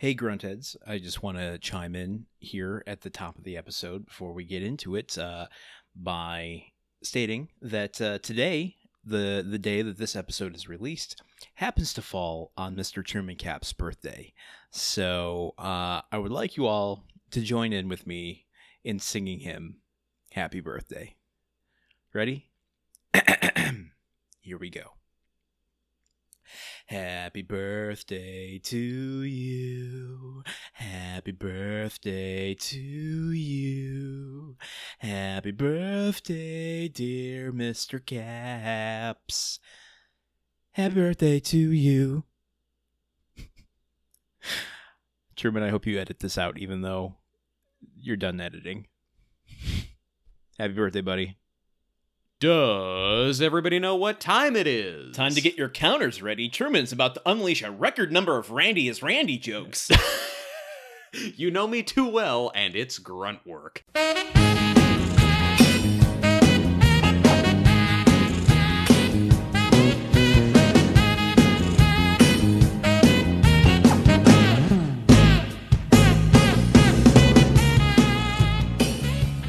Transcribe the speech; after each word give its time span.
Hey, 0.00 0.14
Gruntheads. 0.14 0.76
I 0.86 0.98
just 0.98 1.24
want 1.24 1.38
to 1.38 1.58
chime 1.58 1.96
in 1.96 2.26
here 2.38 2.84
at 2.86 3.00
the 3.00 3.10
top 3.10 3.36
of 3.36 3.42
the 3.42 3.56
episode 3.56 4.06
before 4.06 4.32
we 4.32 4.44
get 4.44 4.62
into 4.62 4.94
it 4.94 5.18
uh, 5.18 5.46
by 5.96 6.66
stating 7.02 7.48
that 7.60 8.00
uh, 8.00 8.18
today, 8.20 8.76
the, 9.04 9.44
the 9.44 9.58
day 9.58 9.82
that 9.82 9.98
this 9.98 10.14
episode 10.14 10.54
is 10.54 10.68
released, 10.68 11.20
happens 11.54 11.92
to 11.94 12.00
fall 12.00 12.52
on 12.56 12.76
Mr. 12.76 13.04
Truman 13.04 13.34
Cap's 13.34 13.72
birthday. 13.72 14.32
So 14.70 15.54
uh, 15.58 16.02
I 16.12 16.18
would 16.18 16.30
like 16.30 16.56
you 16.56 16.66
all 16.68 17.02
to 17.32 17.40
join 17.40 17.72
in 17.72 17.88
with 17.88 18.06
me 18.06 18.46
in 18.84 19.00
singing 19.00 19.40
him 19.40 19.78
happy 20.30 20.60
birthday. 20.60 21.16
Ready? 22.14 22.46
Here 24.42 24.58
we 24.58 24.70
go. 24.70 24.97
Happy 26.88 27.42
birthday 27.42 28.58
to 28.64 29.22
you. 29.22 30.42
Happy 30.72 31.32
birthday 31.32 32.54
to 32.54 32.78
you. 32.78 34.56
Happy 34.98 35.50
birthday, 35.50 36.88
dear 36.88 37.52
Mr. 37.52 38.02
Caps. 38.02 39.60
Happy 40.72 40.94
birthday 40.94 41.38
to 41.40 41.58
you. 41.58 42.24
Truman, 45.36 45.64
I 45.64 45.68
hope 45.68 45.84
you 45.84 45.98
edit 45.98 46.20
this 46.20 46.38
out, 46.38 46.56
even 46.56 46.80
though 46.80 47.16
you're 47.98 48.16
done 48.16 48.40
editing. 48.40 48.86
Happy 50.58 50.72
birthday, 50.72 51.02
buddy. 51.02 51.36
Does 52.40 53.42
everybody 53.42 53.80
know 53.80 53.96
what 53.96 54.20
time 54.20 54.54
it 54.54 54.68
is? 54.68 55.16
Time 55.16 55.34
to 55.34 55.40
get 55.40 55.58
your 55.58 55.68
counters 55.68 56.22
ready. 56.22 56.48
Truman's 56.48 56.92
about 56.92 57.14
to 57.14 57.22
unleash 57.26 57.64
a 57.64 57.70
record 57.72 58.12
number 58.12 58.38
of 58.38 58.52
Randy 58.52 58.86
is 58.86 59.02
Randy 59.02 59.38
jokes. 59.38 59.90
you 61.12 61.50
know 61.50 61.66
me 61.66 61.82
too 61.82 62.06
well, 62.06 62.52
and 62.54 62.76
it's 62.76 63.00
grunt 63.00 63.44
work. 63.44 63.82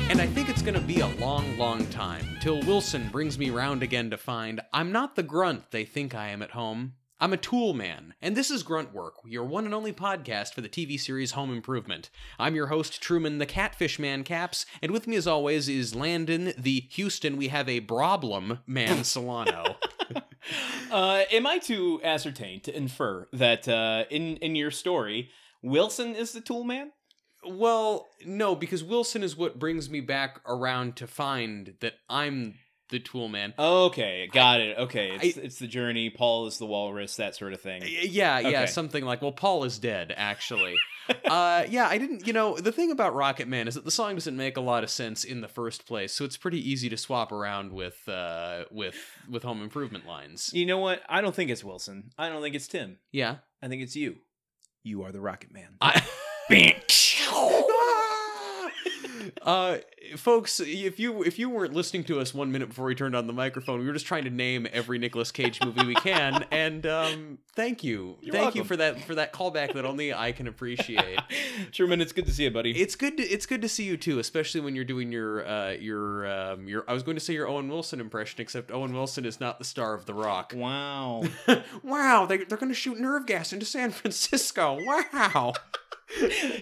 And 0.09 0.19
I 0.19 0.25
think 0.25 0.49
it's 0.49 0.63
gonna 0.63 0.81
be 0.81 1.01
a 1.01 1.07
long, 1.19 1.55
long 1.55 1.85
time 1.89 2.25
till 2.39 2.61
Wilson 2.61 3.09
brings 3.09 3.37
me 3.37 3.49
round 3.49 3.83
again 3.83 4.09
to 4.09 4.17
find 4.17 4.61
I'm 4.71 4.93
not 4.93 5.17
the 5.17 5.23
grunt 5.23 5.71
they 5.71 5.83
think 5.83 6.15
I 6.15 6.29
am 6.29 6.41
at 6.41 6.51
home. 6.51 6.93
I'm 7.19 7.33
a 7.33 7.37
tool 7.37 7.73
man, 7.73 8.13
and 8.21 8.33
this 8.33 8.49
is 8.49 8.63
Grunt 8.63 8.93
Work, 8.93 9.15
your 9.25 9.43
one 9.43 9.65
and 9.65 9.73
only 9.73 9.91
podcast 9.91 10.53
for 10.53 10.61
the 10.61 10.69
TV 10.69 10.97
series 10.97 11.31
Home 11.31 11.51
Improvement. 11.51 12.09
I'm 12.39 12.55
your 12.55 12.67
host, 12.67 13.01
Truman 13.01 13.39
the 13.39 13.45
Catfish 13.45 13.99
Man 13.99 14.23
Caps, 14.23 14.65
and 14.81 14.93
with 14.93 15.05
me 15.05 15.17
as 15.17 15.27
always 15.27 15.67
is 15.67 15.95
Landon 15.95 16.53
the 16.57 16.85
Houston 16.91 17.35
We 17.35 17.49
Have 17.49 17.67
a 17.67 17.81
Problem 17.81 18.59
Man 18.65 19.03
Solano. 19.03 19.75
uh, 20.91 21.23
am 21.31 21.45
I 21.45 21.57
to 21.63 21.99
ascertain, 22.05 22.61
to 22.61 22.75
infer, 22.75 23.27
that 23.33 23.67
uh, 23.67 24.05
in, 24.09 24.37
in 24.37 24.55
your 24.55 24.71
story, 24.71 25.29
Wilson 25.61 26.15
is 26.15 26.31
the 26.31 26.41
tool 26.41 26.63
man? 26.63 26.93
Well, 27.45 28.07
no, 28.25 28.55
because 28.55 28.83
Wilson 28.83 29.23
is 29.23 29.35
what 29.37 29.59
brings 29.59 29.89
me 29.89 30.01
back 30.01 30.41
around 30.47 30.95
to 30.97 31.07
find 31.07 31.73
that 31.79 31.93
I'm 32.09 32.55
the 32.89 32.99
tool 32.99 33.27
man. 33.27 33.53
Okay, 33.57 34.27
got 34.31 34.61
it. 34.61 34.77
Okay, 34.77 35.11
it's, 35.21 35.37
I- 35.37 35.41
it's 35.41 35.59
the 35.59 35.67
journey. 35.67 36.09
Paul 36.09 36.47
is 36.47 36.57
the 36.57 36.65
walrus, 36.65 37.15
that 37.17 37.35
sort 37.35 37.53
of 37.53 37.61
thing. 37.61 37.83
Yeah, 37.85 38.39
yeah, 38.39 38.65
something 38.65 39.05
like, 39.05 39.21
well, 39.21 39.31
Paul 39.31 39.63
is 39.63 39.77
dead, 39.77 40.13
actually. 40.17 40.75
uh, 41.25 41.65
yeah, 41.69 41.87
I 41.87 41.97
didn't, 41.97 42.25
you 42.27 42.33
know, 42.33 42.57
the 42.57 42.71
thing 42.71 42.91
about 42.91 43.13
Rocket 43.15 43.47
Man 43.47 43.67
is 43.67 43.75
that 43.75 43.85
the 43.85 43.91
song 43.91 44.15
doesn't 44.15 44.35
make 44.35 44.57
a 44.57 44.61
lot 44.61 44.83
of 44.83 44.89
sense 44.89 45.23
in 45.23 45.41
the 45.41 45.47
first 45.47 45.85
place, 45.85 46.13
so 46.13 46.25
it's 46.25 46.37
pretty 46.37 46.67
easy 46.67 46.89
to 46.89 46.97
swap 46.97 47.31
around 47.31 47.71
with, 47.71 48.07
uh, 48.09 48.65
with, 48.71 48.95
with 49.29 49.43
Home 49.43 49.61
Improvement 49.61 50.07
lines. 50.07 50.49
You 50.53 50.65
know 50.65 50.79
what? 50.79 51.01
I 51.07 51.21
don't 51.21 51.35
think 51.35 51.51
it's 51.51 51.63
Wilson. 51.63 52.11
I 52.17 52.29
don't 52.29 52.41
think 52.41 52.55
it's 52.55 52.67
Tim. 52.67 52.97
Yeah. 53.11 53.37
I 53.61 53.67
think 53.67 53.81
it's 53.83 53.95
you. 53.95 54.17
You 54.83 55.03
are 55.03 55.11
the 55.11 55.21
Rocket 55.21 55.53
Man. 55.53 55.75
I. 55.81 56.01
Uh, 59.43 59.77
folks, 60.15 60.59
if 60.59 60.99
you 60.99 61.23
if 61.23 61.39
you 61.39 61.49
weren't 61.49 61.73
listening 61.73 62.03
to 62.03 62.19
us 62.19 62.33
one 62.33 62.51
minute 62.51 62.69
before 62.69 62.85
we 62.85 62.95
turned 62.95 63.15
on 63.15 63.27
the 63.27 63.33
microphone, 63.33 63.79
we 63.79 63.85
were 63.85 63.93
just 63.93 64.05
trying 64.05 64.23
to 64.23 64.29
name 64.29 64.67
every 64.71 64.97
Nicolas 64.97 65.31
Cage 65.31 65.59
movie 65.63 65.85
we 65.85 65.95
can, 65.95 66.45
and 66.51 66.85
um, 66.85 67.37
thank 67.55 67.83
you, 67.83 68.17
You're 68.21 68.33
thank 68.33 68.55
you 68.55 68.63
for 68.63 68.75
that 68.77 69.01
for 69.01 69.15
that 69.15 69.33
callback 69.33 69.73
that 69.73 69.85
only 69.85 70.13
I 70.13 70.31
can 70.31 70.47
appreciate. 70.47 71.19
Truman, 71.71 72.01
it's 72.01 72.11
good 72.11 72.25
to 72.25 72.31
see 72.31 72.43
you, 72.43 72.51
buddy. 72.51 72.71
It's 72.71 72.95
good 72.95 73.17
to 73.17 73.23
it's 73.23 73.45
good 73.45 73.61
to 73.61 73.69
see 73.69 73.85
you 73.85 73.97
too, 73.97 74.19
especially 74.19 74.61
when 74.61 74.75
you're 74.75 74.85
doing 74.85 75.11
your 75.11 75.47
uh 75.47 75.71
your 75.71 76.27
um 76.27 76.67
your 76.67 76.83
I 76.87 76.93
was 76.93 77.03
going 77.03 77.17
to 77.17 77.23
say 77.23 77.33
your 77.33 77.47
Owen 77.47 77.69
Wilson 77.69 77.99
impression, 77.99 78.41
except 78.41 78.71
Owen 78.71 78.93
Wilson 78.93 79.25
is 79.25 79.39
not 79.39 79.59
the 79.59 79.65
star 79.65 79.93
of 79.93 80.05
The 80.05 80.13
Rock. 80.13 80.53
wow. 80.55 81.23
wow, 81.83 82.25
they 82.25 82.37
they're 82.37 82.57
going 82.57 82.71
to 82.71 82.75
shoot 82.75 82.99
nerve 82.99 83.25
gas 83.25 83.53
into 83.53 83.65
San 83.65 83.91
Francisco. 83.91 84.79
Wow. 85.13 85.53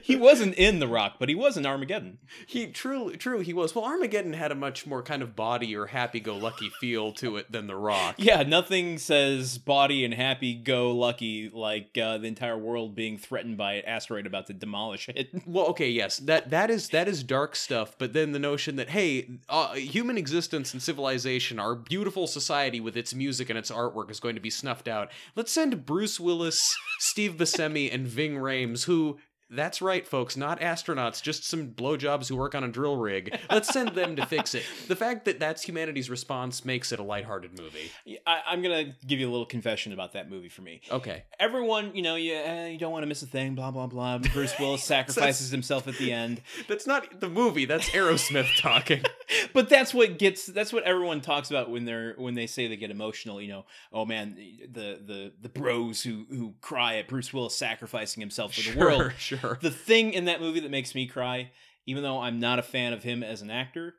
He 0.03 0.15
wasn't 0.15 0.55
in 0.55 0.79
The 0.79 0.87
Rock, 0.87 1.15
but 1.19 1.29
he 1.29 1.35
was 1.35 1.57
in 1.57 1.65
Armageddon. 1.65 2.17
He 2.45 2.67
true 2.67 3.15
true 3.15 3.39
he 3.39 3.53
was. 3.53 3.73
Well, 3.73 3.85
Armageddon 3.85 4.33
had 4.33 4.51
a 4.51 4.55
much 4.55 4.85
more 4.85 5.01
kind 5.01 5.21
of 5.21 5.35
body 5.35 5.75
or 5.75 5.87
happy-go-lucky 5.87 6.69
feel 6.81 7.13
to 7.13 7.37
it 7.37 7.51
than 7.51 7.67
The 7.67 7.75
Rock. 7.75 8.15
Yeah, 8.27 8.43
nothing 8.43 8.97
says 8.97 9.57
body 9.57 10.03
and 10.03 10.13
happy 10.13 10.53
go 10.53 10.91
lucky 10.91 11.49
like 11.53 11.97
uh, 11.97 12.17
the 12.17 12.27
entire 12.27 12.57
world 12.57 12.93
being 12.93 13.17
threatened 13.17 13.57
by 13.57 13.73
an 13.73 13.85
asteroid 13.85 14.25
about 14.25 14.47
to 14.47 14.53
demolish 14.53 15.07
it. 15.09 15.29
Well, 15.47 15.67
okay, 15.67 15.89
yes, 15.89 16.17
that 16.17 16.49
that 16.49 16.69
is 16.69 16.89
that 16.89 17.07
is 17.07 17.23
dark 17.23 17.55
stuff. 17.55 17.95
But 17.97 18.11
then 18.11 18.33
the 18.33 18.39
notion 18.39 18.75
that 18.75 18.89
hey, 18.89 19.29
uh, 19.47 19.75
human 19.75 20.17
existence 20.17 20.73
and 20.73 20.81
civilization, 20.83 21.57
our 21.57 21.73
beautiful 21.73 22.27
society 22.27 22.81
with 22.81 22.97
its 22.97 23.13
music 23.13 23.49
and 23.49 23.57
its 23.57 23.71
artwork 23.71 24.11
is 24.11 24.19
going 24.19 24.35
to 24.35 24.41
be 24.41 24.49
snuffed 24.49 24.89
out. 24.89 25.09
Let's 25.35 25.51
send 25.51 25.85
Bruce 25.85 26.19
Willis, 26.19 26.75
Steve 26.99 27.35
Buscemi, 27.37 27.93
and 27.93 28.05
Ving 28.05 28.35
Rhames, 28.35 28.83
who. 28.85 29.17
That's 29.49 29.81
right, 29.81 30.05
folks. 30.05 30.35
Not 30.35 30.59
astronauts, 30.59 31.21
just 31.21 31.45
some 31.45 31.69
blowjobs 31.69 32.27
who 32.27 32.35
work 32.35 32.53
on 32.53 32.63
a 32.63 32.67
drill 32.67 32.97
rig. 32.97 33.37
Let's 33.49 33.69
send 33.69 33.89
them 33.89 34.15
to 34.17 34.25
fix 34.25 34.53
it. 34.53 34.63
The 34.87 34.95
fact 34.95 35.25
that 35.25 35.39
that's 35.39 35.63
humanity's 35.63 36.09
response 36.09 36.65
makes 36.65 36.91
it 36.91 36.99
a 36.99 37.03
lighthearted 37.03 37.57
movie. 37.57 37.91
I, 38.25 38.41
I'm 38.47 38.61
gonna 38.61 38.93
give 39.05 39.19
you 39.19 39.29
a 39.29 39.31
little 39.31 39.45
confession 39.45 39.93
about 39.93 40.13
that 40.13 40.29
movie 40.29 40.49
for 40.49 40.61
me. 40.63 40.81
Okay. 40.91 41.23
Everyone, 41.39 41.95
you 41.95 42.01
know, 42.01 42.15
you, 42.15 42.35
uh, 42.35 42.65
you 42.65 42.77
don't 42.77 42.91
want 42.91 43.03
to 43.03 43.07
miss 43.07 43.21
a 43.21 43.27
thing, 43.27 43.55
blah 43.55 43.71
blah 43.71 43.87
blah. 43.87 44.17
Bruce 44.33 44.53
Willis 44.59 44.83
sacrifices 44.83 45.49
himself 45.49 45.87
at 45.87 45.97
the 45.97 46.11
end, 46.11 46.41
That's 46.67 46.85
not 46.85 47.19
the 47.19 47.29
movie, 47.29 47.65
that's 47.65 47.89
Aerosmith 47.89 48.59
talking. 48.59 49.03
but 49.53 49.69
that's 49.69 49.93
what 49.93 50.17
gets. 50.17 50.45
That's 50.45 50.71
what 50.71 50.83
everyone 50.83 51.21
talks 51.21 51.49
about 51.49 51.69
when 51.69 51.85
they're 51.85 52.15
when 52.17 52.33
they 52.33 52.47
say 52.47 52.67
they 52.67 52.77
get 52.77 52.91
emotional. 52.91 53.41
You 53.41 53.49
know, 53.49 53.65
oh 53.91 54.05
man, 54.05 54.35
the 54.35 54.99
the 55.05 55.33
the 55.41 55.49
bros 55.49 56.03
who 56.03 56.25
who 56.29 56.53
cry 56.61 56.97
at 56.97 57.07
Bruce 57.07 57.33
Willis 57.33 57.55
sacrificing 57.55 58.21
himself 58.21 58.53
for 58.53 58.71
the 58.71 58.79
world. 58.79 59.11
sure. 59.17 59.57
The 59.61 59.71
thing 59.71 60.13
in 60.13 60.25
that 60.25 60.41
movie 60.41 60.59
that 60.61 60.71
makes 60.71 60.95
me 60.95 61.07
cry, 61.07 61.51
even 61.85 62.03
though 62.03 62.19
I'm 62.19 62.39
not 62.39 62.59
a 62.59 62.63
fan 62.63 62.93
of 62.93 63.03
him 63.03 63.23
as 63.23 63.41
an 63.41 63.51
actor, 63.51 63.95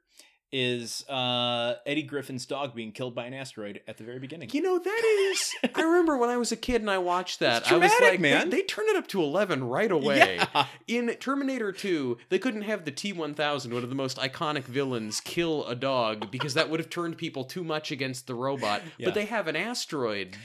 is 0.50 1.06
uh, 1.08 1.74
Eddie 1.84 2.02
Griffin's 2.02 2.46
dog 2.46 2.74
being 2.74 2.92
killed 2.92 3.14
by 3.14 3.26
an 3.26 3.34
asteroid 3.34 3.80
at 3.86 3.98
the 3.98 4.04
very 4.04 4.18
beginning. 4.18 4.48
You 4.52 4.62
know 4.62 4.78
that 4.78 5.30
is. 5.32 5.54
I 5.74 5.82
remember 5.82 6.16
when 6.16 6.30
I 6.30 6.36
was 6.36 6.52
a 6.52 6.56
kid 6.56 6.80
and 6.80 6.90
I 6.90 6.98
watched 6.98 7.40
that. 7.40 7.62
It's 7.62 7.72
I 7.72 7.76
was 7.76 7.92
like, 8.00 8.20
man. 8.20 8.48
They, 8.48 8.58
they 8.58 8.62
turned 8.62 8.88
it 8.88 8.96
up 8.96 9.06
to 9.08 9.22
eleven 9.22 9.64
right 9.64 9.90
away. 9.90 10.36
Yeah. 10.36 10.66
In 10.86 11.08
Terminator 11.16 11.72
Two, 11.72 12.18
they 12.30 12.38
couldn't 12.38 12.62
have 12.62 12.84
the 12.84 12.90
T 12.90 13.12
one 13.12 13.34
thousand, 13.34 13.74
one 13.74 13.82
of 13.82 13.90
the 13.90 13.94
most 13.94 14.16
iconic 14.18 14.64
villains, 14.64 15.20
kill 15.20 15.66
a 15.66 15.74
dog 15.74 16.30
because 16.30 16.54
that 16.54 16.70
would 16.70 16.80
have 16.80 16.90
turned 16.90 17.18
people 17.18 17.44
too 17.44 17.64
much 17.64 17.90
against 17.90 18.26
the 18.26 18.34
robot. 18.34 18.82
Yeah. 18.96 19.06
But 19.06 19.14
they 19.14 19.26
have 19.26 19.48
an 19.48 19.56
asteroid 19.56 20.36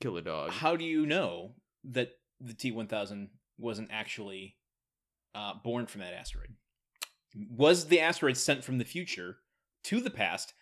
kill 0.00 0.16
a 0.16 0.22
dog. 0.22 0.50
How 0.50 0.76
do 0.76 0.84
you 0.84 1.06
know 1.06 1.54
that 1.84 2.10
the 2.40 2.52
T1000 2.52 3.28
wasn't 3.58 3.88
actually 3.90 4.56
uh, 5.34 5.54
born 5.62 5.86
from 5.86 6.00
that 6.00 6.14
asteroid? 6.14 6.54
Was 7.50 7.86
the 7.88 8.00
asteroid 8.00 8.36
sent 8.36 8.64
from 8.64 8.78
the 8.78 8.84
future 8.84 9.38
to 9.84 10.00
the 10.00 10.10
past, 10.10 10.54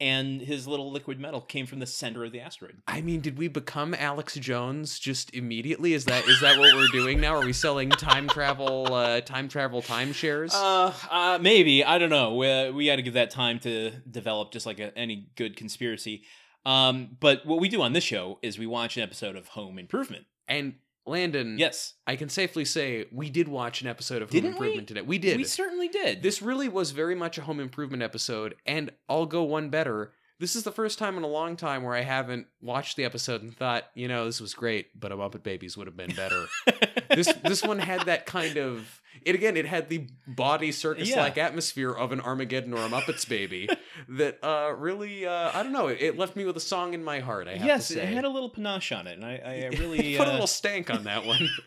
and 0.00 0.40
his 0.40 0.66
little 0.66 0.90
liquid 0.90 1.20
metal 1.20 1.40
came 1.40 1.66
from 1.66 1.78
the 1.78 1.86
center 1.86 2.24
of 2.24 2.32
the 2.32 2.40
asteroid? 2.40 2.82
I 2.86 3.00
mean, 3.00 3.20
did 3.20 3.38
we 3.38 3.48
become 3.48 3.94
Alex 3.94 4.34
Jones 4.34 4.98
just 4.98 5.32
immediately? 5.34 5.92
Is 5.94 6.04
that 6.06 6.26
is 6.26 6.40
that 6.40 6.58
what 6.58 6.74
we're 6.74 6.88
doing 6.88 7.20
now? 7.20 7.36
Are 7.36 7.44
we 7.44 7.52
selling 7.52 7.90
time 7.90 8.28
travel, 8.28 8.92
uh, 8.92 9.20
time 9.20 9.48
travel 9.48 9.82
timeshares? 9.82 10.50
Uh, 10.52 10.92
uh, 11.10 11.38
maybe 11.40 11.84
I 11.84 11.98
don't 11.98 12.10
know. 12.10 12.34
We 12.34 12.70
we 12.70 12.86
got 12.86 12.96
to 12.96 13.02
give 13.02 13.14
that 13.14 13.30
time 13.30 13.58
to 13.60 13.90
develop, 14.10 14.52
just 14.52 14.66
like 14.66 14.80
a, 14.80 14.96
any 14.98 15.28
good 15.36 15.56
conspiracy. 15.56 16.22
Um, 16.66 17.16
but 17.20 17.44
what 17.44 17.60
we 17.60 17.68
do 17.68 17.82
on 17.82 17.92
this 17.92 18.04
show 18.04 18.38
is 18.42 18.58
we 18.58 18.66
watch 18.66 18.96
an 18.96 19.02
episode 19.02 19.36
of 19.36 19.48
Home 19.48 19.78
Improvement. 19.78 20.24
and 20.48 20.74
Landon, 21.06 21.58
Yes, 21.58 21.94
I 22.06 22.16
can 22.16 22.28
safely 22.28 22.64
say 22.64 23.06
we 23.12 23.30
did 23.30 23.48
watch 23.48 23.82
an 23.82 23.88
episode 23.88 24.22
of 24.22 24.30
Home 24.30 24.32
Didn't 24.40 24.52
we? 24.52 24.66
Improvement 24.66 24.88
today. 24.88 25.02
We 25.02 25.18
did. 25.18 25.36
we 25.36 25.44
certainly 25.44 25.88
did. 25.88 26.22
This 26.22 26.40
really 26.40 26.68
was 26.68 26.92
very 26.92 27.14
much 27.14 27.38
a 27.38 27.42
home 27.42 27.60
improvement 27.60 28.02
episode, 28.02 28.54
and 28.66 28.90
I'll 29.08 29.26
go 29.26 29.42
one 29.42 29.68
better. 29.68 30.12
this 30.40 30.56
is 30.56 30.62
the 30.64 30.72
first 30.72 30.98
time 30.98 31.16
in 31.16 31.22
a 31.22 31.28
long 31.28 31.56
time 31.56 31.82
where 31.82 31.94
I 31.94 32.02
haven't 32.02 32.46
watched 32.60 32.96
the 32.96 33.04
episode 33.04 33.42
and 33.42 33.54
thought, 33.56 33.84
you 33.94 34.08
know, 34.08 34.24
this 34.24 34.40
was 34.40 34.54
great, 34.54 34.98
but 34.98 35.12
a 35.12 35.16
Muppet 35.16 35.42
Babies 35.42 35.76
would 35.76 35.86
have 35.86 35.96
been 35.96 36.14
better. 36.14 36.46
this 37.10 37.32
this 37.44 37.62
one 37.62 37.78
had 37.78 38.06
that 38.06 38.26
kind 38.26 38.56
of 38.56 39.00
it 39.22 39.34
again. 39.34 39.56
It 39.56 39.66
had 39.66 39.88
the 39.88 40.06
body 40.26 40.72
circus 40.72 41.14
like 41.14 41.38
atmosphere 41.38 41.92
of 41.92 42.12
an 42.12 42.20
Armageddon 42.20 42.72
or 42.74 42.84
a 42.84 42.88
Muppets 42.88 43.28
Baby 43.28 43.68
that 44.08 44.38
uh, 44.42 44.74
really 44.76 45.26
uh, 45.26 45.50
I 45.54 45.62
don't 45.62 45.72
know. 45.72 45.88
It, 45.88 45.98
it 46.00 46.18
left 46.18 46.36
me 46.36 46.44
with 46.44 46.56
a 46.56 46.60
song 46.60 46.94
in 46.94 47.02
my 47.04 47.20
heart. 47.20 47.48
I 47.48 47.56
have 47.56 47.66
yes, 47.66 47.88
to 47.88 47.94
say. 47.94 48.02
it 48.02 48.14
had 48.14 48.24
a 48.24 48.28
little 48.28 48.50
panache 48.50 48.92
on 48.92 49.06
it, 49.06 49.16
and 49.16 49.24
I, 49.24 49.36
I 49.36 49.76
really 49.78 50.16
put 50.16 50.26
a 50.26 50.30
uh, 50.30 50.32
little 50.32 50.46
stank 50.46 50.90
on 50.90 51.04
that 51.04 51.24
one. 51.24 51.48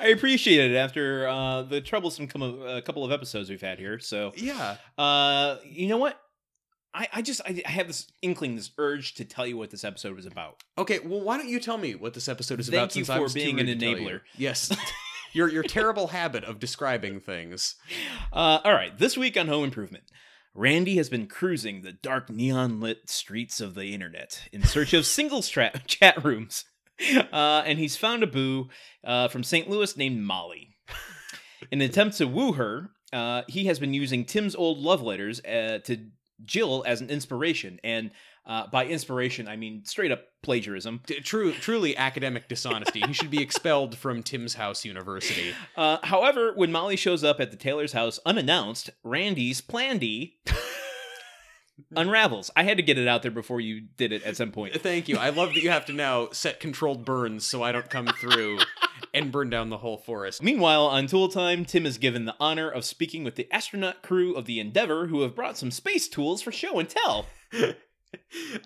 I 0.00 0.08
appreciate 0.08 0.70
it 0.70 0.76
after 0.76 1.26
uh, 1.26 1.62
the 1.62 1.80
troublesome 1.80 2.28
com- 2.28 2.62
uh, 2.62 2.80
couple 2.82 3.04
of 3.04 3.10
episodes 3.10 3.50
we've 3.50 3.60
had 3.60 3.78
here. 3.78 3.98
So, 3.98 4.32
yeah. 4.36 4.76
uh, 4.96 5.56
you 5.64 5.88
know 5.88 5.98
what? 5.98 6.20
I, 6.94 7.08
I 7.12 7.22
just 7.22 7.40
I, 7.44 7.60
I 7.66 7.70
have 7.70 7.88
this 7.88 8.06
inkling, 8.22 8.54
this 8.54 8.70
urge 8.78 9.14
to 9.14 9.24
tell 9.24 9.46
you 9.46 9.56
what 9.56 9.70
this 9.70 9.82
episode 9.82 10.14
was 10.14 10.26
about. 10.26 10.62
Okay. 10.78 11.00
Well, 11.00 11.20
why 11.20 11.36
don't 11.38 11.48
you 11.48 11.58
tell 11.58 11.76
me 11.76 11.96
what 11.96 12.14
this 12.14 12.28
episode 12.28 12.60
is 12.60 12.68
Thank 12.68 12.76
about? 12.76 12.96
you 12.96 13.04
since 13.04 13.10
I 13.10 13.16
for 13.16 13.22
was 13.22 13.34
being 13.34 13.58
an 13.58 13.66
you? 13.66 13.74
enabler. 13.74 14.20
Yes. 14.36 14.74
Your 15.34 15.48
your 15.48 15.62
terrible 15.62 16.08
habit 16.08 16.44
of 16.44 16.58
describing 16.58 17.20
things. 17.20 17.76
Uh, 18.32 18.60
all 18.64 18.72
right, 18.72 18.96
this 18.98 19.16
week 19.16 19.36
on 19.36 19.48
Home 19.48 19.64
Improvement, 19.64 20.04
Randy 20.54 20.96
has 20.96 21.08
been 21.08 21.26
cruising 21.26 21.82
the 21.82 21.92
dark 21.92 22.30
neon 22.30 22.80
lit 22.80 23.10
streets 23.10 23.60
of 23.60 23.74
the 23.74 23.92
internet 23.92 24.48
in 24.52 24.62
search 24.62 24.92
of 24.94 25.04
single 25.04 25.42
stra- 25.42 25.72
chat 25.86 26.24
rooms, 26.24 26.64
uh, 27.32 27.62
and 27.66 27.78
he's 27.78 27.96
found 27.96 28.22
a 28.22 28.26
boo 28.26 28.68
uh, 29.04 29.28
from 29.28 29.42
St. 29.42 29.68
Louis 29.68 29.96
named 29.96 30.22
Molly. 30.22 30.76
In 31.70 31.80
an 31.80 31.88
attempt 31.88 32.18
to 32.18 32.26
woo 32.26 32.52
her, 32.52 32.90
uh, 33.12 33.42
he 33.48 33.64
has 33.64 33.78
been 33.78 33.94
using 33.94 34.24
Tim's 34.24 34.54
old 34.54 34.78
love 34.78 35.02
letters 35.02 35.40
uh, 35.44 35.78
to 35.84 36.10
Jill 36.44 36.84
as 36.86 37.00
an 37.00 37.10
inspiration, 37.10 37.80
and 37.82 38.10
uh, 38.46 38.66
by 38.68 38.86
inspiration 38.86 39.48
I 39.48 39.56
mean 39.56 39.84
straight 39.84 40.12
up 40.12 40.24
plagiarism. 40.42 41.00
True, 41.22 41.52
truly 41.52 41.96
academic 41.96 42.48
dishonesty. 42.48 43.00
he 43.06 43.12
should 43.12 43.30
be 43.30 43.42
expelled 43.42 43.96
from 43.96 44.22
Tim's 44.22 44.54
House 44.54 44.84
University. 44.84 45.52
Uh, 45.76 45.98
however, 46.04 46.52
when 46.54 46.70
Molly 46.70 46.94
shows 46.94 47.24
up 47.24 47.40
at 47.40 47.50
the 47.50 47.56
Taylor's 47.56 47.92
house 47.92 48.20
unannounced, 48.24 48.90
Randy's 49.02 49.60
plan 49.60 49.98
D 49.98 50.38
unravels. 51.96 52.50
I 52.54 52.62
had 52.62 52.76
to 52.76 52.82
get 52.82 52.98
it 52.98 53.08
out 53.08 53.22
there 53.22 53.30
before 53.30 53.60
you 53.60 53.88
did 53.96 54.12
it 54.12 54.22
at 54.22 54.36
some 54.36 54.52
point. 54.52 54.80
Thank 54.80 55.08
you. 55.08 55.16
I 55.16 55.30
love 55.30 55.54
that 55.54 55.62
you 55.62 55.70
have 55.70 55.86
to 55.86 55.92
now 55.92 56.28
set 56.30 56.60
controlled 56.60 57.04
burns 57.04 57.44
so 57.44 57.62
I 57.62 57.72
don't 57.72 57.90
come 57.90 58.06
through 58.06 58.58
and 59.14 59.32
burn 59.32 59.50
down 59.50 59.70
the 59.70 59.78
whole 59.78 59.98
forest. 59.98 60.42
Meanwhile, 60.42 60.86
on 60.86 61.06
Tool 61.06 61.28
Time, 61.28 61.64
Tim 61.64 61.86
is 61.86 61.98
given 61.98 62.24
the 62.24 62.36
honor 62.38 62.70
of 62.70 62.84
speaking 62.84 63.24
with 63.24 63.34
the 63.34 63.50
astronaut 63.52 64.02
crew 64.02 64.34
of 64.34 64.44
the 64.46 64.60
Endeavour, 64.60 65.08
who 65.08 65.22
have 65.22 65.34
brought 65.34 65.58
some 65.58 65.70
space 65.70 66.08
tools 66.08 66.40
for 66.42 66.52
show 66.52 66.78
and 66.78 66.88
tell. 66.88 67.26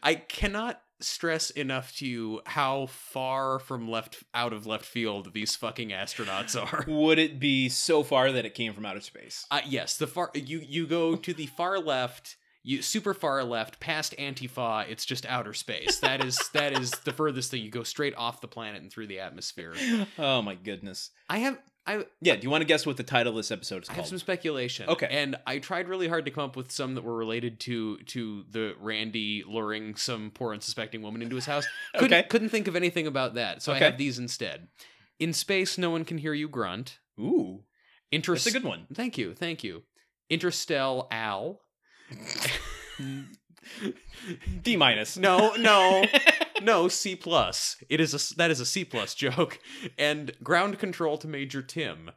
I 0.03 0.15
cannot 0.15 0.81
stress 1.00 1.50
enough 1.50 1.95
to 1.97 2.06
you 2.06 2.41
how 2.47 2.87
far 2.87 3.59
from 3.59 3.89
left 3.89 4.25
out 4.35 4.53
of 4.53 4.67
left 4.67 4.85
field 4.85 5.33
these 5.33 5.55
fucking 5.56 5.91
astronauts 5.91 6.61
are. 6.61 6.85
Would 6.89 7.19
it 7.19 7.39
be 7.39 7.69
so 7.69 8.03
far 8.03 8.33
that 8.33 8.45
it 8.45 8.55
came 8.55 8.73
from 8.73 8.87
outer 8.87 9.00
space? 9.00 9.47
Uh, 9.50 9.61
yes, 9.67 9.97
the 9.97 10.06
far 10.06 10.31
you 10.35 10.59
you 10.59 10.87
go 10.87 11.17
to 11.17 11.33
the 11.33 11.47
far 11.47 11.79
left, 11.79 12.37
you 12.62 12.83
super 12.83 13.15
far 13.15 13.45
left 13.45 13.81
past 13.81 14.17
Antifa. 14.19 14.89
It's 14.89 15.05
just 15.05 15.25
outer 15.27 15.55
space. 15.55 16.00
That 16.00 16.25
is 16.25 16.39
that 16.53 16.79
is 16.79 16.91
the 16.91 17.12
furthest 17.12 17.50
thing. 17.50 17.62
You 17.62 17.71
go 17.71 17.85
straight 17.85 18.15
off 18.17 18.41
the 18.41 18.49
planet 18.49 18.83
and 18.83 18.91
through 18.91 19.06
the 19.06 19.21
atmosphere. 19.21 19.75
Oh 20.19 20.43
my 20.43 20.55
goodness. 20.55 21.11
I 21.29 21.39
have 21.39 21.59
I 21.88 22.05
Yeah, 22.20 22.37
do 22.37 22.43
you 22.43 22.50
want 22.50 22.61
to 22.62 22.67
guess 22.67 22.85
what 22.87 22.96
the 22.99 23.02
title 23.02 23.32
of 23.32 23.37
this 23.38 23.50
episode 23.50 23.82
is 23.82 23.88
I 23.88 23.93
called? 23.94 24.05
have 24.05 24.08
some 24.08 24.19
speculation. 24.19 24.88
Okay. 24.88 25.08
and 25.11 25.37
I 25.46 25.58
tried 25.58 25.88
really 25.88 26.06
hard 26.08 26.25
to 26.26 26.31
come 26.31 26.44
up 26.44 26.55
with 26.56 26.70
some 26.70 26.94
that 26.96 27.02
were 27.02 27.17
related 27.17 27.58
to 27.61 27.96
to 27.99 28.44
the 28.50 28.75
Randy 28.79 29.43
luring 29.46 29.96
some 29.96 30.31
poor 30.32 30.52
unsuspecting 30.52 31.00
woman 31.02 31.23
into 31.23 31.35
his 31.37 31.46
house. 31.46 31.67
Couldn't, 31.94 32.12
Okay. 32.19 32.29
couldn't 32.29 32.50
think 32.50 32.69
of 32.69 32.76
anything 32.76 33.06
about 33.06 33.35
that, 33.35 33.62
so 33.62 33.73
I 33.73 33.76
Okay. 33.76 33.85
have 33.87 33.99
these 33.99 34.19
instead. 34.19 34.69
In 35.19 35.32
space, 35.32 35.79
no 35.79 35.88
one 35.90 36.05
can 36.05 36.19
hear 36.19 36.35
you 36.35 36.49
grunt. 36.49 36.99
Ooh, 37.19 37.64
that's 38.12 38.46
a 38.46 38.52
good 38.52 38.62
one. 38.64 38.87
Thank 38.94 39.17
you, 39.19 39.35
thank 39.35 39.64
you. 39.64 39.82
Interstellar 40.31 41.05
Al. 41.11 41.61
D 44.62 44.76
minus. 44.76 45.17
No, 45.17 45.55
no, 45.56 46.05
no. 46.63 46.89
C 46.89 47.17
plus. 47.17 47.77
It 47.89 48.01
is 48.01 48.15
a 48.15 48.35
that 48.37 48.51
is 48.51 48.61
a 48.61 48.67
C 48.67 48.85
plus 48.85 49.15
joke. 49.15 49.59
And 49.99 50.33
ground 50.43 50.79
control 50.79 51.19
to 51.19 51.29
Major 51.29 51.63
Tim. 51.63 52.11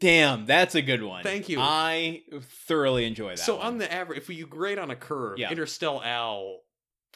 Damn, 0.00 0.46
that's 0.46 0.74
a 0.74 0.82
good 0.82 1.02
one. 1.02 1.24
Thank 1.24 1.48
you. 1.48 1.58
I 1.60 2.22
thoroughly 2.40 3.04
enjoy 3.04 3.30
that. 3.30 3.40
so 3.40 3.56
one. 3.56 3.66
on 3.66 3.78
the 3.78 3.92
average, 3.92 4.18
if 4.18 4.30
you 4.30 4.46
grade 4.46 4.78
on 4.78 4.90
a 4.90 4.96
curve, 4.96 5.38
Yeah. 5.38 5.50
Interstellar 5.50 6.04
Al. 6.04 6.60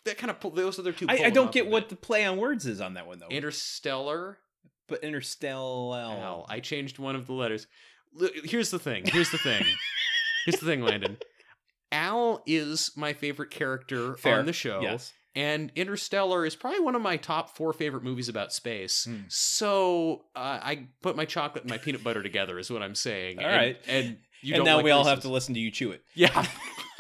That 0.05 0.19
kind 0.19 0.33
of 0.33 0.41
pull, 0.41 0.51
those 0.51 0.81
are 0.81 0.83
their 0.83 0.93
two. 0.93 1.07
I, 1.09 1.27
I 1.27 1.31
don't 1.31 1.53
get 1.53 1.69
what 1.69 1.89
the 1.89 1.95
play 1.95 2.25
on 2.25 2.39
words 2.39 2.67
is 2.67 2.81
on 2.81 2.95
that 2.95 3.07
one 3.07 3.21
though. 3.21 3.29
Interstellar 3.29 4.39
but 4.89 5.03
interstellar. 5.03 5.97
Al. 5.97 6.47
I 6.49 6.61
changed 6.61 6.99
one 6.99 7.17
of 7.17 7.27
the 7.27 7.33
letters. 7.33 7.67
Here's 8.45 8.71
the 8.71 8.79
thing. 8.79 9.05
Here's 9.07 9.31
the 9.31 9.39
thing. 9.39 9.65
Here's 10.45 10.61
the 10.61 10.67
thing, 10.67 10.83
Landon. 10.83 11.17
Al 11.93 12.43
is 12.47 12.91
my 12.97 13.13
favorite 13.13 13.51
character 13.51 14.15
Fair. 14.15 14.39
on 14.39 14.47
the 14.47 14.53
show. 14.53 14.81
Yes. 14.83 15.13
And 15.35 15.73
Interstellar 15.75 16.45
is 16.45 16.55
probably 16.55 16.81
one 16.81 16.95
of 16.95 17.01
my 17.03 17.17
top 17.17 17.57
four 17.57 17.73
favorite 17.73 18.03
movies 18.03 18.29
about 18.29 18.53
space. 18.53 19.05
Hmm. 19.05 19.21
So 19.29 20.25
uh, 20.37 20.59
I 20.63 20.89
put 21.01 21.17
my 21.17 21.25
chocolate 21.25 21.65
and 21.65 21.71
my 21.71 21.79
peanut 21.79 22.05
butter 22.05 22.23
together, 22.23 22.59
is 22.59 22.71
what 22.71 22.83
I'm 22.83 22.95
saying. 22.95 23.39
All 23.39 23.47
and, 23.47 23.57
right. 23.57 23.77
and 23.89 24.19
you 24.43 24.57
and 24.57 24.65
now 24.65 24.77
like 24.77 24.85
we 24.85 24.91
all 24.91 25.05
have 25.05 25.21
to 25.21 25.29
listen 25.31 25.55
to 25.55 25.61
you 25.61 25.71
chew 25.71 25.93
it. 25.93 26.03
Yeah, 26.15 26.47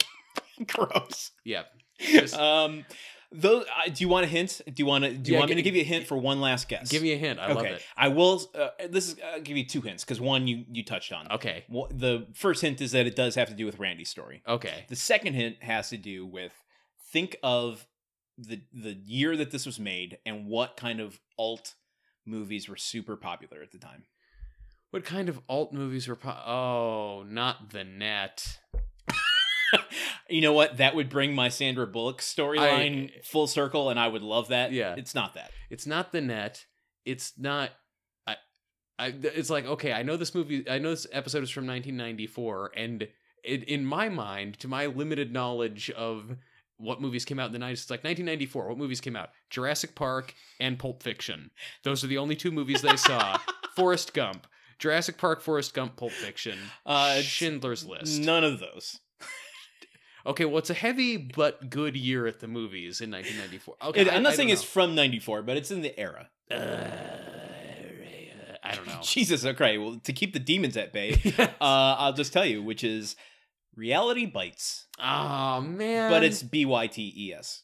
Gross. 0.66 1.30
yeah. 1.44 1.62
Just 1.98 2.34
Um, 2.36 2.84
those. 3.30 3.64
Uh, 3.64 3.88
do 3.90 4.02
you 4.04 4.08
want 4.08 4.24
a 4.24 4.28
hint? 4.28 4.60
Do 4.66 4.72
you 4.76 4.86
want 4.86 5.04
to? 5.04 5.12
Do 5.12 5.30
you 5.30 5.34
Yeah, 5.34 5.40
want 5.40 5.50
me 5.50 5.56
to 5.56 5.62
give 5.62 5.74
you 5.74 5.82
a 5.82 5.84
hint 5.84 6.06
for 6.06 6.16
one 6.16 6.40
last 6.40 6.68
guess? 6.68 6.90
give 6.90 7.02
me 7.02 7.12
a 7.12 7.16
hint. 7.16 7.38
I 7.38 7.48
love 7.48 7.58
okay. 7.58 7.74
it. 7.74 7.82
I 7.96 8.08
will. 8.08 8.42
Uh, 8.54 8.68
this 8.90 9.08
is. 9.08 9.16
I'll 9.34 9.40
give 9.40 9.56
you 9.56 9.66
two 9.66 9.80
hints 9.80 10.04
because 10.04 10.20
one 10.20 10.46
you 10.46 10.64
you 10.70 10.84
touched 10.84 11.12
on. 11.12 11.30
Okay, 11.32 11.64
Wha- 11.68 11.88
The 11.90 12.26
first 12.34 12.60
hint 12.62 12.80
is 12.80 12.92
that 12.92 13.06
it 13.06 13.16
does 13.16 13.34
have 13.36 13.48
to 13.48 13.54
do 13.54 13.64
with 13.66 13.78
Randy's 13.78 14.10
story. 14.10 14.42
okay. 14.46 14.84
The 14.88 14.96
second 14.96 15.34
hint 15.34 15.62
has 15.62 15.88
to 15.90 15.96
do 15.96 16.26
with 16.26 16.52
think 17.12 17.36
of 17.42 17.86
the 18.46 18.62
the 18.72 18.94
year 19.04 19.36
that 19.36 19.50
this 19.50 19.66
was 19.66 19.78
made 19.78 20.18
and 20.26 20.46
what 20.46 20.76
kind 20.76 21.00
of 21.00 21.20
alt 21.38 21.74
movies 22.26 22.68
were 22.68 22.76
super 22.76 23.16
popular 23.16 23.62
at 23.62 23.72
the 23.72 23.78
time. 23.78 24.04
What 24.90 25.04
kind 25.04 25.28
of 25.28 25.40
alt 25.48 25.72
movies 25.72 26.06
were? 26.06 26.16
Po- 26.16 26.30
oh, 26.30 27.24
not 27.26 27.70
the 27.70 27.84
net. 27.84 28.58
you 30.28 30.42
know 30.42 30.52
what? 30.52 30.76
That 30.76 30.94
would 30.94 31.08
bring 31.08 31.34
my 31.34 31.48
Sandra 31.48 31.86
Bullock 31.86 32.18
storyline 32.18 33.10
full 33.24 33.46
circle, 33.46 33.88
and 33.88 33.98
I 33.98 34.08
would 34.08 34.22
love 34.22 34.48
that. 34.48 34.72
Yeah. 34.72 34.94
it's 34.96 35.14
not 35.14 35.34
that. 35.34 35.50
It's 35.70 35.86
not 35.86 36.12
the 36.12 36.20
net. 36.20 36.66
It's 37.06 37.32
not. 37.38 37.70
I, 38.26 38.36
I. 38.98 39.14
It's 39.22 39.50
like 39.50 39.64
okay. 39.64 39.92
I 39.92 40.02
know 40.02 40.16
this 40.16 40.34
movie. 40.34 40.68
I 40.68 40.78
know 40.78 40.90
this 40.90 41.06
episode 41.10 41.42
is 41.42 41.50
from 41.50 41.66
1994, 41.66 42.72
and 42.76 43.08
it, 43.42 43.64
in 43.64 43.86
my 43.86 44.10
mind, 44.10 44.58
to 44.60 44.68
my 44.68 44.86
limited 44.86 45.32
knowledge 45.32 45.90
of 45.90 46.36
what 46.82 47.00
movies 47.00 47.24
came 47.24 47.38
out 47.38 47.46
in 47.46 47.52
the 47.52 47.64
90s, 47.64 47.72
it's 47.72 47.90
like 47.90 48.00
1994. 48.04 48.68
What 48.68 48.78
movies 48.78 49.00
came 49.00 49.16
out? 49.16 49.30
Jurassic 49.50 49.94
Park 49.94 50.34
and 50.60 50.78
Pulp 50.78 51.02
Fiction. 51.02 51.50
Those 51.84 52.02
are 52.04 52.08
the 52.08 52.18
only 52.18 52.36
two 52.36 52.50
movies 52.50 52.82
they 52.82 52.96
saw. 52.96 53.38
Forrest 53.76 54.12
Gump. 54.14 54.46
Jurassic 54.78 55.16
Park, 55.16 55.40
Forrest 55.40 55.74
Gump, 55.74 55.96
Pulp 55.96 56.10
Fiction. 56.12 56.58
Uh, 56.84 57.20
Schindler's 57.20 57.86
List. 57.86 58.20
None 58.20 58.44
of 58.44 58.58
those. 58.60 58.98
Okay, 60.24 60.44
well, 60.44 60.58
it's 60.58 60.70
a 60.70 60.74
heavy 60.74 61.16
but 61.16 61.68
good 61.68 61.96
year 61.96 62.28
at 62.28 62.38
the 62.38 62.46
movies 62.46 63.00
in 63.00 63.10
1994. 63.10 63.74
Okay, 63.88 64.00
It- 64.02 64.08
I- 64.08 64.14
I'm 64.14 64.22
not 64.22 64.34
I 64.34 64.36
saying 64.36 64.50
it's 64.50 64.62
from 64.62 64.94
'94, 64.94 65.42
but 65.42 65.56
it's 65.56 65.72
in 65.72 65.82
the 65.82 65.98
era. 65.98 66.28
Uh, 66.48 66.54
I 68.62 68.74
don't 68.76 68.86
know. 68.86 69.00
Jesus, 69.02 69.44
okay. 69.44 69.78
Well, 69.78 70.00
to 70.04 70.12
keep 70.12 70.32
the 70.32 70.38
demons 70.38 70.76
at 70.76 70.92
bay, 70.92 71.20
uh, 71.38 71.54
I'll 71.60 72.12
just 72.12 72.32
tell 72.32 72.46
you, 72.46 72.62
which 72.62 72.84
is 72.84 73.16
Reality 73.76 74.26
Bites, 74.26 74.86
Oh 75.00 75.60
man. 75.60 76.10
but 76.10 76.22
it's 76.24 76.42
B 76.42 76.64
Y 76.66 76.86
T 76.88 77.12
E 77.16 77.32
S. 77.34 77.62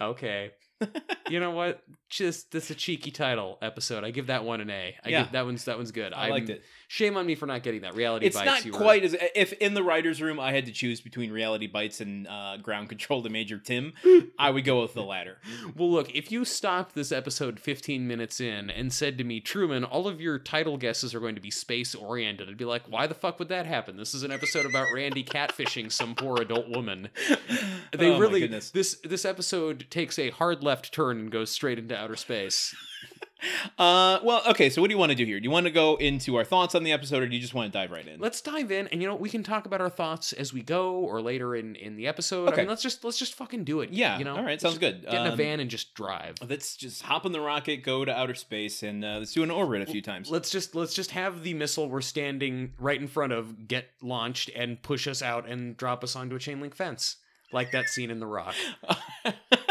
okay. 0.00 0.50
you 1.28 1.40
know 1.40 1.50
what? 1.50 1.82
Just 2.08 2.52
that's 2.52 2.70
a 2.70 2.74
cheeky 2.74 3.10
title 3.10 3.58
episode. 3.60 4.04
I 4.04 4.10
give 4.12 4.28
that 4.28 4.44
one 4.44 4.60
an 4.60 4.70
A. 4.70 4.94
I 5.04 5.08
Yeah. 5.08 5.22
give 5.24 5.32
that 5.32 5.44
one's 5.44 5.64
that 5.64 5.76
one's 5.76 5.90
good. 5.90 6.12
I 6.12 6.22
I'm- 6.24 6.30
liked 6.30 6.50
it. 6.50 6.62
Shame 6.90 7.18
on 7.18 7.26
me 7.26 7.34
for 7.34 7.44
not 7.44 7.62
getting 7.62 7.82
that. 7.82 7.94
Reality 7.94 8.24
It's 8.24 8.34
bites. 8.34 8.46
not 8.46 8.64
you 8.64 8.72
were- 8.72 8.78
quite 8.78 9.04
as 9.04 9.14
if 9.34 9.52
in 9.52 9.74
the 9.74 9.82
writers' 9.82 10.22
room 10.22 10.40
I 10.40 10.52
had 10.52 10.64
to 10.66 10.72
choose 10.72 11.02
between 11.02 11.30
Reality 11.30 11.66
Bites 11.66 12.00
and 12.00 12.26
uh, 12.26 12.56
Ground 12.56 12.88
Control 12.88 13.22
to 13.22 13.28
Major 13.28 13.58
Tim, 13.58 13.92
I 14.38 14.48
would 14.48 14.64
go 14.64 14.80
with 14.80 14.94
the 14.94 15.02
latter. 15.02 15.36
Well, 15.76 15.90
look, 15.90 16.14
if 16.14 16.32
you 16.32 16.46
stopped 16.46 16.94
this 16.94 17.12
episode 17.12 17.60
15 17.60 18.08
minutes 18.08 18.40
in 18.40 18.70
and 18.70 18.90
said 18.90 19.18
to 19.18 19.24
me, 19.24 19.38
Truman, 19.38 19.84
all 19.84 20.08
of 20.08 20.18
your 20.18 20.38
title 20.38 20.78
guesses 20.78 21.14
are 21.14 21.20
going 21.20 21.34
to 21.34 21.42
be 21.42 21.50
space 21.50 21.94
oriented, 21.94 22.48
I'd 22.48 22.56
be 22.56 22.64
like, 22.64 22.84
why 22.88 23.06
the 23.06 23.14
fuck 23.14 23.38
would 23.38 23.50
that 23.50 23.66
happen? 23.66 23.98
This 23.98 24.14
is 24.14 24.22
an 24.22 24.32
episode 24.32 24.64
about 24.64 24.86
Randy 24.94 25.22
catfishing 25.22 25.92
some 25.92 26.14
poor 26.14 26.40
adult 26.40 26.70
woman. 26.70 27.10
They 27.96 28.10
Oh 28.10 28.14
my 28.14 28.18
really 28.18 28.40
goodness. 28.40 28.70
this 28.70 28.98
this 29.02 29.24
episode 29.24 29.86
takes 29.90 30.18
a 30.18 30.28
hard 30.30 30.62
left 30.62 30.92
turn 30.92 31.18
and 31.18 31.30
goes 31.30 31.50
straight 31.50 31.78
into 31.78 31.96
outer 31.96 32.16
space. 32.16 32.74
Uh, 33.78 34.18
well, 34.22 34.42
okay. 34.50 34.68
So, 34.70 34.80
what 34.80 34.88
do 34.88 34.94
you 34.94 34.98
want 34.98 35.10
to 35.10 35.16
do 35.16 35.24
here? 35.24 35.38
Do 35.38 35.44
you 35.44 35.50
want 35.50 35.66
to 35.66 35.72
go 35.72 35.96
into 35.96 36.36
our 36.36 36.44
thoughts 36.44 36.74
on 36.74 36.82
the 36.82 36.92
episode, 36.92 37.22
or 37.22 37.28
do 37.28 37.34
you 37.34 37.40
just 37.40 37.54
want 37.54 37.72
to 37.72 37.78
dive 37.78 37.90
right 37.90 38.06
in? 38.06 38.20
Let's 38.20 38.40
dive 38.40 38.72
in, 38.72 38.88
and 38.88 39.00
you 39.00 39.08
know 39.08 39.14
we 39.14 39.28
can 39.30 39.42
talk 39.42 39.66
about 39.66 39.80
our 39.80 39.90
thoughts 39.90 40.32
as 40.32 40.52
we 40.52 40.62
go, 40.62 40.94
or 40.94 41.20
later 41.22 41.54
in 41.54 41.76
in 41.76 41.96
the 41.96 42.06
episode. 42.06 42.48
Okay. 42.48 42.54
I 42.54 42.64
mean, 42.64 42.68
let's 42.68 42.82
just 42.82 43.04
let's 43.04 43.18
just 43.18 43.34
fucking 43.34 43.64
do 43.64 43.80
it. 43.80 43.90
Yeah, 43.90 44.18
you 44.18 44.24
know. 44.24 44.36
all 44.36 44.42
right, 44.44 44.60
sounds 44.60 44.78
good. 44.78 45.02
Get 45.02 45.14
in 45.14 45.26
a 45.26 45.30
Um, 45.32 45.36
van 45.36 45.60
and 45.60 45.70
just 45.70 45.94
drive. 45.94 46.36
Let's 46.48 46.76
just 46.76 47.02
hop 47.02 47.24
in 47.26 47.32
the 47.32 47.40
rocket, 47.40 47.78
go 47.84 48.04
to 48.04 48.12
outer 48.16 48.34
space, 48.34 48.82
and 48.82 49.04
uh, 49.04 49.16
let's 49.18 49.32
do 49.32 49.42
an 49.42 49.50
orbit 49.50 49.82
a 49.82 49.86
few 49.86 50.02
times. 50.02 50.30
Let's 50.30 50.50
just 50.50 50.74
let's 50.74 50.94
just 50.94 51.12
have 51.12 51.42
the 51.42 51.54
missile 51.54 51.88
we're 51.88 52.00
standing 52.00 52.72
right 52.78 53.00
in 53.00 53.06
front 53.08 53.32
of 53.32 53.68
get 53.68 53.86
launched 54.02 54.50
and 54.56 54.82
push 54.82 55.06
us 55.06 55.22
out 55.22 55.48
and 55.48 55.76
drop 55.76 56.02
us 56.02 56.16
onto 56.16 56.34
a 56.36 56.38
chain 56.38 56.60
link 56.60 56.74
fence, 56.74 57.16
like 57.52 57.70
that 57.72 57.88
scene 57.88 58.10
in 58.10 58.18
The 58.20 58.26
Rock. 58.26 58.54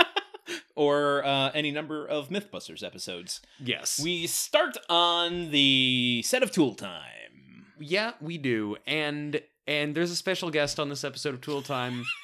or 0.77 1.25
uh, 1.25 1.51
any 1.53 1.71
number 1.71 2.05
of 2.05 2.29
MythBusters 2.29 2.83
episodes. 2.83 3.41
Yes, 3.59 3.99
We 4.01 4.27
start 4.27 4.77
on 4.89 5.51
the 5.51 6.21
set 6.25 6.43
of 6.43 6.51
Tool 6.51 6.75
Time. 6.75 7.65
yeah 7.79 8.13
we 8.21 8.37
do, 8.37 8.77
and 8.87 9.41
and 9.67 9.93
there's 9.95 10.11
a 10.11 10.15
special 10.15 10.49
guest 10.49 10.79
on 10.79 10.87
this 10.89 11.03
episode 11.03 11.33
of 11.33 11.41
Tool 11.41 11.61
Time. 11.61 12.05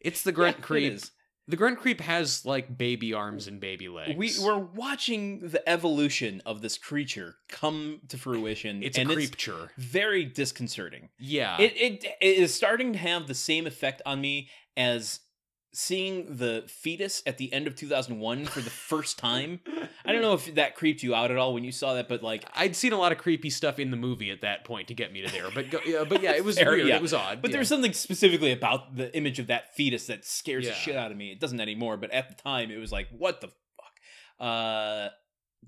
It's 0.00 0.22
the 0.22 0.30
Grunt 0.32 0.58
Yeah, 0.58 0.64
Creep. 0.64 0.92
is. 0.92 1.10
The 1.48 1.56
Grunt 1.56 1.78
Creep 1.80 2.00
has 2.02 2.44
like 2.44 2.78
baby 2.78 3.12
arms 3.12 3.48
and 3.48 3.58
baby 3.58 3.88
legs. 3.88 4.14
We 4.16 4.30
we're 4.40 4.58
watching 4.58 5.40
the 5.40 5.66
evolution 5.68 6.40
of 6.46 6.60
this 6.62 6.78
creature 6.78 7.34
come 7.48 8.00
to 8.08 8.16
fruition. 8.16 8.82
it's 8.84 8.96
and 8.96 9.10
a 9.10 9.14
creature. 9.14 9.70
It's 9.76 9.84
very 9.86 10.24
disconcerting. 10.24 11.08
Yeah. 11.18 11.60
It, 11.60 11.72
it 11.76 12.04
it 12.20 12.38
is 12.38 12.54
starting 12.54 12.92
to 12.92 12.98
have 13.00 13.26
the 13.26 13.34
same 13.34 13.66
effect 13.66 14.00
on 14.06 14.20
me 14.20 14.50
as 14.76 15.18
seeing 15.80 16.26
the 16.38 16.64
fetus 16.66 17.22
at 17.24 17.38
the 17.38 17.52
end 17.52 17.68
of 17.68 17.76
2001 17.76 18.46
for 18.46 18.60
the 18.60 18.68
first 18.68 19.16
time. 19.20 19.60
I 20.04 20.10
don't 20.12 20.22
know 20.22 20.32
if 20.34 20.52
that 20.56 20.74
creeped 20.74 21.04
you 21.04 21.14
out 21.14 21.30
at 21.30 21.36
all 21.36 21.54
when 21.54 21.62
you 21.62 21.70
saw 21.70 21.94
that, 21.94 22.08
but 22.08 22.20
like, 22.20 22.44
I'd 22.52 22.74
seen 22.74 22.92
a 22.92 22.98
lot 22.98 23.12
of 23.12 23.18
creepy 23.18 23.48
stuff 23.48 23.78
in 23.78 23.92
the 23.92 23.96
movie 23.96 24.32
at 24.32 24.40
that 24.40 24.64
point 24.64 24.88
to 24.88 24.94
get 24.94 25.12
me 25.12 25.22
to 25.24 25.30
there, 25.30 25.46
but 25.54 25.70
go, 25.70 25.78
yeah, 25.86 26.02
but 26.08 26.20
yeah, 26.20 26.32
it 26.32 26.44
was 26.44 26.58
Fair, 26.58 26.72
weird. 26.72 26.88
yeah. 26.88 26.96
It 26.96 27.02
was 27.02 27.14
odd. 27.14 27.40
but 27.40 27.50
yeah. 27.52 27.58
there's 27.58 27.68
something 27.68 27.92
specifically 27.92 28.50
about 28.50 28.96
the 28.96 29.16
image 29.16 29.38
of 29.38 29.46
that 29.46 29.76
fetus 29.76 30.08
that 30.08 30.24
scares 30.24 30.64
Yeah. 30.64 30.70
the 30.72 30.76
shit 30.76 30.96
out 30.96 31.12
of 31.12 31.16
me. 31.16 31.30
It 31.30 31.38
doesn't 31.38 31.60
anymore, 31.60 31.96
but 31.96 32.10
at 32.10 32.28
the 32.28 32.34
time 32.42 32.72
it 32.72 32.78
was 32.78 32.90
like, 32.90 33.06
what 33.16 33.40
the 33.40 33.46
fuck? 33.46 34.44
Uh, 34.48 35.08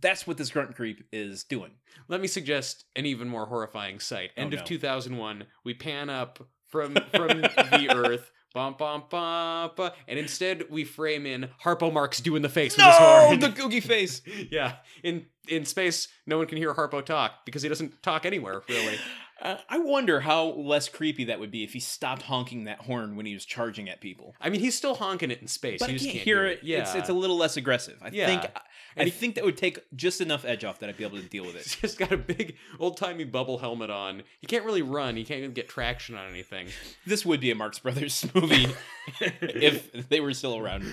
that's 0.01 0.27
what 0.27 0.39
this 0.39 0.51
grunt 0.51 0.75
creep 0.75 1.05
is 1.13 1.45
doing. 1.45 1.71
Let 2.09 2.21
me 2.21 2.27
suggest 2.27 2.85
an 2.97 3.07
even 3.07 3.29
more 3.29 3.47
horrifying 3.47 4.01
sight. 4.01 4.31
Oh, 4.37 4.43
End 4.43 4.53
no. 4.55 4.59
of 4.59 4.65
2001, 4.65 5.45
we 5.65 5.75
pan 5.75 6.11
up 6.11 6.41
from 6.69 6.97
from 7.13 7.29
the 7.43 7.89
Earth. 7.95 8.33
Bum, 8.53 8.75
bum, 8.77 9.05
bum, 9.09 9.71
bum, 9.77 9.91
and 10.09 10.19
instead 10.19 10.65
we 10.71 10.83
frame 10.85 11.25
in 11.25 11.49
Harpo 11.65 11.93
Marx 11.93 12.21
doing 12.21 12.43
the 12.43 12.49
face 12.49 12.77
with 12.77 12.85
his 12.85 12.99
No, 12.99 13.07
horn. 13.27 13.39
the 13.39 13.49
googie 13.49 13.83
face. 13.83 14.23
yeah, 14.51 14.77
in 15.05 15.27
in 15.49 15.65
space, 15.65 16.09
no 16.27 16.37
one 16.39 16.47
can 16.47 16.59
hear 16.59 16.75
Harpo 16.75 17.05
talk 17.05 17.45
because 17.45 17.63
he 17.63 17.69
doesn't 17.69 18.03
talk 18.03 18.27
anywhere 18.27 18.63
really. 18.69 18.97
Uh, 19.43 19.57
I 19.69 19.79
wonder 19.79 20.21
how 20.21 20.47
less 20.53 20.89
creepy 20.89 21.25
that 21.25 21.41
would 21.41 21.51
be 21.51 21.65
if 21.65 21.73
he 21.73 21.81
stopped 21.81 22.23
honking 22.23 22.65
that 22.65 22.81
horn 22.83 23.17
when 23.17 23.27
he 23.27 23.35
was 23.35 23.45
charging 23.45 23.89
at 23.89 24.01
people. 24.01 24.35
I 24.41 24.51
mean, 24.51 24.61
he's 24.61 24.77
still 24.77 24.95
honking 24.95 25.31
it 25.31 25.41
in 25.41 25.49
space. 25.49 25.81
But 25.81 25.89
you 25.89 25.95
I 25.95 25.99
just 25.99 26.11
can't, 26.11 26.25
hear 26.25 26.47
it. 26.47 26.61
Yeah, 26.63 26.81
It's, 26.83 26.95
it's 26.95 27.09
a 27.09 27.13
little 27.15 27.37
less 27.37 27.57
aggressive. 27.57 27.99
I 28.03 28.11
Yeah. 28.13 28.27
think. 28.27 28.53
I 28.97 29.05
he- 29.05 29.11
think 29.11 29.37
that 29.37 29.45
would 29.45 29.57
take 29.57 29.79
just 29.95 30.21
enough 30.21 30.45
edge 30.45 30.65
off 30.65 30.81
that 30.81 30.89
I'd 30.89 30.97
be 30.97 31.05
able 31.05 31.19
to 31.19 31.25
deal 31.29 31.45
with 31.45 31.55
it. 31.55 31.63
He's 31.63 31.77
just 31.81 31.99
got 31.99 32.13
a 32.13 32.17
big 32.19 32.57
old 32.79 32.97
timey 32.97 33.25
bubble 33.25 33.59
helmet 33.59 33.89
on. 33.89 34.25
He 34.41 34.47
can't 34.47 34.65
really 34.65 34.83
run. 34.83 35.17
He 35.17 35.25
can't 35.25 35.39
even 35.39 35.53
get 35.53 35.69
traction 35.69 36.17
on 36.17 36.29
anything. 36.29 36.67
This 37.07 37.25
would 37.25 37.41
be 37.41 37.51
a 37.51 37.55
Marx 37.55 37.79
Brothers 37.79 38.27
movie 38.35 38.67
if 39.21 40.09
they 40.09 40.21
were 40.21 40.35
still 40.35 40.57
around. 40.59 40.85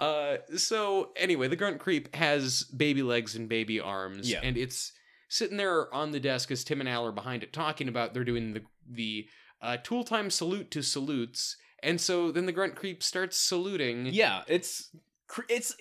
Uh, 0.00 0.36
so 0.56 1.10
anyway, 1.16 1.48
the 1.48 1.56
grunt 1.56 1.78
creep 1.78 2.14
has 2.14 2.64
baby 2.64 3.02
legs 3.02 3.36
and 3.36 3.48
baby 3.48 3.78
arms, 3.80 4.30
Yeah. 4.30 4.40
and 4.42 4.56
it's 4.56 4.92
sitting 5.28 5.56
there 5.56 5.92
on 5.94 6.12
the 6.12 6.20
desk 6.20 6.50
as 6.50 6.64
Tim 6.64 6.80
and 6.80 6.88
Al 6.88 7.06
are 7.06 7.12
behind 7.12 7.42
it 7.42 7.52
talking 7.52 7.88
about 7.88 8.14
they're 8.14 8.24
doing 8.24 8.54
the 8.54 8.62
the 8.88 9.26
uh, 9.62 9.76
tool 9.82 10.04
time 10.04 10.30
salute 10.30 10.70
to 10.72 10.82
salutes, 10.82 11.56
and 11.82 12.00
so 12.00 12.30
then 12.30 12.46
the 12.46 12.52
grunt 12.52 12.74
creep 12.76 13.02
starts 13.02 13.36
saluting. 13.38 14.06
Yeah, 14.06 14.42
it's 14.46 14.90
it's 15.48 15.74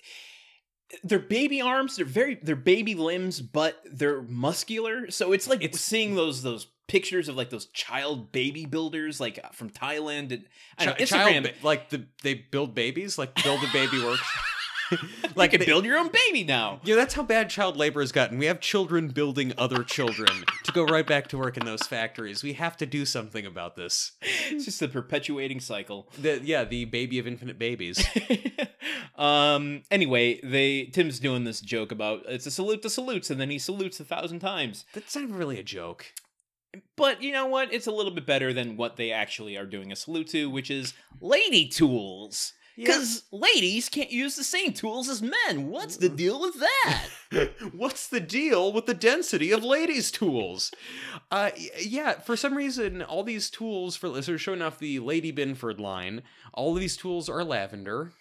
they're 1.04 1.20
baby 1.20 1.62
arms. 1.62 1.96
They're 1.98 2.06
very 2.06 2.40
they're 2.42 2.56
baby 2.56 2.96
limbs, 2.96 3.42
but 3.42 3.82
they're 3.92 4.22
muscular. 4.22 5.10
So 5.12 5.32
it's 5.34 5.48
like 5.48 5.64
It's- 5.64 5.82
seeing 5.82 6.16
those 6.16 6.42
those 6.44 6.68
pictures 6.88 7.30
of 7.30 7.36
like 7.36 7.50
those 7.50 7.68
child 7.68 8.32
baby 8.32 8.66
builders 8.66 9.20
like 9.20 9.40
uh, 9.44 9.48
from 9.50 9.70
Thailand 9.70 10.32
and 10.34 10.46
I 10.78 10.86
know, 10.86 10.94
Instagram. 10.94 11.44
child, 11.46 11.52
like 11.64 11.90
the 11.90 12.06
they 12.22 12.34
build 12.36 12.76
babies, 12.76 13.18
like 13.18 13.34
build 13.44 13.62
a 13.64 13.72
baby 13.74 14.04
work. 14.04 14.20
like 15.36 15.52
you 15.54 15.60
can 15.60 15.66
build 15.66 15.86
your 15.86 15.98
own 15.98 16.10
baby 16.10 16.44
now. 16.44 16.80
Yeah, 16.84 16.96
that's 16.96 17.14
how 17.14 17.24
bad 17.24 17.50
child 17.50 17.78
labor 17.78 18.02
has 18.02 18.12
gotten. 18.12 18.38
We 18.38 18.46
have 18.48 18.60
children 18.60 19.10
building 19.10 19.54
other 19.58 19.84
children 19.84 20.44
to 20.64 20.72
go 20.72 20.84
right 20.84 21.06
back 21.06 21.28
to 21.30 21.38
work 21.38 21.58
in 21.58 21.66
those 21.66 21.84
factories. 21.84 22.44
We 22.44 22.54
have 22.54 22.78
to 22.78 22.86
do 22.86 23.06
something 23.06 23.46
about 23.46 23.76
this. 23.76 24.14
It's 24.54 24.66
just 24.66 24.82
a 24.82 24.88
perpetuating 24.88 25.60
cycle. 25.62 26.10
The, 26.20 26.40
yeah, 26.44 26.64
the 26.64 26.86
baby 26.86 27.18
of 27.18 27.26
infinite 27.26 27.58
babies. 27.58 28.06
um 29.16 29.84
anyway 29.92 30.40
they 30.44 30.86
tim's 30.86 31.20
doing 31.20 31.44
this 31.44 31.62
joke 31.62 31.92
about 31.92 32.22
it's 32.28 32.46
a 32.46 32.52
salute 32.52 32.82
to 32.82 32.90
salutes 32.90 33.30
and 33.30 33.40
then 33.40 33.50
he 33.50 33.60
salutes 33.60 34.00
a 34.00 34.04
thousand 34.06 34.40
times 34.40 34.86
That's 34.94 35.16
not 35.16 35.30
really 35.30 35.60
a 35.60 35.64
joke. 35.64 36.06
but 36.96 37.22
you 37.22 37.32
know 37.32 37.46
what 37.46 37.72
it's 37.74 37.88
a 37.88 37.92
little 37.92 38.12
bit 38.12 38.26
better 38.26 38.54
than 38.54 38.76
what 38.76 38.96
they 38.98 39.12
actually 39.12 39.56
are 39.56 39.66
doing 39.66 39.92
a 39.92 39.96
salute 39.96 40.28
to 40.30 40.50
which 40.50 40.72
is 40.72 40.94
lady 41.22 41.68
tools 41.68 42.54
because 42.76 43.24
ladies 43.32 43.90
can't 43.90 44.12
use 44.12 44.36
the 44.36 44.44
same 44.44 44.74
tools 44.74 45.08
as 45.10 45.22
men 45.22 45.70
what's 45.70 45.98
the 45.98 46.10
deal 46.10 46.40
with 46.42 46.60
that 46.60 47.08
What's 47.74 48.08
the 48.10 48.20
deal 48.20 48.72
with 48.72 48.86
the 48.86 48.94
density 48.94 49.52
of 49.52 49.64
ladies' 49.64 50.12
tools? 50.12 50.72
Uh, 51.32 51.50
yeah, 51.82 52.20
for 52.20 52.36
some 52.38 52.56
reason, 52.56 53.02
all 53.02 53.24
these 53.24 53.50
tools 53.50 53.96
for 53.96 54.22
so 54.22 54.38
showing 54.38 54.62
off 54.62 54.78
the 54.78 55.00
Lady 55.00 55.32
Binford 55.32 55.80
line. 55.80 56.22
All 56.54 56.76
of 56.76 56.80
these 56.80 56.96
tools 56.96 57.30
are 57.30 57.44
lavender. 57.44 58.12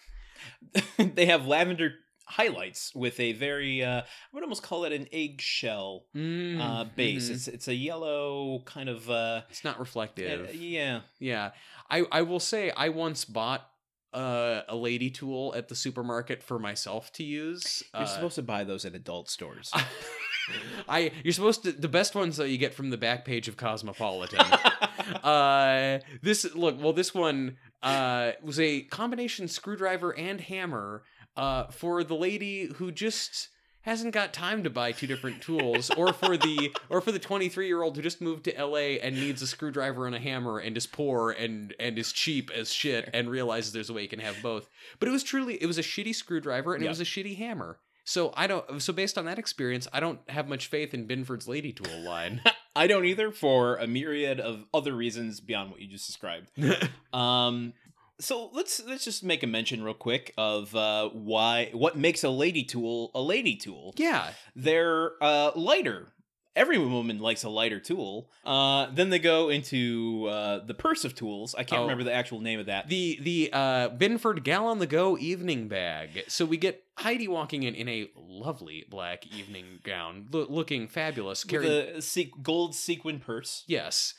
they 0.97 1.27
have 1.27 1.47
lavender 1.47 1.93
highlights 2.25 2.95
with 2.95 3.21
a 3.21 3.33
very 3.35 3.85
uh 3.85 4.01
i 4.01 4.05
would 4.33 4.43
almost 4.43 4.63
call 4.63 4.85
it 4.85 4.93
an 4.93 5.07
eggshell 5.13 6.05
Mm, 6.17 6.59
uh 6.59 6.85
base 6.97 7.29
mhm. 7.29 7.35
it's 7.35 7.49
it's 7.49 7.69
a 7.69 7.75
yellow 7.75 8.63
kind 8.65 8.89
of 8.89 9.11
uh 9.11 9.43
It's 9.51 9.65
not 9.65 9.79
reflective. 9.79 10.49
uh, 10.49 10.53
yeah 10.55 11.01
Yeah, 11.19 11.51
I 11.91 12.05
I 12.11 12.23
will 12.23 12.41
say 12.41 12.71
I 12.75 12.89
once 12.89 13.27
bought 13.27 13.69
uh, 14.13 14.63
a 14.69 14.77
lady 14.77 15.11
tool 15.11 15.55
at 15.57 15.69
the 15.69 15.75
supermarket 15.75 16.43
for 16.43 16.59
myself 16.59 17.13
to 17.15 17.25
use. 17.25 17.83
You're 17.95 18.03
Uh, 18.03 18.07
supposed 18.07 18.35
to 18.37 18.43
buy 18.43 18.65
those 18.65 18.85
at 18.85 18.95
adult 18.95 19.29
stores. 19.31 19.71
I 20.89 21.13
you're 21.23 21.33
supposed 21.33 21.63
to 21.63 21.73
the 21.73 21.89
best 21.89 22.15
ones 22.15 22.37
that 22.37 22.49
you 22.49 22.59
get 22.59 22.75
from 22.75 22.91
the 22.91 22.97
back 22.97 23.25
page 23.25 23.47
of 23.49 23.57
Cosmopolitan. 23.57 24.41
uh 25.23 25.99
this 26.21 26.45
look 26.55 26.81
well 26.83 26.93
this 26.93 27.15
one 27.15 27.57
uh 27.83 28.33
was 28.43 28.59
a 28.59 28.83
combination 28.83 29.47
screwdriver 29.49 30.11
and 30.17 30.41
hammer 30.41 31.03
uh 31.37 31.67
for 31.71 32.03
the 32.05 32.15
lady 32.17 32.67
who 32.77 32.91
just 32.91 33.49
hasn't 33.83 34.15
got 34.15 34.33
time 34.33 34.63
to 34.65 34.71
buy 34.71 34.93
two 34.93 35.07
different 35.07 35.41
tools 35.43 35.91
or 35.91 36.13
for 36.13 36.37
the 36.37 36.73
or 36.89 37.01
for 37.01 37.13
the 37.13 37.19
23 37.19 37.67
year 37.67 37.83
old 37.83 37.97
who 37.97 38.03
just 38.03 38.21
moved 38.21 38.45
to 38.45 38.53
LA 38.65 38.99
and 39.03 39.17
needs 39.17 39.43
a 39.43 39.47
screwdriver 39.47 40.07
and 40.07 40.15
a 40.15 40.21
hammer 40.21 40.59
and 40.59 40.77
is 40.77 40.87
poor 40.87 41.31
and 41.31 41.75
and 41.81 41.99
is 41.99 42.13
cheap 42.13 42.51
as 42.51 42.73
shit 42.73 43.11
and 43.13 43.29
realizes 43.31 43.73
there's 43.73 43.91
a 43.91 43.93
way 43.93 44.03
you 44.03 44.09
can 44.09 44.19
have 44.21 44.37
both 44.43 44.69
but 44.99 45.09
it 45.09 45.13
was 45.13 45.23
truly 45.23 45.55
it 45.63 45.67
was 45.67 45.79
a 45.79 45.83
shitty 45.83 46.15
screwdriver 46.15 46.75
and 46.75 46.83
Yeah. 46.83 46.89
it 46.89 46.91
was 46.91 47.01
a 47.01 47.05
shitty 47.05 47.37
hammer 47.37 47.79
so 48.05 48.33
I 48.37 48.47
don't 48.47 48.81
so 48.83 48.93
based 48.93 49.17
on 49.19 49.25
that 49.27 49.39
experience 49.39 49.87
I 49.93 50.01
don't 50.01 50.19
have 50.29 50.49
much 50.49 50.67
faith 50.69 50.95
in 50.95 51.07
Binford's 51.07 51.47
lady 51.49 51.73
tool 51.73 52.01
line 52.03 52.41
I 52.77 52.87
don't 52.87 53.05
either 53.05 53.31
for 53.31 53.77
a 53.77 53.87
myriad 53.87 54.41
of 54.41 54.65
other 54.73 54.95
reasons 54.95 55.41
beyond 55.41 55.71
what 55.71 55.81
you 55.81 55.89
just 55.89 56.07
described. 56.07 56.51
Um 57.13 57.75
so 58.23 58.51
let's 58.53 58.81
let's 58.87 59.05
just 59.05 59.23
make 59.25 59.43
a 59.43 59.47
mention 59.47 59.83
real 59.83 59.95
quick 59.95 60.33
of 60.39 60.75
uh 60.77 61.09
why 61.11 61.71
what 61.73 61.97
makes 61.97 62.23
a 62.25 62.31
lady 62.31 62.65
tool 62.65 63.11
a 63.15 63.21
lady 63.23 63.57
tool. 63.57 63.93
yeah 63.97 64.31
They're 64.57 65.13
uh 65.23 65.51
lighter. 65.57 66.09
Every 66.55 66.77
woman 66.77 67.19
likes 67.19 67.45
a 67.45 67.49
lighter 67.49 67.81
tool. 67.81 68.29
Uh 68.45 68.87
then 68.93 69.09
they 69.11 69.19
go 69.19 69.49
into 69.49 70.27
uh 70.31 70.65
the 70.67 70.75
purse 70.75 71.05
of 71.07 71.15
tools. 71.15 71.55
I 71.57 71.65
can't 71.65 71.81
Oh. 71.81 71.83
remember 71.85 72.05
the 72.05 72.13
actual 72.13 72.41
name 72.41 72.61
of 72.61 72.67
that. 72.67 72.89
the 72.89 73.19
the 73.23 73.51
uh 73.53 73.89
Binford 73.89 74.45
gal 74.45 74.67
on 74.67 74.79
the 74.79 74.87
go 74.87 75.17
evening 75.19 75.69
bag. 75.69 76.25
So 76.29 76.45
we 76.45 76.59
get 76.59 76.83
Heidi 76.99 77.27
walking 77.27 77.63
in 77.63 77.75
in 77.75 77.89
a 77.89 78.11
lovely 78.17 78.85
black 78.91 79.27
evening 79.35 79.81
gown, 79.83 80.29
lo- 80.31 80.47
looking 80.49 80.89
fabulous. 80.89 81.43
With 81.45 81.51
Carrying 81.51 81.97
a 81.97 82.03
se- 82.03 82.33
gold 82.43 82.75
sequin 82.75 83.19
purse. 83.19 83.65
yes, 83.67 84.13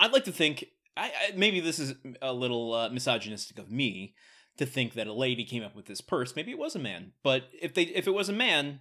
I'd 0.00 0.12
like 0.12 0.24
to 0.24 0.32
think 0.32 0.64
I, 0.98 1.04
I 1.06 1.36
maybe 1.36 1.60
this 1.60 1.78
is 1.78 1.94
a 2.20 2.32
little 2.32 2.74
uh, 2.74 2.88
misogynistic 2.90 3.58
of 3.58 3.70
me 3.70 4.14
to 4.58 4.66
think 4.66 4.94
that 4.94 5.06
a 5.06 5.12
lady 5.12 5.44
came 5.44 5.62
up 5.62 5.74
with 5.76 5.86
this 5.86 6.00
purse. 6.00 6.34
Maybe 6.34 6.50
it 6.50 6.58
was 6.58 6.74
a 6.74 6.80
man, 6.80 7.12
but 7.22 7.44
if 7.60 7.74
they 7.74 7.82
if 7.84 8.06
it 8.06 8.14
was 8.14 8.28
a 8.28 8.32
man, 8.32 8.80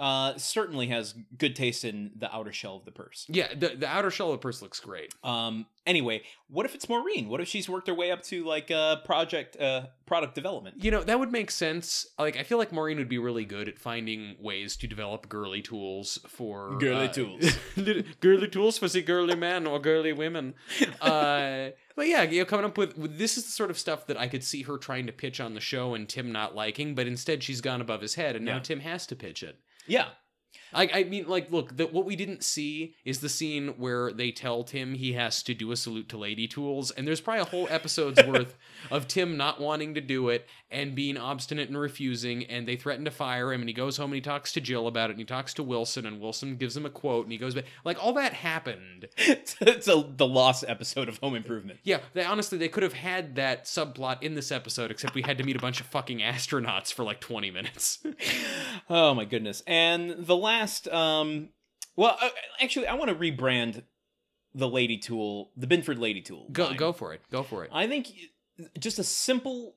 uh, 0.00 0.36
certainly 0.38 0.86
has 0.88 1.14
good 1.36 1.54
taste 1.54 1.84
in 1.84 2.10
the 2.16 2.34
outer 2.34 2.52
shell 2.52 2.74
of 2.76 2.84
the 2.86 2.90
purse. 2.90 3.26
Yeah, 3.28 3.54
the, 3.54 3.76
the 3.76 3.86
outer 3.86 4.10
shell 4.10 4.28
of 4.28 4.32
the 4.32 4.38
purse 4.42 4.62
looks 4.62 4.80
great. 4.80 5.14
Um. 5.22 5.66
Anyway, 5.86 6.22
what 6.48 6.66
if 6.66 6.74
it's 6.74 6.88
Maureen? 6.88 7.28
What 7.28 7.40
if 7.40 7.48
she's 7.48 7.68
worked 7.68 7.88
her 7.88 7.94
way 7.94 8.10
up 8.12 8.22
to 8.24 8.44
like 8.44 8.70
uh 8.70 8.96
project 9.04 9.56
uh 9.60 9.86
product 10.06 10.34
development? 10.34 10.82
You 10.82 10.90
know, 10.90 11.02
that 11.02 11.18
would 11.18 11.32
make 11.32 11.50
sense. 11.50 12.06
Like, 12.18 12.36
I 12.36 12.42
feel 12.44 12.58
like 12.58 12.70
Maureen 12.72 12.98
would 12.98 13.08
be 13.08 13.18
really 13.18 13.44
good 13.44 13.68
at 13.68 13.78
finding 13.78 14.36
ways 14.40 14.76
to 14.76 14.86
develop 14.86 15.28
girly 15.28 15.62
tools 15.62 16.18
for 16.28 16.78
Girly 16.78 17.08
uh, 17.08 17.12
tools. 17.12 17.52
girly 18.20 18.48
tools 18.48 18.78
for 18.78 18.88
the 18.88 19.02
girly 19.02 19.34
men 19.36 19.66
or 19.66 19.78
girly 19.78 20.12
women. 20.12 20.54
Uh, 21.00 21.70
but 21.96 22.06
yeah, 22.06 22.22
you 22.22 22.40
know, 22.40 22.44
coming 22.44 22.64
up 22.64 22.78
with, 22.78 23.18
this 23.18 23.36
is 23.36 23.44
the 23.44 23.50
sort 23.50 23.70
of 23.70 23.78
stuff 23.78 24.06
that 24.06 24.16
I 24.18 24.28
could 24.28 24.44
see 24.44 24.62
her 24.62 24.78
trying 24.78 25.06
to 25.06 25.12
pitch 25.12 25.40
on 25.40 25.54
the 25.54 25.60
show 25.60 25.94
and 25.94 26.08
Tim 26.08 26.30
not 26.32 26.54
liking, 26.54 26.94
but 26.94 27.06
instead 27.06 27.42
she's 27.42 27.60
gone 27.60 27.80
above 27.80 28.00
his 28.00 28.14
head, 28.14 28.36
and 28.36 28.44
now 28.44 28.56
Yeah. 28.56 28.60
Tim 28.60 28.80
has 28.80 29.06
to 29.08 29.16
pitch 29.16 29.42
it. 29.42 29.58
Yeah. 29.86 30.08
I, 30.72 30.90
I 30.92 31.04
mean, 31.04 31.26
like, 31.26 31.50
look, 31.50 31.76
the, 31.76 31.86
what 31.86 32.04
we 32.04 32.16
didn't 32.16 32.44
see 32.44 32.94
is 33.04 33.20
the 33.20 33.28
scene 33.28 33.68
where 33.78 34.12
they 34.12 34.30
tell 34.30 34.64
Tim 34.64 34.94
he 34.94 35.12
has 35.14 35.42
to 35.44 35.54
do 35.54 35.72
a 35.72 35.76
salute 35.76 36.08
to 36.10 36.18
Lady 36.18 36.46
Tools, 36.46 36.90
and 36.90 37.06
there's 37.06 37.20
probably 37.20 37.42
a 37.42 37.46
whole 37.46 37.66
episode's 37.70 38.22
worth 38.26 38.56
of 38.90 39.08
Tim 39.08 39.36
not 39.36 39.60
wanting 39.60 39.94
to 39.94 40.00
do 40.00 40.28
it 40.28 40.46
and 40.70 40.94
being 40.94 41.16
obstinate 41.16 41.68
and 41.68 41.78
refusing, 41.78 42.44
and 42.44 42.66
they 42.66 42.76
threaten 42.76 43.04
to 43.04 43.10
fire 43.10 43.52
him, 43.52 43.60
and 43.60 43.68
he 43.68 43.74
goes 43.74 43.96
home 43.96 44.10
and 44.10 44.16
he 44.16 44.20
talks 44.20 44.52
to 44.52 44.60
Jill 44.60 44.86
about 44.86 45.10
it, 45.10 45.14
and 45.14 45.20
he 45.20 45.24
talks 45.24 45.54
to 45.54 45.62
Wilson, 45.62 46.06
and 46.06 46.20
Wilson 46.20 46.56
gives 46.56 46.76
him 46.76 46.86
a 46.86 46.90
quote, 46.90 47.24
and 47.24 47.32
he 47.32 47.38
goes 47.38 47.54
back. 47.54 47.64
Like, 47.84 48.02
all 48.02 48.12
that 48.14 48.32
happened. 48.32 49.08
it's 49.16 49.88
a, 49.88 50.04
the 50.16 50.26
lost 50.26 50.64
episode 50.68 51.08
of 51.08 51.18
Home 51.18 51.34
Improvement. 51.34 51.80
Yeah, 51.82 52.00
they, 52.14 52.24
honestly, 52.24 52.58
they 52.58 52.68
could 52.68 52.82
have 52.82 52.92
had 52.92 53.34
that 53.36 53.64
subplot 53.64 54.22
in 54.22 54.34
this 54.34 54.52
episode, 54.52 54.90
except 54.90 55.14
we 55.14 55.22
had 55.22 55.38
to 55.38 55.44
meet 55.44 55.56
a 55.56 55.60
bunch 55.60 55.80
of 55.80 55.86
fucking 55.86 56.18
astronauts 56.18 56.92
for 56.92 57.04
like 57.04 57.20
20 57.20 57.50
minutes. 57.50 57.98
Oh 58.88 59.14
my 59.14 59.24
goodness! 59.24 59.62
And 59.66 60.26
the 60.26 60.36
last, 60.36 60.59
um, 60.88 61.48
well, 61.96 62.16
uh, 62.20 62.28
actually, 62.60 62.86
I 62.86 62.94
want 62.94 63.08
to 63.10 63.14
rebrand 63.14 63.82
the 64.54 64.68
Lady 64.68 64.98
Tool, 64.98 65.50
the 65.56 65.66
Binford 65.66 65.98
Lady 65.98 66.20
Tool. 66.22 66.46
go, 66.52 66.66
line. 66.66 66.76
go 66.76 66.92
for 66.92 67.12
it. 67.14 67.20
Go 67.30 67.42
for 67.42 67.64
it. 67.64 67.70
I 67.72 67.86
think 67.86 68.08
just 68.78 68.98
a 68.98 69.04
simple 69.04 69.76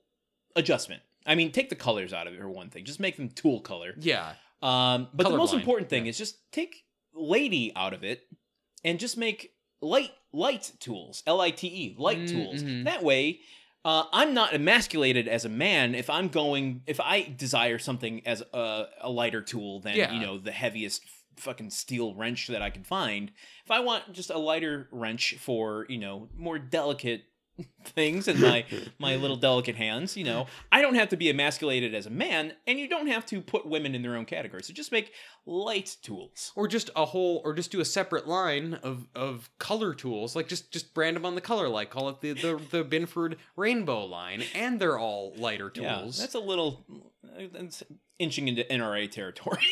adjustment. 0.56 1.02
I 1.26 1.36
mean, 1.36 1.52
take 1.52 1.70
the 1.70 1.76
colors 1.76 2.12
out 2.14 2.28
of 2.28 2.34
it 2.34 2.40
for 2.40 2.50
one 2.50 2.70
thing. 2.70 2.84
Just 2.86 3.00
make 3.00 3.16
them 3.18 3.30
tool 3.30 3.62
color. 3.62 3.94
Yeah. 3.98 4.34
Um, 4.62 5.08
but 5.14 5.28
the 5.30 5.38
most 5.38 5.54
important 5.54 5.90
thing 5.90 6.06
yeah. 6.06 6.10
is 6.10 6.18
just 6.18 6.38
take 6.52 6.84
lady 7.14 7.72
out 7.76 7.94
of 7.94 8.04
it 8.04 8.24
and 8.84 9.00
just 9.00 9.18
make 9.18 9.54
light 9.82 10.12
light 10.32 10.72
tools. 10.80 11.24
L 11.28 11.40
I 11.42 11.52
T 11.52 11.68
E 11.68 11.96
light 11.98 12.20
Mm, 12.20 12.28
tools. 12.30 12.64
mhm. 12.64 12.86
That 12.86 13.04
way, 13.04 13.40
uh, 13.86 14.06
I'm 14.14 14.34
not 14.34 14.54
emasculated 14.54 15.28
as 15.28 15.46
a 15.46 15.50
man 15.50 15.96
if 15.96 16.10
I'm 16.10 16.28
going 16.30 16.82
if 16.88 17.00
I 17.00 17.24
desire 17.38 17.78
something 17.80 18.26
as 18.26 18.42
a, 18.54 18.86
a 19.02 19.10
lighter 19.10 19.42
tool 19.42 19.80
than 19.82 19.96
Yeah. 19.96 20.14
you 20.14 20.20
know 20.26 20.38
the 20.38 20.52
heaviest 20.52 21.04
fucking 21.38 21.70
steel 21.72 22.14
wrench 22.14 22.48
that 22.48 22.62
I 22.62 22.70
can 22.70 22.84
find. 22.84 23.32
If 23.66 23.72
I 23.72 23.80
want 23.80 24.14
just 24.14 24.30
a 24.30 24.38
lighter 24.38 24.88
wrench 24.92 25.36
for 25.40 25.86
you 25.90 25.98
know 25.98 26.30
more 26.38 26.60
delicate 26.60 27.24
things 27.86 28.28
in 28.28 28.40
my 28.42 28.66
my 29.00 29.16
little 29.16 29.36
delicate 29.36 29.76
hands 29.76 30.18
you 30.18 30.24
know. 30.24 30.48
I 30.72 30.82
don't 30.82 30.96
have 30.96 31.10
to 31.10 31.18
be 31.18 31.30
emasculated 31.30 31.94
as 31.94 32.06
a 32.06 32.10
man 32.10 32.54
and 32.66 32.80
you 32.80 32.88
don't 32.88 33.08
have 33.08 33.26
to 33.28 33.42
put 33.42 33.68
women 33.68 33.94
in 33.94 34.02
their 34.02 34.16
own 34.16 34.26
category 34.26 34.64
so 34.64 34.74
just 34.74 34.92
make 34.92 35.12
light 35.46 35.98
tools. 36.02 36.52
Or 36.56 36.68
just 36.68 36.90
a 36.96 37.06
whole 37.06 37.42
or 37.44 37.54
just 37.54 37.72
do 37.72 37.80
a 37.80 37.86
separate 37.86 38.28
line 38.28 38.76
of 38.76 39.08
of 39.14 39.50
color 39.60 39.94
tools 39.94 40.36
like 40.36 40.48
just 40.48 40.72
just 40.72 40.94
brand 40.94 41.16
them 41.16 41.26
on 41.26 41.36
the 41.36 41.42
color 41.42 41.70
like 41.70 41.90
call 41.90 42.10
it 42.10 42.22
the 42.22 42.34
the, 42.34 42.60
the 42.72 42.84
binford 42.84 43.38
rainbow 43.56 44.06
line 44.06 44.44
and 44.56 44.80
they're 44.80 44.98
all 44.98 45.34
lighter 45.38 45.70
tools 45.70 45.86
yeah 45.86 46.00
tools. 46.02 46.18
that's 46.18 46.36
a 46.36 46.40
little 46.40 46.86
that's 47.54 47.84
inching 48.20 48.48
into 48.48 48.64
nra 48.64 49.10
territory. 49.10 49.60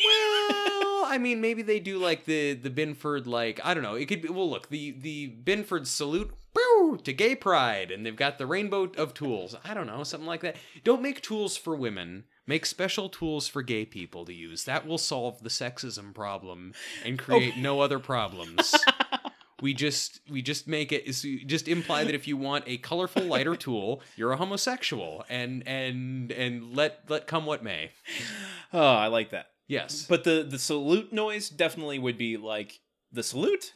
Well 0.92 1.10
i 1.10 1.18
mean 1.18 1.40
maybe 1.40 1.62
they 1.62 1.80
do 1.80 1.98
like 1.98 2.26
the 2.26 2.54
the 2.54 2.70
binford 2.70 3.26
like 3.26 3.60
i 3.64 3.74
don't 3.74 3.82
know. 3.82 3.94
It 3.94 4.06
could 4.06 4.22
be 4.22 4.28
well 4.28 4.48
look 4.48 4.68
the 4.68 4.92
the 4.92 5.26
binford 5.28 5.88
salute 5.88 6.32
boo, 6.54 6.98
to 7.04 7.12
gay 7.12 7.34
pride 7.34 7.90
and 7.90 8.04
they've 8.04 8.16
got 8.16 8.38
the 8.38 8.46
rainbow 8.46 8.90
of 8.96 9.14
tools. 9.14 9.56
I 9.64 9.74
don't 9.74 9.86
know 9.86 10.04
something 10.04 10.26
like 10.26 10.42
that. 10.42 10.56
Don't 10.84 11.02
make 11.02 11.22
tools 11.22 11.56
for 11.56 11.74
women. 11.74 12.24
Make 12.46 12.66
special 12.66 13.08
tools 13.08 13.46
for 13.46 13.62
gay 13.62 13.84
people 13.84 14.24
to 14.24 14.34
use. 14.34 14.64
That 14.64 14.86
will 14.86 14.98
solve 14.98 15.42
the 15.42 15.48
sexism 15.48 16.14
problem 16.14 16.74
and 17.04 17.20
oh. 17.20 17.24
create 17.24 17.56
no 17.56 17.80
other 17.80 17.98
problems. 18.00 18.74
We 19.60 19.74
just 19.74 20.20
we 20.28 20.42
just 20.42 20.66
make 20.66 20.90
it 20.90 21.06
just 21.46 21.68
imply 21.68 22.02
that 22.02 22.16
if 22.16 22.26
you 22.26 22.36
want 22.36 22.64
a 22.66 22.78
colorful 22.78 23.22
lighter 23.22 23.54
tool 23.54 24.02
you're 24.16 24.32
a 24.32 24.36
homosexual. 24.36 25.24
And 25.28 25.66
and 25.66 26.32
and 26.32 26.76
let 26.76 27.04
let 27.08 27.26
come 27.26 27.46
what 27.46 27.62
may. 27.62 27.92
Oh 28.72 28.80
i 28.80 29.06
like 29.06 29.30
that. 29.30 29.46
Yes. 29.68 30.04
But 30.08 30.24
the 30.24 30.44
the 30.48 30.58
salute 30.58 31.12
noise 31.12 31.48
definitely 31.48 32.00
would 32.00 32.18
be 32.18 32.36
like 32.36 32.80
the 33.12 33.22
salute 33.22 33.72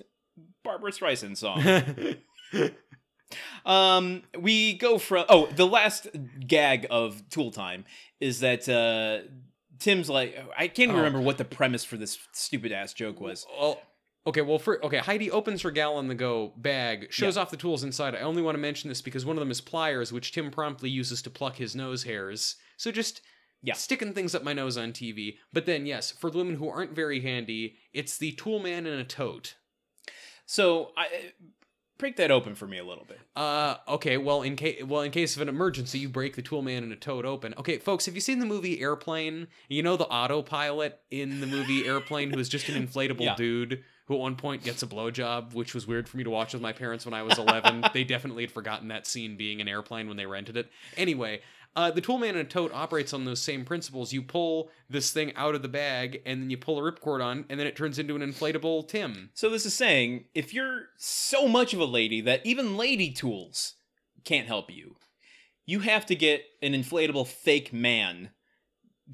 barbara 0.64 0.90
streisand 0.90 1.36
song 1.36 1.62
Um, 3.64 4.22
we 4.38 4.74
go 4.74 4.98
from 4.98 5.26
oh, 5.28 5.46
the 5.46 5.66
last 5.66 6.06
gag 6.46 6.86
of 6.90 7.28
Tool 7.28 7.50
Time 7.50 7.84
is 8.20 8.38
that 8.40 8.68
uh 8.68 9.26
Tim's 9.80 10.08
like 10.08 10.38
I 10.56 10.68
can't 10.68 10.90
even 10.90 10.94
Oh. 10.94 10.98
remember 10.98 11.20
what 11.20 11.36
the 11.36 11.44
premise 11.44 11.82
for 11.84 11.96
this 11.96 12.16
stupid 12.32 12.70
ass 12.70 12.92
joke 12.92 13.20
was. 13.20 13.44
Well, 13.58 13.82
okay, 14.28 14.42
well, 14.42 14.60
for 14.60 14.82
okay, 14.86 14.98
Heidi 14.98 15.28
opens 15.32 15.62
her 15.62 15.72
gal 15.72 15.96
on 15.96 16.06
the 16.06 16.14
go 16.14 16.52
bag, 16.56 17.08
shows 17.10 17.34
Yeah. 17.34 17.42
off 17.42 17.50
the 17.50 17.56
tools 17.56 17.82
inside. 17.82 18.14
I 18.14 18.20
only 18.20 18.42
want 18.42 18.54
to 18.54 18.60
mention 18.60 18.88
this 18.88 19.02
because 19.02 19.26
one 19.26 19.36
of 19.36 19.40
them 19.40 19.50
is 19.50 19.60
pliers, 19.60 20.12
which 20.12 20.30
Tim 20.30 20.52
promptly 20.52 20.88
uses 20.88 21.20
to 21.22 21.30
pluck 21.30 21.56
his 21.56 21.74
nose 21.74 22.04
hairs. 22.04 22.54
So 22.76 22.92
just 22.92 23.22
Yeah. 23.62 23.74
sticking 23.74 24.14
things 24.14 24.36
up 24.36 24.44
my 24.44 24.52
nose 24.52 24.76
on 24.76 24.92
TV. 24.92 25.38
But 25.52 25.66
then, 25.66 25.84
yes, 25.84 26.12
for 26.12 26.30
the 26.30 26.38
women 26.38 26.54
who 26.54 26.68
aren't 26.68 26.92
very 26.94 27.20
handy, 27.22 27.78
it's 27.92 28.16
the 28.16 28.30
tool 28.32 28.60
man 28.60 28.86
in 28.86 28.96
a 29.00 29.04
tote. 29.04 29.56
So 30.48 30.92
I 30.96 31.32
break 31.98 32.16
that 32.16 32.30
open 32.30 32.54
for 32.54 32.66
me 32.66 32.78
a 32.78 32.84
little 32.84 33.04
bit. 33.04 33.18
Uh, 33.34 33.76
okay. 33.88 34.16
Well, 34.18 34.42
in 34.42 34.56
case 34.56 34.82
well, 34.84 35.02
in 35.02 35.10
case 35.10 35.36
of 35.36 35.42
an 35.42 35.48
emergency, 35.48 35.98
you 35.98 36.08
break 36.08 36.36
the 36.36 36.42
tool 36.42 36.62
man 36.62 36.82
and 36.82 36.92
a 36.92 36.96
toad 36.96 37.24
open. 37.24 37.54
Okay, 37.58 37.78
folks, 37.78 38.06
have 38.06 38.14
you 38.14 38.20
seen 38.20 38.38
the 38.38 38.46
movie 38.46 38.80
Airplane? 38.80 39.48
You 39.68 39.82
know 39.82 39.96
the 39.96 40.06
autopilot 40.06 41.00
in 41.10 41.40
the 41.40 41.46
movie 41.46 41.86
Airplane, 41.86 42.30
who 42.30 42.38
is 42.38 42.48
just 42.48 42.68
an 42.68 42.86
inflatable 42.86 43.20
Yeah. 43.26 43.34
dude 43.36 43.82
who 44.06 44.14
at 44.14 44.20
one 44.20 44.36
point 44.36 44.62
gets 44.62 44.84
a 44.84 44.86
blowjob, 44.86 45.52
which 45.52 45.74
was 45.74 45.84
weird 45.84 46.08
for 46.08 46.16
me 46.16 46.22
to 46.22 46.30
watch 46.30 46.52
with 46.52 46.62
my 46.62 46.72
parents 46.72 47.04
when 47.04 47.12
I 47.12 47.22
was 47.22 47.38
11. 47.38 47.86
they 47.92 48.04
definitely 48.04 48.44
had 48.44 48.52
forgotten 48.52 48.88
that 48.88 49.04
scene 49.04 49.36
being 49.36 49.60
an 49.60 49.66
airplane 49.66 50.06
when 50.06 50.16
they 50.16 50.26
rented 50.26 50.56
it. 50.56 50.70
Anyway. 50.96 51.40
Uh, 51.76 51.90
the 51.90 52.00
tool 52.00 52.16
man 52.16 52.34
in 52.34 52.40
a 52.40 52.44
tote 52.44 52.72
operates 52.72 53.12
on 53.12 53.26
those 53.26 53.42
same 53.42 53.62
principles. 53.64 54.10
You 54.10 54.22
pull 54.22 54.70
this 54.88 55.10
thing 55.10 55.34
out 55.36 55.54
of 55.54 55.60
the 55.60 55.68
bag, 55.68 56.22
and 56.24 56.40
then 56.40 56.48
you 56.48 56.56
pull 56.56 56.78
a 56.78 56.90
ripcord 56.90 57.22
on, 57.22 57.44
and 57.50 57.60
then 57.60 57.66
it 57.66 57.76
turns 57.76 57.98
into 57.98 58.16
an 58.16 58.22
inflatable 58.22 58.88
Tim. 58.88 59.28
So 59.34 59.50
this 59.50 59.66
is 59.66 59.74
saying 59.74 60.24
if 60.34 60.54
you're 60.54 60.86
so 60.96 61.46
much 61.46 61.74
of 61.74 61.80
a 61.80 61.84
lady 61.84 62.22
that 62.22 62.40
even 62.44 62.78
lady 62.78 63.10
tools 63.10 63.74
can't 64.24 64.46
help 64.46 64.70
you, 64.70 64.96
you 65.66 65.80
have 65.80 66.06
to 66.06 66.16
get 66.16 66.44
an 66.62 66.72
inflatable 66.72 67.26
fake 67.26 67.74
man 67.74 68.30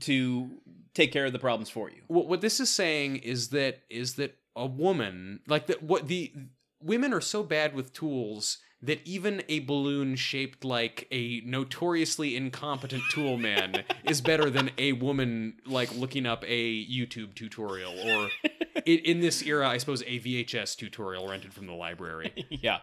to 0.01 0.51
take 0.95 1.13
care 1.13 1.27
of 1.27 1.33
the 1.33 1.39
problems 1.39 1.71
for 1.71 1.91
you. 1.91 2.03
what 2.07 2.29
what 2.29 2.41
this 2.41 2.61
is 2.61 2.71
saying 2.71 3.17
is 3.17 3.49
that 3.49 3.81
is 3.91 4.15
that 4.15 4.37
a 4.55 4.67
woman 4.67 5.41
like 5.47 5.67
that 5.67 5.83
what 5.83 6.09
the 6.09 6.33
women 6.81 7.13
are 7.13 7.21
so 7.21 7.43
bad 7.43 7.75
with 7.75 7.93
tools 7.93 8.59
that 8.83 9.01
even 9.05 9.43
a 9.49 9.61
balloon 9.61 10.17
shaped 10.17 10.65
like 10.65 11.07
a 11.11 11.41
notoriously 11.45 12.37
incompetent 12.37 13.03
tool 13.11 13.37
man 13.37 13.85
is 14.05 14.21
better 14.21 14.51
than 14.51 14.71
a 14.77 14.93
woman 14.93 15.55
like 15.67 15.95
looking 15.95 16.27
up 16.27 16.45
a 16.47 16.85
YouTube 16.87 17.35
tutorial 17.35 17.95
or 17.99 18.29
in, 18.85 18.99
in 18.99 19.21
this 19.21 19.43
era 19.43 19.69
I 19.69 19.79
suppose 19.79 20.03
a 20.03 20.19
VHS 20.19 20.77
tutorial 20.77 21.29
rented 21.29 21.53
from 21.53 21.67
the 21.67 21.73
library. 21.73 22.47
yeah. 22.51 22.79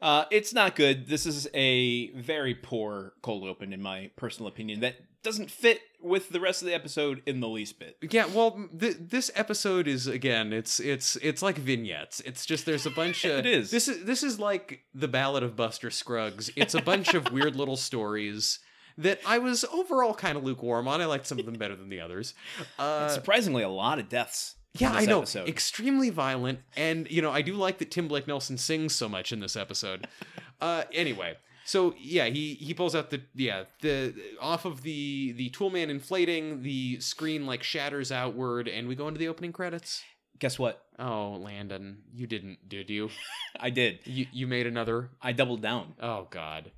Uh, 0.00 0.24
it's 0.30 0.52
not 0.52 0.76
good. 0.76 1.08
This 1.08 1.26
is 1.26 1.48
a 1.54 2.10
very 2.10 2.54
poor 2.54 3.14
cold 3.22 3.44
open, 3.44 3.72
in 3.72 3.82
my 3.82 4.10
personal 4.16 4.48
opinion, 4.48 4.80
that 4.80 4.96
doesn't 5.22 5.50
fit 5.50 5.80
with 6.00 6.28
the 6.28 6.40
rest 6.40 6.62
of 6.62 6.66
the 6.66 6.74
episode 6.74 7.22
in 7.26 7.40
the 7.40 7.48
least 7.48 7.78
bit. 7.78 7.96
Yeah, 8.10 8.26
well, 8.26 8.68
th- 8.78 8.96
this 9.00 9.30
episode 9.34 9.88
is 9.88 10.06
again, 10.06 10.52
it's 10.52 10.78
it's 10.80 11.16
it's 11.16 11.42
like 11.42 11.56
vignettes. 11.58 12.20
It's 12.20 12.46
just 12.46 12.66
there's 12.66 12.86
a 12.86 12.90
bunch 12.90 13.24
of 13.26 13.38
It 13.40 13.46
is. 13.46 13.70
This 13.70 13.88
is 13.88 14.04
this 14.04 14.22
is 14.22 14.38
like 14.38 14.84
the 14.94 15.08
Ballad 15.08 15.42
of 15.42 15.56
Buster 15.56 15.90
Scruggs. 15.90 16.50
It's 16.56 16.74
a 16.74 16.82
bunch 16.82 17.14
of 17.14 17.32
weird 17.32 17.56
little 17.56 17.76
stories 17.76 18.60
that 18.96 19.20
I 19.26 19.38
was 19.38 19.64
overall 19.64 20.14
kind 20.14 20.36
of 20.36 20.44
lukewarm 20.44 20.88
on. 20.88 21.00
I 21.00 21.04
liked 21.06 21.26
some 21.26 21.38
of 21.38 21.46
them 21.46 21.54
better 21.54 21.76
than 21.76 21.88
the 21.88 22.00
others. 22.00 22.34
Uh, 22.78 23.08
Surprisingly, 23.08 23.62
a 23.62 23.68
lot 23.68 23.98
of 23.98 24.08
deaths. 24.08 24.54
yeah, 24.74 24.92
I 24.92 25.04
know, 25.04 25.18
episode. 25.18 25.48
extremely 25.48 26.10
violent, 26.10 26.60
and 26.76 27.10
you 27.10 27.22
know, 27.22 27.30
I 27.32 27.42
do 27.42 27.54
like 27.54 27.78
that 27.78 27.90
Tim 27.90 28.06
Blake 28.08 28.28
Nelson 28.28 28.56
sings 28.56 28.94
so 28.94 29.08
much 29.08 29.32
in 29.32 29.40
this 29.40 29.56
episode. 29.56 30.06
uh, 30.60 30.84
anyway. 30.92 31.36
So 31.68 31.94
yeah, 32.00 32.24
he 32.28 32.54
he 32.54 32.72
pulls 32.72 32.94
out 32.94 33.10
the 33.10 33.20
yeah 33.34 33.64
the 33.82 34.14
off 34.40 34.64
of 34.64 34.80
the 34.80 35.32
the 35.32 35.50
toolman 35.50 35.90
inflating 35.90 36.62
the 36.62 36.98
screen 37.00 37.44
like 37.44 37.62
shatters 37.62 38.10
outward 38.10 38.68
and 38.68 38.88
we 38.88 38.94
go 38.94 39.06
into 39.06 39.18
the 39.18 39.28
opening 39.28 39.52
credits. 39.52 40.02
Guess 40.38 40.58
what? 40.58 40.82
Oh, 40.98 41.32
Landon, 41.38 41.98
you 42.10 42.26
didn't, 42.26 42.70
did 42.70 42.88
you? 42.88 43.10
I 43.60 43.68
did. 43.68 43.98
You 44.04 44.24
you 44.32 44.46
made 44.46 44.66
another. 44.66 45.10
I 45.20 45.32
doubled 45.32 45.60
down. 45.60 45.92
Oh 46.00 46.28
God. 46.30 46.72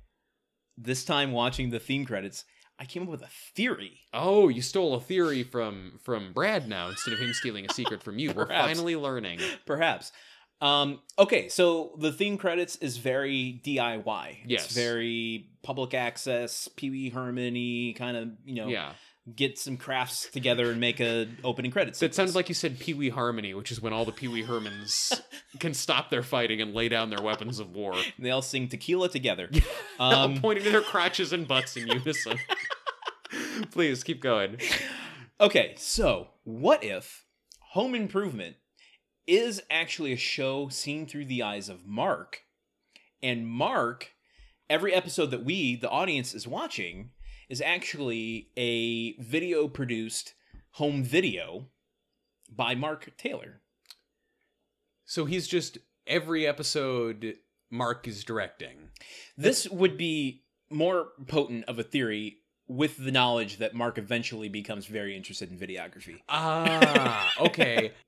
This 0.77 1.05
time, 1.05 1.31
watching 1.31 1.69
the 1.69 1.79
theme 1.79 2.03
credits, 2.03 2.43
I 2.77 2.83
came 2.83 3.03
up 3.03 3.09
with 3.09 3.21
a 3.21 3.29
theory. 3.55 4.01
Oh, 4.13 4.49
you 4.49 4.61
stole 4.61 4.95
a 4.95 4.99
theory 4.99 5.43
from 5.43 5.99
from 6.03 6.33
Brad 6.33 6.67
now 6.67 6.89
instead 6.89 7.13
of 7.13 7.19
him 7.21 7.31
stealing 7.31 7.65
a 7.65 7.73
secret 7.73 8.03
from 8.03 8.19
you. 8.19 8.33
We're 8.33 8.47
finally 8.65 8.97
learning. 8.97 9.39
Perhaps. 9.65 10.11
Um, 10.61 10.99
okay, 11.17 11.49
so 11.49 11.93
the 11.97 12.11
theme 12.11 12.37
credits 12.37 12.75
is 12.77 12.97
very 12.97 13.59
DIY. 13.65 14.37
Yes. 14.45 14.65
It's 14.65 14.75
very 14.75 15.47
public 15.63 15.93
access, 15.93 16.67
Pee 16.75 16.89
Wee 16.91 17.09
Herman 17.09 17.93
kind 17.95 18.15
of, 18.15 18.29
you 18.45 18.55
know, 18.55 18.67
Yeah. 18.67 18.93
get 19.35 19.57
some 19.57 19.75
crafts 19.77 20.29
together 20.29 20.69
and 20.71 20.79
make 20.79 20.99
a 20.99 21.27
opening 21.43 21.71
credits. 21.71 21.99
That 21.99 22.13
sounded 22.13 22.35
like 22.35 22.47
you 22.47 22.55
said 22.55 22.79
Pee 22.79 22.93
Wee 22.93 23.09
Harmony, 23.09 23.53
which 23.55 23.71
is 23.71 23.81
when 23.81 23.91
all 23.93 24.05
the 24.05 24.11
Pee 24.11 24.27
Wee 24.27 24.43
Hermans 24.43 25.19
can 25.59 25.73
stop 25.73 26.09
their 26.11 26.23
fighting 26.23 26.61
and 26.61 26.73
lay 26.75 26.89
down 26.89 27.09
their 27.09 27.21
weapons 27.21 27.59
of 27.59 27.73
war. 27.75 27.93
And 27.93 28.25
they 28.25 28.29
all 28.31 28.41
sing 28.43 28.67
tequila 28.67 29.09
together. 29.09 29.49
Um, 29.99 30.13
Um, 30.13 30.41
pointing 30.41 30.63
to 30.65 30.71
their 30.71 30.81
crotches 30.81 31.31
and 31.31 31.47
butts 31.47 31.77
in 31.77 31.87
unison. 31.87 32.39
Please 33.71 34.03
keep 34.03 34.19
going. 34.21 34.57
Okay, 35.39 35.73
so 35.77 36.29
what 36.43 36.83
if 36.83 37.25
Home 37.71 37.93
Improvement 37.95 38.55
is 39.27 39.61
actually 39.69 40.13
a 40.13 40.17
show 40.17 40.69
seen 40.69 41.05
through 41.05 41.25
the 41.25 41.43
eyes 41.43 41.69
of 41.69 41.85
Mark, 41.85 42.43
and 43.21 43.47
Mark, 43.47 44.11
every 44.69 44.93
episode 44.93 45.31
that 45.31 45.45
we, 45.45 45.75
the 45.75 45.89
audience, 45.89 46.33
is 46.33 46.47
watching, 46.47 47.11
is 47.49 47.61
actually 47.61 48.49
a 48.57 49.13
video 49.21 49.67
produced 49.67 50.33
home 50.71 51.03
video 51.03 51.67
by 52.49 52.75
Mark 52.75 53.11
Taylor. 53.17 53.61
So 55.05 55.25
he's 55.25 55.47
just 55.47 55.77
every 56.07 56.47
episode 56.47 57.35
Mark 57.69 58.07
is 58.07 58.23
directing. 58.23 58.89
This 59.37 59.67
would 59.69 59.97
be 59.97 60.43
more 60.69 61.09
potent 61.27 61.65
of 61.65 61.79
a 61.79 61.83
theory 61.83 62.37
with 62.71 62.95
the 62.97 63.11
knowledge 63.11 63.57
that 63.57 63.73
Mark 63.75 63.97
eventually 63.97 64.47
becomes 64.49 64.85
very 64.85 65.15
interested 65.15 65.51
in 65.51 65.57
videography. 65.59 66.21
Ah, 66.29 67.31
okay. 67.39 67.91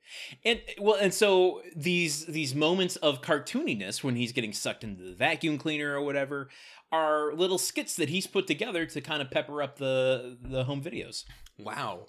And 0.46 0.62
well, 0.80 0.96
and 1.00 1.14
so 1.14 1.62
these 1.76 2.26
these 2.26 2.54
moments 2.54 2.98
of 2.98 3.22
cartooniness 3.22 4.04
when 4.04 4.16
he's 4.16 4.32
getting 4.34 4.52
sucked 4.54 4.84
into 4.84 5.02
the 5.04 5.14
vacuum 5.16 5.58
cleaner 5.58 5.96
or 5.96 6.02
whatever 6.02 6.50
are 6.92 7.34
little 7.34 7.58
skits 7.58 7.96
that 7.96 8.10
he's 8.10 8.28
put 8.28 8.46
together 8.46 8.86
to 8.86 9.02
kind 9.02 9.22
of 9.22 9.32
pepper 9.32 9.62
up 9.62 9.78
the 9.78 10.38
the 10.42 10.66
home 10.66 10.84
videos. 10.84 11.24
Wow. 11.58 12.08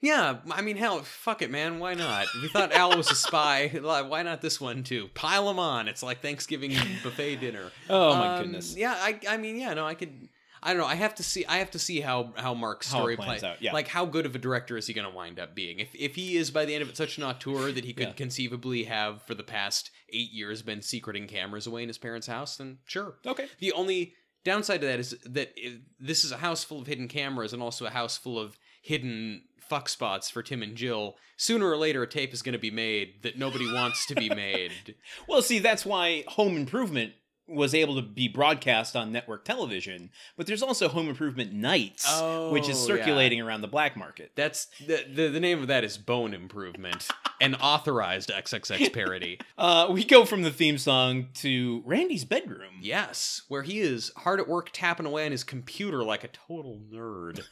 Yeah, 0.00 0.38
I 0.50 0.60
mean, 0.62 0.76
hell, 0.76 0.98
fuck 1.00 1.40
it, 1.42 1.50
man. 1.50 1.78
Why 1.78 1.94
not? 1.94 2.26
We 2.42 2.48
thought 2.48 2.72
Al 2.72 2.96
was 2.96 3.10
a 3.10 3.14
spy. 3.14 3.68
Why 3.82 4.22
not 4.22 4.40
this 4.42 4.60
one 4.60 4.82
too? 4.82 5.08
Pile 5.14 5.46
them 5.46 5.58
on. 5.58 5.88
It's 5.88 6.02
like 6.02 6.20
Thanksgiving 6.20 6.72
buffet 7.02 7.36
dinner. 7.36 7.70
Oh 7.88 8.14
my 8.14 8.36
Um, 8.36 8.42
goodness! 8.42 8.76
Yeah, 8.76 8.94
I, 8.98 9.18
I 9.28 9.36
mean, 9.36 9.56
yeah, 9.56 9.72
no, 9.74 9.86
I 9.86 9.94
could. 9.94 10.28
I 10.66 10.72
don't 10.72 10.82
know. 10.82 10.86
I 10.88 10.96
have 10.96 11.14
to 11.14 11.22
see. 11.22 11.46
I 11.46 11.58
have 11.58 11.70
to 11.70 11.78
see 11.78 12.00
how 12.00 12.32
how 12.36 12.52
Mark's 12.52 12.90
How 12.90 12.98
it 12.98 13.00
story 13.00 13.16
plans 13.16 13.40
plays 13.40 13.44
out, 13.44 13.62
yeah. 13.62 13.72
Like, 13.72 13.88
how 13.88 14.04
good 14.04 14.26
of 14.26 14.34
a 14.34 14.38
director 14.38 14.76
is 14.76 14.86
he 14.86 14.92
going 14.92 15.08
to 15.08 15.14
wind 15.14 15.38
up 15.38 15.54
being? 15.54 15.78
If 15.78 15.94
if 15.94 16.16
he 16.16 16.36
is 16.36 16.50
by 16.50 16.64
the 16.64 16.74
end 16.74 16.82
of 16.82 16.88
it 16.88 16.96
such 16.96 17.16
an 17.18 17.24
auteur 17.24 17.70
that 17.72 17.84
he 17.84 17.92
could 17.92 18.08
Yeah. 18.08 18.12
conceivably 18.14 18.84
have 18.84 19.22
for 19.22 19.34
the 19.34 19.42
past 19.44 19.90
eight 20.12 20.32
years 20.32 20.62
been 20.62 20.82
secreting 20.82 21.26
cameras 21.28 21.66
away 21.66 21.82
in 21.82 21.88
his 21.88 21.98
parents' 21.98 22.26
house, 22.26 22.56
then 22.56 22.78
sure. 22.84 23.14
Okay. 23.24 23.46
The 23.60 23.72
only 23.72 24.14
downside 24.44 24.80
to 24.80 24.86
that 24.88 24.98
is 25.00 25.16
that 25.24 25.52
i 25.64 25.78
this 25.98 26.24
is 26.24 26.32
a 26.32 26.36
house 26.38 26.62
full 26.64 26.80
of 26.80 26.86
hidden 26.86 27.08
cameras 27.08 27.52
and 27.52 27.62
also 27.62 27.86
a 27.86 27.90
house 27.90 28.16
full 28.16 28.38
of 28.38 28.58
hidden 28.82 29.42
fuck 29.60 29.88
spots 29.88 30.30
for 30.30 30.42
Tim 30.42 30.62
and 30.62 30.76
Jill. 30.76 31.16
Sooner 31.36 31.68
or 31.68 31.76
later, 31.76 32.02
a 32.02 32.06
tape 32.06 32.32
is 32.32 32.42
going 32.42 32.52
to 32.52 32.58
be 32.58 32.70
made 32.70 33.22
that 33.22 33.36
nobody 33.38 33.66
wants 33.72 34.06
to 34.06 34.14
be 34.14 34.28
made. 34.46 34.94
Well, 35.28 35.42
see, 35.42 35.58
that's 35.58 35.84
why 35.84 36.24
Home 36.28 36.56
Improvement 36.56 37.12
was 37.48 37.74
able 37.74 37.94
to 37.96 38.02
be 38.02 38.26
broadcast 38.28 38.96
on 38.96 39.12
network 39.12 39.44
television, 39.44 40.10
but 40.36 40.46
there's 40.46 40.62
also 40.62 40.88
Home 40.88 41.08
Improvement 41.08 41.52
Nights, 41.52 42.04
which 42.50 42.68
is 42.68 42.76
Oh, 42.82 42.86
circulating 42.86 43.40
around 43.40 43.60
the 43.60 43.68
black 43.68 43.96
market. 43.96 44.32
That's 44.34 44.66
the, 44.84 45.04
the 45.12 45.28
the 45.28 45.40
name 45.40 45.60
of 45.60 45.68
that 45.68 45.84
is 45.84 45.96
Bone 45.98 46.34
Improvement, 46.34 47.08
an 47.40 47.54
authorized 47.56 48.30
XXX 48.30 48.92
parody. 48.94 49.38
Uh, 49.56 49.88
we 49.90 50.04
go 50.04 50.24
from 50.24 50.42
the 50.42 50.50
theme 50.50 50.76
song 50.78 51.28
to 51.34 51.82
Randy's 51.86 52.24
bedroom. 52.24 52.74
Yes, 52.80 53.42
where 53.48 53.62
he 53.62 53.80
is 53.80 54.10
hard 54.16 54.40
at 54.40 54.48
work 54.48 54.70
tapping 54.72 55.06
away 55.06 55.24
on 55.26 55.30
his 55.32 55.44
computer 55.44 56.02
like 56.02 56.24
a 56.24 56.28
total 56.28 56.80
nerd. 56.92 57.42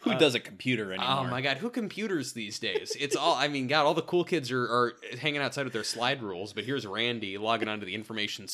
Who 0.00 0.12
Uh, 0.12 0.18
does 0.18 0.34
a 0.34 0.40
computer 0.40 0.92
anymore? 0.92 1.16
Oh 1.20 1.24
my 1.24 1.42
god, 1.42 1.58
who 1.58 1.68
computers 1.68 2.32
these 2.32 2.58
days? 2.58 2.96
It's 2.98 3.14
all 3.14 3.34
I 3.34 3.48
mean, 3.48 3.66
god, 3.66 3.84
all 3.84 3.92
the 3.92 4.00
cool 4.00 4.24
kids 4.24 4.50
are, 4.50 4.62
are 4.64 4.92
hanging 5.20 5.42
outside 5.42 5.64
with 5.64 5.74
their 5.74 5.84
slide 5.84 6.22
rules, 6.22 6.54
but 6.54 6.64
here's 6.64 6.86
Randy 6.86 7.36
logging 7.36 7.68
onto 7.68 7.84
the 7.84 7.94
information 7.94 8.48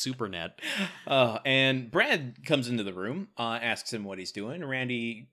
Uh, 1.06 1.38
and 1.44 1.90
Brad 1.90 2.44
comes 2.46 2.68
into 2.68 2.82
the 2.82 2.92
room, 2.92 3.28
uh, 3.38 3.58
asks 3.62 3.92
him 3.92 4.04
what 4.04 4.18
he's 4.18 4.32
doing. 4.32 4.64
Randy 4.64 5.28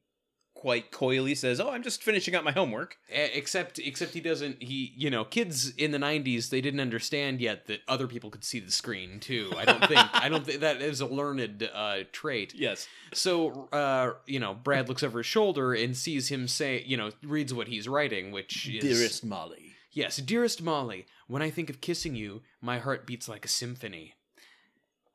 quite 0.59 0.91
coyly 0.91 1.33
says, 1.35 1.62
"Oh, 1.62 1.69
I'm 1.69 1.83
just 1.83 2.03
finishing 2.03 2.35
up 2.35 2.43
my 2.43 2.51
homework." 2.51 2.97
Except 3.09 3.79
except 3.79 4.13
he 4.13 4.19
doesn't 4.19 4.62
he 4.62 4.93
you 4.97 5.09
know, 5.09 5.23
kids 5.23 5.69
in 5.75 5.91
the 5.91 5.97
90s 5.97 6.49
they 6.49 6.59
didn't 6.59 6.81
understand 6.81 7.39
yet 7.39 7.67
that 7.67 7.79
other 7.88 8.07
people 8.07 8.29
could 8.29 8.43
see 8.43 8.59
the 8.59 8.71
screen 8.71 9.21
too. 9.21 9.53
I 9.57 9.63
don't 9.63 9.88
think 9.88 10.01
I 10.13 10.27
don't 10.27 10.45
think 10.45 10.59
that 10.59 10.81
is 10.81 10.99
a 10.99 11.05
learned 11.05 11.69
uh 11.73 11.99
trait. 12.12 12.53
Yes. 12.53 12.88
So 13.13 13.69
uh 13.71 14.13
you 14.25 14.39
know, 14.39 14.53
Brad 14.53 14.89
looks 14.89 15.01
over 15.01 15.19
his 15.19 15.27
shoulder 15.27 15.73
and 15.73 15.95
sees 15.95 16.27
him 16.27 16.47
say, 16.49 16.83
you 16.85 16.97
know, 16.97 17.12
reads 17.23 17.53
what 17.53 17.69
he's 17.69 17.88
writing, 17.88 18.31
which 18.31 18.67
is 18.67 18.83
Dearest 18.83 19.23
Molly. 19.23 19.75
Yes, 19.91 20.17
dearest 20.17 20.62
Molly, 20.62 21.07
when 21.27 21.41
I 21.41 21.49
think 21.49 21.69
of 21.69 21.81
kissing 21.81 22.15
you, 22.15 22.41
my 22.62 22.77
heart 22.77 23.07
beats 23.07 23.27
like 23.27 23.43
a 23.43 23.49
symphony. 23.49 24.13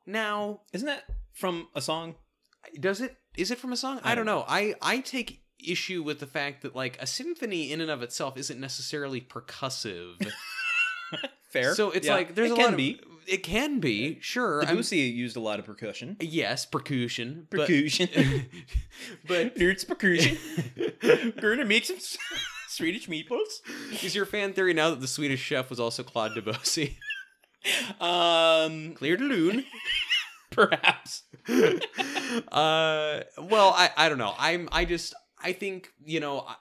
Now, 0.05 0.61
Isn't 0.73 0.87
that 0.87 1.03
from 1.33 1.67
a 1.75 1.81
song? 1.81 2.15
does 2.79 3.01
it 3.01 3.15
is 3.37 3.51
it 3.51 3.57
from 3.59 3.73
a 3.73 3.77
song? 3.77 3.99
I 4.03 4.15
don't 4.15 4.25
don't 4.25 4.35
know. 4.37 4.45
I 4.47 4.75
I 4.81 4.99
take 4.99 5.41
issue 5.65 6.03
with 6.03 6.19
the 6.19 6.27
fact 6.27 6.61
that 6.63 6.75
like 6.75 6.97
a 7.01 7.07
symphony 7.07 7.71
in 7.71 7.79
and 7.81 7.89
of 7.91 8.01
itself 8.01 8.37
isn't 8.37 8.59
necessarily 8.59 9.21
percussive. 9.21 10.13
Fair. 11.51 11.73
So 11.75 11.91
it's 11.91 12.07
Yeah, 12.07 12.15
like 12.15 12.35
there's 12.35 12.51
it 12.51 12.53
a 12.53 12.55
can 12.55 12.63
lot 12.65 12.73
of 12.73 12.77
be. 12.77 12.99
it 13.27 13.43
can 13.43 13.79
be, 13.79 14.17
sure. 14.21 14.59
I'm- 14.61 14.75
Debussy 14.75 14.97
used 14.97 15.37
a 15.37 15.39
lot 15.39 15.59
of 15.59 15.65
percussion. 15.65 16.17
yes, 16.19 16.65
percussion. 16.65 17.47
but- 17.49 17.67
Percussion. 17.67 18.09
but 19.27 19.55
Nerds 19.57 19.87
percussion. 19.87 20.37
Gonna 21.39 21.65
make 21.65 21.85
some 21.85 21.97
Swedish 22.67 23.07
meatballs. 23.07 23.61
is 24.03 24.15
your 24.15 24.25
fan 24.25 24.51
theory 24.53 24.73
now 24.73 24.89
that 24.89 24.99
the 25.01 25.07
Swedish 25.07 25.39
chef 25.41 25.69
was 25.69 25.79
also 25.79 26.03
Claude 26.03 26.33
Debussy? 26.35 26.97
Um, 27.99 28.93
Clear 28.93 29.17
to 29.17 29.23
loon. 29.23 29.65
perhaps. 30.51 31.23
uh 32.51 33.19
well 33.37 33.73
i 33.77 33.89
i 33.97 34.09
don't 34.09 34.17
know 34.17 34.33
i'm 34.39 34.67
i 34.71 34.83
just 34.85 35.13
i 35.43 35.51
think 35.51 35.91
you 36.03 36.19
know 36.19 36.39
I, 36.39 36.55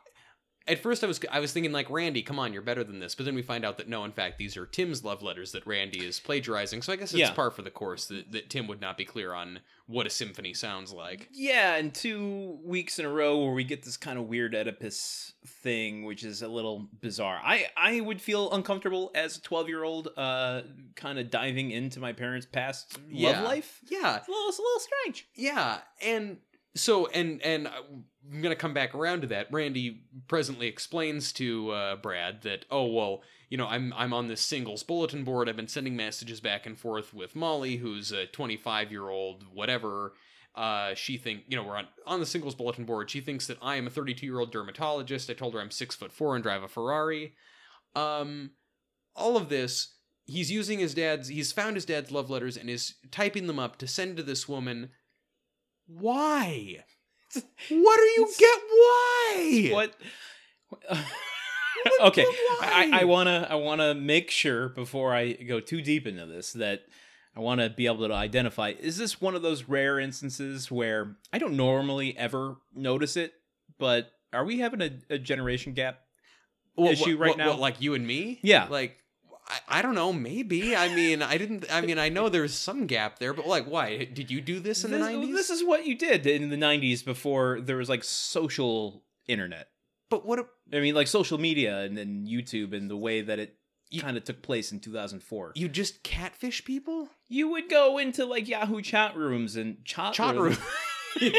at 0.69 0.79
first 0.83 1.03
i 1.05 1.07
was 1.07 1.21
i 1.31 1.41
was 1.41 1.53
thinking 1.53 1.73
like 1.73 1.89
randy 1.91 2.23
come 2.23 2.39
on 2.39 2.53
you're 2.53 2.61
better 2.63 2.85
than 2.85 2.99
this 2.99 3.15
but 3.15 3.25
then 3.25 3.35
we 3.35 3.43
find 3.43 3.65
out 3.65 3.79
that 3.79 3.89
no 3.89 4.05
in 4.05 4.13
fact 4.13 4.37
these 4.39 4.57
are 4.57 4.67
tim's 4.67 5.05
love 5.05 5.23
letters 5.23 5.53
that 5.53 5.67
randy 5.67 6.05
is 6.05 6.21
plagiarizing 6.21 6.83
so 6.83 6.93
i 6.93 6.97
guess 6.97 7.13
it's 7.13 7.21
Yeah. 7.21 7.33
par 7.33 7.51
for 7.51 7.63
the 7.63 7.71
course 7.71 8.07
that, 8.07 8.31
that 8.33 8.51
tim 8.51 8.67
would 8.67 8.81
not 8.81 8.97
be 8.99 9.05
clear 9.05 9.33
on 9.33 9.61
what 9.87 10.07
a 10.07 10.11
symphony 10.11 10.55
sounds 10.55 10.93
like 10.93 11.29
Yeah, 11.33 11.77
and 11.77 11.93
two 11.95 12.59
weeks 12.65 12.99
in 12.99 13.05
a 13.05 13.11
row 13.11 13.45
where 13.45 13.53
we 13.53 13.65
get 13.65 13.83
this 13.83 13.97
kind 13.97 14.19
of 14.19 14.27
weird 14.27 14.55
Oedipus 14.55 15.33
thing, 15.47 16.05
which 16.05 16.25
is 16.25 16.41
a 16.43 16.49
little 16.49 16.89
bizarre. 17.01 17.41
I 17.45 17.67
I 17.77 18.01
would 18.01 18.21
feel 18.21 18.51
uncomfortable 18.53 19.11
as 19.15 19.37
a 19.37 19.43
twelve 19.43 19.69
year 19.69 19.83
old, 19.85 20.09
uh, 20.17 20.63
kind 20.97 21.19
of 21.19 21.31
diving 21.31 21.71
into 21.71 22.01
my 22.01 22.13
parents' 22.13 22.47
past 22.51 22.99
Yeah. 23.11 23.31
love 23.33 23.45
life. 23.45 23.81
yeah 23.91 24.17
It's 24.17 24.29
a 24.29 24.31
little, 24.31 24.49
it's 24.49 24.59
a 24.59 24.63
little 24.63 24.81
strange. 24.81 25.29
yeah 25.35 25.79
and 26.03 26.39
so 26.77 27.07
and 27.09 27.41
and 27.43 27.69
i'm 27.69 28.41
gonna 28.43 28.57
come 28.57 28.75
back 28.75 28.97
around 28.97 29.21
to 29.21 29.29
that 29.29 29.47
randy 29.53 30.03
presently 30.27 30.67
explains 30.67 31.33
to 31.33 31.71
uh, 31.71 31.95
brad 31.97 32.43
that 32.43 32.65
oh 32.71 32.87
well 32.87 33.23
you 33.55 33.59
know 33.59 33.69
i'm 33.69 33.95
i'm 33.97 34.13
on 34.13 34.27
this 34.27 34.41
singles 34.41 34.83
bulletin 34.83 35.23
board 35.23 35.49
i've 35.49 35.55
been 35.55 35.69
sending 35.69 35.95
messages 35.95 36.41
back 36.41 36.67
and 36.67 36.77
forth 36.77 37.15
with 37.15 37.37
molly 37.37 37.77
who's 37.77 38.11
a 38.11 38.27
25 38.27 38.91
year 38.91 39.09
old 39.09 39.45
whatever 39.53 40.15
uh, 40.57 40.93
she 40.95 41.17
think 41.17 41.43
you 41.47 41.57
know 41.57 41.63
we're 41.63 41.77
on 41.77 41.87
on 42.05 42.19
the 42.19 42.27
singles 42.27 42.57
bulletin 42.57 42.85
board. 42.85 43.11
She 43.11 43.21
thinks 43.21 43.47
that 43.49 43.59
I 43.63 43.77
am 43.77 43.87
a 43.87 43.91
32 43.91 44.25
year 44.27 44.39
old 44.41 44.51
dermatologist. 44.53 45.29
I 45.31 45.35
told 45.35 45.55
her 45.55 45.61
I'm 45.61 45.71
six 45.73 45.95
foot 45.97 46.13
four 46.13 46.35
and 46.35 46.43
drive 46.43 46.63
a 46.65 46.69
Ferrari. 46.69 47.35
Um, 47.97 48.51
all 49.17 49.37
of 49.37 49.49
this, 49.49 49.95
he's 50.27 50.53
using 50.53 50.79
his 50.79 50.95
dad's. 50.95 51.27
He's 51.27 51.51
found 51.51 51.75
his 51.77 51.85
dad's 51.85 52.13
love 52.13 52.31
letters 52.31 52.57
and 52.57 52.71
is 52.71 52.95
typing 53.11 53.49
them 53.49 53.59
up 53.59 53.79
to 53.79 53.89
send 53.89 54.17
to 54.17 54.23
this 54.23 54.49
woman. 54.49 54.91
Why? 55.89 56.85
What 57.71 58.01
are 58.01 58.13
you 58.17 58.23
It's- 58.23 58.39
get? 58.39 58.61
Why? 58.71 59.71
What? 59.73 59.95
What- 61.85 62.09
okay, 62.09 62.25
I. 62.61 62.91
I 63.01 63.05
wanna 63.05 63.47
I 63.51 63.55
wanna 63.57 63.95
make 63.95 64.31
sure 64.31 64.69
before 64.69 65.15
I 65.15 65.33
go 65.33 65.61
too 65.61 65.81
deep 65.83 66.07
into 66.07 66.27
this 66.27 66.53
that 66.55 66.83
I 67.37 67.41
want 67.41 67.61
to 67.61 67.69
be 67.71 67.87
able 67.87 68.07
to 68.07 68.15
identify 68.15 68.71
is 68.79 68.97
this 68.97 69.21
one 69.21 69.35
of 69.35 69.43
those 69.43 69.65
rare 69.69 69.99
instances 69.99 70.71
where 70.71 71.17
I 71.33 71.39
don't 71.39 71.57
normally 71.57 72.17
ever 72.17 72.57
notice 72.75 73.17
it, 73.17 73.33
but 73.79 74.11
are 74.33 74.45
we 74.45 74.61
having 74.61 74.81
a, 74.83 74.91
a 75.11 75.19
generation 75.19 75.73
gap? 75.73 76.01
What- 76.75 76.93
issue 76.93 77.13
what- 77.13 77.19
right 77.21 77.29
what- 77.31 77.39
now? 77.39 77.49
what, 77.51 77.59
like 77.61 77.81
you 77.81 77.95
and 77.95 78.07
me? 78.07 78.39
Yeah. 78.43 78.67
Like 78.71 78.99
I, 79.47 79.79
I 79.81 79.83
don't 79.83 79.95
know. 79.95 80.13
Maybe. 80.13 80.75
I 80.75 80.95
mean, 80.95 81.21
I 81.21 81.37
didn't. 81.37 81.67
I 81.71 81.83
mean, 81.83 81.99
I 81.99 82.09
know 82.09 82.29
there's 82.31 82.55
some 82.55 82.87
gap 82.87 83.19
there, 83.19 83.35
but 83.35 83.47
like, 83.47 83.67
why 83.67 84.05
did 84.07 84.31
you 84.31 84.41
do 84.41 84.59
this 84.59 84.85
in 84.85 84.91
this, 84.91 85.01
the 85.01 85.13
nineties? 85.13 85.35
this 85.35 85.51
is 85.51 85.63
what 85.63 85.85
you 85.87 85.97
did 85.97 86.27
in 86.27 86.49
the 86.49 86.57
90s 86.57 87.05
before 87.05 87.61
there 87.61 87.77
was 87.77 87.89
like 87.91 88.05
social 88.05 89.03
internet. 89.29 89.69
But 90.15 90.25
what? 90.27 90.47
I 90.73 90.79
mean, 90.79 90.95
like 90.95 91.09
social 91.09 91.39
media 91.39 91.81
and 91.81 91.97
then 91.99 92.25
YouTube 92.29 92.73
and 92.73 92.89
the 92.89 92.97
way 92.97 93.21
that 93.21 93.41
it 93.41 93.57
kind 93.99 94.17
of 94.17 94.23
took 94.23 94.43
place 94.43 94.71
in 94.71 94.79
2004. 94.79 95.53
You 95.57 95.69
just 95.69 96.05
catfish 96.05 96.65
people? 96.65 97.09
You 97.29 97.49
would 97.49 97.69
go 97.69 97.99
into 97.99 98.25
like 98.25 98.47
Yahoo 98.47 98.81
chat 98.81 99.17
rooms 99.17 99.57
and 99.57 99.85
chat, 99.85 100.13
Chat 100.15 100.37
rooms. 100.37 100.59
room. 100.59 100.67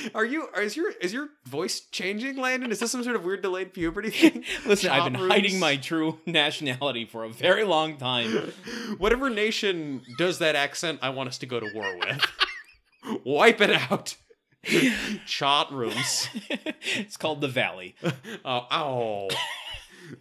Are 0.14 0.24
you? 0.24 0.48
Is 0.56 0.76
your 0.76 0.90
is 1.00 1.12
your 1.12 1.30
voice 1.46 1.80
changing, 1.80 2.36
Landon? 2.36 2.70
Is 2.70 2.78
this 2.78 2.92
some 2.92 3.02
sort 3.02 3.16
of 3.16 3.24
weird 3.24 3.42
delayed 3.42 3.72
puberty 3.72 4.10
thing? 4.10 4.44
Listen, 4.66 4.90
I've 4.90 5.12
been 5.12 5.20
rooms? 5.20 5.32
hiding 5.32 5.58
my 5.58 5.76
true 5.76 6.18
nationality 6.26 7.04
for 7.06 7.24
a 7.24 7.28
very 7.28 7.64
long 7.64 7.96
time. 7.96 8.52
Whatever 8.98 9.30
nation 9.30 10.02
does 10.16 10.38
that 10.38 10.54
accent, 10.54 11.00
I 11.02 11.10
want 11.10 11.28
us 11.28 11.38
to 11.38 11.46
go 11.46 11.58
to 11.60 11.68
war 11.74 11.96
with. 11.98 13.20
Wipe 13.24 13.60
it 13.60 13.70
out. 13.70 14.16
Chat 15.26 15.70
rooms. 15.72 16.28
it's 16.96 17.16
called 17.16 17.40
the 17.40 17.48
Valley. 17.48 17.94
Oh, 18.44 18.66
ow. 18.72 19.28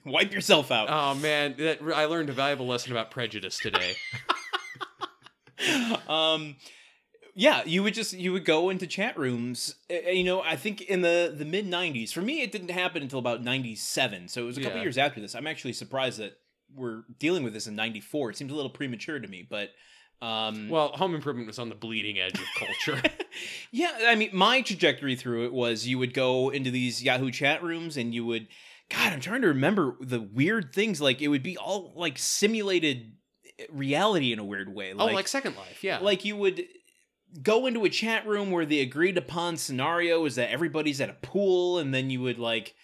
Wipe 0.05 0.31
yourself 0.31 0.71
out. 0.71 0.87
Oh 0.89 1.13
man, 1.19 1.55
that, 1.57 1.79
I 1.93 2.05
learned 2.05 2.29
a 2.29 2.33
valuable 2.33 2.67
lesson 2.67 2.91
about 2.91 3.11
prejudice 3.11 3.57
today. 3.57 3.95
um 6.07 6.55
yeah 7.35 7.63
you 7.65 7.83
would 7.83 7.93
just 7.93 8.13
you 8.13 8.31
would 8.33 8.43
go 8.45 8.69
into 8.69 8.85
chat 8.87 9.17
rooms 9.17 9.75
you 9.89 10.23
know 10.23 10.41
i 10.41 10.55
think 10.55 10.81
in 10.81 11.01
the 11.01 11.33
the 11.35 11.45
mid 11.45 11.65
90s 11.65 12.11
for 12.11 12.21
me 12.21 12.41
it 12.41 12.51
didn't 12.51 12.71
happen 12.71 13.01
until 13.01 13.19
about 13.19 13.41
97 13.43 14.27
so 14.27 14.41
it 14.43 14.45
was 14.45 14.57
a 14.57 14.61
couple 14.61 14.77
Yeah. 14.77 14.83
years 14.83 14.97
after 14.97 15.21
this 15.21 15.35
i'm 15.35 15.47
actually 15.47 15.73
surprised 15.73 16.19
that 16.19 16.37
we're 16.75 17.03
dealing 17.19 17.43
with 17.43 17.53
this 17.53 17.67
in 17.67 17.75
94 17.75 18.31
it 18.31 18.37
seems 18.37 18.51
a 18.51 18.55
little 18.55 18.69
premature 18.69 19.19
to 19.19 19.27
me 19.27 19.45
but 19.49 19.69
um 20.23 20.69
Well, 20.69 20.89
Home 20.89 21.15
Improvement 21.15 21.47
was 21.47 21.59
on 21.59 21.69
the 21.69 21.75
bleeding 21.75 22.19
edge 22.19 22.39
of 22.39 22.45
culture. 22.57 23.01
yeah 23.71 23.91
i 24.07 24.15
mean 24.15 24.29
my 24.33 24.61
trajectory 24.61 25.15
through 25.15 25.45
it 25.45 25.53
was 25.53 25.87
you 25.87 25.97
would 25.97 26.13
go 26.13 26.49
into 26.49 26.69
these 26.71 27.03
yahoo 27.03 27.31
chat 27.31 27.63
rooms 27.63 27.97
and 27.97 28.13
you 28.13 28.25
would 28.25 28.47
god 28.89 29.11
i'm 29.11 29.19
trying 29.19 29.41
to 29.41 29.47
remember 29.47 29.95
the 29.99 30.21
weird 30.21 30.73
things 30.73 31.01
like 31.01 31.21
it 31.21 31.27
would 31.27 31.43
be 31.43 31.57
all 31.57 31.93
like 31.95 32.17
simulated 32.17 33.13
reality 33.71 34.31
in 34.33 34.39
a 34.39 34.43
weird 34.43 34.73
way 34.73 34.93
oh, 34.97 35.05
like 35.05 35.27
Second 35.27 35.55
Life, 35.55 35.83
yeah. 35.83 35.99
like 35.99 36.25
you 36.25 36.35
would 36.35 36.63
go 37.41 37.65
into 37.65 37.83
a 37.85 37.89
chat 37.89 38.27
room 38.27 38.51
where 38.51 38.65
the 38.65 38.81
agreed 38.81 39.17
upon 39.17 39.57
scenario 39.57 40.23
is 40.25 40.35
that 40.35 40.51
everybody's 40.51 41.01
at 41.01 41.09
a 41.09 41.13
pool 41.13 41.79
and 41.79 41.93
then 41.93 42.09
you 42.09 42.21
would 42.21 42.39
like 42.39 42.75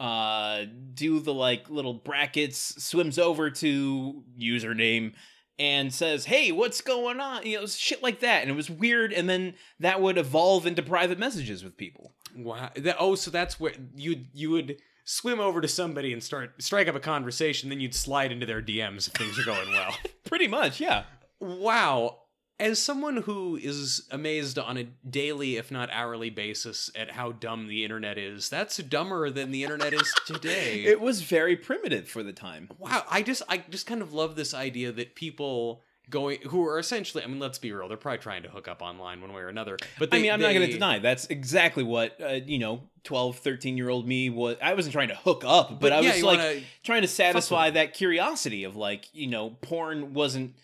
uh 0.00 0.64
do 0.94 1.20
the 1.20 1.34
like 1.34 1.68
little 1.68 1.94
brackets 1.94 2.82
swims 2.82 3.18
over 3.18 3.50
to 3.50 4.22
username 4.40 5.12
and 5.58 5.92
says 5.92 6.24
hey 6.24 6.52
what's 6.52 6.80
going 6.80 7.20
on 7.20 7.44
you 7.44 7.58
know 7.58 7.66
shit 7.66 8.02
like 8.02 8.20
that 8.20 8.42
and 8.42 8.50
it 8.50 8.54
was 8.54 8.70
weird 8.70 9.12
and 9.12 9.28
then 9.28 9.54
that 9.80 10.00
would 10.00 10.16
evolve 10.16 10.66
into 10.66 10.82
private 10.82 11.18
messages 11.18 11.64
with 11.64 11.76
people 11.76 12.12
Wow. 12.38 12.70
That, 12.76 12.96
oh, 12.98 13.14
so 13.14 13.30
that's 13.30 13.58
where 13.58 13.72
you 13.96 14.26
you 14.32 14.50
would 14.50 14.80
swim 15.04 15.40
over 15.40 15.60
to 15.60 15.68
somebody 15.68 16.12
and 16.12 16.22
start 16.22 16.62
strike 16.62 16.88
up 16.88 16.94
a 16.94 17.00
conversation, 17.00 17.68
then 17.68 17.80
you'd 17.80 17.94
slide 17.94 18.30
into 18.32 18.46
their 18.46 18.62
DMs 18.62 19.08
if 19.08 19.14
things 19.14 19.38
are 19.38 19.44
going 19.44 19.70
well. 19.70 19.94
pretty 20.24 20.46
much 20.48 20.80
yeah 20.80 21.04
wow. 21.40 22.18
As 22.60 22.80
someone 22.80 23.18
who 23.18 23.56
is 23.56 24.06
amazed 24.10 24.58
on 24.58 24.76
a 24.76 24.84
daily, 25.08 25.56
if 25.56 25.70
not 25.70 25.90
hourly 25.92 26.30
basis 26.30 26.90
at 26.96 27.12
how 27.12 27.32
dumb 27.32 27.68
the 27.68 27.84
internet 27.84 28.18
is, 28.18 28.48
that's 28.48 28.78
dumber 28.78 29.30
than 29.30 29.52
the 29.52 29.62
internet 29.62 29.94
is 29.94 30.12
today. 30.26 30.84
it 30.84 31.00
was 31.00 31.22
very 31.22 31.56
primitive 31.56 32.08
for 32.08 32.22
the 32.22 32.32
time 32.32 32.68
wow, 32.78 33.04
I 33.10 33.22
just 33.22 33.42
I 33.48 33.58
just 33.70 33.86
kind 33.86 34.02
of 34.02 34.12
love 34.12 34.36
this 34.36 34.54
idea 34.54 34.92
that 34.92 35.14
people 35.14 35.82
going 36.10 36.38
who 36.48 36.66
are 36.66 36.78
essentially 36.78 37.22
I 37.22 37.26
mean, 37.26 37.38
let's 37.38 37.58
be 37.58 37.72
real, 37.72 37.88
they're 37.88 37.96
probably 37.96 38.18
trying 38.18 38.42
to 38.44 38.48
hook 38.48 38.66
up 38.68 38.82
online 38.82 39.20
one 39.20 39.32
way 39.32 39.42
or 39.42 39.48
another. 39.48 39.76
But 39.98 40.10
they, 40.10 40.18
I 40.18 40.22
mean, 40.22 40.30
I'm 40.32 40.40
not 40.40 40.52
going 40.52 40.66
to 40.66 40.72
deny 40.72 40.98
that's 40.98 41.26
exactly 41.26 41.84
what 41.84 42.20
uh, 42.20 42.40
you 42.46 42.58
know, 42.58 42.82
12, 43.04 43.38
13 43.38 43.76
year 43.76 43.88
old 43.88 44.06
me 44.06 44.30
was. 44.30 44.56
I 44.62 44.74
wasn't 44.74 44.92
trying 44.92 45.08
to 45.08 45.14
hook 45.14 45.44
up, 45.46 45.80
but, 45.80 45.92
I 45.92 46.00
yeah, 46.00 46.14
was 46.14 46.22
like 46.22 46.64
trying 46.82 47.02
to 47.02 47.08
satisfy 47.08 47.70
that 47.70 47.94
curiosity 47.94 48.64
of 48.64 48.76
like, 48.76 49.08
you 49.12 49.28
know, 49.28 49.50
porn 49.62 50.14
wasn't, 50.14 50.54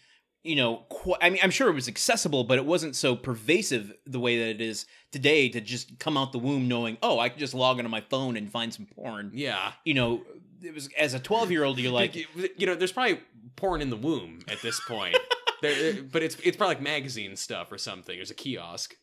you 0.45 0.57
know, 0.57 0.85
qu- 0.91 1.17
I 1.21 1.31
mean, 1.31 1.41
I'm 1.43 1.51
sure 1.51 1.69
it 1.69 1.75
was 1.75 1.89
accessible, 1.89 2.45
but 2.45 2.59
it 2.59 2.67
wasn't 2.67 2.95
so 2.95 3.17
pervasive 3.17 3.93
the 4.07 4.21
way 4.21 4.39
that 4.39 4.49
it 4.49 4.61
is 4.61 4.87
today 5.11 5.49
to 5.49 5.61
just 5.61 5.99
come 5.99 6.17
out 6.17 6.33
the 6.33 6.39
womb 6.39 6.69
knowing, 6.69 6.99
oh, 7.03 7.19
I 7.19 7.31
can 7.31 7.39
just 7.39 7.55
log 7.55 7.79
into 7.79 7.89
my 7.89 8.03
phone 8.03 8.37
and 8.37 8.51
find 8.51 8.73
some 8.73 8.87
porn. 8.87 9.33
yeah. 9.35 9.73
You 9.85 9.95
know, 9.95 10.23
it 10.63 10.75
was 10.75 10.89
as 10.99 11.15
a 11.15 11.19
12 11.19 11.51
year 11.51 11.65
old, 11.65 11.79
you're 11.79 11.91
like, 11.91 12.15
you 12.15 12.67
know, 12.67 12.75
there's 12.75 12.93
probably 12.93 13.21
porn 13.57 13.81
in 13.81 13.91
the 13.91 13.97
womb 13.97 14.41
at 14.49 14.61
this 14.63 14.81
point. 14.87 15.17
there, 15.63 16.03
but 16.03 16.23
it's 16.23 16.37
it's 16.37 16.57
probably 16.57 16.77
like 16.77 16.83
magazine 16.83 17.37
stuff 17.37 17.73
or 17.73 17.79
something. 17.79 18.15
There's 18.17 18.31
a 18.31 18.35
kiosk. 18.35 18.95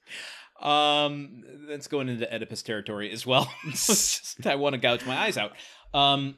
Um, 0.62 1.44
that's 1.68 1.88
going 1.88 2.08
into 2.08 2.32
Oedipus 2.32 2.62
territory 2.62 3.12
as 3.12 3.26
well. 3.26 3.52
I 4.46 4.56
want 4.56 4.74
to 4.74 4.80
gouge 4.80 5.06
my 5.06 5.18
eyes 5.18 5.38
out. 5.38 5.54
Um, 5.92 6.36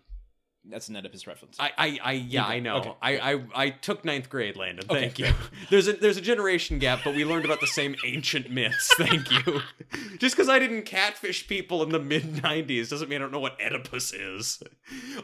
that's 0.69 0.87
an 0.87 0.95
Oedipus 0.95 1.27
reference. 1.27 1.57
I, 1.59 1.71
I, 1.77 1.99
I 2.03 2.11
yeah, 2.13 2.45
I 2.45 2.59
know. 2.59 2.77
okay. 2.77 2.93
I, 3.01 3.33
I, 3.33 3.43
I 3.55 3.69
took 3.71 4.05
ninth 4.05 4.29
grade, 4.29 4.55
Landon. 4.55 4.85
Okay, 4.89 4.99
Thank 5.01 5.19
you. 5.19 5.27
There's 5.69 5.87
a 5.87 5.93
there's 5.93 6.15
a 6.17 6.21
generation 6.21 6.79
gap, 6.79 7.01
but 7.03 7.15
we 7.15 7.25
learned 7.25 7.43
about 7.45 7.59
the 7.59 7.67
same 7.67 7.95
ancient 8.05 8.49
myths. 8.49 8.93
Thank 8.97 9.29
you. 9.31 9.61
Just 10.19 10.35
because 10.35 10.47
I 10.49 10.59
didn't 10.59 10.83
catfish 10.83 11.47
people 11.47 11.83
in 11.83 11.89
the 11.89 11.99
mid 11.99 12.23
'90s 12.35 12.89
doesn't 12.89 13.09
mean 13.09 13.17
I 13.17 13.19
don't 13.23 13.31
know 13.31 13.39
what 13.39 13.57
Oedipus 13.61 14.13
is. 14.13 14.63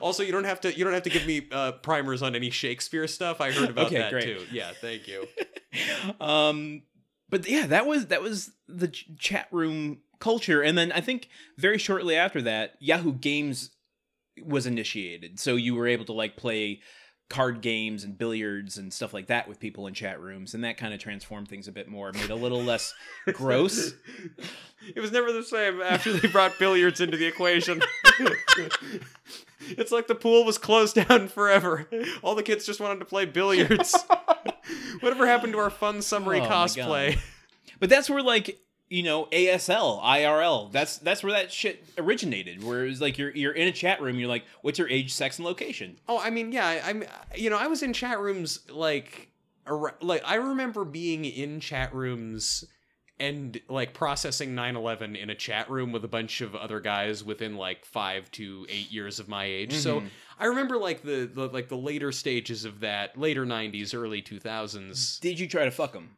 Also, 0.01 0.23
you 0.23 0.31
don't 0.31 0.43
have 0.43 0.59
to 0.61 0.77
you 0.77 0.83
don't 0.83 0.93
have 0.93 1.03
to 1.03 1.09
give 1.09 1.25
me 1.25 1.47
uh, 1.51 1.71
primers 1.73 2.21
on 2.21 2.35
any 2.35 2.49
Shakespeare 2.49 3.07
stuff. 3.07 3.39
I 3.39 3.51
heard 3.51 3.69
about 3.69 3.87
Okay, 3.87 3.97
that 3.99 4.11
great. 4.11 4.23
too. 4.23 4.45
Yeah, 4.51 4.71
thank 4.81 5.07
you. 5.07 5.25
um, 6.19 6.81
but 7.29 7.47
yeah, 7.47 7.67
that 7.67 7.85
was 7.85 8.07
that 8.07 8.21
was 8.21 8.51
the 8.67 8.87
ch- 8.89 9.09
chat 9.17 9.47
room 9.51 9.99
culture, 10.19 10.61
and 10.61 10.77
then 10.77 10.91
I 10.91 10.99
think 11.01 11.29
very 11.57 11.77
shortly 11.77 12.15
after 12.15 12.41
that, 12.41 12.73
Yahoo 12.79 13.13
Games 13.13 13.69
was 14.45 14.65
initiated, 14.65 15.39
so 15.39 15.55
you 15.55 15.75
were 15.75 15.87
able 15.87 16.05
to 16.05 16.13
like 16.13 16.37
play 16.37 16.81
card 17.29 17.61
games 17.61 18.03
and 18.03 18.17
billiards 18.17 18.77
and 18.77 18.91
stuff 18.91 19.13
like 19.13 19.27
that 19.27 19.47
with 19.47 19.59
people 19.59 19.87
in 19.87 19.93
chat 19.93 20.19
rooms, 20.19 20.53
and 20.53 20.63
that 20.63 20.77
kind 20.77 20.93
of 20.93 20.99
transformed 20.99 21.47
things 21.47 21.67
a 21.67 21.71
bit 21.71 21.87
more, 21.87 22.11
made 22.11 22.31
a 22.31 22.35
little 22.35 22.63
less 22.63 22.93
gross. 23.33 23.93
It 24.95 25.01
was 25.01 25.11
never 25.11 25.33
the 25.33 25.43
same 25.43 25.81
after 25.81 26.13
they 26.13 26.29
brought 26.29 26.57
billiards 26.57 27.01
into 27.01 27.17
the 27.17 27.25
equation. 27.25 27.81
it's 29.61 29.91
like 29.91 30.07
the 30.07 30.15
pool 30.15 30.45
was 30.45 30.57
closed 30.57 30.95
down 30.95 31.27
forever. 31.27 31.85
All 32.23 32.33
the 32.33 32.43
kids 32.43 32.65
just 32.65 32.79
wanted 32.79 32.99
to 32.99 33.05
play 33.05 33.25
billiards. 33.25 33.93
Whatever 35.01 35.27
happened 35.27 35.51
to 35.51 35.59
our 35.59 35.69
fun 35.69 36.01
summary 36.01 36.39
Oh 36.39 36.47
cosplay? 36.47 37.19
But 37.81 37.89
that's 37.89 38.09
where 38.09 38.23
like 38.23 38.57
you 38.89 39.03
know 39.03 39.25
ASL, 39.31 40.01
IRL. 40.03 40.71
That's 40.71 40.97
that's 40.97 41.23
where 41.23 41.33
that 41.33 41.51
shit 41.51 41.83
originated. 41.97 42.63
Where 42.63 42.85
it 42.85 42.89
was 42.89 43.01
like 43.01 43.17
you're 43.17 43.31
you're 43.35 43.51
in 43.53 43.67
a 43.67 43.71
chat 43.71 44.01
room. 44.01 44.17
You're 44.19 44.29
like, 44.29 44.45
what's 44.61 44.79
your 44.79 44.89
age, 44.89 45.13
sex, 45.13 45.37
and 45.37 45.45
location? 45.45 45.97
Oh, 46.07 46.19
I 46.19 46.29
mean, 46.29 46.51
yeah, 46.51 46.65
I- 46.67 46.89
I'm. 46.89 47.03
You 47.35 47.49
know, 47.49 47.57
I 47.57 47.67
was 47.67 47.83
in 47.83 47.93
chat 47.93 48.19
rooms 48.19 48.59
like, 48.69 49.29
ar- 49.67 49.95
like 50.01 50.23
I 50.25 50.35
remember 50.35 50.85
being 50.85 51.25
in 51.25 51.59
chat 51.59 51.93
rooms 51.93 52.65
and 53.21 53.59
like 53.67 53.93
processing 53.93 54.55
9/11 54.55 55.15
in 55.21 55.29
a 55.29 55.35
chat 55.35 55.69
room 55.69 55.91
with 55.91 56.05
a 56.05 56.07
bunch 56.07 56.39
of 56.39 56.55
other 56.55 56.79
guys 56.79 57.21
within 57.23 57.57
like 57.57 57.83
five 57.85 58.31
to 58.31 58.65
eight 58.69 58.91
years 58.91 59.19
of 59.19 59.27
my 59.27 59.43
age. 59.45 59.73
So 59.73 59.99
Mhm. 60.01 60.09
I 60.39 60.45
remember 60.45 60.77
like 60.77 61.01
the, 61.03 61.29
the 61.31 61.47
like 61.47 61.67
the 61.67 61.75
later 61.77 62.13
stages 62.13 62.63
of 62.63 62.79
that, 62.79 63.17
later 63.19 63.45
90s, 63.45 63.93
early 63.93 64.21
2000s. 64.21 65.19
Did 65.19 65.37
you 65.37 65.47
try 65.49 65.65
to 65.65 65.71
fuck 65.71 65.91
them? 65.91 66.15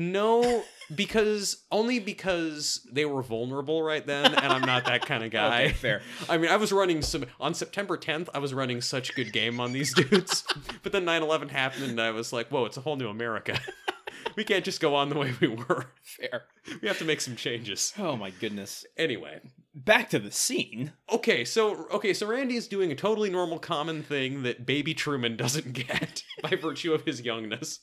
No, 0.00 0.62
because 0.94 1.64
only 1.72 1.98
because 1.98 2.86
they 2.88 3.04
were 3.04 3.20
vulnerable 3.20 3.82
right 3.82 4.06
then, 4.06 4.26
and 4.26 4.52
I'm 4.52 4.60
not 4.62 4.84
that 4.84 5.04
kind 5.04 5.24
of 5.24 5.32
guy. 5.32 5.64
Okay, 5.64 5.72
fair. 5.72 6.02
I 6.28 6.38
mean, 6.38 6.52
I 6.52 6.56
was 6.56 6.70
running 6.70 7.02
some 7.02 7.24
on 7.40 7.52
September 7.52 7.98
10th. 7.98 8.28
I 8.32 8.38
was 8.38 8.54
running 8.54 8.80
such 8.80 9.16
good 9.16 9.32
game 9.32 9.58
on 9.58 9.72
these 9.72 9.92
dudes, 9.92 10.44
but 10.84 10.92
then 10.92 11.04
9/11 11.04 11.50
happened, 11.50 11.90
and 11.90 12.00
I 12.00 12.12
was 12.12 12.32
like, 12.32 12.46
"Whoa, 12.48 12.64
it's 12.66 12.76
a 12.76 12.80
whole 12.80 12.94
new 12.94 13.08
America. 13.08 13.58
we 14.36 14.44
can't 14.44 14.64
just 14.64 14.80
go 14.80 14.94
on 14.94 15.08
the 15.08 15.18
way 15.18 15.34
we 15.40 15.48
were. 15.48 15.86
Fair. 16.00 16.44
We 16.80 16.86
have 16.86 16.98
to 16.98 17.04
make 17.04 17.20
some 17.20 17.34
changes." 17.34 17.92
Oh 17.98 18.14
my 18.14 18.30
goodness. 18.30 18.86
Anyway, 18.96 19.40
Back 19.74 20.10
to 20.10 20.18
the 20.18 20.30
scene. 20.30 20.92
okay, 21.12 21.44
so 21.44 21.86
okay, 21.90 22.12
so 22.12 22.26
Randy 22.26 22.56
is 22.56 22.66
doing 22.68 22.90
a 22.90 22.96
totally 22.96 23.30
normal, 23.30 23.58
common 23.58 24.02
thing 24.02 24.42
that 24.44 24.64
Baby 24.64 24.94
Truman 24.94 25.36
doesn't 25.36 25.72
get 25.72 26.22
by 26.42 26.50
virtue 26.50 26.92
of 26.94 27.04
his 27.04 27.20
youngness. 27.20 27.80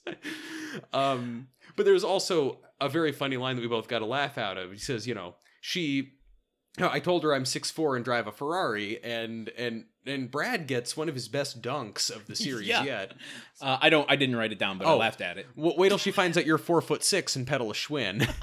Um, 0.93 1.47
but 1.75 1.85
there's 1.85 2.03
also 2.03 2.59
a 2.81 2.89
very 2.89 3.11
funny 3.11 3.37
line 3.37 3.55
that 3.55 3.61
we 3.61 3.67
both 3.67 3.87
got 3.87 4.01
a 4.01 4.05
laugh 4.05 4.37
out 4.37 4.57
of. 4.57 4.71
He 4.71 4.77
says, 4.77 5.07
"You 5.07 5.15
know, 5.15 5.35
she." 5.61 6.11
I 6.77 6.99
told 6.99 7.23
her 7.23 7.33
I'm 7.33 7.45
6'4 7.45 7.95
and 7.95 8.03
drive 8.03 8.27
a 8.27 8.33
Ferrari, 8.33 9.01
and 9.01 9.47
and 9.57 9.85
and 10.05 10.29
Brad 10.29 10.67
gets 10.67 10.97
one 10.97 11.07
of 11.07 11.15
his 11.15 11.29
best 11.29 11.61
dunks 11.61 12.13
of 12.13 12.25
the 12.27 12.35
series 12.45 12.67
Yeah. 12.67 12.83
yet. 12.83 13.13
Uh, 13.61 13.77
I 13.81 13.89
don't. 13.89 14.11
I 14.11 14.17
didn't 14.17 14.35
write 14.35 14.51
it 14.51 14.59
down, 14.59 14.77
but 14.77 14.85
I 14.85 14.91
Oh. 14.91 14.97
laughed 14.97 15.21
at 15.21 15.37
it. 15.37 15.47
W- 15.55 15.73
wait 15.77 15.87
till 15.87 15.97
she 15.97 16.11
finds 16.11 16.37
out 16.37 16.45
you're 16.45 16.57
four 16.57 16.81
foot 16.81 17.01
six 17.03 17.35
and 17.37 17.47
pedal 17.47 17.71
a 17.71 17.73
Schwinn. 17.73 18.29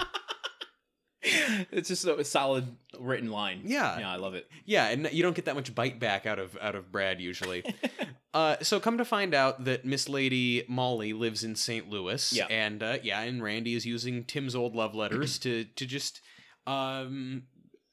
It's 1.70 1.88
just 1.88 2.04
a 2.04 2.24
solid 2.24 2.76
written 2.98 3.30
line. 3.30 3.62
Yeah. 3.64 4.00
Yeah, 4.00 4.10
I 4.12 4.16
love 4.16 4.34
it. 4.34 4.48
yeah, 4.64 4.88
and 4.88 5.08
you 5.12 5.22
don't 5.22 5.36
get 5.36 5.44
that 5.44 5.54
much 5.54 5.72
bite 5.72 6.00
back 6.00 6.26
out 6.26 6.40
of 6.40 6.56
out 6.60 6.74
of 6.74 6.90
Brad 6.90 7.20
usually. 7.20 7.62
Uh, 8.34 8.56
so 8.62 8.80
come 8.80 8.96
to 8.98 9.04
find 9.04 9.34
out 9.34 9.64
that 9.64 9.84
Miss 9.84 10.08
Lady 10.08 10.64
Molly 10.68 11.12
lives 11.12 11.44
in 11.44 11.54
St. 11.54 11.88
Louis, 11.90 12.32
Yeah. 12.32 12.46
and 12.48 12.82
uh, 12.82 12.98
yeah, 13.02 13.20
and 13.20 13.42
Randy 13.42 13.74
is 13.74 13.84
using 13.84 14.24
Tim's 14.24 14.54
old 14.54 14.74
love 14.74 14.94
letters 14.94 15.38
to 15.40 15.64
to 15.64 15.84
just, 15.86 16.20
um, 16.66 17.42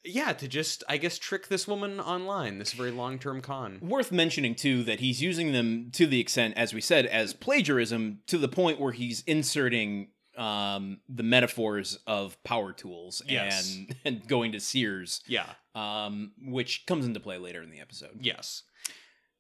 yeah, 0.06 0.32
to 0.34 0.48
just 0.48 0.84
I 0.88 0.98
guess 0.98 1.18
trick 1.18 1.48
this 1.50 1.68
woman 1.68 2.00
online. 2.00 2.58
This 2.58 2.72
very 2.74 2.92
long 2.92 3.20
term 3.20 3.42
con. 3.42 3.80
Worth 3.82 4.12
mentioning 4.12 4.56
too 4.56 4.84
that 4.84 5.00
he's 5.02 5.22
using 5.22 5.52
them 5.52 5.90
to 5.94 6.08
the 6.08 6.20
extent, 6.22 6.54
as 6.56 6.74
we 6.74 6.82
said, 6.82 7.06
as 7.06 7.34
plagiarism 7.34 8.20
to 8.28 8.38
the 8.38 8.48
point 8.48 8.80
where 8.80 8.94
he's 8.94 9.22
inserting 9.28 10.10
um, 10.38 11.02
the 11.10 11.24
metaphors 11.24 12.00
of 12.08 12.42
power 12.46 12.72
tools 12.72 13.22
Yes. 13.28 13.76
and 13.76 13.96
and 14.06 14.28
going 14.28 14.54
to 14.54 14.62
Sears, 14.62 15.22
Yeah. 15.28 15.48
um, 15.76 16.32
which 16.42 16.86
comes 16.86 17.06
into 17.06 17.20
play 17.20 17.38
later 17.38 17.62
in 17.62 17.72
the 17.72 17.82
episode. 17.82 18.20
Yes. 18.22 18.64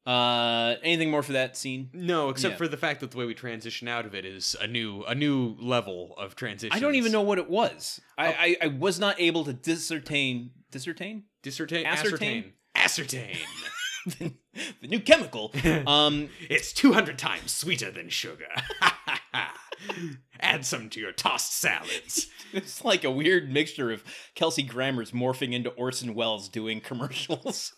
Uh, 0.09 0.75
anything 0.81 1.11
more 1.11 1.21
for 1.21 1.33
that 1.33 1.55
scene? 1.55 1.89
No, 1.93 2.29
except 2.29 2.53
Yeah. 2.53 2.57
for 2.57 2.67
the 2.67 2.77
fact 2.77 2.99
that 3.01 3.11
the 3.11 3.17
way 3.17 3.25
we 3.25 3.35
transition 3.35 3.87
out 3.87 4.05
of 4.07 4.15
it 4.15 4.25
is 4.25 4.55
a 4.59 4.65
new 4.65 5.03
a 5.03 5.13
new 5.13 5.55
level 5.59 6.15
of 6.17 6.35
transition. 6.35 6.75
I 6.75 6.79
don't 6.79 6.95
even 6.95 7.11
know 7.11 7.21
what 7.21 7.37
it 7.37 7.49
was. 7.49 8.01
I, 8.17 8.27
Oh. 8.27 8.35
I, 8.39 8.57
I 8.63 8.67
was 8.67 8.99
not 8.99 9.19
able 9.19 9.43
to 9.45 9.53
discertain 9.53 10.51
discertain 10.71 11.23
Discertain, 11.43 11.85
Ascertain? 11.85 12.53
ascertain, 12.75 13.37
ascertain. 14.17 14.33
the 14.81 14.87
new 14.87 14.99
chemical. 14.99 15.53
Um, 15.87 16.29
It's 16.49 16.73
200 16.73 17.17
times 17.19 17.51
sweeter 17.51 17.91
than 17.91 18.09
sugar. 18.09 18.47
Add 20.41 20.65
some 20.65 20.89
to 20.89 20.99
your 20.99 21.11
tossed 21.11 21.53
salads. 21.57 22.27
it's 22.53 22.83
like 22.83 23.03
a 23.03 23.11
weird 23.11 23.51
mixture 23.51 23.91
of 23.91 24.03
Kelsey 24.35 24.63
Grammer's 24.63 25.11
morphing 25.11 25.53
into 25.53 25.69
Orson 25.71 26.13
Welles 26.15 26.49
doing 26.49 26.81
commercials. 26.81 27.73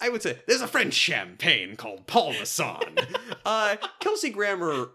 I 0.00 0.08
would 0.08 0.22
say 0.22 0.38
there's 0.46 0.60
a 0.60 0.68
French 0.68 0.94
champagne 0.94 1.76
called 1.76 2.06
Paul 2.06 2.32
Masson. 2.32 2.98
uh, 3.46 3.76
Kelsey 4.00 4.30
Grammer 4.30 4.90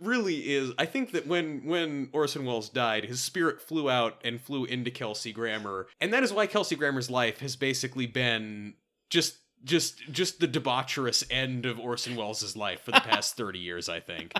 really 0.00 0.52
is. 0.52 0.72
I 0.78 0.86
think 0.86 1.12
that 1.12 1.26
when 1.26 1.64
when 1.64 2.08
Orson 2.12 2.44
Welles 2.44 2.68
died, 2.68 3.04
his 3.04 3.20
spirit 3.20 3.60
flew 3.60 3.88
out 3.88 4.20
and 4.24 4.40
flew 4.40 4.64
into 4.64 4.90
Kelsey 4.90 5.32
Grammer, 5.32 5.86
and 6.00 6.12
that 6.12 6.22
is 6.22 6.32
why 6.32 6.46
Kelsey 6.46 6.76
Grammer's 6.76 7.10
life 7.10 7.38
has 7.40 7.56
basically 7.56 8.06
been 8.06 8.74
just 9.10 9.38
just 9.64 10.00
just 10.10 10.40
the 10.40 10.48
debaucherous 10.48 11.24
end 11.30 11.66
of 11.66 11.78
Orson 11.78 12.16
Welles' 12.16 12.56
life 12.56 12.82
for 12.82 12.90
the 12.90 13.00
past 13.00 13.36
30 13.36 13.58
years, 13.58 13.88
I 13.88 14.00
think. 14.00 14.32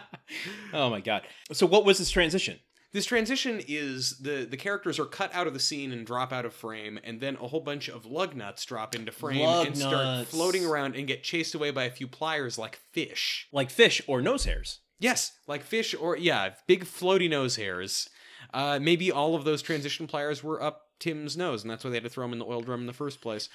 oh 0.73 0.91
my 0.91 1.01
god! 1.01 1.23
So 1.53 1.67
what 1.67 1.85
was 1.85 1.99
this 1.99 2.11
transition? 2.11 2.59
This 2.93 3.07
transition 3.07 3.61
is 3.67 4.19
the 4.19 4.47
the 4.49 4.57
characters 4.59 4.99
are 4.99 5.07
cut 5.07 5.35
out 5.35 5.47
of 5.47 5.55
the 5.55 5.61
scene 5.61 5.93
and 5.93 6.07
drop 6.07 6.33
out 6.33 6.45
of 6.45 6.53
frame, 6.53 6.99
and 7.03 7.21
then 7.21 7.37
a 7.37 7.49
whole 7.49 7.61
bunch 7.61 7.89
of 7.89 8.05
lug 8.05 8.37
nuts 8.37 8.65
drop 8.67 8.95
into 8.95 9.11
frame 9.11 9.41
Lug 9.41 9.67
and 9.67 9.79
start 9.79 10.05
nuts. 10.05 10.31
floating 10.31 10.67
around 10.67 10.95
and 10.95 11.07
get 11.07 11.23
chased 11.23 11.55
away 11.55 11.71
by 11.71 11.85
a 11.85 11.91
few 11.91 12.07
pliers 12.07 12.59
like 12.59 12.77
fish. 12.93 13.49
Like 13.51 13.71
fish 13.71 14.03
or 14.07 14.21
nose 14.21 14.45
hairs? 14.45 14.81
Yes, 14.99 15.33
like 15.47 15.63
fish 15.63 15.95
or 15.99 16.19
yeah, 16.19 16.51
big 16.67 16.85
floaty 16.85 17.31
nose 17.31 17.57
hairs. 17.57 18.11
Uh, 18.53 18.79
maybe 18.81 19.11
all 19.11 19.35
of 19.35 19.45
those 19.45 19.63
transition 19.63 20.07
pliers 20.07 20.45
were 20.45 20.63
up 20.63 20.89
Tim's 20.99 21.37
nose, 21.37 21.63
and 21.63 21.71
that's 21.71 21.85
why 21.85 21.91
they 21.91 21.97
had 21.97 22.05
to 22.05 22.11
throw 22.11 22.27
him 22.27 22.33
in 22.33 22.39
the 22.39 22.45
oil 22.45 22.61
drum 22.61 22.81
in 22.81 22.87
the 22.87 22.93
first 22.93 23.21
place. 23.21 23.49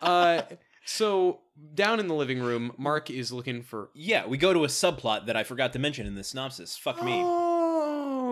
uh, 0.00 0.42
so 0.86 1.40
down 1.74 1.98
in 1.98 2.06
the 2.06 2.14
living 2.14 2.40
room, 2.40 2.72
Mark 2.78 3.10
is 3.10 3.32
looking 3.32 3.62
for. 3.62 3.90
Yeah, 3.92 4.26
we 4.26 4.38
go 4.38 4.52
to 4.52 4.64
a 4.64 4.68
subplot 4.68 5.26
that 5.26 5.36
I 5.36 5.42
forgot 5.42 5.72
to 5.72 5.78
mention 5.78 6.06
in 6.06 6.14
the 6.14 6.24
synopsis. 6.24 6.76
Fuck 6.76 7.02
me. 7.02 7.22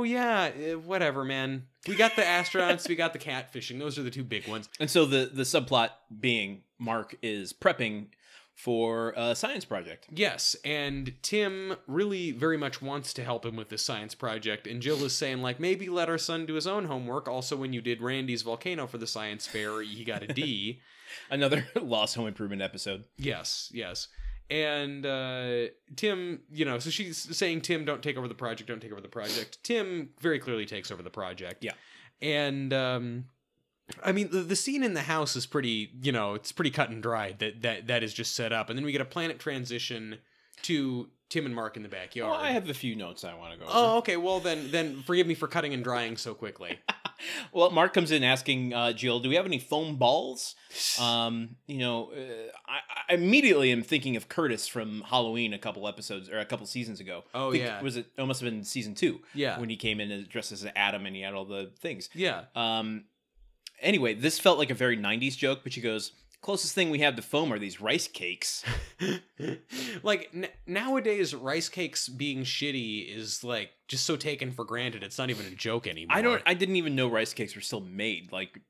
Oh 0.03 0.05
yeah, 0.05 0.51
eh, 0.61 0.75
whatever, 0.75 1.25
man. 1.25 1.67
We 1.87 1.95
got 1.95 2.17
the 2.17 2.23
astronauts, 2.23 2.89
we 2.89 2.97
got 2.97 3.13
the 3.13 3.21
catfishing. 3.21 3.79
Those 3.79 4.01
are 4.01 4.03
the 4.03 4.11
two 4.11 4.25
big 4.25 4.49
ones. 4.49 4.69
And 4.81 4.91
so 4.91 5.07
the 5.07 5.31
the 5.33 5.45
subplot 5.45 5.91
being 6.19 6.63
Mark 6.77 7.15
is 7.23 7.53
prepping 7.53 8.09
for 8.57 9.15
a 9.17 9.37
science 9.37 9.65
project. 9.65 10.09
Yes, 10.11 10.57
and 10.65 11.15
Tim 11.23 11.77
really 11.87 12.33
very 12.33 12.57
much 12.57 12.83
wants 12.83 13.15
to 13.15 13.23
help 13.23 13.47
him 13.47 13.55
with 13.55 13.69
this 13.69 13.85
science 13.85 14.17
project, 14.17 14.67
and 14.67 14.83
Jill 14.83 15.05
is 15.05 15.17
saying 15.17 15.41
like 15.41 15.61
maybe 15.61 15.89
let 15.89 16.09
our 16.09 16.19
son 16.19 16.47
do 16.47 16.55
his 16.55 16.67
own 16.67 16.87
homework. 16.87 17.29
Also, 17.29 17.57
when 17.57 17.73
you 17.73 17.81
did 17.81 18.03
Randy's 18.03 18.43
volcano 18.43 18.89
for 18.89 18.99
the 18.99 19.07
science 19.07 19.47
fair, 19.47 19.83
he 19.83 20.03
got 20.03 20.25
a 20.25 20.27
D. 20.27 20.81
Another 21.31 21.69
Lost 21.81 22.17
Home 22.17 22.27
Improvement 22.27 22.61
episode. 22.61 23.05
yes, 23.17 23.71
yes. 23.73 24.09
And 24.53 25.07
uh, 25.07 25.69
Tim, 25.97 26.41
you 26.53 26.67
know, 26.67 26.79
so 26.79 26.91
she's 26.91 27.17
saying, 27.17 27.63
Tim, 27.63 27.87
don't 27.87 28.03
take 28.03 28.19
over 28.19 28.29
the 28.29 28.35
project, 28.35 28.69
don't 28.69 28.83
take 28.83 28.93
over 28.93 29.01
the 29.01 29.09
project. 29.09 29.57
Tim 29.63 30.11
very 30.21 30.39
clearly 30.39 30.67
takes 30.67 30.91
over 30.91 31.03
the 31.03 31.09
project. 31.09 31.65
Yeah. 31.65 31.73
And 32.21 32.71
um, 32.75 33.25
I 34.05 34.13
mean, 34.13 34.29
the, 34.31 34.41
the 34.41 34.55
scene 34.55 34.83
in 34.83 34.93
the 34.93 35.01
house 35.01 35.37
is 35.37 35.47
pretty, 35.47 35.93
you 36.03 36.13
know, 36.13 36.35
it's 36.35 36.53
pretty 36.53 36.71
cut 36.71 36.91
and 36.91 37.03
dried 37.03 37.39
that, 37.39 37.63
that 37.63 37.87
that 37.87 38.03
is 38.03 38.13
just 38.13 38.37
set 38.37 38.53
up. 38.53 38.69
And 38.69 38.79
then 38.79 38.85
we 38.85 38.93
get 38.93 39.01
a 39.01 39.07
planet 39.07 39.39
transition 39.39 40.19
to 40.65 41.09
Tim 41.31 41.47
and 41.47 41.55
Mark 41.55 41.79
in 41.79 41.83
the 41.83 41.89
backyard. 41.89 42.33
Well, 42.33 42.39
I 42.39 42.51
have 42.51 42.69
a 42.69 42.75
few 42.75 42.95
notes 42.95 43.25
I 43.25 43.33
want 43.33 43.55
to 43.55 43.59
go 43.59 43.65
over. 43.65 43.73
Oh, 43.75 43.97
okay. 43.99 44.19
Well, 44.19 44.39
then, 44.39 44.71
then 44.71 45.03
forgive 45.03 45.27
me 45.27 45.35
for 45.35 45.49
cutting 45.49 45.73
and 45.73 45.83
drying 45.83 46.19
so 46.19 46.35
quickly. 46.35 46.79
Well, 47.53 47.71
Mark 47.71 47.93
comes 47.95 48.11
in 48.11 48.23
asking 48.23 48.73
uh, 48.75 48.93
Jill, 48.93 49.21
"Do 49.21 49.29
we 49.29 49.35
have 49.37 49.47
any 49.47 49.59
foam 49.59 49.97
balls?" 49.97 50.55
Um, 51.01 51.57
you 51.67 51.79
know, 51.79 52.13
uh, 52.13 52.51
I, 52.67 52.79
I 53.11 53.15
immediately 53.15 53.71
am 53.73 53.83
thinking 53.83 54.17
of 54.17 54.29
Curtis 54.29 54.67
from 54.67 55.03
Halloween 55.07 55.53
a 55.53 55.59
couple 55.59 55.87
episodes 55.87 56.29
or 56.29 56.39
a 56.39 56.45
couple 56.45 56.67
seasons 56.67 56.99
ago. 57.01 57.25
Oh, 57.35 57.51
think- 57.53 57.65
yeah. 57.65 57.81
was 57.83 57.97
it? 57.97 58.07
It 58.17 58.25
must 58.27 58.41
have 58.41 58.51
been 58.51 58.65
season 58.65 58.95
two 58.95 59.21
Yeah. 59.35 59.59
when 59.61 59.69
he 59.69 59.77
came 59.77 60.01
in 60.01 60.11
as- 60.11 60.27
dressed 60.29 60.53
as 60.53 60.67
Adam 60.77 61.07
and 61.07 61.15
he 61.15 61.23
had 61.23 61.35
all 61.35 61.45
the 61.45 61.73
things. 61.81 62.09
Yeah. 62.15 62.45
Um, 62.55 63.05
anyway, 63.81 64.15
this 64.15 64.39
felt 64.39 64.59
like 64.59 64.71
a 64.71 64.75
very 64.75 64.97
'90s 64.97 65.37
joke, 65.37 65.61
but 65.63 65.73
she 65.73 65.81
goes, 65.81 66.13
"Closest 66.43 66.75
thing 66.75 66.91
we 66.91 66.99
have 66.99 67.17
to 67.17 67.23
foam 67.23 67.53
are 67.53 67.59
these 67.59 67.81
rice 67.81 68.07
cakes." 68.07 68.65
like 70.03 70.29
n- 70.35 70.49
nowadays, 70.67 71.35
rice 71.35 71.69
cakes 71.69 72.09
being 72.09 72.43
shitty 72.43 73.17
is 73.17 73.43
like 73.43 73.71
just 73.89 74.05
so 74.05 74.17
taken 74.17 74.53
for 74.53 74.65
granted. 74.65 75.03
It's 75.03 75.19
not 75.19 75.31
even 75.31 75.47
a 75.47 75.51
joke 75.51 75.87
anymore. 75.87 76.17
I 76.17 76.23
don't. 76.23 76.43
I 76.45 76.55
didn't 76.55 76.77
even 76.77 76.95
know 76.95 77.09
rice 77.09 77.33
cakes 77.33 77.55
were 77.55 77.63
still 77.63 77.81
made. 77.81 78.31
Like, 78.33 78.61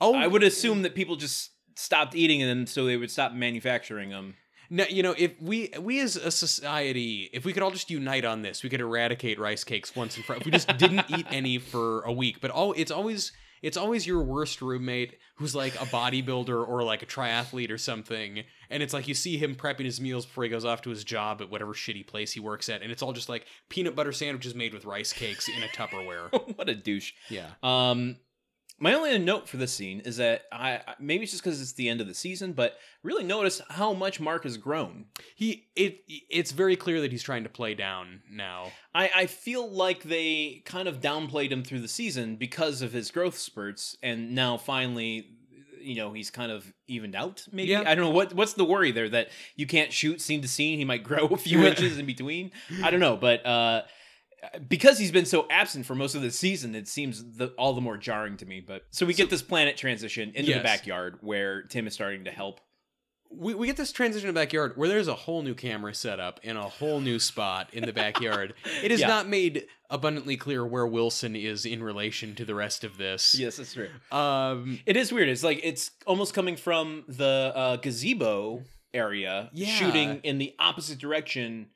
oh, 0.00 0.14
I 0.14 0.26
would 0.26 0.42
assume 0.42 0.82
that 0.82 0.94
people 0.94 1.16
just 1.16 1.50
stopped 1.74 2.14
eating 2.14 2.40
them, 2.40 2.66
so 2.66 2.86
they 2.86 2.96
would 2.96 3.10
stop 3.10 3.32
manufacturing 3.32 4.10
them. 4.10 4.34
No, 4.68 4.84
you 4.88 5.02
know, 5.02 5.14
if 5.16 5.40
we 5.40 5.70
we 5.80 6.00
as 6.00 6.16
a 6.16 6.30
society, 6.30 7.30
if 7.32 7.44
we 7.44 7.52
could 7.52 7.62
all 7.62 7.70
just 7.70 7.90
unite 7.90 8.24
on 8.24 8.42
this, 8.42 8.62
we 8.62 8.70
could 8.70 8.80
eradicate 8.80 9.38
rice 9.38 9.62
cakes 9.62 9.94
once 9.94 10.16
and 10.16 10.24
for. 10.24 10.34
If 10.34 10.44
we 10.44 10.50
just 10.50 10.76
didn't 10.78 11.04
eat 11.08 11.26
any 11.30 11.58
for 11.58 12.02
a 12.02 12.12
week, 12.12 12.40
but 12.40 12.50
all 12.50 12.72
it's 12.72 12.90
always 12.90 13.32
it's 13.62 13.76
always 13.76 14.06
your 14.06 14.22
worst 14.22 14.62
roommate 14.62 15.18
who's 15.36 15.54
like 15.54 15.74
a 15.76 15.86
bodybuilder 15.86 16.66
or 16.66 16.82
like 16.82 17.02
a 17.02 17.06
triathlete 17.06 17.70
or 17.70 17.78
something, 17.78 18.44
and 18.70 18.82
it's 18.82 18.94
like 18.94 19.08
you 19.08 19.14
see 19.14 19.36
him 19.36 19.54
prepping 19.54 19.84
his 19.84 20.00
meals 20.00 20.26
before 20.26 20.44
he 20.44 20.50
goes 20.50 20.64
off 20.64 20.82
to 20.82 20.90
his 20.90 21.04
job 21.04 21.40
at 21.40 21.50
whatever 21.50 21.72
shitty 21.72 22.06
place 22.06 22.32
he 22.32 22.40
works 22.40 22.68
at, 22.68 22.82
and 22.82 22.90
it's 22.90 23.02
all 23.02 23.12
just 23.12 23.28
like 23.28 23.46
peanut 23.68 23.94
butter 23.94 24.12
sandwiches 24.12 24.54
made 24.54 24.74
with 24.74 24.84
rice 24.84 25.12
cakes 25.12 25.48
in 25.48 25.62
a 25.62 25.68
Tupperware. 25.68 26.30
what 26.56 26.68
a 26.68 26.74
douche. 26.74 27.12
Yeah. 27.28 27.48
Um, 27.62 28.16
my 28.78 28.92
only 28.92 29.16
note 29.18 29.48
for 29.48 29.56
this 29.56 29.72
scene 29.72 30.00
is 30.00 30.18
that 30.18 30.42
I 30.52 30.80
maybe 30.98 31.22
it's 31.22 31.32
just 31.32 31.42
because 31.42 31.62
it's 31.62 31.72
the 31.72 31.88
end 31.88 32.00
of 32.00 32.06
the 32.06 32.14
season, 32.14 32.52
but 32.52 32.76
really 33.02 33.24
notice 33.24 33.62
how 33.70 33.94
much 33.94 34.20
Mark 34.20 34.44
has 34.44 34.56
grown. 34.58 35.06
He 35.34 35.68
it 35.74 36.00
it's 36.08 36.52
very 36.52 36.76
clear 36.76 37.00
that 37.00 37.10
he's 37.10 37.22
trying 37.22 37.44
to 37.44 37.48
play 37.48 37.74
down 37.74 38.22
now. 38.30 38.72
I, 38.94 39.10
I 39.14 39.26
feel 39.26 39.70
like 39.70 40.02
they 40.02 40.62
kind 40.66 40.88
of 40.88 41.00
downplayed 41.00 41.50
him 41.50 41.62
through 41.62 41.80
the 41.80 41.88
season 41.88 42.36
because 42.36 42.82
of 42.82 42.92
his 42.92 43.10
growth 43.10 43.38
spurts, 43.38 43.96
and 44.02 44.34
now 44.34 44.58
finally, 44.58 45.28
you 45.80 45.94
know, 45.94 46.12
he's 46.12 46.30
kind 46.30 46.52
of 46.52 46.70
evened 46.86 47.14
out. 47.14 47.46
Maybe 47.50 47.70
Yeah. 47.70 47.82
I 47.86 47.94
don't 47.94 48.04
know 48.04 48.10
what 48.10 48.34
what's 48.34 48.52
the 48.54 48.64
worry 48.64 48.90
there 48.92 49.08
that 49.08 49.30
you 49.54 49.66
can't 49.66 49.92
shoot 49.92 50.20
scene 50.20 50.42
to 50.42 50.48
scene. 50.48 50.78
He 50.78 50.84
might 50.84 51.02
grow 51.10 51.28
a 51.28 51.36
few 51.38 51.64
inches 51.64 51.96
in 51.98 52.04
between. 52.04 52.50
I 52.82 52.90
don't 52.90 53.00
know, 53.00 53.16
but 53.16 53.46
uh, 53.46 53.82
because 54.68 54.98
he's 54.98 55.10
been 55.12 55.24
so 55.26 55.46
absent 55.50 55.86
for 55.86 55.94
most 55.94 56.14
of 56.14 56.22
the 56.22 56.30
season, 56.30 56.74
it 56.74 56.88
seems 56.88 57.36
the, 57.36 57.48
all 57.58 57.72
the 57.74 57.80
more 57.80 57.96
jarring 57.96 58.36
to 58.38 58.46
me. 58.46 58.60
But 58.60 58.82
so 58.90 59.06
we 59.06 59.14
get 59.14 59.30
this 59.30 59.42
planet 59.42 59.76
transition 59.76 60.32
into 60.34 60.50
Yes. 60.50 60.58
the 60.58 60.62
backyard 60.64 61.18
where 61.20 61.62
Tim 61.62 61.86
is 61.86 61.94
starting 61.94 62.24
to 62.24 62.30
help. 62.30 62.60
we, 63.30 63.54
we 63.54 63.66
get 63.66 63.76
this 63.76 63.90
transition 63.92 64.28
the 64.28 64.32
backyard 64.32 64.72
where 64.76 64.88
there's 64.88 65.08
a 65.08 65.14
whole 65.14 65.42
new 65.42 65.54
camera 65.54 65.92
set 65.94 66.20
up 66.20 66.38
in 66.44 66.56
a 66.56 66.68
whole 66.68 67.00
new 67.00 67.18
spot 67.18 67.68
in 67.72 67.84
the 67.84 67.92
backyard. 67.92 68.54
it 68.84 68.92
is 68.92 69.00
Yeah. 69.02 69.08
not 69.08 69.28
made 69.28 69.66
abundantly 69.90 70.36
clear 70.36 70.64
where 70.64 70.86
Wilson 70.86 71.34
is 71.34 71.64
in 71.66 71.82
relation 71.82 72.34
to 72.36 72.44
the 72.44 72.54
rest 72.54 72.84
of 72.84 72.98
this. 72.98 73.34
Yes, 73.36 73.56
that's 73.56 73.74
true. 73.74 73.88
Um 74.12 74.78
It 74.86 74.96
is 74.96 75.12
weird. 75.12 75.28
It's 75.28 75.42
like 75.42 75.60
it's 75.64 75.90
almost 76.06 76.34
coming 76.34 76.56
from 76.56 77.04
the 77.08 77.52
uh, 77.54 77.76
gazebo 77.78 78.62
area, 78.94 79.50
Yeah. 79.52 79.66
shooting 79.74 80.20
in 80.22 80.38
the 80.38 80.54
opposite 80.60 80.98
direction 80.98 81.70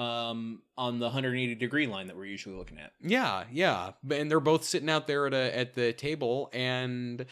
um, 0.00 0.62
on 0.78 0.98
the 0.98 1.06
180 1.06 1.54
degree 1.56 1.86
line 1.86 2.06
that 2.06 2.16
we're 2.16 2.24
usually 2.24 2.56
looking 2.56 2.78
at. 2.78 2.92
yeah, 3.02 3.44
yeah. 3.52 3.90
And 4.10 4.30
they're 4.30 4.40
both 4.40 4.64
sitting 4.64 4.88
out 4.88 5.06
there 5.06 5.26
at 5.26 5.34
a 5.34 5.56
at 5.56 5.74
the 5.74 5.92
table 5.92 6.48
and 6.52 7.26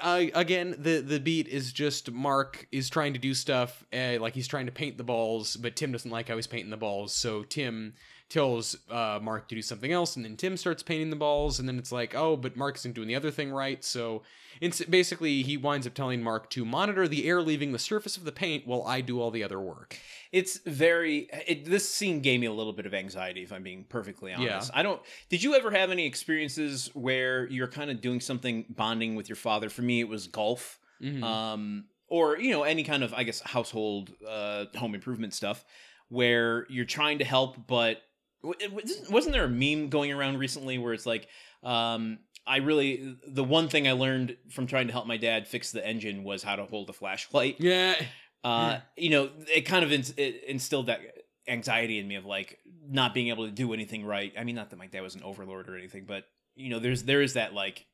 uh, 0.00 0.22
again, 0.34 0.74
the 0.78 1.00
the 1.00 1.20
beat 1.20 1.48
is 1.48 1.72
just 1.72 2.10
Mark 2.10 2.66
is 2.72 2.88
trying 2.88 3.12
to 3.12 3.18
do 3.18 3.34
stuff 3.34 3.84
uh, 3.92 4.18
like 4.20 4.34
he's 4.34 4.48
trying 4.48 4.66
to 4.66 4.72
paint 4.72 4.96
the 4.96 5.04
balls, 5.04 5.56
but 5.56 5.76
Tim 5.76 5.92
doesn't 5.92 6.10
like 6.10 6.28
how 6.28 6.36
he's 6.36 6.46
painting 6.46 6.70
the 6.70 6.76
balls. 6.76 7.12
So 7.12 7.42
Tim 7.42 7.94
tells 8.28 8.76
uh, 8.90 9.18
Mark 9.22 9.48
to 9.48 9.54
do 9.54 9.62
something 9.62 9.92
else, 9.92 10.16
and 10.16 10.24
then 10.24 10.36
Tim 10.36 10.56
starts 10.56 10.82
painting 10.82 11.10
the 11.10 11.16
balls, 11.16 11.58
and 11.60 11.68
then 11.68 11.78
it's 11.78 11.92
like, 11.92 12.14
oh, 12.14 12.36
but 12.36 12.56
Mark 12.56 12.76
isn't 12.76 12.94
doing 12.94 13.06
the 13.08 13.14
other 13.14 13.30
thing 13.30 13.52
right. 13.52 13.84
So 13.84 14.22
it's 14.60 14.82
basically 14.84 15.42
he 15.42 15.56
winds 15.56 15.86
up 15.86 15.94
telling 15.94 16.22
Mark 16.22 16.50
to 16.50 16.64
monitor 16.64 17.06
the 17.06 17.28
air 17.28 17.40
leaving 17.40 17.72
the 17.72 17.78
surface 17.78 18.16
of 18.16 18.24
the 18.24 18.32
paint 18.32 18.66
while 18.66 18.82
I 18.84 19.00
do 19.00 19.20
all 19.20 19.30
the 19.30 19.44
other 19.44 19.60
work. 19.60 19.98
It's 20.32 20.58
very. 20.66 21.28
It, 21.46 21.66
this 21.66 21.88
scene 21.88 22.20
gave 22.20 22.40
me 22.40 22.46
a 22.46 22.52
little 22.52 22.72
bit 22.72 22.84
of 22.86 22.94
anxiety, 22.94 23.42
if 23.42 23.52
I'm 23.52 23.62
being 23.62 23.84
perfectly 23.88 24.32
honest. 24.32 24.70
Yeah. 24.72 24.78
I 24.78 24.82
don't. 24.82 25.00
Did 25.28 25.42
you 25.42 25.54
ever 25.54 25.70
have 25.70 25.90
any 25.90 26.04
experiences 26.06 26.90
where 26.94 27.46
you're 27.48 27.68
kind 27.68 27.90
of 27.90 28.00
doing 28.00 28.20
something 28.20 28.64
bonding 28.70 29.14
with 29.14 29.28
your 29.28 29.36
father? 29.36 29.68
For 29.68 29.82
me, 29.82 30.00
it 30.00 30.08
was 30.08 30.26
golf, 30.26 30.78
Mhm. 31.00 31.22
um, 31.22 31.84
or 32.08 32.38
you 32.38 32.50
know, 32.50 32.64
any 32.64 32.82
kind 32.82 33.04
of 33.04 33.14
I 33.14 33.22
guess 33.22 33.40
household, 33.40 34.10
uh, 34.28 34.64
home 34.76 34.94
improvement 34.96 35.32
stuff, 35.32 35.64
where 36.08 36.66
you're 36.68 36.84
trying 36.84 37.18
to 37.18 37.24
help, 37.24 37.66
but 37.68 38.02
wasn't- 38.42 39.32
there 39.32 39.44
a 39.44 39.48
meme 39.48 39.88
going 39.88 40.12
around 40.12 40.38
recently 40.38 40.78
where 40.78 40.92
it's 40.92 41.06
like, 41.06 41.28
um, 41.62 42.18
I 42.46 42.58
really 42.58 43.16
the 43.26 43.42
one 43.42 43.68
thing 43.68 43.88
I 43.88 43.92
learned 43.92 44.36
from 44.50 44.66
trying 44.66 44.86
to 44.86 44.92
help 44.92 45.06
my 45.06 45.16
dad 45.16 45.48
fix 45.48 45.72
the 45.72 45.84
engine 45.84 46.22
was 46.22 46.42
how 46.44 46.54
to 46.56 46.64
hold 46.64 46.88
a 46.90 46.92
flashlight. 46.92 47.56
Yeah, 47.58 47.96
uh, 48.44 48.78
you 48.96 49.10
know, 49.10 49.30
it 49.52 49.62
kind 49.62 49.84
of 49.84 49.90
it 49.92 50.44
instilled 50.44 50.86
that 50.86 51.00
anxiety 51.48 51.98
in 51.98 52.06
me 52.06 52.14
of 52.14 52.24
like 52.24 52.58
not 52.88 53.14
being 53.14 53.28
able 53.28 53.46
to 53.46 53.50
do 53.52 53.72
anything 53.72 54.04
right. 54.04 54.32
I 54.38 54.44
mean, 54.44 54.54
not 54.54 54.70
that 54.70 54.76
my 54.76 54.86
dad 54.86 55.00
was 55.02 55.16
an 55.16 55.22
overlord 55.24 55.68
or 55.68 55.76
anything, 55.76 56.04
but 56.06 56.24
you 56.54 56.70
know, 56.70 56.78
there's 56.78 57.02
there 57.02 57.20
is 57.22 57.34
that 57.34 57.52
like 57.52 57.84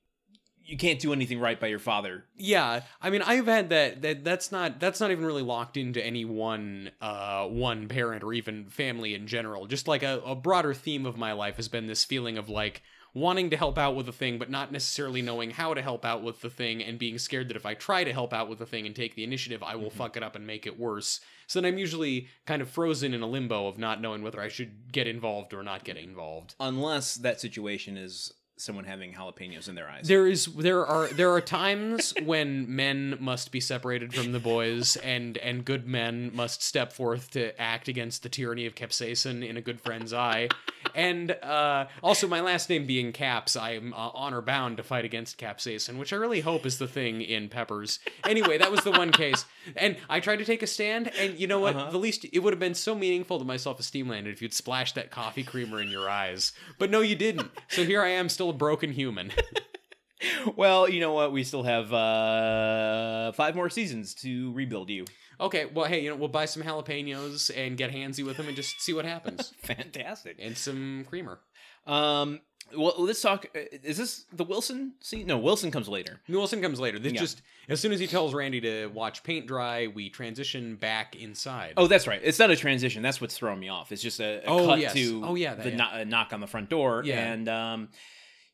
you 0.65 0.77
can't 0.77 0.99
do 1.01 1.13
anything 1.13 1.39
right 1.41 1.59
by 1.59 1.67
your 1.67 1.79
father. 1.79 2.25
yeah. 2.37 2.83
I 3.01 3.11
mean, 3.11 3.23
I've 3.23 3.47
had 3.47 3.71
that. 3.71 4.03
That 4.03 4.25
that's 4.25 4.51
not 4.53 4.79
that's 4.81 5.01
not 5.01 5.11
even 5.11 5.25
really 5.25 5.43
locked 5.43 5.77
into 5.77 6.05
any 6.05 6.25
one 6.25 6.91
uh 7.01 7.47
one 7.47 7.89
parent 7.89 8.23
or 8.23 8.33
even 8.33 8.69
family 8.71 9.15
in 9.15 9.27
general. 9.27 9.67
Just 9.67 9.89
like 9.89 10.03
a, 10.03 10.21
a 10.25 10.35
broader 10.35 10.75
theme 10.75 11.07
of 11.07 11.17
my 11.17 11.33
life 11.33 11.57
has 11.57 11.69
been 11.69 11.87
this 11.87 12.05
feeling 12.05 12.39
of 12.39 12.49
like 12.49 12.83
wanting 13.15 13.51
to 13.51 13.57
help 13.59 13.77
out 13.77 13.95
with 13.95 14.09
a 14.09 14.13
thing 14.13 14.39
but 14.39 14.49
not 14.49 14.73
necessarily 14.73 15.21
knowing 15.21 15.51
how 15.51 15.75
to 15.75 15.83
help 15.83 16.03
out 16.03 16.23
with 16.23 16.41
the 16.41 16.49
thing 16.49 16.83
and 16.83 16.99
being 16.99 17.19
scared 17.19 17.47
that 17.49 17.57
if 17.59 17.67
I 17.67 17.75
try 17.75 18.05
to 18.05 18.13
help 18.13 18.33
out 18.33 18.49
with 18.49 18.59
the 18.59 18.65
thing 18.65 18.87
and 18.87 18.97
take 18.97 19.15
the 19.15 19.23
initiative 19.25 19.63
I 19.63 19.77
will 19.77 19.91
Mhm. 19.91 19.95
fuck 19.95 20.17
it 20.17 20.23
up 20.23 20.35
and 20.35 20.47
make 20.47 20.67
it 20.67 20.79
worse. 20.79 21.21
So 21.47 21.61
then 21.61 21.71
I'm 21.71 21.79
usually 21.79 22.29
kind 22.47 22.63
of 22.63 22.71
frozen 22.71 23.13
in 23.13 23.21
a 23.21 23.27
limbo 23.27 23.67
of 23.67 23.77
not 23.77 24.01
knowing 24.01 24.23
whether 24.23 24.41
I 24.41 24.49
should 24.49 24.91
get 24.93 25.07
involved 25.07 25.53
or 25.53 25.63
not 25.63 25.85
get 25.85 25.99
involved. 25.99 26.55
Unless 26.59 27.17
that 27.17 27.39
situation 27.39 27.99
is 27.99 28.33
someone 28.63 28.85
having 28.85 29.13
jalapenos 29.13 29.69
in 29.69 29.75
their 29.75 29.89
eyes. 29.89 30.07
There 30.07 30.27
is 30.27 30.47
there 30.47 30.87
are 30.87 31.09
there 31.09 31.31
are 31.33 31.41
times 31.41 32.15
when 32.25 32.75
men 32.75 33.17
must 33.21 33.53
be 33.53 33.61
separated 33.61 34.15
from 34.15 34.33
the 34.33 34.41
boys 34.41 34.97
and 34.97 35.37
and 35.39 35.65
good 35.65 35.87
men 35.87 36.31
must 36.35 36.63
step 36.63 36.93
forth 36.93 37.31
to 37.33 37.61
act 37.61 37.89
against 37.89 38.23
the 38.23 38.29
tyranny 38.29 38.67
of 38.67 38.75
capsaicin 38.75 39.47
in 39.47 39.57
a 39.57 39.61
good 39.61 39.81
friend's 39.81 40.13
eye. 40.13 40.49
And 40.95 41.31
uh, 41.43 41.87
also, 42.03 42.29
my 42.29 42.41
last 42.41 42.69
name 42.69 42.87
being 42.87 43.13
Caps, 43.13 43.57
I 43.57 43.73
am 43.73 43.95
uh, 43.95 44.11
honor 44.15 44.43
bound 44.43 44.77
to 44.77 44.83
fight 44.83 45.05
against 45.05 45.39
capsaicin, 45.39 45.97
which 45.97 46.13
I 46.13 46.17
really 46.17 46.41
hope 46.41 46.67
is 46.67 46.79
the 46.79 46.89
thing 46.89 47.23
in 47.23 47.49
Peppers. 47.49 47.99
Anyway, 48.27 48.59
that 48.59 48.71
was 48.71 48.85
the 48.85 48.91
one 48.91 49.11
case, 49.11 49.45
and 49.77 49.97
I 50.11 50.21
tried 50.21 50.37
to 50.37 50.45
take 50.45 50.63
a 50.63 50.67
stand. 50.67 51.11
And 51.19 51.39
you 51.39 51.47
know 51.47 51.61
what? 51.61 51.77
Uh-huh. 51.77 51.91
The 51.91 51.99
least 51.99 52.27
it 52.31 52.39
would 52.41 52.53
have 52.53 52.61
been 52.61 52.75
so 52.75 52.95
meaningful 52.95 53.39
to 53.39 53.45
my 53.45 53.57
self 53.57 53.81
esteem 53.81 54.09
landed 54.09 54.33
if 54.33 54.43
you'd 54.43 54.55
splashed 54.55 54.95
that 54.97 55.11
coffee 55.11 55.45
creamer 55.45 55.81
in 55.81 55.89
your 55.89 56.09
eyes. 56.09 56.53
But 56.79 56.91
no, 56.91 57.01
you 57.01 57.15
didn't. 57.15 57.51
So 57.69 57.85
here 57.85 58.03
I 58.03 58.09
am, 58.09 58.29
still 58.29 58.52
a 58.53 58.57
broken 58.57 58.93
human. 58.93 59.33
well, 60.57 60.89
you 60.89 61.01
know 61.01 61.13
what? 61.13 61.33
We 61.33 61.43
still 61.45 61.65
have 61.65 61.93
uh 61.93 63.33
five 63.33 63.57
more 63.57 63.69
seasons 63.71 64.15
to 64.17 64.53
rebuild 64.53 64.89
you. 64.91 65.05
Okay, 65.41 65.65
well, 65.67 65.87
hey, 65.87 66.01
you 66.05 66.11
know, 66.11 66.17
we'll 66.17 66.29
buy 66.29 66.45
some 66.45 66.63
jalapenos 66.63 67.51
and 67.57 67.77
get 67.77 67.91
handsy 67.91 68.25
with 68.25 68.37
them 68.37 68.47
and 68.47 68.55
just 68.55 68.81
see 68.81 68.93
what 68.93 69.05
happens. 69.05 69.53
Fantastic. 69.63 70.37
and 70.41 70.57
some 70.57 71.05
creamer. 71.09 71.41
Um. 71.87 72.41
Well, 72.75 72.95
let's 72.97 73.21
talk. 73.21 73.47
uh, 73.55 73.59
Is 73.83 73.99
this 73.99 74.25
the 74.33 74.45
Wilson 74.45 74.95
scene? 75.01 75.27
No, 75.27 75.37
Wilson 75.37 75.71
comes 75.71 75.89
later. 75.89 76.21
Wilson 76.29 76.63
comes 76.63 76.81
later. 76.81 76.99
This 76.99 77.13
Yeah. 77.13 77.21
just 77.21 77.43
as 77.69 77.81
soon 77.81 77.93
as 77.93 78.01
he 78.01 78.07
tells 78.07 78.33
Randy 78.33 78.61
to 78.63 78.87
watch 78.87 79.23
paint 79.25 79.47
dry, 79.47 79.89
we 79.89 80.09
transition 80.09 80.77
back 80.77 81.15
inside. 81.17 81.75
Oh, 81.77 81.87
that's 81.87 82.07
right. 82.07 82.21
It's 82.23 82.39
not 82.39 82.51
a 82.51 82.57
transition. 82.57 83.03
That's 83.03 83.21
what's 83.21 83.37
throwing 83.37 83.59
me 83.61 83.69
off. 83.69 83.93
It's 83.93 84.01
just 84.01 84.21
a, 84.21 84.39
a 84.45 84.47
Oh, 84.47 84.67
cut 84.69 84.79
yes. 84.79 84.95
to 84.95 85.23
Oh, 85.25 85.35
yeah, 85.35 85.55
that- 85.55 85.65
the 85.65 85.71
yeah. 85.73 85.97
a 85.99 86.05
knock 86.07 86.33
on 86.33 86.41
the 86.41 86.47
front 86.47 86.71
door, 86.71 87.03
Yeah. 87.05 87.33
and 87.33 87.49
um, 87.49 87.89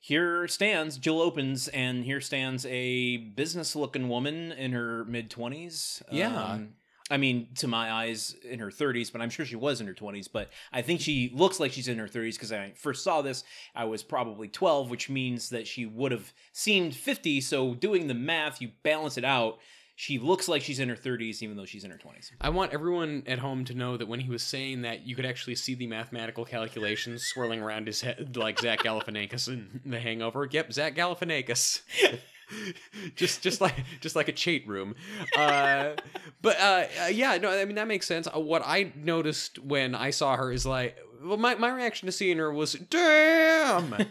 here 0.00 0.46
stands 0.48 0.98
Jill 0.98 1.20
opens, 1.20 1.68
and 1.68 2.04
here 2.04 2.20
stands 2.20 2.66
a 2.66 3.16
business-looking 3.16 4.08
woman 4.08 4.52
in 4.52 4.72
her 4.72 5.04
mid 5.04 5.30
twenties. 5.30 6.02
Yeah. 6.10 6.42
Um, 6.42 6.74
I 7.10 7.16
mean, 7.16 7.48
to 7.56 7.66
my 7.66 7.90
eyes, 7.90 8.36
in 8.44 8.58
her 8.58 8.70
30s, 8.70 9.10
but 9.10 9.22
I'm 9.22 9.30
sure 9.30 9.46
she 9.46 9.56
was 9.56 9.80
in 9.80 9.86
her 9.86 9.94
20s. 9.94 10.28
But 10.30 10.50
I 10.72 10.82
think 10.82 11.00
she 11.00 11.32
looks 11.34 11.58
like 11.58 11.72
she's 11.72 11.88
in 11.88 11.98
her 11.98 12.06
30s 12.06 12.34
because 12.34 12.52
I 12.52 12.72
first 12.76 13.02
saw 13.02 13.22
this, 13.22 13.44
I 13.74 13.86
was 13.86 14.02
probably 14.02 14.48
12, 14.48 14.90
which 14.90 15.08
means 15.08 15.48
that 15.50 15.66
she 15.66 15.86
would 15.86 16.12
have 16.12 16.32
seemed 16.52 16.94
50. 16.94 17.40
So 17.40 17.74
doing 17.74 18.08
the 18.08 18.14
math, 18.14 18.60
you 18.60 18.72
balance 18.82 19.16
it 19.16 19.24
out. 19.24 19.58
She 20.00 20.20
looks 20.20 20.46
like 20.46 20.62
she's 20.62 20.78
in 20.78 20.88
her 20.90 20.94
30s, 20.94 21.42
even 21.42 21.56
though 21.56 21.64
she's 21.64 21.82
in 21.82 21.90
her 21.90 21.98
20s. 21.98 22.30
I 22.40 22.50
want 22.50 22.72
everyone 22.72 23.24
at 23.26 23.40
home 23.40 23.64
to 23.64 23.74
know 23.74 23.96
that 23.96 24.06
when 24.06 24.20
he 24.20 24.30
was 24.30 24.44
saying 24.44 24.82
that, 24.82 25.04
you 25.04 25.16
could 25.16 25.26
actually 25.26 25.56
see 25.56 25.74
the 25.74 25.88
mathematical 25.88 26.44
calculations 26.44 27.24
swirling 27.24 27.60
around 27.60 27.88
his 27.88 28.00
head, 28.02 28.36
like 28.36 28.60
Zach 28.60 28.78
Galifianakis 28.78 29.48
in 29.48 29.80
The 29.84 29.98
Hangover. 29.98 30.46
Yep, 30.48 30.72
Zach 30.72 30.94
Galifianakis. 30.94 31.80
just, 33.16 33.42
just 33.42 33.60
like, 33.60 33.74
just 34.00 34.14
like 34.14 34.28
a 34.28 34.32
cheat 34.32 34.68
room. 34.68 34.94
Uh, 35.36 35.94
but 36.42 36.60
uh, 36.60 36.84
uh, 37.02 37.06
yeah, 37.06 37.36
no, 37.38 37.50
I 37.50 37.64
mean 37.64 37.74
that 37.74 37.88
makes 37.88 38.06
sense. 38.06 38.28
Uh, 38.28 38.38
What 38.38 38.62
I 38.64 38.92
noticed 38.94 39.58
when 39.58 39.96
I 39.96 40.10
saw 40.10 40.36
her 40.36 40.52
is 40.52 40.64
like, 40.64 40.96
well, 41.24 41.38
my 41.38 41.56
my 41.56 41.70
reaction 41.70 42.06
to 42.06 42.12
seeing 42.12 42.38
her 42.38 42.52
was, 42.52 42.74
damn. 42.74 43.96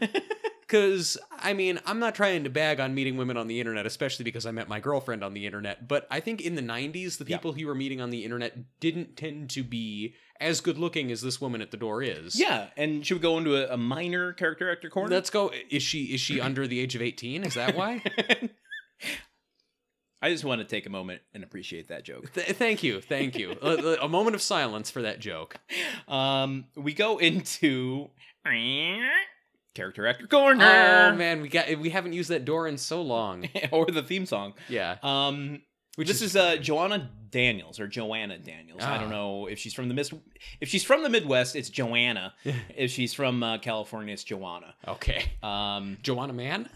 Because, 0.67 1.17
I 1.39 1.53
mean, 1.53 1.79
I'm 1.85 1.99
not 1.99 2.13
trying 2.13 2.43
to 2.43 2.49
bag 2.49 2.81
on 2.81 2.93
meeting 2.93 3.15
women 3.15 3.37
on 3.37 3.47
the 3.47 3.59
internet, 3.61 3.85
especially 3.85 4.23
because 4.25 4.45
I 4.45 4.51
met 4.51 4.67
my 4.67 4.81
girlfriend 4.81 5.23
on 5.23 5.33
the 5.33 5.45
internet. 5.45 5.87
But 5.87 6.05
I 6.11 6.19
think 6.19 6.41
in 6.41 6.55
the 6.55 6.61
90s, 6.61 7.17
the 7.17 7.25
Yeah. 7.25 7.37
people 7.37 7.57
you 7.57 7.67
were 7.67 7.75
meeting 7.75 8.01
on 8.01 8.09
the 8.09 8.25
internet 8.25 8.79
didn't 8.81 9.15
tend 9.15 9.49
to 9.51 9.63
be 9.63 10.13
as 10.41 10.59
good 10.59 10.77
looking 10.77 11.09
as 11.09 11.21
this 11.21 11.39
woman 11.39 11.61
at 11.61 11.71
the 11.71 11.77
door 11.77 12.03
is. 12.03 12.37
Yeah, 12.37 12.67
and 12.75 13.05
should 13.05 13.15
we 13.15 13.21
go 13.21 13.37
into 13.37 13.55
a, 13.55 13.73
a 13.73 13.77
minor 13.77 14.33
character 14.33 14.69
actor 14.69 14.89
corner? 14.89 15.09
Let's 15.09 15.29
go. 15.29 15.51
Is 15.69 15.81
she 15.83 16.03
is 16.13 16.19
she 16.21 16.39
under 16.41 16.67
the 16.67 16.79
age 16.81 16.95
of 16.95 17.01
18? 17.01 17.43
Is 17.45 17.53
that 17.55 17.73
why? 17.75 18.03
I 20.21 20.29
just 20.31 20.43
want 20.43 20.59
to 20.61 20.65
take 20.65 20.85
a 20.85 20.89
moment 20.89 21.21
and 21.33 21.43
appreciate 21.43 21.87
that 21.89 22.03
joke. 22.03 22.33
Th- 22.33 22.47
thank 22.47 22.81
you. 22.83 23.01
Thank 23.01 23.35
you. 23.37 23.51
A, 23.61 23.97
a 24.01 24.09
moment 24.09 24.35
of 24.35 24.41
silence 24.41 24.89
for 24.91 25.03
that 25.03 25.19
joke. 25.19 25.57
Um, 26.07 26.65
we 26.75 26.93
go 26.93 27.19
into 27.19 28.09
character 29.77 30.05
actor 30.07 30.27
corner. 30.27 30.63
Oh 30.65 31.15
man, 31.15 31.41
we 31.41 31.47
got 31.49 31.67
we 31.79 31.89
haven't 31.91 32.13
used 32.13 32.29
that 32.29 32.43
door 32.45 32.67
in 32.67 32.77
so 32.77 33.01
long. 33.01 33.47
or 33.71 33.85
the 33.85 34.03
theme 34.03 34.25
song. 34.25 34.53
Yeah. 34.67 34.97
Um, 35.03 35.61
Which 35.95 36.07
this 36.07 36.21
is 36.21 36.31
is, 36.31 36.35
uh, 36.35 36.57
Joanna 36.57 37.09
Daniels 37.29 37.79
or 37.79 37.87
Joanna 37.87 38.37
Daniels. 38.39 38.81
I 38.83 38.95
Ah. 38.95 38.99
don't 38.99 39.09
know 39.09 39.47
if 39.47 39.59
she's 39.59 39.73
from 39.73 39.87
the 39.87 39.93
Mis- 39.93 40.13
if 40.61 40.67
she's 40.69 40.83
from 40.83 41.03
the 41.03 41.09
Midwest, 41.09 41.55
it's 41.55 41.69
Joanna. 41.69 42.33
if 42.75 42.91
she's 42.91 43.13
from 43.13 43.41
uh, 43.43 43.57
California, 43.59 44.13
it's 44.13 44.23
Joanna. 44.23 44.75
Okay. 44.87 45.23
Um, 45.43 45.97
Joanna 46.03 46.33
Man? 46.33 46.69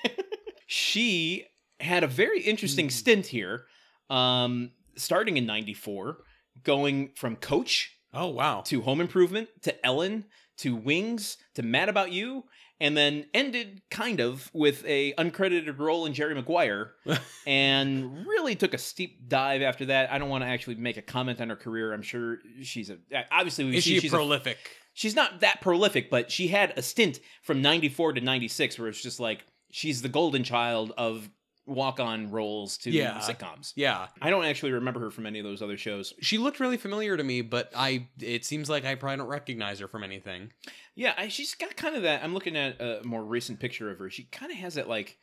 she 0.66 1.44
had 1.80 2.04
a 2.04 2.06
very 2.06 2.40
interesting 2.40 2.86
Hmm. 2.86 2.90
stint 2.90 3.26
here, 3.26 3.64
um, 4.10 4.70
starting 4.96 5.36
in 5.36 5.46
'94, 5.46 6.18
going 6.62 7.10
from 7.16 7.36
Coach 7.36 7.90
Oh 8.14 8.28
wow. 8.28 8.60
to 8.66 8.82
Home 8.82 9.00
Improvement 9.00 9.48
to 9.62 9.84
Ellen 9.86 10.26
to 10.58 10.76
Wings 10.76 11.36
to 11.54 11.62
Mad 11.62 11.88
About 11.88 12.12
You, 12.12 12.44
and 12.80 12.96
then 12.96 13.26
ended 13.32 13.82
kind 13.90 14.20
of 14.20 14.50
with 14.52 14.84
a 14.86 15.12
uncredited 15.14 15.78
role 15.78 16.04
in 16.06 16.14
Jerry 16.14 16.34
Maguire, 16.34 16.92
and 17.46 18.26
really 18.26 18.54
took 18.54 18.74
a 18.74 18.78
steep 18.78 19.28
dive 19.28 19.62
after 19.62 19.86
that. 19.86 20.12
I 20.12 20.18
don't 20.18 20.28
want 20.28 20.42
to 20.44 20.48
actually 20.48 20.76
make 20.76 20.96
a 20.96 21.02
comment 21.02 21.40
on 21.40 21.48
her 21.48 21.56
career. 21.56 21.92
I'm 21.92 22.02
sure 22.02 22.38
she's 22.62 22.90
a 22.90 22.98
obviously 23.30 23.64
we 23.64 23.76
Is 23.76 23.84
see 23.84 23.94
she 23.94 24.00
she's 24.00 24.10
prolific? 24.10 24.58
she's 24.94 25.14
not 25.16 25.40
that 25.40 25.60
prolific, 25.60 26.10
but 26.10 26.30
she 26.30 26.48
had 26.48 26.72
a 26.76 26.82
stint 26.82 27.20
from 27.42 27.62
94 27.62 28.14
to 28.14 28.20
96 28.20 28.78
where 28.78 28.88
it's 28.88 29.02
just 29.02 29.20
like 29.20 29.44
she's 29.70 30.02
the 30.02 30.08
golden 30.08 30.44
child 30.44 30.92
of 30.98 31.30
walk-on 31.66 32.30
roles 32.30 32.76
to 32.78 32.90
Yeah. 32.90 33.18
sitcoms. 33.20 33.72
yeah. 33.76 34.08
I 34.20 34.30
don't 34.30 34.44
actually 34.44 34.72
remember 34.72 34.98
her 35.00 35.10
from 35.10 35.26
any 35.26 35.38
of 35.38 35.44
those 35.44 35.62
other 35.62 35.76
shows. 35.76 36.12
She 36.20 36.36
looked 36.38 36.58
really 36.58 36.76
familiar 36.76 37.16
to 37.16 37.22
me, 37.22 37.40
but 37.40 37.70
I 37.76 38.08
it 38.20 38.44
seems 38.44 38.68
like 38.68 38.84
I 38.84 38.94
probably 38.96 39.18
don't 39.18 39.28
recognize 39.28 39.78
her 39.78 39.86
from 39.88 40.02
anything. 40.02 40.52
Yeah, 40.96 41.14
I, 41.16 41.28
she's 41.28 41.54
got 41.54 41.76
kind 41.76 41.94
of 41.96 42.02
that. 42.02 42.22
I'm 42.24 42.34
looking 42.34 42.56
at 42.56 42.80
a 42.80 43.00
more 43.04 43.22
recent 43.24 43.60
picture 43.60 43.90
of 43.90 43.98
her. 43.98 44.10
She 44.10 44.24
kind 44.24 44.50
of 44.50 44.58
has 44.58 44.74
that 44.74 44.88
like, 44.88 45.18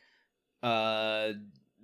uh, 0.62 1.32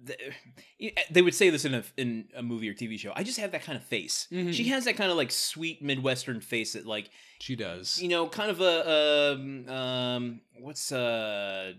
th- 0.06 0.94
they 1.10 1.22
would 1.22 1.34
say 1.34 1.50
this 1.50 1.64
in 1.64 1.74
a 1.74 1.84
in 1.96 2.28
a 2.34 2.42
movie 2.42 2.68
or 2.68 2.74
TV 2.74 2.98
show. 2.98 3.12
I 3.14 3.22
just 3.22 3.38
have 3.38 3.52
that 3.52 3.62
kind 3.62 3.76
of 3.76 3.84
face. 3.84 4.26
Mhm. 4.32 4.52
She 4.52 4.64
has 4.68 4.84
that 4.86 4.96
kind 4.96 5.10
of 5.10 5.16
like 5.16 5.30
sweet 5.30 5.82
Midwestern 5.82 6.40
face 6.40 6.72
that 6.72 6.86
like 6.86 7.10
She 7.40 7.56
does. 7.56 8.00
you 8.00 8.08
know, 8.08 8.26
kind 8.28 8.50
of 8.50 8.60
a 8.60 9.34
um, 9.34 9.68
um 9.68 10.40
what's 10.60 10.90
uh, 10.92 11.72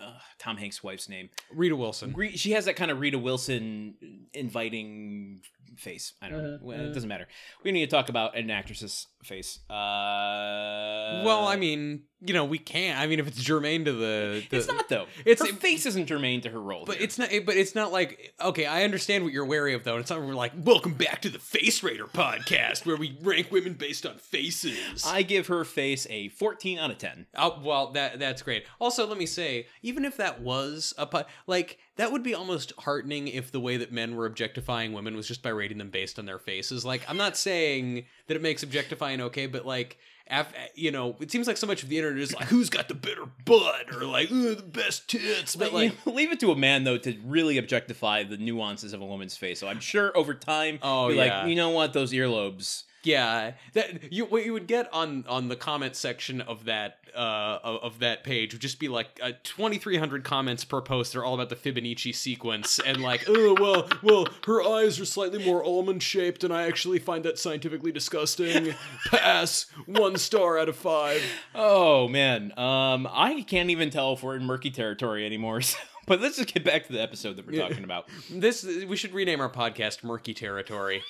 uh 0.00 0.18
Tom 0.38 0.56
Hanks' 0.56 0.82
wife's 0.82 1.08
name? 1.08 1.30
Rita 1.52 1.76
Wilson. 1.76 2.12
Re- 2.14 2.36
she 2.36 2.52
has 2.52 2.64
that 2.66 2.74
kind 2.76 2.90
of 2.90 3.00
Rita 3.00 3.18
Wilson 3.18 3.94
inviting 4.34 5.40
face. 5.76 6.14
I 6.22 6.28
don't 6.28 6.42
know. 6.42 6.54
Uh, 6.54 6.58
Well, 6.62 6.80
uh. 6.80 6.84
It 6.84 6.94
doesn't 6.94 7.08
matter. 7.08 7.28
We 7.62 7.72
need 7.72 7.88
to 7.88 7.96
talk 7.96 8.08
about 8.08 8.36
an 8.36 8.50
actress's 8.50 9.06
face. 9.24 9.60
Uh, 9.68 11.22
well, 11.24 11.46
I 11.46 11.56
mean, 11.56 12.02
you 12.20 12.34
know, 12.34 12.44
we 12.44 12.58
can't. 12.58 12.98
I 12.98 13.06
mean, 13.06 13.20
if 13.20 13.26
it's 13.28 13.42
germane 13.42 13.84
to 13.84 13.92
the, 13.92 14.44
the 14.50 14.56
it's 14.56 14.68
not 14.68 14.88
though. 14.88 15.06
It's- 15.24 15.46
her 15.46 15.54
face 15.56 15.86
isn't 15.86 16.06
germane 16.06 16.40
to 16.42 16.50
her 16.50 16.60
role. 16.60 16.84
But 16.84 16.96
here. 16.96 17.04
it's 17.04 17.18
not. 17.18 17.30
But 17.44 17.56
it's 17.56 17.74
not 17.74 17.92
like 17.92 18.34
okay. 18.40 18.66
I 18.66 18.84
understand 18.84 19.24
what 19.24 19.32
you're 19.32 19.44
wary 19.44 19.74
of, 19.74 19.84
though. 19.84 19.98
It's 19.98 20.10
not. 20.10 20.20
We're 20.20 20.34
like, 20.34 20.52
welcome 20.56 20.94
back 20.94 21.22
to 21.22 21.28
the 21.30 21.38
Face 21.38 21.82
Raider 21.82 22.06
podcast, 22.06 22.86
where 22.86 22.96
we 22.96 23.16
rank 23.22 23.50
women 23.50 23.74
based 23.74 24.06
on 24.06 24.18
faces. 24.18 25.04
I 25.06 25.22
give 25.22 25.46
her 25.48 25.64
face 25.64 26.06
a 26.10 26.28
14 26.28 26.78
out 26.78 26.90
of 26.90 26.98
10. 26.98 27.26
Oh, 27.36 27.60
well, 27.62 27.92
that 27.92 28.18
that's 28.18 28.42
great. 28.42 28.64
Also, 28.80 29.06
let 29.06 29.18
me 29.18 29.26
say, 29.26 29.66
even 29.82 30.04
if 30.04 30.16
that 30.16 30.40
was 30.40 30.94
a 30.98 31.06
pu- 31.06 31.24
like 31.46 31.78
that 31.96 32.12
would 32.12 32.22
be 32.22 32.34
almost 32.34 32.72
heartening 32.78 33.28
if 33.28 33.50
the 33.50 33.60
way 33.60 33.76
that 33.76 33.92
men 33.92 34.16
were 34.16 34.26
objectifying 34.26 34.92
women 34.92 35.16
was 35.16 35.26
just 35.26 35.42
by 35.42 35.50
rating 35.50 35.78
them 35.78 35.90
based 35.90 36.18
on 36.18 36.26
their 36.26 36.38
faces. 36.38 36.84
Like, 36.84 37.02
I'm 37.08 37.16
not 37.16 37.36
saying 37.36 38.06
that 38.28 38.36
it 38.36 38.42
makes 38.42 38.62
objectifying 38.62 39.20
okay, 39.20 39.46
but 39.46 39.66
like, 39.66 39.98
af- 40.30 40.52
you 40.74 40.90
know, 40.90 41.16
it 41.20 41.30
seems 41.30 41.46
like 41.46 41.56
so 41.56 41.66
much 41.66 41.82
of 41.82 41.88
the 41.88 41.96
internet 41.98 42.22
is 42.22 42.34
like, 42.34 42.46
who's 42.48 42.70
got 42.70 42.86
the 42.88 42.94
better 42.94 43.24
butt 43.44 43.92
or 43.94 44.04
like, 44.04 44.30
"Ugh, 44.30 44.56
the 44.56 44.62
best 44.62 45.08
tits. 45.10 45.56
But 45.56 45.72
like, 45.72 45.92
you 46.06 46.12
leave 46.12 46.30
it 46.30 46.38
to 46.40 46.52
a 46.52 46.56
man 46.56 46.84
though 46.84 46.98
to 46.98 47.14
really 47.24 47.58
objectify 47.58 48.22
the 48.24 48.36
nuances 48.36 48.92
of 48.92 49.00
a 49.00 49.06
woman's 49.06 49.36
face. 49.36 49.58
So 49.58 49.66
I'm 49.68 49.80
sure 49.80 50.16
over 50.16 50.34
time, 50.34 50.78
Oh, 50.82 51.08
yeah. 51.08 51.40
like, 51.40 51.48
you 51.48 51.56
know 51.56 51.70
what, 51.70 51.92
those 51.92 52.12
earlobes. 52.12 52.84
Yeah, 53.04 53.52
that 53.74 54.12
you 54.12 54.24
what 54.24 54.44
you 54.44 54.52
would 54.52 54.66
get 54.66 54.92
on 54.92 55.24
on 55.28 55.48
the 55.48 55.56
comment 55.56 55.94
section 55.94 56.40
of 56.40 56.64
that 56.64 56.98
uh 57.14 57.58
of, 57.62 57.82
of 57.82 57.98
that 58.00 58.24
page 58.24 58.52
would 58.52 58.60
just 58.60 58.78
be 58.78 58.88
like 58.88 59.18
uh, 59.22 59.32
2300 59.44 60.24
comments 60.24 60.62
per 60.64 60.82
post 60.82 61.12
they're 61.12 61.24
all 61.24 61.34
about 61.34 61.48
the 61.48 61.56
Fibonacci 61.56 62.14
sequence 62.14 62.78
and 62.78 63.00
like 63.00 63.24
oh 63.28 63.54
well 63.58 63.88
well 64.02 64.28
her 64.46 64.62
eyes 64.62 65.00
are 65.00 65.04
slightly 65.04 65.42
more 65.44 65.64
almond 65.64 66.02
shaped 66.02 66.44
and 66.44 66.52
I 66.52 66.64
actually 66.64 66.98
find 66.98 67.24
that 67.24 67.38
scientifically 67.38 67.92
disgusting. 67.92 68.74
Pass. 69.06 69.66
One 69.86 70.16
star 70.16 70.58
out 70.58 70.68
of 70.68 70.76
5 70.76 71.22
Oh 71.54 72.08
man, 72.08 72.52
um, 72.58 73.08
I 73.10 73.44
can't 73.46 73.70
even 73.70 73.90
tell 73.90 74.12
if 74.12 74.22
we're 74.22 74.36
in 74.36 74.44
murky 74.44 74.70
territory 74.70 75.24
anymore. 75.24 75.60
So, 75.68 75.76
but 76.06 76.22
let's 76.22 76.36
just 76.36 76.54
get 76.54 76.64
back 76.64 76.86
to 76.86 76.92
the 76.94 77.02
episode 77.02 77.36
that 77.36 77.46
we're 77.46 77.60
talking 77.60 77.84
about. 77.84 78.08
this 78.30 78.64
we 78.64 78.96
should 78.96 79.12
rename 79.12 79.42
our 79.42 79.50
podcast 79.50 80.02
Murky 80.02 80.32
Territory 80.32 81.02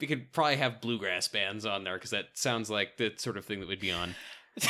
we 0.00 0.06
could 0.06 0.32
probably 0.32 0.56
have 0.56 0.80
bluegrass 0.80 1.28
bands 1.28 1.64
on 1.66 1.84
there 1.84 1.98
cuz 1.98 2.10
that 2.10 2.26
sounds 2.34 2.70
like 2.70 2.96
the 2.96 3.12
sort 3.16 3.36
of 3.36 3.44
thing 3.44 3.60
that 3.60 3.68
would 3.68 3.80
be 3.80 3.92
on 3.92 4.14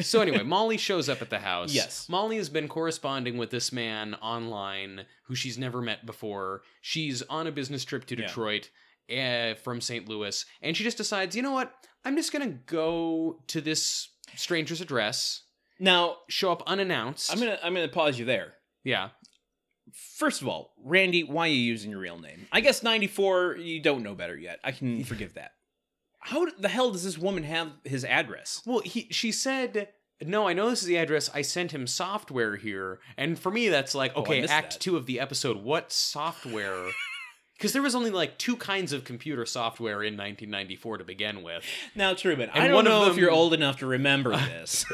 so 0.00 0.20
anyway, 0.20 0.42
Molly 0.44 0.76
shows 0.76 1.08
up 1.08 1.20
at 1.20 1.30
the 1.30 1.40
house. 1.40 1.74
Yes. 1.74 2.08
Molly 2.08 2.36
has 2.36 2.48
been 2.48 2.68
corresponding 2.68 3.36
with 3.36 3.50
this 3.50 3.72
man 3.72 4.14
online 4.14 5.04
who 5.24 5.34
she's 5.34 5.58
never 5.58 5.82
met 5.82 6.06
before. 6.06 6.62
She's 6.80 7.22
on 7.22 7.46
a 7.48 7.52
business 7.52 7.84
trip 7.84 8.06
to 8.06 8.16
Yeah. 8.16 8.26
Detroit 8.28 8.70
uh, 9.14 9.54
from 9.54 9.80
St. 9.80 10.08
Louis, 10.08 10.44
and 10.62 10.76
she 10.76 10.84
just 10.84 10.96
decides, 10.96 11.34
you 11.36 11.42
know 11.42 11.50
what? 11.52 11.72
I'm 12.04 12.16
just 12.16 12.32
gonna 12.32 12.48
go 12.48 13.42
to 13.48 13.60
this 13.60 14.08
stranger's 14.36 14.80
address, 14.80 15.42
now, 15.80 16.18
show 16.28 16.52
up 16.52 16.62
unannounced. 16.66 17.30
I'm 17.32 17.38
gonna 17.40 17.58
I'm 17.62 17.74
gonna 17.74 17.88
pause 17.88 18.18
you 18.18 18.24
there. 18.24 18.54
yeah. 18.84 19.10
First 19.92 20.42
of 20.42 20.48
all, 20.48 20.72
Randy, 20.84 21.22
why 21.24 21.46
are 21.46 21.50
you 21.52 21.58
using 21.58 21.90
your 21.90 22.00
real 22.00 22.18
name? 22.18 22.46
I 22.52 22.60
guess 22.60 22.82
94, 22.82 23.56
you 23.58 23.80
don't 23.80 24.02
know 24.02 24.14
better 24.14 24.36
yet. 24.36 24.58
I 24.64 24.72
can 24.72 25.04
forgive 25.12 25.34
that. 25.34 25.52
How 26.20 26.46
the 26.58 26.68
hell 26.68 26.90
does 26.90 27.04
this 27.04 27.16
woman 27.18 27.44
have 27.44 27.70
his 27.84 28.04
address? 28.04 28.62
Well, 28.66 28.80
he 28.80 29.08
she 29.10 29.30
said. 29.32 29.88
No, 30.24 30.48
I 30.48 30.54
know 30.54 30.70
this 30.70 30.80
is 30.80 30.88
the 30.88 30.96
address. 30.96 31.28
I 31.34 31.42
sent 31.42 31.72
him 31.72 31.86
software 31.86 32.56
here. 32.56 33.00
And 33.18 33.38
for 33.38 33.50
me, 33.52 33.68
that's 33.68 33.94
like, 33.94 34.12
Oh, 34.16 34.20
I 34.20 34.22
okay, 34.22 34.40
missed 34.40 34.52
act 34.52 34.72
that. 34.72 34.80
two 34.80 34.96
of 34.96 35.04
the 35.04 35.20
episode. 35.20 35.58
What 35.58 35.92
software? 35.92 36.86
Because 37.56 37.72
there 37.72 37.80
was 37.82 37.94
only 37.94 38.10
like 38.10 38.36
two 38.38 38.56
kinds 38.56 38.92
of 38.92 39.04
computer 39.04 39.46
software 39.46 40.02
in 40.02 40.14
1994 40.14 40.98
to 40.98 41.04
begin 41.04 41.42
with. 41.42 41.64
Now, 41.94 42.12
Truman, 42.12 42.50
I 42.52 42.68
don't 42.68 42.84
know 42.84 43.08
if 43.10 43.16
you're 43.16 43.30
old 43.30 43.54
enough 43.54 43.78
to 43.78 43.86
remember 43.86 44.30
this, 44.36 44.84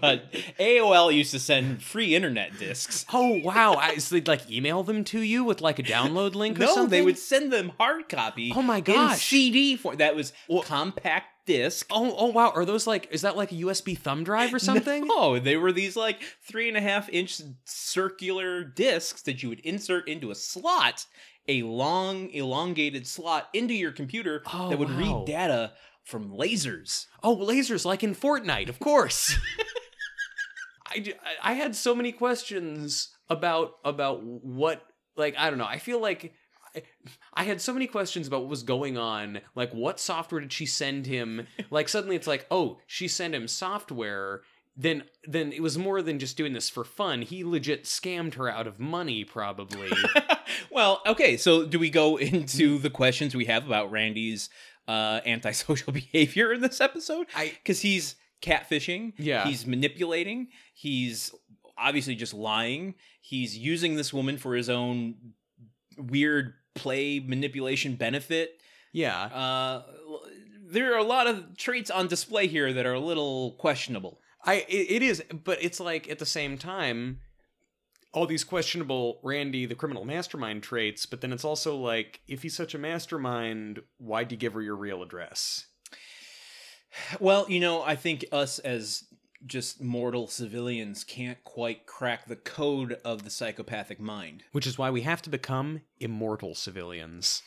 but 0.00 0.32
AOL 0.58 1.14
used 1.14 1.32
to 1.32 1.38
send 1.38 1.82
free 1.82 2.14
internet 2.14 2.58
discs. 2.58 3.04
Oh 3.18 3.40
wow! 3.42 3.74
I, 3.74 3.96
so 3.98 4.14
they'd 4.14 4.28
like 4.28 4.50
email 4.50 4.82
them 4.82 5.02
to 5.04 5.20
you 5.20 5.42
with 5.44 5.60
like 5.60 5.78
a 5.78 5.82
download 5.82 6.34
link. 6.34 6.56
or 6.58 6.62
No, 6.62 6.74
something? 6.74 6.90
they 6.90 7.02
would 7.02 7.18
send 7.18 7.52
them 7.52 7.72
hard 7.78 8.08
copy. 8.08 8.52
Oh 8.54 8.62
my 8.62 8.80
gosh. 8.80 9.26
CD 9.26 9.76
for 9.76 9.96
that 9.96 10.14
was 10.16 10.32
compact 10.64 11.46
disc. 11.46 11.86
Oh 11.90 12.14
oh 12.16 12.26
wow! 12.26 12.50
Are 12.54 12.64
those 12.64 12.86
like? 12.86 13.08
Is 13.10 13.22
that 13.22 13.36
like 13.36 13.50
a 13.52 13.56
USB 13.56 13.96
thumb 13.98 14.24
drive 14.24 14.52
or 14.54 14.58
something? 14.70 15.06
No, 15.06 15.38
they 15.38 15.56
were 15.56 15.72
these 15.72 15.96
like 15.96 16.20
three 16.46 16.68
and 16.68 16.76
a 16.76 16.80
half 16.80 17.08
inch 17.08 17.40
circular 17.64 18.64
discs 18.64 19.22
that 19.22 19.42
you 19.42 19.48
would 19.48 19.60
insert 19.60 20.06
into 20.08 20.30
a 20.30 20.34
slot, 20.34 21.06
a 21.48 21.62
long 21.62 22.30
elongated 22.30 23.06
slot 23.06 23.48
into 23.52 23.74
your 23.74 23.90
computer 23.92 24.42
Oh, 24.52 24.68
that 24.70 24.78
would 24.78 24.90
wow. 24.90 24.98
read 24.98 25.24
data 25.26 25.72
from 26.04 26.30
lasers. 26.30 27.06
Oh, 27.22 27.36
lasers 27.36 27.84
like 27.84 28.02
in 28.04 28.14
Fortnite, 28.14 28.68
of 28.68 28.78
course. 28.78 29.34
I, 30.86 31.14
I 31.42 31.52
had 31.54 31.76
so 31.76 31.94
many 31.94 32.12
questions 32.12 33.14
about 33.28 33.74
about 33.84 34.22
what 34.24 34.82
like 35.16 35.36
I 35.36 35.50
don't 35.50 35.58
know. 35.58 35.66
I 35.66 35.78
feel 35.78 36.00
like 36.00 36.32
I, 36.74 36.82
I 37.34 37.44
had 37.44 37.60
so 37.60 37.72
many 37.74 37.86
questions 37.86 38.26
about 38.26 38.40
what 38.40 38.50
was 38.50 38.62
going 38.62 38.96
on. 38.96 39.40
Like 39.54 39.72
what 39.72 40.00
software 40.00 40.40
did 40.40 40.52
she 40.52 40.66
send 40.66 41.06
him? 41.06 41.46
Like 41.70 41.88
suddenly 41.90 42.16
it's 42.16 42.26
like, 42.26 42.46
"Oh, 42.50 42.78
she 42.86 43.08
sent 43.08 43.34
him 43.34 43.46
software." 43.48 44.40
Then 44.80 45.02
then 45.24 45.52
it 45.52 45.60
was 45.60 45.76
more 45.76 46.00
than 46.02 46.20
just 46.20 46.36
doing 46.36 46.52
this 46.52 46.70
for 46.70 46.84
fun. 46.84 47.22
He 47.22 47.42
legit 47.42 47.82
scammed 47.84 48.34
her 48.34 48.48
out 48.48 48.68
of 48.68 48.78
money 48.78 49.24
probably. 49.24 49.90
well, 50.70 51.02
okay, 51.04 51.36
so 51.36 51.66
do 51.66 51.78
we 51.80 51.90
go 51.90 52.16
into 52.30 52.78
the 52.78 52.88
questions 52.90 53.34
we 53.34 53.46
have 53.46 53.66
about 53.66 53.90
Randy's 53.90 54.48
uh, 54.86 55.20
antisocial 55.26 55.92
behavior 56.02 56.52
in 56.52 56.60
this 56.60 56.80
episode? 56.80 57.26
I 57.34 57.48
Because 57.48 57.80
he's 57.80 58.14
catfishing, 58.40 59.14
Yeah. 59.18 59.44
he's 59.48 59.66
manipulating, 59.66 60.48
he's 60.74 61.34
obviously 61.76 62.14
just 62.14 62.32
lying, 62.32 62.94
he's 63.20 63.58
using 63.58 63.96
this 63.96 64.12
woman 64.12 64.38
for 64.38 64.54
his 64.54 64.70
own 64.70 65.16
weird 65.96 66.54
play 66.76 67.18
manipulation 67.18 67.96
benefit. 67.96 68.60
yeah. 68.92 69.22
Uh, 69.24 69.82
there 70.70 70.94
are 70.94 70.98
a 70.98 71.02
lot 71.04 71.26
of 71.26 71.56
traits 71.56 71.90
on 71.90 72.06
display 72.08 72.46
here 72.46 72.72
that 72.74 72.84
are 72.86 72.92
a 72.94 73.00
little 73.00 73.52
questionable. 73.58 74.20
I 74.44 74.66
it, 74.68 74.90
it 74.90 75.02
is, 75.02 75.22
but 75.44 75.62
it's 75.62 75.80
like 75.80 76.08
at 76.10 76.18
the 76.18 76.26
same 76.26 76.58
time, 76.58 77.20
all 78.12 78.26
these 78.26 78.44
questionable 78.44 79.20
Randy 79.22 79.66
the 79.66 79.74
criminal 79.74 80.04
mastermind 80.04 80.62
traits. 80.62 81.06
But 81.06 81.20
then 81.20 81.32
it's 81.32 81.44
also 81.44 81.76
like, 81.76 82.20
if 82.26 82.42
he's 82.42 82.56
such 82.56 82.74
a 82.74 82.78
mastermind, 82.78 83.80
why'd 83.98 84.32
you 84.32 84.38
give 84.38 84.54
her 84.54 84.62
your 84.62 84.76
real 84.76 85.02
address? 85.02 85.66
Well, 87.20 87.46
you 87.48 87.60
know, 87.60 87.82
I 87.82 87.96
think 87.96 88.24
us 88.32 88.58
as 88.60 89.04
just 89.46 89.80
mortal 89.80 90.26
civilians 90.26 91.04
can't 91.04 91.42
quite 91.44 91.86
crack 91.86 92.26
the 92.26 92.36
code 92.36 92.98
of 93.04 93.22
the 93.22 93.30
psychopathic 93.30 94.00
mind. 94.00 94.42
Which 94.52 94.66
is 94.66 94.78
why 94.78 94.90
we 94.90 95.02
have 95.02 95.22
to 95.22 95.30
become 95.30 95.82
immortal 96.00 96.54
civilians. 96.54 97.42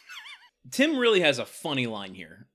Tim 0.69 0.97
really 0.97 1.21
has 1.21 1.39
a 1.39 1.45
funny 1.45 1.87
line 1.87 2.13
here 2.13 2.47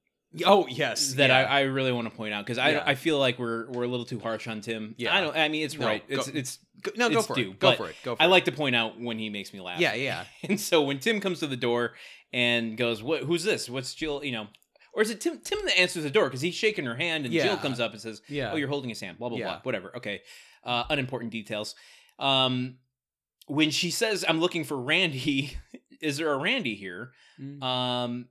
Oh 0.45 0.67
yes, 0.69 1.15
that 1.15 1.31
yeah. 1.31 1.39
I, 1.39 1.59
I 1.59 1.61
really 1.63 1.93
want 1.93 2.11
to 2.11 2.15
point 2.17 2.35
out 2.35 2.45
because 2.45 2.59
I, 2.59 2.71
Yeah. 2.73 2.83
I 2.87 2.95
feel 2.95 3.19
like 3.19 3.39
we're 3.39 3.71
we're 3.71 3.85
a 3.85 3.89
little 3.89 4.05
too 4.07 4.19
harsh 4.19 4.47
on 4.49 4.61
Tim. 4.61 4.95
Yeah. 4.99 5.17
I 5.17 5.21
don't. 5.21 5.37
I 5.37 5.49
mean, 5.49 5.65
it's 5.65 5.79
No, 5.79 5.87
right. 5.87 6.07
go- 6.09 6.15
It's 6.17 6.29
it's. 6.29 6.59
Go- 6.83 6.93
no 6.97 7.09
go 7.09 7.19
it's 7.19 7.27
for 7.27 7.35
due, 7.35 7.51
it. 7.53 7.59
Go 7.59 7.73
for 7.75 7.89
it. 7.89 7.97
Go 8.05 8.17
for 8.17 8.23
I 8.23 8.27
it. 8.27 8.29
like 8.29 8.45
to 8.45 8.53
point 8.53 8.77
out 8.77 9.01
when 9.01 9.19
he 9.19 9.31
makes 9.31 9.53
me 9.55 9.61
laugh. 9.61 9.81
Yeah, 9.81 9.95
yeah. 9.95 10.25
And 10.49 10.61
so 10.61 10.83
when 10.83 10.99
Tim 10.99 11.21
comes 11.21 11.41
to 11.41 11.47
the 11.47 11.57
door 11.57 11.95
and 12.33 12.77
goes, 12.77 13.03
"What? 13.03 13.23
Who's 13.23 13.45
this? 13.45 13.71
What's 13.71 13.95
Jill?" 13.95 14.23
You 14.25 14.33
know, 14.33 14.47
or 14.93 15.03
is 15.03 15.11
it 15.11 15.21
Tim? 15.21 15.39
Tim 15.43 15.59
that 15.65 15.79
answers 15.79 16.03
the 16.03 16.11
door 16.11 16.25
because 16.25 16.43
he's 16.43 16.55
shaking 16.55 16.85
her 16.85 16.97
hand, 16.97 17.25
and 17.25 17.33
Yeah. 17.33 17.45
Jill 17.45 17.57
comes 17.57 17.81
up 17.81 17.93
and 17.93 18.01
says, 18.01 18.21
Yeah. 18.29 18.53
"Oh, 18.53 18.57
you're 18.57 18.69
holding 18.69 18.91
his 18.91 19.01
hand." 19.01 19.19
Blah 19.19 19.31
blah 19.31 19.39
blah. 19.39 19.61
Whatever. 19.63 19.97
Okay. 19.97 20.21
Uh, 20.65 20.85
unimportant 20.91 21.31
details. 21.33 21.75
Um, 22.19 22.77
when 23.47 23.71
she 23.71 23.91
says, 23.91 24.25
"I'm 24.29 24.41
looking 24.41 24.65
for 24.65 24.77
Randy," 24.77 25.57
is 26.03 26.19
there 26.19 26.33
a 26.33 26.37
Randy 26.39 26.75
here? 26.75 27.13
Mm. 27.41 27.63
Um, 27.63 28.27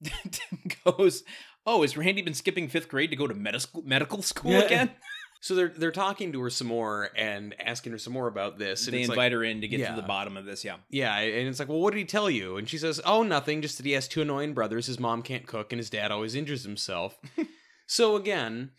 Tim 0.04 0.58
goes, 0.84 1.24
"Oh, 1.68 1.82
has 1.82 1.96
Randy 1.96 2.22
been 2.22 2.34
skipping 2.34 2.68
fifth 2.68 2.88
grade 2.88 3.10
to 3.10 3.16
go 3.16 3.26
to 3.26 3.34
medical 3.34 3.82
medical 3.82 4.22
school 4.22 4.52
Yeah. 4.52 4.60
again?" 4.62 4.90
So 5.40 5.54
they're 5.54 5.68
they're 5.68 5.92
talking 5.92 6.32
to 6.32 6.40
her 6.40 6.50
some 6.50 6.66
more 6.66 7.10
and 7.16 7.54
asking 7.60 7.92
her 7.92 7.98
some 7.98 8.12
more 8.12 8.26
about 8.26 8.58
this. 8.58 8.86
And 8.88 8.94
they 8.94 9.02
invite 9.02 9.16
like, 9.18 9.32
her 9.32 9.44
in 9.44 9.60
to 9.60 9.68
get 9.68 9.78
Yeah. 9.78 9.94
to 9.94 10.00
the 10.00 10.06
bottom 10.06 10.36
of 10.36 10.44
this. 10.44 10.64
Yeah. 10.64 10.78
Yeah, 10.90 11.16
and 11.16 11.46
it's 11.46 11.60
like, 11.60 11.68
well, 11.68 11.78
what 11.78 11.92
did 11.92 12.00
he 12.00 12.06
tell 12.06 12.28
you? 12.28 12.56
And 12.56 12.68
she 12.68 12.76
says, 12.76 13.00
oh, 13.04 13.22
nothing, 13.22 13.62
just 13.62 13.76
that 13.76 13.86
he 13.86 13.92
has 13.92 14.08
two 14.08 14.20
annoying 14.20 14.52
brothers. 14.52 14.86
His 14.86 14.98
mom 14.98 15.22
can't 15.22 15.46
cook, 15.46 15.72
and 15.72 15.78
his 15.78 15.90
dad 15.90 16.10
always 16.10 16.34
injures 16.34 16.64
himself. 16.64 17.20
so 17.86 18.16
again, 18.16 18.72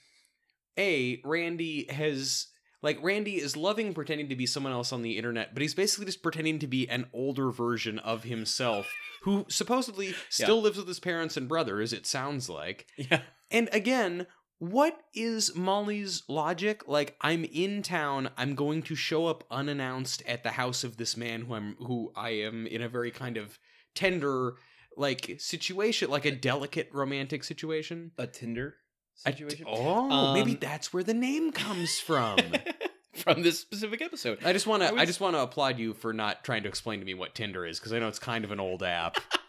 a 0.77 1.21
Randy 1.23 1.85
has 1.89 2.47
like 2.81 2.97
Randy 3.01 3.35
is 3.35 3.57
loving 3.57 3.93
pretending 3.93 4.29
to 4.29 4.35
be 4.35 4.45
someone 4.45 4.73
else 4.73 4.93
on 4.93 5.01
the 5.01 5.17
internet, 5.17 5.53
but 5.53 5.61
he's 5.61 5.73
basically 5.73 6.05
just 6.05 6.23
pretending 6.23 6.59
to 6.59 6.67
be 6.67 6.87
an 6.89 7.07
older 7.13 7.51
version 7.51 7.99
of 7.99 8.23
himself 8.23 8.91
who 9.23 9.45
supposedly 9.49 10.15
still 10.29 10.61
lives 10.61 10.77
with 10.77 10.87
his 10.87 10.99
parents 10.99 11.35
and 11.37 11.47
brother, 11.47 11.81
as 11.81 11.93
It 11.93 12.07
sounds 12.07 12.49
like. 12.49 12.87
Yeah. 12.95 13.21
And 13.51 13.69
again, 13.71 14.27
what 14.59 14.99
is 15.13 15.55
Molly's 15.55 16.23
logic? 16.27 16.87
Like, 16.87 17.15
I'm 17.21 17.45
in 17.45 17.81
town. 17.81 18.29
I'm 18.37 18.55
going 18.55 18.83
to 18.83 18.95
show 18.95 19.27
up 19.27 19.45
unannounced 19.49 20.21
at 20.27 20.43
the 20.43 20.51
house 20.51 20.83
of 20.83 20.97
this 20.97 21.15
man 21.15 21.43
who 21.43 21.53
I'm 21.53 21.75
who 21.79 22.11
I 22.15 22.31
am 22.31 22.67
in 22.67 22.81
a 22.81 22.89
very 22.89 23.11
kind 23.11 23.37
of 23.37 23.57
tender 23.95 24.55
like 24.97 25.37
situation, 25.39 26.09
like 26.09 26.25
a 26.25 26.31
delicate 26.31 26.89
romantic 26.93 27.43
situation. 27.43 28.11
A 28.17 28.27
Tinder 28.27 28.75
Situation 29.19 29.65
oh, 29.67 30.33
maybe 30.33 30.51
Um, 30.51 30.57
that's 30.61 30.93
where 30.93 31.03
the 31.03 31.13
name 31.13 31.51
comes 31.51 31.99
from. 31.99 32.39
from 33.13 33.41
this 33.41 33.59
specific 33.59 34.01
episode. 34.01 34.39
I 34.45 34.53
just 34.53 34.65
want 34.65 34.81
to. 34.83 34.93
I 34.93 35.01
I, 35.01 35.05
just 35.05 35.19
want 35.19 35.35
to 35.35 35.41
applaud 35.41 35.77
you 35.77 35.93
for 35.93 36.13
not 36.13 36.43
trying 36.43 36.63
to 36.63 36.69
explain 36.69 36.99
to 36.99 37.05
me 37.05 37.13
what 37.13 37.35
Tinder 37.35 37.65
is 37.65 37.79
because 37.79 37.91
I 37.91 37.99
know 37.99 38.07
it's 38.07 38.19
kind 38.19 38.45
of 38.45 38.51
an 38.51 38.59
old 38.59 38.81
app. 38.81 39.17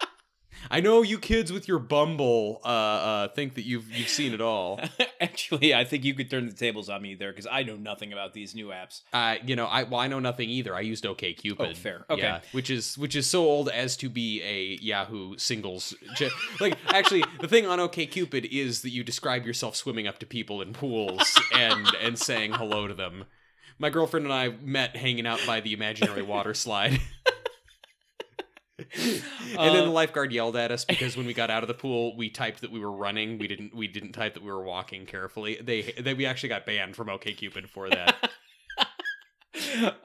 I 0.69 0.81
know 0.81 1.03
you 1.03 1.19
kids 1.19 1.53
with 1.53 1.69
your 1.69 1.79
Bumble 1.79 2.61
uh, 2.65 2.69
uh, 2.69 3.29
think 3.29 3.55
that 3.55 3.65
you've 3.65 3.91
you've 3.91 4.09
seen 4.09 4.35
it 4.35 4.41
all. 4.41 4.81
Actually, 5.21 5.75
I 5.75 5.85
think 5.85 6.05
you 6.05 6.15
could 6.15 6.31
turn 6.31 6.47
the 6.47 6.53
tables 6.53 6.89
on 6.89 7.03
me 7.03 7.15
there 7.15 7.31
because 7.33 7.47
I 7.51 7.63
know 7.63 7.77
nothing 7.77 8.13
about 8.13 8.35
these 8.35 8.55
new 8.55 8.69
apps. 8.69 9.03
Uh, 9.13 9.37
you 9.45 9.57
know, 9.57 9.67
I 9.67 9.85
well, 9.85 10.01
I 10.01 10.09
know 10.09 10.21
nothing 10.21 10.51
either. 10.51 10.75
I 10.75 10.81
used 10.81 11.07
OK 11.07 11.33
Cupid. 11.35 11.71
Oh, 11.71 11.75
fair. 11.75 12.05
Okay. 12.11 12.23
Yeah, 12.23 12.41
which 12.53 12.71
is 12.71 12.99
which 12.99 13.15
is 13.17 13.27
so 13.27 13.43
old 13.43 13.69
as 13.69 13.97
to 13.99 14.09
be 14.09 14.43
a 14.43 14.79
Yahoo 14.83 15.37
singles. 15.37 15.95
ch- 16.17 16.31
like, 16.61 16.77
actually, 16.89 17.25
the 17.41 17.49
thing 17.49 17.67
on 17.67 17.81
OK 17.81 18.07
Cupid 18.07 18.47
is 18.47 18.83
that 18.83 18.91
you 18.91 19.05
describe 19.05 19.47
yourself 19.47 19.77
swimming 19.77 20.07
up 20.07 20.19
to 20.19 20.27
people 20.27 20.61
in 20.63 20.73
pools 20.73 21.41
and 21.55 21.87
and 22.03 22.19
saying 22.19 22.53
hello 22.53 22.87
to 22.87 22.95
them. 22.95 23.25
My 23.79 23.89
girlfriend 23.89 24.27
and 24.27 24.33
I 24.33 24.49
met 24.63 24.95
hanging 24.95 25.27
out 25.27 25.41
by 25.47 25.61
the 25.61 25.73
imaginary 25.73 26.23
water 26.23 26.53
slide. 26.53 27.01
and 28.95 29.23
then 29.59 29.85
the 29.85 29.85
Uh, 29.85 29.91
lifeguard 29.91 30.33
yelled 30.33 30.57
at 30.57 30.71
us 30.71 30.85
because 30.89 31.17
when 31.17 31.27
we 31.27 31.35
got 31.35 31.51
out 31.51 31.63
of 31.63 31.69
the 31.69 31.75
pool, 31.75 32.17
we 32.17 32.31
typed 32.31 32.61
that 32.63 32.71
we 32.71 32.81
were 32.81 32.93
running. 32.93 33.39
We 33.39 33.49
didn't. 33.49 33.75
We 33.75 33.87
didn't 33.89 34.13
type 34.13 34.35
that 34.35 34.43
we 34.43 34.51
were 34.51 34.63
walking 34.63 35.07
carefully. 35.07 35.59
They. 35.63 35.83
They. 35.99 36.15
We 36.15 36.27
actually 36.27 36.49
got 36.51 36.67
banned 36.67 36.97
from 36.97 37.09
OKCupid 37.09 37.69
for 37.69 37.89
that. 37.91 38.31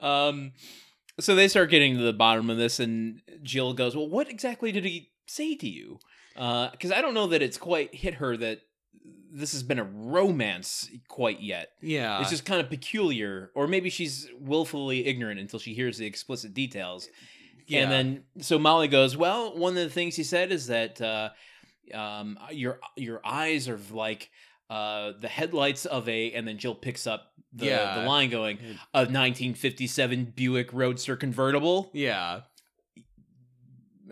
um, 0.00 0.52
so 1.18 1.34
they 1.34 1.48
start 1.48 1.70
getting 1.70 1.96
to 1.96 2.02
the 2.02 2.12
bottom 2.12 2.50
of 2.50 2.56
this, 2.56 2.78
and 2.80 3.22
Jill 3.42 3.72
goes, 3.72 3.96
"Well, 3.96 4.08
what 4.08 4.28
exactly 4.28 4.72
did 4.72 4.84
he 4.84 5.10
say 5.26 5.54
to 5.56 5.68
you?" 5.68 5.98
Because 6.34 6.92
I 6.92 7.00
don't 7.00 7.14
know 7.14 7.26
that 7.28 7.42
it's 7.42 7.56
quite 7.58 7.94
hit 7.94 8.14
her 8.14 8.36
that 8.36 8.60
this 9.32 9.52
has 9.52 9.62
been 9.62 9.78
a 9.78 9.84
romance 9.84 10.88
quite 11.08 11.40
yet. 11.40 11.70
yeah. 11.82 12.20
it's 12.20 12.30
just 12.30 12.44
kind 12.44 12.60
of 12.60 12.68
peculiar, 12.70 13.50
or 13.54 13.66
maybe 13.66 13.90
she's 13.90 14.28
willfully 14.38 15.06
ignorant 15.06 15.40
until 15.40 15.58
she 15.58 15.74
hears 15.74 15.98
the 15.98 16.06
explicit 16.06 16.54
details. 16.54 17.08
Yeah. 17.66 17.80
And 17.82 17.92
then 17.92 18.24
so 18.42 18.58
Molly 18.58 18.88
goes, 18.88 19.16
"Well, 19.16 19.56
one 19.56 19.76
of 19.76 19.82
the 19.82 19.90
things 19.90 20.16
he 20.16 20.22
said 20.24 20.52
is 20.52 20.66
that 20.68 21.00
uh, 21.00 21.30
um, 21.94 22.38
your 22.50 22.78
your 22.96 23.20
eyes 23.24 23.68
are 23.68 23.78
like 23.90 24.30
uh, 24.70 25.12
the 25.20 25.28
headlights 25.28 25.84
of 25.86 26.08
a," 26.08 26.32
and 26.32 26.46
then 26.46 26.58
Jill 26.58 26.74
picks 26.74 27.06
up 27.06 27.32
the, 27.52 27.66
Yeah. 27.66 28.00
the 28.00 28.06
line 28.08 28.30
going, 28.30 28.58
"A 28.94 29.00
1957 29.06 30.32
Buick 30.36 30.72
Roadster 30.72 31.16
convertible," 31.16 31.90
yeah. 31.92 32.40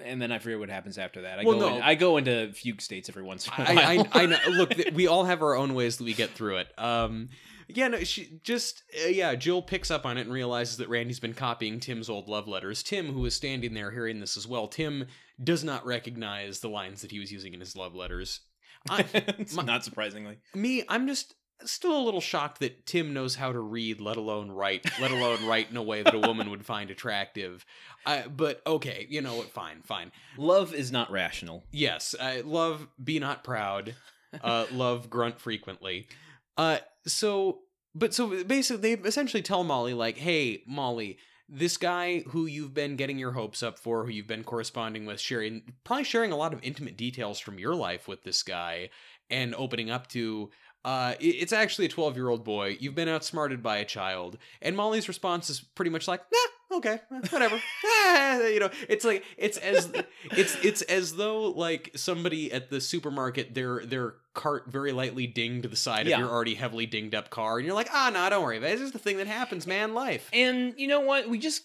and 0.02 0.20
then 0.20 0.32
I 0.32 0.38
forget 0.38 0.58
what 0.58 0.68
happens 0.70 0.98
after 0.98 1.22
that. 1.22 1.38
I 1.40 1.44
Well, 1.44 1.58
go 1.58 1.68
no. 1.70 1.76
in, 1.76 1.82
I 1.82 1.94
go 1.94 2.16
into 2.16 2.52
fugue 2.52 2.80
states 2.80 3.08
every 3.08 3.22
once 3.22 3.46
in 3.46 3.52
a 3.52 3.56
while. 3.56 3.78
I, 3.78 3.96
I, 4.12 4.22
I 4.22 4.26
know. 4.26 4.38
Look, 4.50 4.72
we 4.94 5.06
all 5.06 5.24
have 5.24 5.42
our 5.42 5.54
own 5.56 5.74
ways 5.74 5.96
that 5.98 6.04
we 6.04 6.14
get 6.14 6.30
through 6.30 6.58
it. 6.58 6.68
Um, 6.78 7.28
yeah, 7.68 7.88
no, 7.88 8.04
she 8.04 8.40
just 8.42 8.82
uh, 9.04 9.08
yeah. 9.08 9.34
Jill 9.34 9.62
picks 9.62 9.90
up 9.90 10.04
on 10.06 10.18
it 10.18 10.22
and 10.22 10.32
realizes 10.32 10.76
that 10.78 10.88
Randy's 10.88 11.20
been 11.20 11.34
copying 11.34 11.80
Tim's 11.80 12.08
old 12.08 12.28
love 12.28 12.46
letters. 12.48 12.82
Tim, 12.82 13.12
who 13.12 13.24
is 13.26 13.34
standing 13.34 13.74
there 13.74 13.90
hearing 13.90 14.20
this 14.20 14.36
as 14.36 14.46
well, 14.46 14.68
Tim 14.68 15.06
does 15.42 15.64
not 15.64 15.84
recognize 15.86 16.60
the 16.60 16.68
lines 16.68 17.02
that 17.02 17.10
he 17.10 17.18
was 17.18 17.32
using 17.32 17.54
in 17.54 17.60
his 17.60 17.76
love 17.76 17.94
letters. 17.94 18.40
I, 18.88 19.04
It's 19.38 19.54
my- 19.54 19.62
not 19.64 19.84
surprisingly. 19.84 20.38
me, 20.54 20.84
I'm 20.88 21.06
just 21.06 21.34
still 21.64 21.96
a 21.96 22.02
little 22.04 22.20
shocked 22.20 22.58
that 22.60 22.84
Tim 22.84 23.14
knows 23.14 23.36
how 23.36 23.50
to 23.52 23.60
read, 23.60 24.00
let 24.00 24.16
alone 24.16 24.50
write, 24.50 24.84
let 25.00 25.10
alone 25.12 25.46
write 25.46 25.70
in 25.70 25.76
a 25.76 25.82
way 25.82 26.02
that 26.02 26.12
a 26.14 26.18
woman 26.18 26.50
would 26.50 26.66
find 26.66 26.90
attractive. 26.90 27.64
But 28.04 28.60
okay, 28.66 29.06
you 29.08 29.22
know 29.22 29.36
what? 29.36 29.48
Fine, 29.50 29.82
fine. 29.82 30.12
Love 30.36 30.74
is 30.74 30.92
not 30.92 31.10
rational. 31.10 31.64
Yes, 31.70 32.14
I 32.20 32.40
love 32.42 32.88
be 33.02 33.18
not 33.18 33.44
proud. 33.44 33.94
Uh, 34.42 34.66
love 34.72 35.08
grunt 35.08 35.40
frequently. 35.40 36.08
Uh, 36.56 36.78
so, 37.06 37.60
but 37.94 38.14
so 38.14 38.44
basically, 38.44 38.96
they 38.96 39.08
essentially 39.08 39.42
tell 39.42 39.64
Molly 39.64 39.94
like, 39.94 40.18
"Hey, 40.18 40.62
Molly." 40.66 41.18
This 41.46 41.76
guy 41.76 42.20
who 42.28 42.46
you've 42.46 42.72
been 42.72 42.96
getting 42.96 43.18
your 43.18 43.32
hopes 43.32 43.62
up 43.62 43.78
for, 43.78 44.04
who 44.04 44.10
you've 44.10 44.26
been 44.26 44.44
corresponding 44.44 45.04
with, 45.04 45.20
sharing 45.20 45.74
probably 45.84 46.04
sharing 46.04 46.32
a 46.32 46.36
lot 46.36 46.54
of 46.54 46.60
intimate 46.62 46.96
details 46.96 47.38
from 47.38 47.58
your 47.58 47.74
life 47.74 48.08
with 48.08 48.22
this 48.24 48.42
guy, 48.42 48.88
and 49.28 49.54
opening 49.54 49.90
up 49.90 50.06
to, 50.08 50.50
uh, 50.86 51.14
it's 51.20 51.52
actually 51.52 51.84
a 51.84 51.88
twelve 51.90 52.16
year 52.16 52.30
old 52.30 52.44
boy. 52.44 52.78
You've 52.80 52.94
been 52.94 53.08
outsmarted 53.10 53.62
by 53.62 53.76
a 53.76 53.84
child, 53.84 54.38
and 54.62 54.74
Molly's 54.74 55.06
response 55.06 55.50
is 55.50 55.60
pretty 55.60 55.90
much 55.90 56.08
like, 56.08 56.22
"Nah, 56.32 56.78
okay, 56.78 57.00
eh, 57.12 57.20
whatever." 57.30 57.60
Ah, 57.86 58.40
you 58.46 58.60
know, 58.60 58.70
it's 58.88 59.04
like 59.04 59.22
it's 59.36 59.58
as 59.58 59.92
it's 60.36 60.56
it's 60.64 60.82
as 60.82 61.16
though 61.16 61.50
like 61.50 61.90
somebody 61.94 62.50
at 62.52 62.70
the 62.70 62.80
supermarket 62.80 63.54
their 63.54 63.84
their 63.84 64.14
cart 64.34 64.64
very 64.66 64.92
lightly 64.92 65.26
dinged 65.26 65.62
to 65.62 65.68
the 65.68 65.76
side 65.76 66.06
Yeah. 66.06 66.16
of 66.16 66.20
your 66.20 66.30
already 66.30 66.54
heavily 66.54 66.86
dinged 66.86 67.14
up 67.14 67.30
car 67.30 67.56
and 67.58 67.64
you're 67.66 67.74
like 67.74 67.88
ah 67.92 68.10
no 68.12 68.28
don't 68.28 68.42
worry 68.42 68.58
about 68.58 68.70
it. 68.70 68.72
it's 68.74 68.80
just 68.82 68.92
the 68.92 68.98
thing 68.98 69.16
that 69.18 69.26
happens 69.28 69.66
man 69.66 69.94
life 69.94 70.28
And 70.32 70.74
you 70.76 70.88
know 70.88 71.00
what? 71.00 71.28
We 71.28 71.38
just 71.38 71.62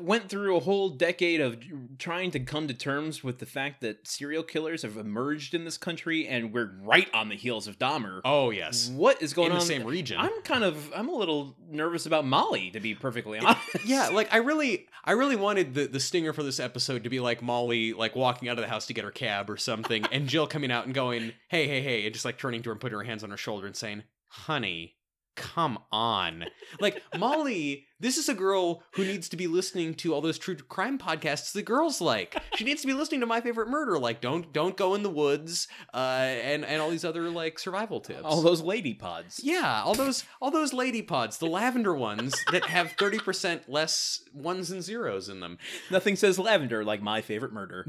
went 0.00 0.28
through 0.28 0.56
a 0.56 0.60
whole 0.60 0.88
decade 0.90 1.40
of 1.40 1.58
trying 1.98 2.30
to 2.32 2.40
come 2.40 2.66
to 2.68 2.74
terms 2.74 3.22
with 3.22 3.38
the 3.38 3.46
fact 3.46 3.80
that 3.80 4.06
serial 4.06 4.42
killers 4.42 4.82
have 4.82 4.96
emerged 4.96 5.54
in 5.54 5.64
this 5.64 5.78
country 5.78 6.26
and 6.26 6.52
we're 6.52 6.72
right 6.82 7.08
on 7.14 7.28
the 7.28 7.36
heels 7.36 7.66
of 7.68 7.78
Dahmer. 7.78 8.20
oh 8.24 8.50
yes 8.50 8.90
What 8.90 9.22
is 9.22 9.32
going 9.32 9.46
in 9.46 9.52
on? 9.52 9.62
In 9.62 9.68
the 9.68 9.74
same 9.74 9.86
region 9.86 10.18
I'm 10.18 10.42
kind 10.42 10.64
of 10.64 10.92
I'm 10.94 11.08
a 11.08 11.14
little 11.14 11.56
nervous 11.68 12.06
about 12.06 12.26
Molly 12.26 12.70
to 12.72 12.80
be 12.80 12.94
perfectly 12.94 13.38
honest. 13.38 13.60
yeah 13.84 14.08
like 14.08 14.32
i 14.32 14.38
really 14.38 14.86
i 15.04 15.12
really 15.12 15.36
wanted 15.36 15.74
the 15.74 15.86
the 15.86 16.00
stinger 16.00 16.32
for 16.32 16.42
this 16.42 16.58
episode 16.60 17.04
to 17.04 17.10
be 17.10 17.20
like 17.20 17.42
molly 17.42 17.92
like 17.92 18.16
walking 18.16 18.48
out 18.48 18.58
of 18.58 18.62
the 18.64 18.68
house 18.68 18.86
to 18.86 18.92
get 18.94 19.04
her 19.04 19.10
cab 19.10 19.48
or 19.48 19.56
something 19.56 20.04
and 20.12 20.28
jill 20.28 20.46
coming 20.46 20.70
out 20.70 20.84
and 20.86 20.94
going 20.94 21.32
hey 21.48 21.66
hey 21.66 21.80
hey 21.80 22.04
and 22.04 22.12
just 22.12 22.24
like 22.24 22.38
turning 22.38 22.62
to 22.62 22.70
her 22.70 22.72
and 22.72 22.80
putting 22.80 22.98
her 22.98 23.04
hands 23.04 23.22
on 23.24 23.30
her 23.30 23.36
shoulder 23.36 23.66
and 23.66 23.76
saying 23.76 24.02
honey 24.28 24.96
come 25.40 25.78
on 25.90 26.44
like 26.80 27.02
molly 27.16 27.86
this 27.98 28.18
is 28.18 28.28
a 28.28 28.34
girl 28.34 28.82
who 28.92 29.04
needs 29.04 29.26
to 29.28 29.36
be 29.36 29.46
listening 29.46 29.94
to 29.94 30.12
all 30.12 30.20
those 30.20 30.38
true 30.38 30.54
crime 30.54 30.98
podcasts 30.98 31.52
the 31.52 31.62
girls 31.62 31.98
like 32.00 32.36
she 32.56 32.64
needs 32.64 32.82
to 32.82 32.86
be 32.86 32.92
listening 32.92 33.20
to 33.20 33.26
my 33.26 33.40
favorite 33.40 33.68
murder 33.68 33.98
like 33.98 34.20
don't 34.20 34.52
don't 34.52 34.76
go 34.76 34.94
in 34.94 35.02
the 35.02 35.08
woods 35.10 35.66
uh 35.94 35.96
and 35.96 36.64
and 36.64 36.82
all 36.82 36.90
these 36.90 37.04
other 37.06 37.30
like 37.30 37.58
survival 37.58 38.00
tips 38.00 38.20
All 38.24 38.42
those 38.42 38.60
lady 38.60 38.92
pods. 38.92 39.40
yeah, 39.42 39.82
all 39.84 39.94
those 39.94 40.24
all 40.42 40.50
those 40.50 40.72
lady 40.74 41.00
pods, 41.00 41.38
the 41.38 41.46
lavender 41.46 41.94
ones 41.94 42.34
that 42.52 42.66
have 42.66 42.88
30% 42.98 43.62
less 43.68 44.22
ones 44.34 44.70
and 44.70 44.82
zeros 44.82 45.28
in 45.28 45.40
them. 45.40 45.56
Nothing 45.90 46.16
says 46.16 46.38
lavender 46.38 46.84
like 46.84 47.00
my 47.02 47.22
favorite 47.22 47.52
murder. 47.52 47.86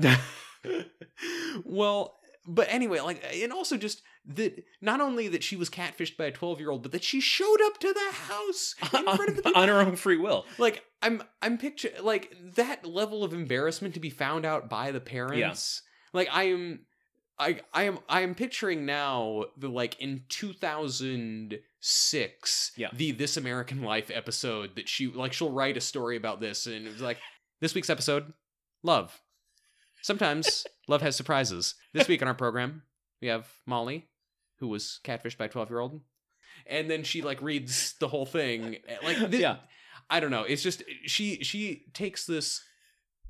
well, 1.66 2.18
but 2.54 2.68
anyway, 2.70 3.00
like 3.00 3.24
and 3.34 3.52
also 3.54 3.78
just 3.78 4.02
that 4.26 4.64
not 4.82 5.00
only 5.02 5.28
that 5.30 5.44
she 5.44 5.56
was 5.56 5.70
catfished 5.70 6.18
by 6.18 6.26
a 6.26 6.32
12-year-old, 6.32 6.84
but 6.84 6.92
that 6.92 7.04
she 7.04 7.20
showed 7.20 7.60
up 7.64 7.80
to 7.80 7.92
the 7.94 8.12
house 8.14 8.76
in 8.82 8.88
front 9.04 9.30
of 9.30 9.36
the 9.38 9.42
people. 9.44 9.60
on 9.62 9.68
her 9.70 9.80
own 9.82 9.96
free 9.96 10.18
will. 10.18 10.46
Like 10.58 10.84
I'm 11.02 11.24
I'm 11.42 11.58
picture 11.58 11.90
like 12.02 12.32
that 12.56 12.86
level 12.86 13.24
of 13.24 13.34
embarrassment 13.34 13.94
to 13.96 14.00
be 14.00 14.10
found 14.12 14.46
out 14.46 14.70
by 14.70 14.92
the 14.92 15.00
parents. 15.00 15.82
Like 16.14 16.28
I 16.32 16.44
am 16.50 16.82
I 17.40 17.62
I 17.74 17.84
am 17.84 18.00
I 18.08 18.22
am 18.22 18.36
picturing 18.36 18.86
now 18.86 19.46
the 19.58 19.70
like 19.70 20.00
in 20.00 20.24
2006 20.30 22.72
Yeah. 22.78 22.90
the 22.94 23.12
This 23.12 23.38
American 23.38 23.82
Life 23.82 24.12
episode 24.14 24.76
that 24.76 24.88
she 24.90 25.08
like 25.08 25.34
she'll 25.34 25.52
write 25.52 25.78
a 25.78 25.82
story 25.82 26.18
about 26.18 26.40
this 26.40 26.68
and 26.68 26.86
it 26.88 26.94
was 26.94 27.02
like 27.02 27.18
this 27.60 27.74
week's 27.74 27.90
episode 27.90 28.34
love. 28.84 29.20
Sometimes 30.02 30.66
love 30.88 31.02
has 31.02 31.16
surprises. 31.16 31.76
This 31.94 32.08
week 32.08 32.22
on 32.22 32.28
our 32.28 32.34
program 32.34 32.84
we 33.22 33.28
have 33.28 33.48
Molly 33.66 34.08
who 34.60 34.68
was 34.68 35.00
catfished 35.04 35.38
by 35.38 35.46
a 35.46 35.50
12-year-old 35.50 36.02
and 36.68 36.90
then 36.90 37.04
she 37.04 37.22
like 37.22 37.42
reads 37.42 37.94
the 38.00 38.08
whole 38.08 38.26
thing 38.26 38.78
like 39.04 39.18
thi- 39.18 39.38
Yeah. 39.40 39.58
I 40.10 40.20
don't 40.20 40.32
know. 40.32 40.44
It's 40.44 40.62
just 40.64 40.84
she 41.06 41.44
she 41.44 41.86
takes 41.94 42.26
this 42.26 42.62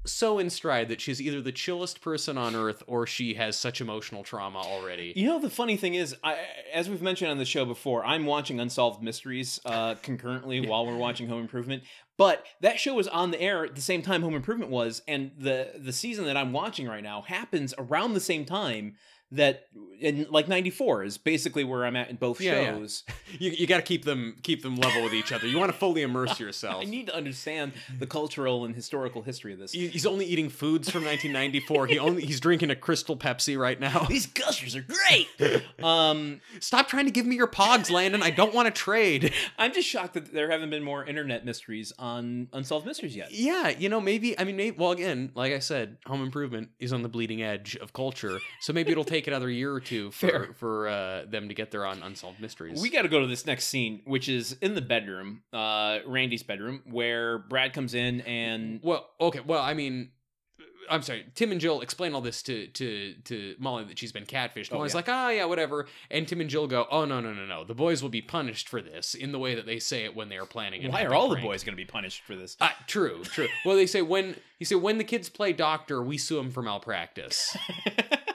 so 0.06 0.40
in 0.40 0.50
stride 0.50 0.90
that 0.90 1.00
she's 1.00 1.22
either 1.22 1.42
the 1.42 1.52
chillest 1.52 2.02
person 2.02 2.38
on 2.38 2.56
earth 2.56 2.82
or 2.88 3.06
she 3.06 3.36
has 3.36 3.58
such 3.58 3.82
emotional 3.82 4.24
trauma 4.24 4.60
already. 4.60 5.14
You 5.16 5.28
know, 5.28 5.40
the 5.40 5.50
funny 5.50 5.78
thing 5.78 5.94
is, 5.94 6.16
I, 6.24 6.38
as 6.74 6.90
we've 6.90 7.02
mentioned 7.02 7.32
on 7.32 7.38
the 7.38 7.46
show 7.46 7.66
before, 7.66 8.04
I'm 8.06 8.26
watching 8.26 8.60
Unsolved 8.60 9.04
Mysteries 9.04 9.60
uh, 9.66 9.96
concurrently 9.96 10.62
while 10.68 10.86
we're 10.86 10.98
watching 10.98 11.28
Home 11.28 11.42
Improvement. 11.42 11.84
But 12.18 12.46
that 12.62 12.80
show 12.80 12.94
was 12.94 13.08
on 13.08 13.32
the 13.32 13.42
air 13.42 13.66
at 13.66 13.76
the 13.76 13.82
same 13.82 14.02
time 14.02 14.22
Home 14.22 14.36
Improvement 14.36 14.70
was, 14.70 15.02
and 15.08 15.32
the 15.38 15.72
the 15.76 15.94
season 15.94 16.26
that 16.26 16.38
I'm 16.38 16.54
watching 16.54 16.88
right 16.88 17.04
now 17.04 17.22
happens 17.24 17.74
around 17.78 18.14
the 18.14 18.20
same 18.20 18.46
time 18.46 18.96
that 19.34 19.68
in 20.00 20.26
like 20.30 20.48
94 20.48 21.04
is 21.04 21.18
basically 21.18 21.64
where 21.64 21.86
I'm 21.86 21.96
at 21.96 22.10
in 22.10 22.16
both 22.18 22.42
Yeah, 22.42 22.60
yeah. 22.62 22.72
shows. 22.72 23.04
You, 23.40 23.50
you 23.52 23.66
got 23.66 23.78
to 23.78 23.82
keep 23.84 24.04
them 24.04 24.36
keep 24.44 24.62
them 24.62 24.76
level 24.76 25.04
with 25.04 25.14
each 25.14 25.32
other. 25.32 25.48
You 25.48 25.58
want 25.58 25.72
to 25.72 25.78
fully 25.78 26.02
immerse 26.02 26.38
yourself. 26.40 26.82
I 26.82 26.84
need 26.84 27.08
to 27.08 27.16
understand 27.16 27.72
the 27.98 28.06
cultural 28.06 28.66
and 28.66 28.76
historical 28.76 29.22
history 29.22 29.54
of 29.54 29.60
this. 29.60 29.72
He's 29.72 30.06
only 30.06 30.26
eating 30.26 30.50
foods 30.50 30.90
from 30.90 31.06
1994. 31.06 31.88
He 31.88 31.98
only 31.98 32.26
he's 32.26 32.42
drinking 32.42 32.72
a 32.72 32.76
Crystal 32.76 33.16
Pepsi 33.16 33.58
right 33.58 33.80
now. 33.80 34.00
These 34.10 34.26
gushers 34.26 34.76
are 34.76 34.82
great. 34.86 35.30
um, 35.82 36.42
Stop 36.60 36.90
trying 36.90 37.06
to 37.06 37.12
give 37.12 37.26
me 37.26 37.38
your 37.38 37.48
pogs, 37.48 37.90
Landon. 37.90 38.22
I 38.22 38.32
don't 38.32 38.54
want 38.54 38.66
to 38.68 38.72
trade. 38.72 39.34
I'm 39.58 39.72
just 39.74 39.88
shocked 39.88 40.16
that 40.16 40.34
there 40.34 40.52
haven't 40.52 40.70
been 40.72 40.84
more 40.84 41.06
internet 41.06 41.46
mysteries 41.46 41.94
on 41.98 42.50
Unsolved 42.52 42.86
Mysteries 42.86 43.16
yet. 43.16 43.32
Yeah, 43.32 43.70
you 43.70 43.88
know, 43.88 44.02
maybe 44.02 44.38
I 44.38 44.44
mean, 44.44 44.58
maybe, 44.58 44.76
well, 44.78 44.92
again, 44.92 45.32
like 45.36 45.54
I 45.54 45.60
said, 45.60 45.98
Home 46.08 46.22
Improvement 46.22 46.70
is 46.80 46.92
on 46.92 47.02
the 47.02 47.10
bleeding 47.10 47.42
edge 47.42 47.78
of 47.78 47.94
culture, 47.94 48.40
so 48.60 48.74
maybe 48.74 48.92
it'll 48.92 49.06
take 49.06 49.21
another 49.28 49.50
year 49.50 49.74
or 49.74 49.80
two 49.80 50.12
for 50.12 50.28
Fair. 50.28 50.54
for 50.54 50.88
uh, 50.88 51.26
them 51.26 51.50
to 51.50 51.54
get 51.54 51.72
there 51.72 51.86
on 51.86 52.02
Unsolved 52.04 52.40
Mysteries. 52.40 52.82
We 52.82 52.90
got 52.90 53.04
to 53.04 53.10
go 53.10 53.20
to 53.20 53.28
this 53.28 53.46
next 53.46 53.68
scene, 53.68 54.02
which 54.06 54.30
is 54.30 54.58
in 54.62 54.76
the 54.76 54.82
bedroom, 54.82 55.44
uh, 55.54 56.00
Randy's 56.06 56.44
bedroom, 56.44 56.82
where 56.90 57.38
Brad 57.38 57.74
comes 57.74 57.94
in 57.94 58.22
and 58.22 58.80
well, 58.84 59.10
okay, 59.20 59.40
well, 59.40 59.62
I 59.62 59.74
mean. 59.74 60.12
I'm 60.90 61.04
sorry. 61.04 61.26
Tim 61.36 61.54
and 61.54 61.62
Jill 61.62 61.80
explain 61.82 62.14
all 62.14 62.22
this 62.22 62.42
to 62.44 62.68
to 62.68 63.14
to 63.26 63.56
Molly 63.60 63.86
that 63.86 63.98
she's 63.98 64.12
been 64.12 64.26
catfished. 64.26 64.70
Oh, 64.72 64.78
Molly's 64.78 64.92
yeah. 64.92 64.98
like, 64.98 65.10
ah, 65.10 65.30
yeah, 65.30 65.46
whatever. 65.46 65.88
And 66.10 66.28
Tim 66.28 66.42
and 66.42 66.50
Jill 66.50 66.68
go, 66.68 66.86
oh 66.92 67.06
no, 67.06 67.22
no, 67.22 67.34
no, 67.34 67.46
no. 67.46 67.64
The 67.64 67.76
boys 67.76 68.02
will 68.02 68.10
be 68.10 68.22
punished 68.22 68.68
for 68.68 68.82
this 68.82 69.14
in 69.14 69.32
the 69.32 69.40
way 69.40 69.56
that 69.56 69.66
they 69.66 69.80
say 69.80 70.04
it 70.04 70.16
when 70.16 70.28
they 70.28 70.38
are 70.38 70.46
planning. 70.46 70.84
an 70.84 70.92
why 70.92 71.04
are 71.04 71.14
all 71.14 71.30
the 71.30 71.38
boys 71.38 71.64
going 71.64 71.74
to 71.74 71.82
be 71.82 71.86
punished 71.86 72.24
for 72.24 72.36
this? 72.36 72.58
Ah, 72.60 72.76
true, 72.88 73.24
true. 73.24 73.48
well, 73.64 73.78
they 73.78 73.86
say 73.86 74.02
when 74.02 74.36
he 74.60 74.66
said 74.66 74.82
when 74.82 74.98
the 74.98 75.04
kids 75.06 75.30
play 75.30 75.54
doctor, 75.54 76.04
we 76.04 76.18
sue 76.18 76.36
them 76.36 76.52
for 76.52 76.62
malpractice, 76.62 77.56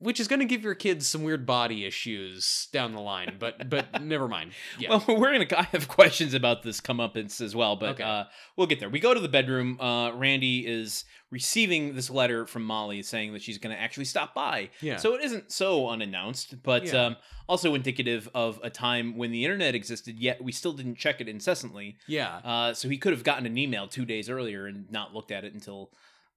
which 0.00 0.20
is 0.20 0.28
going 0.28 0.38
to 0.40 0.44
give 0.46 0.62
your 0.62 0.74
kids 0.74 1.06
some 1.08 1.22
weird 1.22 1.44
body 1.44 1.84
issues 1.84 2.68
down 2.72 2.92
the 2.92 3.00
line. 3.00 3.36
But 3.38 3.68
but 3.68 4.00
never 4.02 4.28
mind. 4.28 4.52
Yeah. 4.78 4.90
Well, 4.90 5.04
we're 5.18 5.32
gonna. 5.32 5.46
I 5.60 5.64
have 5.72 5.88
questions 5.88 6.34
about 6.34 6.62
this 6.62 6.80
comeuppance 6.80 7.40
as 7.40 7.54
well, 7.56 7.76
but 7.76 7.90
Okay. 7.90 8.04
uh, 8.04 8.24
we'll 8.56 8.66
get 8.66 8.80
there. 8.80 8.88
We 8.88 9.00
go 9.00 9.14
to 9.14 9.20
the 9.20 9.28
bedroom. 9.28 9.80
Uh, 9.80 10.12
Randy 10.12 10.66
is 10.66 11.04
receiving 11.30 11.94
this 11.94 12.08
letter 12.08 12.46
from 12.46 12.62
Molly 12.64 13.02
saying 13.02 13.34
that 13.34 13.42
she's 13.42 13.58
gonna 13.58 13.74
actually 13.74 14.06
stop 14.06 14.34
by. 14.34 14.70
yeah. 14.80 14.96
So 14.96 15.14
it 15.14 15.22
isn't 15.24 15.52
so 15.52 15.88
unannounced, 15.88 16.62
but 16.62 16.86
Yeah. 16.86 17.06
um, 17.06 17.16
also 17.48 17.74
indicative 17.74 18.28
of 18.34 18.58
a 18.62 18.70
time 18.70 19.16
when 19.16 19.30
the 19.30 19.44
internet 19.44 19.74
existed, 19.74 20.18
yet 20.18 20.42
we 20.42 20.52
still 20.52 20.72
didn't 20.72 20.94
check 20.96 21.20
it 21.20 21.28
incessantly. 21.28 21.96
yeah. 22.06 22.36
Uh, 22.44 22.72
so 22.72 22.88
he 22.88 22.96
could 22.96 23.12
have 23.12 23.24
gotten 23.24 23.44
an 23.46 23.58
email 23.58 23.86
two 23.88 24.06
days 24.06 24.30
earlier 24.30 24.66
and 24.66 24.90
not 24.90 25.12
looked 25.14 25.30
at 25.30 25.44
it 25.44 25.52
until 25.52 25.90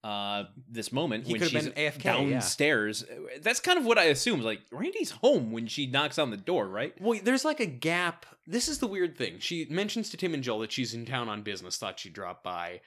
uh, 0.04 0.44
this 0.68 0.92
moment 0.92 1.26
He 1.26 1.32
when 1.34 1.42
she's 1.42 1.68
AFK, 1.68 2.04
yeah. 2.04 2.30
downstairs. 2.30 3.04
That's 3.40 3.60
kind 3.60 3.78
of 3.78 3.84
what 3.84 3.98
I 3.98 4.04
assumed. 4.04 4.42
Like 4.42 4.60
Randy's 4.72 5.10
home 5.12 5.52
when 5.52 5.66
she 5.68 5.86
knocks 5.86 6.18
on 6.18 6.30
the 6.30 6.36
door, 6.36 6.66
right? 6.68 6.92
Well, 7.00 7.20
there's 7.22 7.44
like 7.44 7.60
a 7.60 7.66
gap. 7.66 8.26
This 8.46 8.68
is 8.68 8.78
the 8.78 8.88
weird 8.88 9.16
thing. 9.16 9.38
She 9.38 9.66
mentions 9.70 10.10
to 10.10 10.16
Tim 10.16 10.34
and 10.34 10.42
Jill 10.42 10.58
that 10.60 10.72
she's 10.72 10.92
in 10.94 11.06
town 11.06 11.28
on 11.28 11.42
business, 11.42 11.76
thought 11.76 12.00
she'd 12.00 12.12
drop 12.14 12.42
by. 12.42 12.80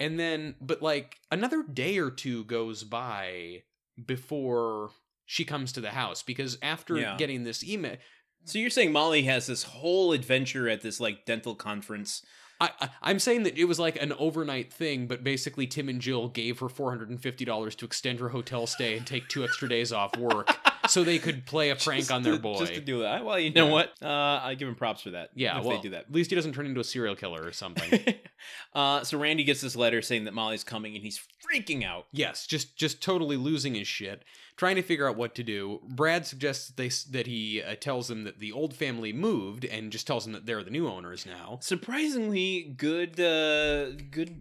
And 0.00 0.18
then, 0.18 0.54
but 0.60 0.80
like 0.82 1.18
another 1.30 1.62
day 1.62 1.98
or 1.98 2.10
two 2.10 2.44
goes 2.44 2.84
by 2.84 3.62
before 4.06 4.90
she 5.26 5.44
comes 5.44 5.72
to 5.72 5.80
the 5.80 5.90
house 5.90 6.22
because 6.22 6.58
after 6.62 6.96
Yeah. 6.98 7.16
getting 7.16 7.44
this 7.44 7.62
email, 7.64 7.96
So 8.44 8.58
you're 8.58 8.70
saying 8.70 8.90
Molly 8.92 9.22
has 9.22 9.46
this 9.46 9.62
whole 9.62 10.12
adventure 10.12 10.68
at 10.68 10.80
this 10.80 10.98
like 10.98 11.26
dental 11.26 11.54
conference. 11.54 12.24
I, 12.62 12.88
I'm 13.02 13.18
saying 13.18 13.42
that 13.42 13.58
it 13.58 13.64
was 13.64 13.78
like 13.78 14.00
an 14.00 14.12
overnight 14.12 14.72
thing, 14.72 15.06
but 15.06 15.24
basically 15.24 15.66
Tim 15.66 15.88
and 15.88 16.00
Jill 16.00 16.28
gave 16.28 16.60
her 16.60 16.68
$450 16.68 17.76
to 17.76 17.84
extend 17.84 18.20
her 18.20 18.28
hotel 18.28 18.66
stay 18.66 18.96
and 18.96 19.06
take 19.06 19.28
two 19.28 19.42
extra 19.42 19.68
days 19.68 19.92
off 19.92 20.16
work 20.16 20.56
so 20.88 21.04
they 21.04 21.18
could 21.18 21.46
play 21.46 21.70
a 21.70 21.76
prank 21.76 22.00
Just 22.00 22.12
on 22.12 22.22
their 22.22 22.34
to- 22.34 22.38
boy. 22.38 22.58
Just 22.58 22.74
to 22.74 22.80
do 22.80 23.00
that. 23.02 23.24
Well, 23.24 23.38
you 23.38 23.50
know 23.52 23.66
Yeah. 23.66 23.72
what? 23.72 23.92
Uh, 24.02 24.40
I 24.42 24.54
give 24.54 24.68
him 24.68 24.74
props 24.74 25.02
for 25.02 25.10
that. 25.10 25.30
yeah, 25.34 25.58
if 25.58 25.64
well, 25.64 25.76
they 25.76 25.82
do 25.82 25.90
that. 25.90 26.02
at 26.06 26.12
least 26.12 26.30
he 26.30 26.36
doesn't 26.36 26.52
turn 26.54 26.66
into 26.66 26.80
a 26.80 26.84
serial 26.84 27.14
killer 27.16 27.42
or 27.44 27.52
something. 27.52 28.14
uh, 28.74 29.02
so 29.04 29.18
Randy 29.18 29.44
gets 29.44 29.60
this 29.60 29.76
letter 29.76 30.02
saying 30.02 30.24
that 30.24 30.34
Molly's 30.34 30.64
coming, 30.64 30.94
and 30.94 31.04
he's 31.04 31.20
freaking 31.44 31.84
out. 31.84 32.06
yes, 32.12 32.46
just 32.46 32.76
just 32.76 33.02
totally 33.02 33.36
losing 33.36 33.74
his 33.74 33.86
shit, 33.88 34.24
trying 34.56 34.76
to 34.76 34.82
figure 34.82 35.08
out 35.08 35.16
what 35.16 35.34
to 35.34 35.42
do. 35.42 35.80
Brad 35.88 36.26
suggests 36.26 36.68
that 36.68 36.76
they 36.76 36.90
that 37.18 37.26
he 37.26 37.62
uh, 37.62 37.74
tells 37.80 38.08
them 38.08 38.24
that 38.24 38.38
the 38.38 38.52
old 38.52 38.74
family 38.74 39.12
moved 39.12 39.64
and 39.64 39.92
just 39.92 40.06
tells 40.06 40.24
them 40.24 40.32
that 40.32 40.46
they're 40.46 40.62
the 40.64 40.70
new 40.70 40.88
owners 40.88 41.26
now. 41.26 41.58
Surprisingly 41.62 42.74
good, 42.76 43.20
uh, 43.20 43.90
good. 44.10 44.40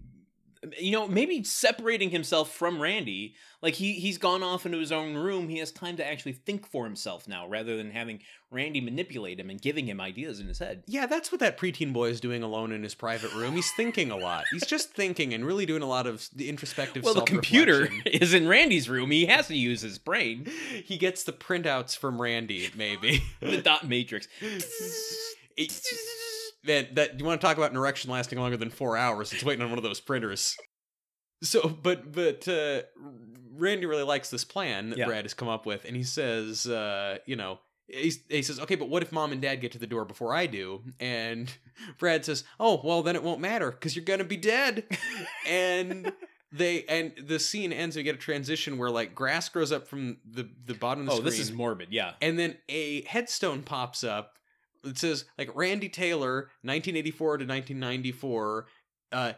You 0.79 0.91
know, 0.91 1.07
maybe 1.07 1.43
separating 1.43 2.11
himself 2.11 2.53
from 2.53 2.79
Randy. 2.81 3.35
Like 3.63 3.73
he 3.75 3.93
he's 3.93 4.17
gone 4.17 4.43
off 4.43 4.65
into 4.65 4.77
his 4.77 4.91
own 4.91 5.15
room. 5.15 5.49
He 5.49 5.57
has 5.57 5.71
time 5.71 5.97
to 5.97 6.05
actually 6.05 6.33
think 6.33 6.67
for 6.67 6.83
himself 6.85 7.27
now, 7.27 7.47
rather 7.47 7.77
than 7.77 7.91
having 7.91 8.21
Randy 8.51 8.79
manipulate 8.81 9.39
him 9.39 9.49
and 9.49 9.61
giving 9.61 9.87
him 9.87 9.99
ideas 9.99 10.39
in 10.39 10.47
his 10.47 10.59
head. 10.59 10.83
Yeah, 10.87 11.05
that's 11.07 11.31
what 11.31 11.39
that 11.39 11.57
preteen 11.57 11.93
boy 11.93 12.09
is 12.09 12.19
doing 12.19 12.43
alone 12.43 12.71
in 12.71 12.83
his 12.83 12.93
private 12.93 13.33
room. 13.33 13.53
He's 13.53 13.71
thinking 13.71 14.11
a 14.11 14.17
lot. 14.17 14.45
He's 14.51 14.65
just 14.65 14.93
thinking 14.95 15.33
and 15.33 15.45
really 15.45 15.65
doing 15.65 15.81
a 15.81 15.87
lot 15.87 16.05
of 16.05 16.27
the 16.35 16.49
introspective. 16.49 17.03
Well, 17.03 17.13
the 17.15 17.21
computer 17.21 17.89
is 18.05 18.33
in 18.33 18.47
Randy's 18.47 18.89
room. 18.89 19.09
He 19.09 19.25
has 19.27 19.47
to 19.47 19.57
use 19.57 19.81
his 19.81 19.97
brain. 19.97 20.45
he 20.85 20.97
gets 20.97 21.23
the 21.23 21.33
printouts 21.33 21.97
from 21.97 22.21
Randy, 22.21 22.69
maybe. 22.75 23.23
The 23.39 23.61
dot 23.61 23.87
matrix. 23.87 24.27
It- 25.57 25.81
Man, 26.63 26.87
that 26.93 27.19
you 27.19 27.25
want 27.25 27.41
to 27.41 27.47
talk 27.47 27.57
about 27.57 27.71
an 27.71 27.77
erection 27.77 28.11
lasting 28.11 28.37
longer 28.39 28.57
than 28.57 28.69
four 28.69 28.95
hours? 28.97 29.33
It's 29.33 29.43
waiting 29.43 29.63
on 29.63 29.69
one 29.69 29.79
of 29.79 29.83
those 29.83 29.99
printers. 29.99 30.55
So, 31.43 31.67
but 31.67 32.11
but 32.11 32.47
uh, 32.47 32.81
Randy 33.55 33.85
really 33.87 34.03
likes 34.03 34.29
this 34.29 34.43
plan 34.43 34.89
that 34.91 34.99
Yeah. 34.99 35.05
Brad 35.07 35.25
has 35.25 35.33
come 35.33 35.47
up 35.47 35.65
with, 35.65 35.85
and 35.85 35.95
he 35.95 36.03
says, 36.03 36.67
uh, 36.67 37.17
you 37.25 37.35
know, 37.35 37.59
he, 37.87 38.11
he 38.29 38.41
says, 38.43 38.59
okay, 38.59 38.75
but 38.75 38.89
what 38.89 39.01
if 39.01 39.11
mom 39.11 39.31
and 39.31 39.41
dad 39.41 39.55
get 39.55 39.71
to 39.73 39.79
the 39.79 39.87
door 39.87 40.05
before 40.05 40.33
I 40.35 40.45
do? 40.45 40.83
And 40.99 41.51
Brad 41.97 42.23
says, 42.25 42.43
oh, 42.59 42.79
well, 42.83 43.01
then 43.01 43.15
it 43.15 43.23
won't 43.23 43.41
matter 43.41 43.71
because 43.71 43.95
you're 43.95 44.05
gonna 44.05 44.23
be 44.23 44.37
dead. 44.37 44.83
and 45.47 46.11
they 46.51 46.83
and 46.83 47.13
the 47.25 47.39
scene 47.39 47.73
ends. 47.73 47.95
We 47.95 48.03
get 48.03 48.15
a 48.15 48.19
transition 48.19 48.77
where 48.77 48.91
like 48.91 49.15
grass 49.15 49.49
grows 49.49 49.71
up 49.71 49.87
from 49.87 50.17
the 50.29 50.47
the 50.65 50.75
bottom 50.75 51.01
of 51.01 51.07
the 51.07 51.11
Oh, 51.13 51.15
screen. 51.15 51.25
this 51.25 51.39
is 51.39 51.51
morbid. 51.51 51.87
Yeah. 51.91 52.13
And 52.21 52.37
then 52.37 52.57
a 52.69 53.01
headstone 53.05 53.63
pops 53.63 54.03
up. 54.03 54.33
It 54.83 54.97
says 54.97 55.25
like 55.37 55.49
Randy 55.55 55.89
Taylor, 55.89 56.49
1984 56.63 57.37
to 57.39 57.45
1994, 57.45 58.67
uh, 59.11 59.33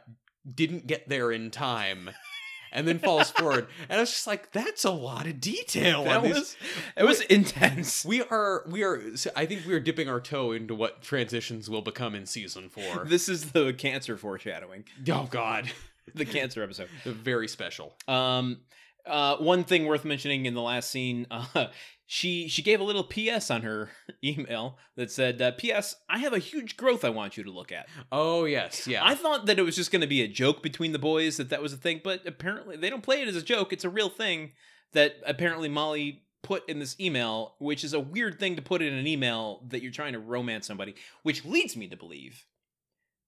didn't 0.53 0.87
get 0.87 1.07
there 1.09 1.31
in 1.31 1.51
time, 1.51 2.09
and 2.71 2.87
then 2.87 2.99
falls 2.99 3.31
forward. 3.31 3.67
And 3.89 3.97
I 3.97 4.01
was 4.01 4.09
just 4.11 4.27
like, 4.27 4.51
that's 4.51 4.83
a 4.83 4.91
lot 4.91 5.25
of 5.27 5.39
detail. 5.39 6.03
That 6.05 6.23
on 6.23 6.29
was 6.29 6.55
it 6.97 7.03
was 7.03 7.21
intense. 7.21 8.05
We 8.05 8.21
are 8.23 8.63
we 8.67 8.83
are. 8.83 9.01
I 9.35 9.45
think 9.45 9.65
we 9.65 9.73
are 9.73 9.79
dipping 9.79 10.09
our 10.09 10.19
toe 10.21 10.51
into 10.51 10.75
what 10.75 11.01
transitions 11.01 11.69
will 11.69 11.81
become 11.81 12.15
in 12.15 12.25
season 12.25 12.69
four. 12.69 13.05
This 13.13 13.27
is 13.29 13.51
the 13.51 13.73
cancer 13.73 14.17
foreshadowing. 14.17 14.85
oh 15.09 15.27
God, 15.29 15.69
The 16.15 16.25
cancer 16.25 16.63
episode. 16.63 16.89
very 17.05 17.47
special. 17.47 17.93
Um, 18.07 18.59
uh, 19.05 19.35
one 19.37 19.63
thing 19.65 19.85
worth 19.85 20.05
mentioning 20.05 20.45
in 20.45 20.53
the 20.53 20.61
last 20.61 20.89
scene, 20.89 21.27
uh, 21.31 21.67
she 22.14 22.47
she 22.47 22.61
gave 22.61 22.80
a 22.80 22.84
little 22.84 23.03
PS 23.03 23.49
on 23.49 23.64
her 23.64 23.89
email 24.24 24.78
that 24.95 25.09
said, 25.09 25.41
uh, 25.41 25.51
"PS, 25.53 25.95
I 26.07 26.20
have 26.20 26.32
a 26.32 26.38
huge 26.38 26.78
growth 26.78 27.03
I 27.03 27.09
want 27.09 27.38
you 27.38 27.43
to 27.43 27.49
look 27.49 27.72
at." 27.72 27.89
Oh 28.11 28.45
yes, 28.45 28.86
yeah. 28.86 29.03
I 29.03 29.16
thought 29.16 29.47
that 29.47 29.57
it 29.57 29.64
was 29.64 29.76
just 29.76 29.91
going 29.91 30.01
to 30.01 30.07
be 30.07 30.22
a 30.22 30.28
joke 30.28 30.61
between 30.61 30.91
the 30.91 30.99
boys 30.99 31.38
that 31.38 31.49
that 31.49 31.64
was 31.64 31.74
a 31.74 31.78
thing, 31.78 32.01
but 32.03 32.22
apparently 32.28 32.78
they 32.78 32.91
don't 32.91 33.01
play 33.01 33.24
it 33.24 33.28
as 33.28 33.36
a 33.36 33.41
joke. 33.41 33.74
It's 33.74 33.84
a 33.84 33.89
real 33.89 34.09
thing 34.09 34.51
that 34.91 35.16
apparently 35.26 35.70
Molly 35.70 36.22
put 36.43 36.70
in 36.70 36.78
this 36.78 36.99
email, 36.99 37.55
which 37.57 37.84
is 37.84 37.93
a 37.93 37.99
weird 37.99 38.39
thing 38.39 38.57
to 38.57 38.61
put 38.61 38.84
in 38.84 38.93
an 38.93 39.07
email 39.07 39.64
that 39.70 39.82
you're 39.82 39.91
trying 39.91 40.14
to 40.14 40.20
romance 40.20 40.68
somebody, 40.68 40.93
which 41.24 41.43
leads 41.43 41.76
me 41.76 41.88
to 41.88 41.97
believe 41.97 42.45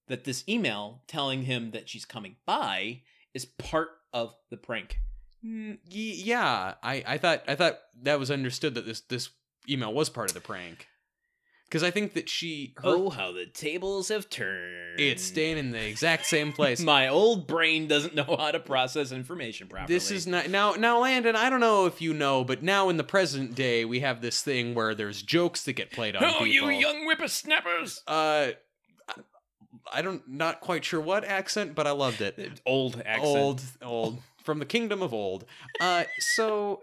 that 0.06 0.22
this 0.22 0.44
email 0.48 1.02
telling 1.08 1.42
him 1.42 1.72
that 1.72 1.88
she's 1.88 2.04
coming 2.04 2.36
by 2.46 3.02
is 3.34 3.46
part 3.46 3.88
of 4.12 4.32
the 4.50 4.56
prank. 4.56 5.00
Mm, 5.46 5.78
yeah, 5.86 6.74
I, 6.82 7.04
I 7.06 7.18
thought 7.18 7.42
I 7.46 7.54
thought 7.54 7.78
that 8.02 8.18
was 8.18 8.30
understood 8.30 8.74
that 8.74 8.86
this 8.86 9.00
this 9.02 9.28
email 9.68 9.92
was 9.92 10.08
part 10.08 10.30
of 10.30 10.34
the 10.34 10.40
prank, 10.40 10.88
because 11.68 11.82
I 11.82 11.90
think 11.90 12.14
that 12.14 12.28
she 12.28 12.74
her, 12.78 12.82
oh, 12.84 13.10
how 13.10 13.32
the 13.32 13.46
tables 13.46 14.08
have 14.08 14.28
turned. 14.30 14.98
it's 14.98 15.22
staying 15.22 15.58
in 15.58 15.70
the 15.72 15.86
exact 15.86 16.26
same 16.26 16.52
place. 16.52 16.80
My 16.96 17.08
old 17.08 17.46
brain 17.46 17.86
doesn't 17.86 18.14
know 18.14 18.36
how 18.38 18.50
to 18.50 18.58
process 18.60 19.12
information 19.12 19.68
properly. 19.68 19.94
this 19.94 20.10
is 20.10 20.26
not 20.26 20.48
now 20.50 20.72
now 20.72 21.00
Landon. 21.00 21.36
I 21.36 21.48
don't 21.50 21.60
know 21.60 21.86
if 21.86 22.00
you 22.00 22.12
know, 22.14 22.42
but 22.44 22.62
now 22.62 22.88
in 22.88 22.96
the 22.96 23.04
present 23.04 23.54
day 23.54 23.84
we 23.84 24.00
have 24.00 24.20
this 24.22 24.42
thing 24.42 24.74
where 24.74 24.94
there's 24.94 25.22
jokes 25.22 25.62
that 25.64 25.74
get 25.74 25.92
played 25.92 26.16
on 26.16 26.24
Oh, 26.24 26.32
people. 26.44 26.46
you 26.46 26.68
young 26.70 27.04
whippersnappers! 27.04 28.02
Uh, 28.08 28.50
I- 29.08 29.14
I 29.92 30.02
don't 30.02 30.26
not 30.28 30.60
quite 30.60 30.84
sure 30.84 31.00
what 31.00 31.24
accent, 31.24 31.76
but 31.76 31.86
I 31.86 31.92
loved 31.92 32.20
it. 32.20 32.60
Old 32.66 33.00
accent. 33.06 33.24
Old, 33.24 33.62
old 33.82 34.18
from 34.46 34.58
the 34.58 34.64
kingdom 34.66 35.02
of 35.02 35.12
old. 35.12 35.44
Uh, 35.80 36.04
so. 36.18 36.82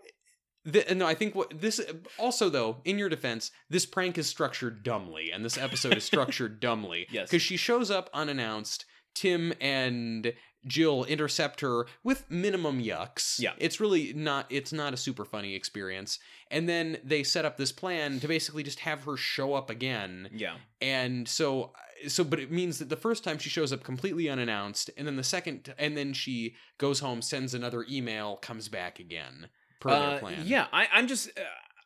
The, 0.66 0.96
no, 0.96 1.06
I 1.06 1.14
think 1.14 1.36
what 1.36 1.60
this 1.60 1.82
also 2.18 2.48
though, 2.48 2.78
in 2.86 2.98
your 2.98 3.10
defense, 3.10 3.52
this 3.70 3.86
prank 3.86 4.18
is 4.18 4.28
structured 4.28 4.82
dumbly, 4.82 5.30
and 5.30 5.44
this 5.44 5.58
episode 5.58 5.98
is 5.98 6.06
structured 6.06 6.60
dumbly. 6.62 7.06
Yes. 7.12 7.30
because 7.30 7.42
she 7.42 7.58
shows 7.58 7.92
up 7.92 8.10
unannounced. 8.14 8.86
Tim 9.14 9.54
and 9.60 10.34
Jill 10.66 11.04
intercept 11.06 11.62
her 11.62 11.86
with 12.04 12.30
minimum 12.30 12.82
yucks. 12.82 13.40
Yeah. 13.40 13.54
It's 13.58 13.80
really 13.80 14.14
not 14.14 14.46
it's 14.50 14.72
not 14.72 14.94
a 14.94 14.98
super 14.98 15.26
funny 15.26 15.56
experience. 15.56 16.20
And 16.50 16.70
then 16.70 16.98
they 17.04 17.24
set 17.24 17.46
up 17.46 17.58
this 17.58 17.72
plan 17.72 18.20
to 18.22 18.28
basically 18.28 18.64
just 18.64 18.80
have 18.80 19.04
her 19.04 19.18
show 19.18 19.54
up 19.54 19.70
again. 19.70 20.30
Yeah. 20.34 20.56
And 20.82 21.28
so 21.28 21.74
so 22.08 22.24
but 22.24 22.40
it 22.40 22.52
means 22.52 22.80
that 22.80 22.90
the 22.90 22.96
first 22.96 23.24
time 23.24 23.38
she 23.38 23.50
shows 23.50 23.74
up 23.74 23.84
completely 23.84 24.30
unannounced 24.30 24.90
and 24.98 25.08
then 25.08 25.16
the 25.16 25.24
second 25.24 25.74
and 25.78 25.98
then 25.98 26.14
she 26.14 26.56
goes 26.78 27.00
home, 27.00 27.22
sends 27.22 27.54
another 27.54 27.86
email, 27.90 28.38
comes 28.38 28.70
back 28.70 29.00
again 29.00 29.50
per 29.80 29.90
their 29.90 30.16
Uh, 30.16 30.20
plan. 30.20 30.44
Yeah, 30.46 30.68
I, 30.72 30.88
I'm 30.92 31.08
just 31.08 31.30
uh, 31.38 31.44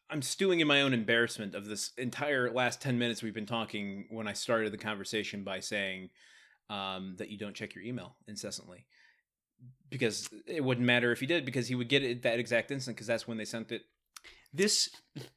I'm 0.09 0.21
stewing 0.21 0.59
in 0.59 0.67
my 0.67 0.81
own 0.81 0.93
embarrassment 0.93 1.53
of 1.55 1.65
this 1.65 1.91
entire 1.97 2.51
last 2.51 2.81
ten 2.81 2.97
minutes 2.97 3.21
we've 3.21 3.33
been 3.33 3.45
talking. 3.45 4.05
When 4.09 4.27
I 4.27 4.33
started 4.33 4.71
the 4.71 4.77
conversation 4.77 5.43
by 5.43 5.59
saying 5.59 6.09
um, 6.69 7.15
that 7.17 7.29
you 7.29 7.37
don't 7.37 7.55
check 7.55 7.75
your 7.75 7.83
email 7.83 8.15
incessantly, 8.27 8.85
because 9.89 10.29
it 10.45 10.63
wouldn't 10.63 10.85
matter 10.85 11.11
if 11.11 11.21
you 11.21 11.27
did, 11.27 11.45
because 11.45 11.67
he 11.67 11.75
would 11.75 11.89
get 11.89 12.03
it 12.03 12.23
that 12.23 12.39
exact 12.39 12.71
instant, 12.71 12.95
because 12.95 13.07
that's 13.07 13.27
when 13.27 13.37
they 13.37 13.45
sent 13.45 13.71
it. 13.71 13.83
This 14.53 14.89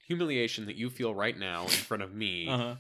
humiliation 0.07 0.67
that 0.67 0.77
you 0.77 0.89
feel 0.89 1.15
right 1.15 1.37
now 1.37 1.63
in 1.63 1.69
front 1.69 2.03
of 2.03 2.15
me 2.15 2.49
Uh-huh. 2.49 2.77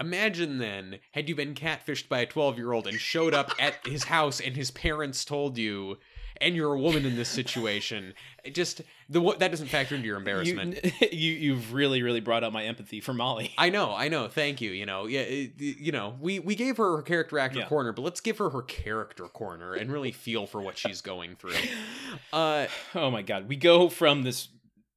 Imagine 0.00 0.58
then, 0.58 0.98
had 1.12 1.28
you 1.28 1.34
been 1.34 1.54
catfished 1.54 2.08
by 2.08 2.20
a 2.20 2.26
12 2.26 2.56
year 2.56 2.72
old 2.72 2.86
and 2.86 2.98
showed 2.98 3.34
up 3.34 3.52
at 3.58 3.74
his 3.86 4.04
house 4.04 4.40
and 4.40 4.56
his 4.56 4.70
parents 4.70 5.24
told 5.24 5.58
you, 5.58 5.98
and 6.40 6.56
you're 6.56 6.72
a 6.72 6.80
woman 6.80 7.04
in 7.04 7.16
this 7.16 7.28
situation. 7.28 8.14
It 8.42 8.54
just, 8.54 8.80
the 9.10 9.20
that 9.40 9.50
doesn't 9.50 9.66
factor 9.66 9.94
into 9.94 10.06
your 10.06 10.16
embarrassment. 10.16 10.78
You, 10.82 11.08
you 11.12 11.32
you've 11.32 11.74
really 11.74 12.02
really 12.02 12.20
brought 12.20 12.42
out 12.42 12.52
my 12.54 12.64
empathy 12.64 13.00
for 13.02 13.12
Molly. 13.12 13.52
I 13.58 13.68
know, 13.68 13.94
I 13.94 14.08
know. 14.08 14.26
Thank 14.28 14.62
you. 14.62 14.70
You 14.70 14.86
know, 14.86 15.04
yeah, 15.04 15.24
you 15.58 15.92
know, 15.92 16.16
we 16.18 16.38
we 16.38 16.54
gave 16.54 16.78
her 16.78 16.96
her 16.96 17.02
character 17.02 17.38
actor 17.38 17.58
Yeah. 17.58 17.66
corner, 17.68 17.92
but 17.92 18.00
let's 18.00 18.22
give 18.22 18.38
her 18.38 18.48
her 18.48 18.62
character 18.62 19.24
corner 19.24 19.74
and 19.74 19.92
really 19.92 20.12
feel 20.12 20.46
for 20.46 20.62
what 20.62 20.78
she's 20.78 21.02
going 21.02 21.36
through. 21.36 21.52
Uh, 22.32 22.66
Oh 22.94 23.10
my 23.10 23.22
god. 23.22 23.48
We 23.48 23.56
go 23.56 23.88
from 23.88 24.22
this 24.22 24.48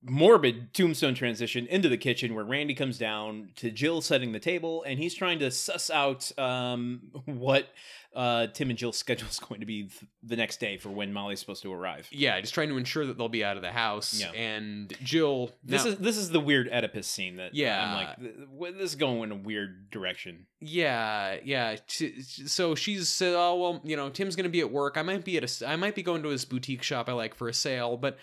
morbid 0.06 0.74
tombstone 0.74 1.14
transition 1.16 1.66
into 1.68 1.88
the 1.90 1.98
kitchen 1.98 2.36
where 2.36 2.44
Randy 2.46 2.74
comes 2.74 2.98
down 2.98 3.50
to 3.56 3.72
Jill 3.72 4.02
setting 4.02 4.32
the 4.34 4.40
table 4.40 4.84
and 4.84 5.00
he's 5.00 5.14
trying 5.14 5.40
to 5.40 5.50
suss 5.52 5.90
out 5.90 6.32
um, 6.38 7.02
what 7.26 7.70
uh, 8.16 8.48
Tim 8.54 8.70
and 8.70 8.78
Jill's 8.78 8.98
schedule 9.06 9.28
is 9.28 9.40
going 9.40 9.62
to 9.62 9.66
be 9.66 9.84
th- 9.84 10.04
the 10.22 10.36
next 10.36 10.60
day 10.60 10.78
for 10.78 10.90
when 10.90 11.12
Molly's 11.14 11.40
supposed 11.40 11.64
to 11.64 11.74
arrive. 11.74 12.08
yeah, 12.12 12.40
just 12.42 12.54
trying 12.54 12.70
to 12.70 12.78
ensure 12.78 13.06
that 13.08 13.18
they'll 13.18 13.28
be 13.30 13.44
out 13.44 13.56
of 13.56 13.64
the 13.64 13.72
house. 13.72 14.14
Yeah. 14.20 14.32
And 14.34 14.94
Jill, 15.02 15.52
This 15.64 15.84
now- 15.86 15.92
is 15.92 15.98
this 15.98 16.18
is 16.18 16.30
the 16.30 16.40
weird 16.40 16.68
Oedipus 16.70 17.08
scene 17.08 17.38
that 17.38 17.56
Yeah. 17.56 17.84
I'm 17.84 17.96
like 17.96 18.20
th- 18.20 18.36
th- 18.36 18.74
this 18.76 18.90
is 18.92 18.96
going 18.96 19.24
in 19.24 19.32
a 19.32 19.36
weird 19.42 19.90
direction. 19.90 20.46
Yeah, 20.60 21.38
yeah. 21.44 21.78
So 21.88 22.76
she's 22.76 23.10
said, 23.10 23.34
"Oh 23.36 23.56
well, 23.56 23.82
you 23.84 23.96
know, 23.96 24.10
Tim's 24.10 24.36
gonna 24.36 24.48
be 24.50 24.60
at 24.62 24.72
work. 24.72 24.96
I 24.98 25.02
might 25.02 25.24
be 25.26 25.38
at 25.38 25.62
a, 25.62 25.68
I 25.68 25.76
might 25.76 25.96
be 25.96 26.04
going 26.04 26.22
to 26.24 26.30
his 26.30 26.46
boutique 26.46 26.84
shop 26.84 27.10
I 27.10 27.14
like 27.14 27.34
for 27.36 27.48
a 27.50 27.54
sale, 27.54 27.98
but 27.98 28.18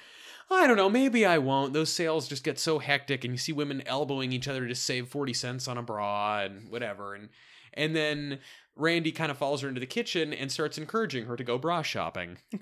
I 0.50 0.66
don't 0.66 0.76
know. 0.76 0.90
Maybe 0.90 1.24
I 1.24 1.38
won't. 1.38 1.72
Those 1.72 1.90
sales 1.92 2.26
just 2.28 2.42
get 2.44 2.58
so 2.58 2.78
hectic, 2.80 3.24
and 3.24 3.32
you 3.34 3.38
see 3.38 3.52
women 3.52 3.82
elbowing 3.86 4.32
each 4.32 4.48
other 4.48 4.66
to 4.66 4.74
save 4.74 5.08
forty 5.08 5.32
cents 5.32 5.68
on 5.68 5.78
a 5.78 5.82
bra 5.82 6.40
and 6.40 6.68
whatever, 6.70 7.14
and 7.14 7.28
and 7.74 7.94
then 7.94 8.40
Randy 8.76 9.12
kind 9.12 9.30
of 9.30 9.38
follows 9.38 9.60
her 9.60 9.68
into 9.68 9.80
the 9.80 9.86
kitchen 9.86 10.32
and 10.32 10.50
starts 10.50 10.76
encouraging 10.78 11.26
her 11.26 11.36
to 11.36 11.44
go 11.44 11.58
bra 11.58 11.82
shopping. 11.82 12.38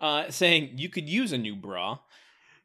Uh, 0.00 0.28
saying 0.30 0.72
you 0.78 0.88
could 0.88 1.08
use 1.08 1.30
a 1.32 1.38
new 1.38 1.54
bra. 1.54 1.98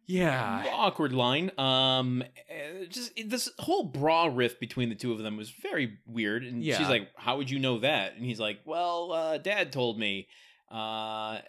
Yeah, 0.08 0.66
awkward 0.72 1.12
line. 1.14 1.52
Um, 1.58 2.24
uh, 2.50 2.86
just 2.90 3.12
this 3.28 3.50
whole 3.60 3.84
bra 3.84 4.30
riff 4.34 4.60
between 4.60 4.90
the 4.90 4.96
two 4.96 5.12
of 5.12 5.20
them 5.20 5.36
was 5.38 5.50
very 5.52 5.98
weird. 6.08 6.44
And 6.44 6.64
Yeah. 6.64 6.78
she's 6.78 6.88
like, 6.90 7.10
"How 7.16 7.38
would 7.38 7.50
you 7.52 7.60
know 7.60 7.80
that?" 7.80 8.16
And 8.16 8.26
he's 8.26 8.40
like, 8.40 8.62
"Well, 8.66 9.12
uh, 9.12 9.38
Dad 9.38 9.72
told 9.72 10.00
me." 10.00 10.28
Uh, 10.72 11.40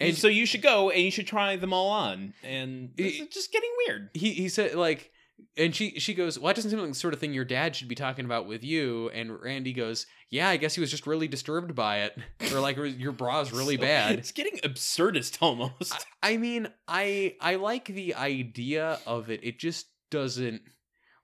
and 0.00 0.16
so 0.16 0.28
you 0.28 0.46
should 0.46 0.62
go 0.62 0.90
and 0.90 1.02
you 1.02 1.10
should 1.10 1.26
try 1.26 1.56
them 1.56 1.72
all 1.72 1.88
on. 1.90 2.34
And 2.42 2.90
it's 2.96 3.34
just 3.34 3.52
getting 3.52 3.70
weird. 3.86 4.10
he 4.14 4.32
he 4.32 4.48
said 4.48 4.74
like 4.74 5.10
and 5.58 5.74
she 5.74 5.98
she 6.00 6.14
goes 6.14 6.38
well 6.38 6.48
that 6.48 6.56
doesn't 6.56 6.70
seem 6.70 6.80
like 6.80 6.88
the 6.88 6.94
sort 6.94 7.12
of 7.12 7.20
thing 7.20 7.34
your 7.34 7.44
dad 7.44 7.76
should 7.76 7.88
be 7.88 7.94
talking 7.94 8.24
about 8.24 8.46
with 8.46 8.64
you 8.64 9.10
and 9.10 9.38
randy 9.42 9.74
goes 9.74 10.06
yeah 10.30 10.48
i 10.48 10.56
guess 10.56 10.74
he 10.74 10.80
was 10.80 10.90
just 10.90 11.06
really 11.06 11.28
disturbed 11.28 11.74
by 11.74 11.98
it 11.98 12.18
or 12.54 12.60
like 12.60 12.78
your 12.98 13.12
bra's 13.12 13.52
really 13.52 13.76
So- 13.76 13.82
bad 13.82 14.18
It's 14.18 14.32
getting 14.32 14.56
absurdist 14.60 15.36
almost. 15.42 15.92
I, 16.22 16.32
I 16.32 16.36
mean 16.38 16.68
i 16.88 17.34
i 17.42 17.56
like 17.56 17.84
the 17.84 18.14
idea 18.14 18.98
of 19.06 19.28
it 19.30 19.40
it 19.42 19.58
just 19.58 19.86
doesn't 20.10 20.62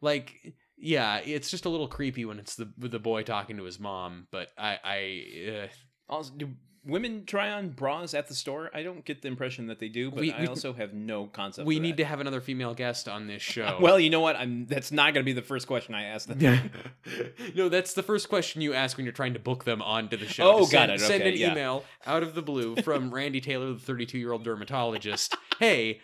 like 0.02 0.34
yeah 0.76 1.16
it's 1.24 1.50
just 1.50 1.64
a 1.64 1.70
little 1.70 1.88
creepy 1.88 2.26
when 2.26 2.38
it's 2.38 2.54
the 2.56 2.70
the 2.76 2.98
boy 2.98 3.22
talking 3.22 3.56
to 3.56 3.64
his 3.64 3.80
mom 3.80 4.26
but 4.30 4.48
i 4.58 4.78
i 4.84 5.22
uh, 5.64 5.66
also, 6.12 6.34
do 6.36 6.50
women 6.84 7.24
try 7.26 7.50
on 7.50 7.70
bras 7.70 8.14
at 8.14 8.26
the 8.28 8.34
store? 8.34 8.70
I 8.74 8.82
don't 8.82 9.04
get 9.04 9.22
the 9.22 9.28
impression 9.28 9.66
that 9.68 9.78
they 9.78 9.88
do, 9.88 10.10
but 10.10 10.20
We- 10.20 10.32
I 10.32 10.42
we- 10.42 10.46
also 10.48 10.72
have 10.72 10.92
no 10.92 11.26
concept. 11.26 11.66
we 11.66 11.76
for 11.76 11.82
need 11.82 11.92
that. 11.96 12.02
to 12.02 12.04
have 12.06 12.20
another 12.20 12.40
female 12.40 12.74
guest 12.74 13.08
on 13.08 13.26
this 13.26 13.42
show 13.54 13.78
Well, 13.80 13.98
you 14.00 14.10
know 14.10 14.20
what? 14.20 14.36
I'm. 14.36 14.66
That's 14.66 14.90
not 14.92 15.14
going 15.14 15.22
to 15.22 15.28
be 15.28 15.32
the 15.32 15.42
first 15.42 15.66
question 15.66 15.94
I 15.94 16.04
ask 16.04 16.28
them. 16.28 16.70
no, 17.54 17.68
that's 17.68 17.94
the 17.94 18.02
first 18.02 18.28
question 18.28 18.60
you 18.62 18.74
ask 18.74 18.96
when 18.96 19.04
you're 19.06 19.12
trying 19.12 19.34
to 19.34 19.40
book 19.40 19.64
them 19.64 19.80
onto 19.82 20.16
the 20.16 20.26
show. 20.26 20.44
Oh, 20.54 20.58
Just 20.60 20.72
got 20.72 20.88
send, 20.88 20.92
it. 20.92 21.00
Send 21.00 21.22
an 21.24 21.34
yeah. 21.36 21.52
email 21.52 21.84
out 22.06 22.22
of 22.22 22.34
the 22.34 22.42
blue 22.42 22.76
from 22.76 23.10
Randy 23.14 23.40
Taylor, 23.40 23.72
the 23.72 23.78
32 23.78 24.18
year 24.18 24.32
old 24.32 24.44
dermatologist. 24.44 25.36
hey, 25.58 26.00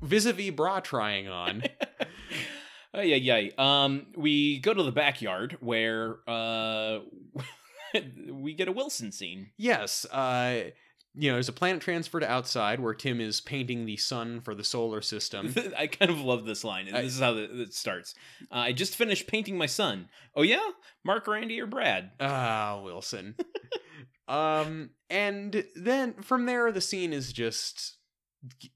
vis-a-vis 0.00 0.50
bra 0.50 0.80
trying 0.80 1.28
on. 1.28 1.62
Oh 2.94 3.02
yeah, 3.02 3.16
yeah. 3.16 3.50
Um, 3.58 4.06
we 4.16 4.58
go 4.60 4.72
to 4.72 4.82
the 4.82 4.92
backyard 4.92 5.58
where 5.60 6.16
uh, 6.26 7.00
we 8.30 8.54
get 8.54 8.68
a 8.68 8.72
Wilson 8.72 9.12
scene. 9.12 9.48
Yes, 9.56 10.04
uh, 10.06 10.70
you 11.18 11.30
know, 11.30 11.36
there's 11.36 11.48
a 11.48 11.52
planet 11.52 11.80
transfer 11.80 12.20
to 12.20 12.30
outside 12.30 12.78
where 12.78 12.92
Tim 12.94 13.20
is 13.20 13.40
painting 13.40 13.86
the 13.86 13.96
sun 13.96 14.40
for 14.42 14.54
the 14.54 14.64
solar 14.64 15.00
system. 15.00 15.54
I 15.78 15.86
kind 15.86 16.10
of 16.10 16.20
love 16.20 16.44
this 16.44 16.62
line. 16.62 16.88
I- 16.92 17.02
this 17.02 17.14
is 17.14 17.20
how 17.20 17.32
the, 17.32 17.62
it 17.62 17.74
starts. 17.74 18.14
Uh, 18.52 18.56
I 18.56 18.72
just 18.72 18.96
finished 18.96 19.26
painting 19.26 19.56
my 19.56 19.66
sun. 19.66 20.08
Oh 20.34 20.42
yeah, 20.42 20.70
Mark, 21.04 21.26
Randy, 21.26 21.60
or 21.60 21.66
Brad? 21.66 22.10
Ah, 22.20 22.80
Wilson. 22.84 23.34
um, 24.28 24.90
and 25.08 25.64
then 25.74 26.14
from 26.14 26.44
there, 26.46 26.70
the 26.70 26.80
scene 26.82 27.14
is 27.14 27.32
just, 27.32 27.96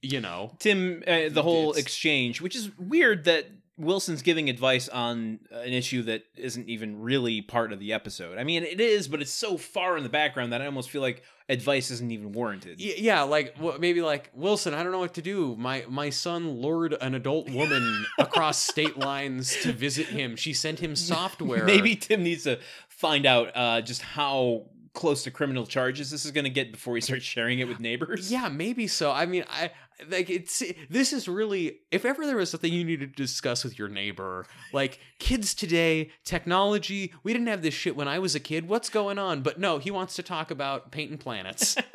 you 0.01 0.21
know, 0.21 0.57
Tim, 0.59 1.03
uh, 1.07 1.29
the 1.31 1.43
whole 1.43 1.75
exchange, 1.75 2.41
which 2.41 2.57
is 2.57 2.71
weird 2.79 3.25
that 3.25 3.47
Wilson's 3.81 4.23
giving 4.23 4.49
advice 4.51 4.89
on 4.89 5.41
an 5.51 5.73
issue 5.73 6.03
that 6.03 6.25
isn't 6.37 6.69
even 6.69 7.01
really 7.01 7.41
part 7.41 7.73
of 7.73 7.81
the 7.81 7.93
episode. 7.93 8.39
I 8.39 8.45
mean, 8.45 8.63
it 8.63 8.81
is, 8.81 9.09
but 9.09 9.21
it's 9.23 9.31
so 9.33 9.57
far 9.57 9.97
in 9.97 10.03
the 10.03 10.09
background 10.11 10.53
that 10.53 10.61
I 10.61 10.67
almost 10.67 10.91
feel 10.91 11.03
like 11.03 11.23
advice 11.49 11.91
isn't 11.91 12.13
even 12.13 12.33
warranted. 12.33 12.79
Y- 12.79 12.95
yeah 12.99 13.23
like 13.23 13.57
wh- 13.59 13.77
maybe 13.81 14.01
like 14.03 14.31
wilson 14.35 14.73
i 14.73 14.85
don't 14.85 14.93
know 14.93 15.01
what 15.01 15.15
to 15.15 15.23
do 15.23 15.57
my 15.59 15.85
my 15.89 16.09
son 16.09 16.49
lured 16.49 16.95
an 17.01 17.17
adult 17.17 17.51
woman 17.51 18.07
across 18.21 18.57
state 18.57 18.97
lines 18.97 19.57
to 19.63 19.73
visit 19.73 20.07
him 20.07 20.37
she 20.37 20.53
sent 20.53 20.79
him 20.79 20.95
software 21.13 21.65
Maybe 21.65 21.97
Tim 21.97 22.23
needs 22.23 22.45
to 22.45 22.61
find 22.89 23.27
out 23.27 23.51
uh, 23.57 23.81
just 23.81 24.03
how 24.03 24.67
close 24.93 25.23
to 25.23 25.31
criminal 25.31 25.67
charges 25.67 26.11
this 26.11 26.25
is 26.25 26.33
going 26.33 26.45
to 26.45 26.51
get 26.51 26.73
before 26.73 26.95
he 26.95 27.01
starts 27.01 27.25
sharing 27.25 27.61
it 27.61 27.69
with 27.69 27.79
neighbors. 27.79 28.31
yeah 28.31 28.49
maybe 28.49 28.87
so 28.87 29.13
i 29.13 29.25
mean 29.25 29.45
i 29.49 29.71
like 30.09 30.29
it's 30.29 30.63
this 30.89 31.13
is 31.13 31.29
really 31.29 31.79
if 31.91 32.05
ever 32.05 32.27
there 32.27 32.37
was 32.37 32.51
something 32.51 32.73
you 32.73 32.85
needed 32.85 33.17
to 33.17 33.23
discuss 33.23 33.63
with 33.63 33.79
your 33.79 33.89
neighbor 33.89 34.47
like 34.73 34.99
kids 35.19 35.55
today 35.55 36.11
technology 36.25 37.13
we 37.23 37.33
didn't 37.33 37.49
have 37.49 37.63
this 37.63 37.75
shit 37.75 37.95
when 37.95 38.09
i 38.09 38.19
was 38.19 38.35
a 38.35 38.41
kid 38.41 38.69
what's 38.69 38.89
going 38.89 39.19
on 39.19 39.43
but 39.43 39.61
no 39.61 39.79
he 39.79 39.91
wants 39.91 40.17
to 40.17 40.23
talk 40.23 40.51
about 40.51 40.91
painting 40.91 41.19
planets 41.19 41.77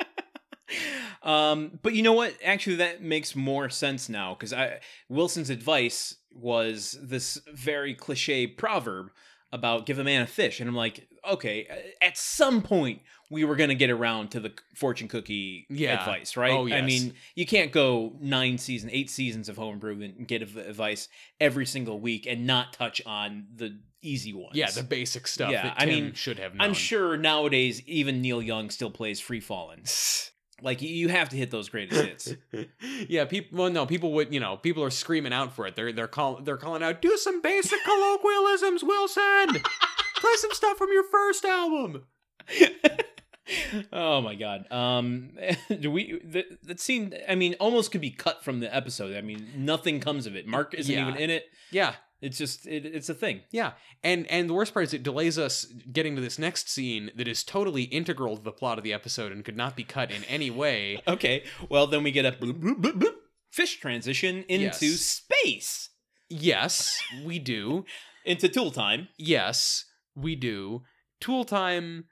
um, 1.22 1.78
but 1.82 1.92
you 1.94 2.02
know 2.02 2.12
what? 2.12 2.34
Actually, 2.44 2.76
that 2.76 3.02
makes 3.02 3.36
more 3.36 3.68
sense 3.68 4.08
now 4.08 4.34
because 4.34 4.52
I 4.52 4.80
Wilson's 5.08 5.50
advice 5.50 6.16
was 6.32 6.98
this 7.02 7.40
very 7.52 7.94
cliche 7.94 8.46
proverb 8.46 9.10
about 9.52 9.86
give 9.86 9.98
a 9.98 10.04
man 10.04 10.22
a 10.22 10.26
fish, 10.26 10.60
and 10.60 10.68
I'm 10.68 10.74
like, 10.76 11.08
okay, 11.28 11.92
at 12.02 12.16
some 12.18 12.62
point 12.62 13.00
we 13.30 13.44
were 13.44 13.56
gonna 13.56 13.74
get 13.74 13.90
around 13.90 14.30
to 14.30 14.40
the 14.40 14.52
fortune 14.74 15.08
cookie 15.08 15.66
Yeah. 15.70 15.98
advice, 16.00 16.36
right? 16.36 16.52
Oh, 16.52 16.68
I 16.68 16.80
mean, 16.82 17.14
you 17.34 17.44
can't 17.46 17.72
go 17.72 18.16
nine 18.20 18.58
season, 18.58 18.88
eight 18.92 19.10
seasons 19.10 19.48
of 19.48 19.56
Home 19.56 19.74
Improvement 19.74 20.16
and 20.18 20.28
get 20.28 20.42
advice 20.42 21.08
every 21.40 21.66
single 21.66 21.98
week 21.98 22.26
and 22.26 22.46
not 22.46 22.72
touch 22.72 23.00
on 23.06 23.46
the 23.54 23.78
easy 24.02 24.32
ones. 24.32 24.54
yeah 24.54 24.70
the 24.70 24.84
basic 24.84 25.26
stuff 25.26 25.50
Yeah, 25.50 25.62
that 25.64 25.74
I 25.78 25.86
mean, 25.86 26.12
should 26.14 26.38
have 26.38 26.54
known 26.54 26.68
I'm 26.68 26.74
sure 26.74 27.16
nowadays 27.16 27.82
even 27.86 28.20
Neil 28.22 28.40
Young 28.40 28.70
still 28.70 28.90
plays 28.90 29.18
Free 29.18 29.40
Fallin'. 29.40 29.82
Like 30.62 30.80
you- 30.82 31.08
have 31.08 31.28
to 31.30 31.36
hit 31.36 31.50
those 31.50 31.68
greatest 31.68 32.00
hits. 32.02 32.34
yeah, 33.08 33.24
people. 33.26 33.58
Well, 33.58 33.70
no, 33.70 33.84
people 33.86 34.12
would. 34.14 34.32
You 34.32 34.40
know, 34.40 34.56
people 34.56 34.82
are 34.84 34.90
screaming 34.90 35.32
out 35.32 35.54
for 35.54 35.66
it. 35.66 35.76
They're 35.76 35.92
they're 35.92 36.08
calling 36.08 36.44
they're 36.44 36.56
calling 36.56 36.82
out. 36.82 37.02
Do 37.02 37.16
some 37.18 37.42
basic 37.42 37.78
colloquialisms, 37.84 38.82
Wilson. 38.82 39.48
Play 39.50 40.32
some 40.36 40.52
stuff 40.52 40.78
from 40.78 40.90
your 40.92 41.04
first 41.04 41.44
album. 41.44 42.04
oh 43.92 44.20
my 44.20 44.34
god. 44.34 44.70
Um 44.72 45.30
do 45.80 45.90
we 45.90 46.20
that, 46.24 46.46
that 46.64 46.80
scene 46.80 47.14
I 47.28 47.34
mean 47.34 47.54
almost 47.60 47.92
could 47.92 48.00
be 48.00 48.10
cut 48.10 48.42
from 48.42 48.60
the 48.60 48.74
episode. 48.74 49.16
I 49.16 49.20
mean 49.20 49.46
nothing 49.56 50.00
comes 50.00 50.26
of 50.26 50.34
it. 50.36 50.46
Mark 50.46 50.74
isn't 50.74 50.92
Yeah. 50.92 51.08
even 51.08 51.20
in 51.20 51.30
it. 51.30 51.44
Yeah, 51.70 51.94
it's 52.20 52.38
just 52.38 52.66
it, 52.66 52.86
it's 52.86 53.08
a 53.08 53.14
thing. 53.14 53.40
Yeah, 53.50 53.72
and 54.02 54.26
and 54.30 54.48
the 54.48 54.54
worst 54.54 54.72
part 54.74 54.84
is 54.86 54.94
it 54.94 55.02
delays 55.02 55.38
us 55.38 55.64
getting 55.92 56.16
to 56.16 56.22
this 56.22 56.38
next 56.38 56.70
scene 56.70 57.10
that 57.16 57.28
is 57.28 57.44
totally 57.44 57.82
integral 57.84 58.36
to 58.36 58.42
the 58.42 58.52
plot 58.52 58.78
of 58.78 58.84
the 58.84 58.92
episode 58.92 59.32
and 59.32 59.44
could 59.44 59.56
not 59.56 59.76
be 59.76 59.84
cut 59.84 60.10
in 60.10 60.24
any 60.24 60.50
way. 60.50 61.00
Okay, 61.08 61.44
well 61.68 61.86
then 61.86 62.02
we 62.02 62.10
get 62.10 62.24
a 62.26 62.32
bloop, 62.32 62.60
bloop, 62.60 62.80
bloop, 62.80 62.98
bloop, 62.98 63.14
fish 63.50 63.78
transition 63.80 64.44
into 64.48 64.86
Yes. 64.86 65.00
space, 65.00 65.90
Yes, 66.28 66.98
we 67.24 67.38
do. 67.38 67.84
into 68.24 68.48
tool 68.48 68.70
time. 68.72 69.08
Yes, 69.16 69.84
we 70.16 70.34
do. 70.34 70.82
Tool 71.20 71.44
time, 71.44 72.06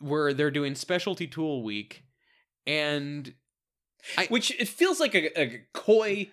where 0.00 0.34
they're 0.34 0.50
doing 0.50 0.74
specialty 0.74 1.26
tool 1.26 1.62
week, 1.64 2.02
and 2.66 3.34
which 4.28 4.50
it 4.60 4.68
feels 4.68 5.00
like 5.00 5.14
a, 5.14 5.40
a 5.40 5.64
coy 5.72 6.28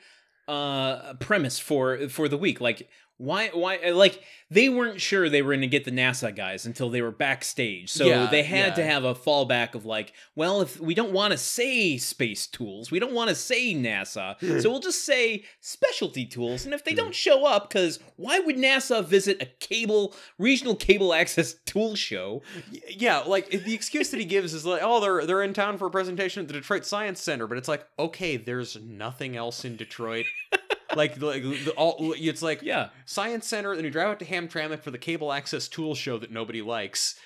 uh 0.48 1.14
premise 1.16 1.60
for 1.60 2.10
for 2.10 2.28
the 2.28 2.36
week 2.38 2.60
like 2.60 2.90
why 3.22 3.50
why 3.50 3.78
uh, 3.78 3.94
like 3.94 4.24
they 4.50 4.68
weren't 4.68 5.00
sure 5.00 5.30
they 5.30 5.42
were 5.42 5.52
going 5.52 5.62
to 5.62 5.68
get 5.68 5.86
the 5.86 5.92
NASA 5.92 6.36
guys 6.36 6.66
until 6.66 6.90
they 6.90 7.02
were 7.02 7.12
backstage. 7.12 7.90
So 7.90 8.06
Yeah, 8.06 8.26
they 8.30 8.44
had 8.44 8.76
to 8.76 8.84
have 8.84 9.04
a 9.04 9.16
fallback 9.16 9.76
of 9.76 9.86
like 9.86 10.14
well 10.36 10.62
if 10.62 10.80
we 10.80 10.94
don't 10.94 11.14
want 11.14 11.32
to 11.32 11.38
say 11.38 11.98
space 11.98 12.48
tools 12.48 12.90
we 12.92 13.00
don't 13.00 13.14
want 13.14 13.30
to 13.30 13.36
say 13.36 13.74
NASA 13.74 14.36
so 14.62 14.70
we'll 14.70 14.80
just 14.80 15.06
say 15.06 15.44
specialty 15.60 16.26
tools 16.26 16.66
and 16.66 16.74
if 16.74 16.84
they 16.84 16.94
don't 16.94 17.16
show 17.16 17.46
up 17.46 17.70
cuz 17.70 18.00
why 18.18 18.40
would 18.40 18.58
NASA 18.58 19.06
visit 19.06 19.42
a 19.42 19.46
cable 19.46 20.16
regional 20.38 20.76
cable 20.76 21.14
access 21.14 21.54
tool 21.66 21.96
show? 21.96 22.42
Yeah, 22.90 23.20
like 23.20 23.50
the 23.50 23.74
excuse 23.74 24.10
that 24.10 24.20
he 24.20 24.26
gives 24.26 24.54
is 24.54 24.66
like, 24.66 24.82
oh, 24.84 25.00
they're 25.00 25.26
they're 25.26 25.44
in 25.44 25.54
town 25.54 25.78
for 25.78 25.86
a 25.88 25.92
presentation 25.92 26.42
at 26.42 26.48
the 26.48 26.54
Detroit 26.54 26.86
Science 26.86 27.22
Center, 27.22 27.48
but 27.48 27.58
it's 27.58 27.68
like, 27.68 27.88
okay, 28.00 28.38
there's 28.38 28.78
nothing 28.82 29.38
else 29.38 29.64
in 29.64 29.76
Detroit. 29.78 30.26
like, 30.96 31.22
like 31.22 31.44
the, 31.44 31.74
all, 31.78 32.14
it's 32.18 32.42
like 32.42 32.62
yeah 32.62 32.90
Science 33.06 33.48
Center, 33.48 33.76
then 33.76 33.86
you 33.86 33.92
drive 33.92 34.10
out 34.10 34.20
to 34.20 34.26
Hamtramck 34.26 34.82
for 34.82 34.92
the 34.92 34.98
cable 34.98 35.32
access 35.32 35.68
tool 35.68 35.96
show 35.96 36.18
that 36.18 36.32
nobody 36.32 36.62
likes, 36.62 37.20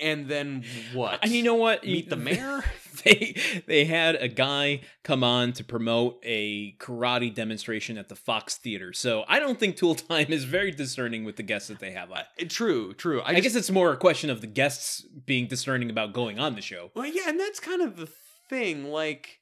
and 0.00 0.28
then 0.28 0.64
what? 0.92 1.20
and 1.22 1.32
you 1.32 1.42
know 1.42 1.54
what 1.54 1.84
meet 1.84 2.08
the 2.08 2.16
mayor. 2.16 2.62
they 3.04 3.36
they 3.66 3.84
had 3.84 4.16
a 4.16 4.28
guy 4.28 4.80
come 5.02 5.22
on 5.22 5.52
to 5.54 5.64
promote 5.64 6.18
a 6.22 6.72
karate 6.78 7.34
demonstration 7.34 7.98
at 7.98 8.08
the 8.08 8.16
Fox 8.16 8.56
Theater. 8.56 8.92
So 8.92 9.24
I 9.28 9.38
don't 9.38 9.58
think 9.58 9.76
Tool 9.76 9.94
Time 9.94 10.32
is 10.32 10.44
very 10.44 10.70
discerning 10.70 11.24
with 11.24 11.36
the 11.36 11.42
guests 11.42 11.68
that 11.68 11.78
they 11.78 11.92
have 11.92 12.10
on. 12.10 12.18
Uh, 12.18 12.44
true, 12.48 12.94
true. 12.94 13.20
I, 13.20 13.36
I, 13.36 13.40
guess 13.40 13.54
it's 13.54 13.70
more 13.70 13.92
a 13.92 13.96
question 13.96 14.30
of 14.30 14.40
the 14.40 14.46
guests 14.46 15.02
being 15.24 15.46
discerning 15.46 15.90
about 15.90 16.12
going 16.12 16.38
on 16.38 16.54
the 16.54 16.62
show. 16.62 16.90
Well, 16.94 17.06
yeah, 17.06 17.28
and 17.28 17.38
that's 17.38 17.60
kind 17.60 17.82
of 17.82 17.96
the 17.96 18.08
thing. 18.48 18.84
Like, 18.84 19.40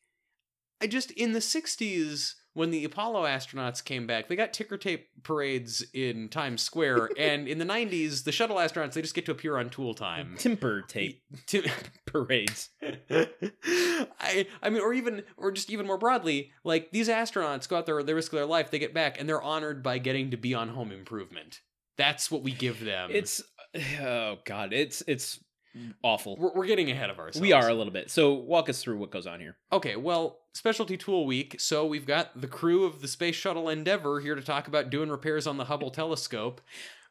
I 0.81 0.87
just 0.87 1.11
in 1.13 1.33
the 1.33 1.41
'60s 1.41 2.35
when 2.59 2.73
the 2.73 2.85
Apollo 2.85 3.25
astronauts 3.25 3.85
came 3.85 4.09
back, 4.09 4.27
they 4.27 4.35
got 4.35 4.53
ticker 4.53 4.77
tape 4.77 5.07
parades 5.23 5.87
in 5.95 6.29
Times 6.29 6.61
Square, 6.61 7.11
and 7.19 7.47
in 7.47 7.59
the 7.59 7.65
'90s, 7.65 8.25
the 8.25 8.33
shuttle 8.33 8.57
astronauts 8.57 8.95
they 8.95 9.01
just 9.01 9.15
get 9.15 9.25
to 9.27 9.31
appear 9.31 9.57
on 9.57 9.71
Tool 9.71 9.95
Time. 9.95 10.35
Timper 10.37 10.87
tape 10.89 11.23
Tim- 11.47 11.71
parades. 12.07 12.71
I 12.81 14.47
I 14.61 14.71
mean, 14.71 14.83
or 14.83 14.93
even 14.93 15.23
or 15.37 15.53
just 15.53 15.71
even 15.71 15.87
more 15.87 15.99
broadly, 15.99 16.51
like 16.65 16.91
these 16.91 17.09
astronauts 17.09 17.69
go 17.69 17.77
out 17.77 17.87
there, 17.87 18.03
they 18.03 18.13
risk 18.13 18.33
their 18.33 18.45
life, 18.45 18.73
they 18.73 18.81
get 18.81 18.93
back, 18.93 19.21
and 19.21 19.29
they're 19.29 19.41
honored 19.41 19.81
by 19.85 19.99
getting 19.99 20.33
to 20.33 20.37
be 20.37 20.53
on 20.53 20.71
Home 20.71 20.91
Improvement. 20.91 21.61
That's 21.97 22.29
what 22.29 22.43
we 22.43 22.51
give 22.51 22.85
them. 22.85 23.11
It's 23.13 23.41
oh 24.01 24.39
god, 24.45 24.73
it's 24.73 25.01
it's 25.07 25.39
awful. 26.03 26.37
we're, 26.37 26.53
we're 26.55 26.67
getting 26.67 26.91
ahead 26.91 27.11
of 27.11 27.19
ourselves. 27.19 27.41
We 27.41 27.53
are 27.53 27.69
a 27.69 27.75
little 27.75 27.93
bit. 27.93 28.11
So 28.11 28.33
walk 28.35 28.69
us 28.69 28.83
through 28.83 28.99
what 28.99 29.11
goes 29.11 29.27
on 29.27 29.41
here. 29.41 29.57
Okay, 29.73 29.97
well, 29.97 30.39
Specialty 30.53 30.97
Tool 30.97 31.27
Week. 31.27 31.57
So 31.61 31.87
we've 31.87 32.07
got 32.07 32.41
the 32.41 32.49
crew 32.49 32.85
of 32.85 33.01
the 33.01 33.09
Space 33.09 33.37
Shuttle 33.37 33.69
Endeavour 33.69 34.21
here 34.21 34.35
to 34.35 34.43
talk 34.43 34.67
about 34.69 34.91
doing 34.91 35.09
repairs 35.11 35.47
on 35.47 35.57
the 35.57 35.65
Hubble 35.67 35.91
telescope, 35.91 36.61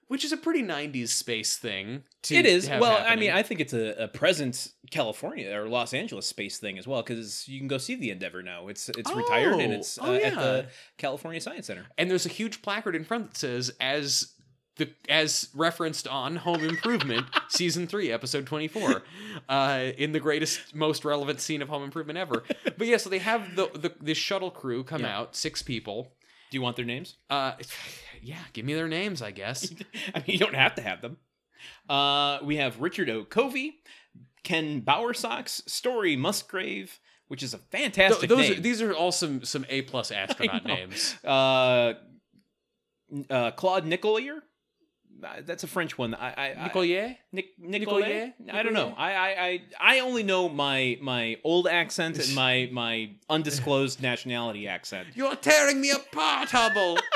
which 0.08 0.24
is 0.26 0.32
a 0.32 0.38
pretty 0.38 0.64
90s 0.64 1.10
space 1.10 1.58
thing. 1.58 2.04
To 2.24 2.36
it 2.36 2.46
is 2.46 2.68
have 2.68 2.82
well 2.82 2.92
i 2.98 3.00
happening. 3.02 3.20
mean 3.20 3.32
i 3.32 3.44
think 3.44 3.62
it's 3.62 3.72
a, 3.74 4.04
a 4.04 4.08
present 4.10 4.70
california 4.92 5.54
or 5.58 5.68
los 5.70 5.94
angeles 5.94 6.26
space 6.28 6.58
thing 6.58 6.78
as 6.78 6.86
well 6.88 7.02
because 7.02 7.48
you 7.48 7.58
can 7.60 7.68
go 7.70 7.78
see 7.78 7.96
the 7.96 8.10
endeavour 8.12 8.42
now 8.44 8.68
it's 8.68 8.90
it's 8.90 9.14
retired 9.14 9.54
and 9.60 9.72
Oh, 9.72 9.76
it's 9.76 9.98
uh, 9.98 10.02
oh, 10.06 10.14
at 10.16 10.22
yeah. 10.22 10.30
the 10.36 10.66
california 10.98 11.40
science 11.40 11.68
center 11.68 11.86
and 11.98 12.10
there's 12.12 12.26
a 12.26 12.30
huge 12.30 12.62
placard 12.62 12.96
in 12.96 13.06
front 13.06 13.30
that 13.30 13.38
says, 13.38 13.72
as 13.80 14.34
the 14.78 14.90
as 15.10 15.50
referenced 15.54 16.08
on 16.08 16.38
Home 16.38 16.64
Improvement 16.64 17.26
season 17.50 17.88
three, 17.88 18.12
episode 18.12 18.46
24, 18.46 19.04
uh, 19.50 19.86
in 19.98 20.12
the 20.12 20.20
greatest, 20.20 20.74
most 20.76 21.04
relevant 21.06 21.40
scene 21.42 21.62
of 21.62 21.70
Home 21.70 21.84
Improvement 21.84 22.18
ever. 22.18 22.44
But 22.78 22.88
yeah, 22.88 22.98
so 22.98 23.10
they 23.10 23.20
have 23.20 23.56
the 23.56 23.68
the 23.74 23.94
this 24.02 24.18
shuttle 24.18 24.52
crew 24.52 24.84
come 24.84 25.02
Yeah. 25.02 25.18
out, 25.18 25.36
six 25.36 25.62
people. 25.64 26.12
do 26.52 26.58
you 26.58 26.62
want 26.62 26.76
their 26.76 26.86
names 26.86 27.16
Uh, 27.30 27.54
yeah, 28.22 28.40
give 28.54 28.66
me 28.66 28.74
their 28.74 28.88
names, 28.88 29.22
I 29.22 29.32
guess. 29.32 29.72
i 30.16 30.20
mean 30.20 30.26
you 30.28 30.38
don't 30.40 30.56
have 30.56 30.76
to 30.76 30.82
have 30.82 31.02
them 31.02 31.18
uh 31.90 32.38
we 32.44 32.58
have 32.58 32.80
richard 32.82 33.10
o 33.10 33.24
covey 33.26 33.80
ken 34.44 34.82
bowersox 34.82 35.68
story 35.68 36.16
musgrave 36.16 37.00
which 37.28 37.42
is 37.44 37.54
a 37.54 37.58
fantastic 37.58 38.30
Th- 38.30 38.30
those 38.30 38.50
are, 38.50 38.54
name 38.54 38.62
these 38.62 38.82
are 38.82 38.94
all 38.94 39.12
some 39.12 39.44
some 39.44 39.66
A 39.70 39.82
plus 39.82 40.12
astronaut 40.12 40.66
names. 40.66 41.16
uh 41.26 41.94
uh 43.30 43.52
claude 43.52 43.86
nicollier 43.86 44.42
that's 45.46 45.64
a 45.64 45.68
French 45.68 45.98
one. 45.98 46.14
I, 46.14 46.30
I, 46.30 46.54
I 46.54 46.68
Nicollier? 46.68 47.16
Nic- 47.32 47.60
Nicollier? 47.60 48.34
Nicollier? 48.40 48.54
I 48.54 48.64
don't 48.64 48.74
know. 48.74 48.94
I, 48.98 49.14
I, 49.14 49.28
I, 49.28 49.62
I 49.80 50.00
only 50.00 50.24
know 50.24 50.50
my 50.50 50.98
my 51.02 51.38
old 51.44 51.68
accent 51.68 52.20
and 52.20 52.36
my 52.36 52.70
my 52.72 53.12
undisclosed 53.30 54.02
nationality 54.02 54.68
accent. 54.68 55.08
You're 55.16 55.36
tearing 55.36 55.82
me 55.82 55.92
apart, 55.92 56.50
Hubble. 56.50 56.98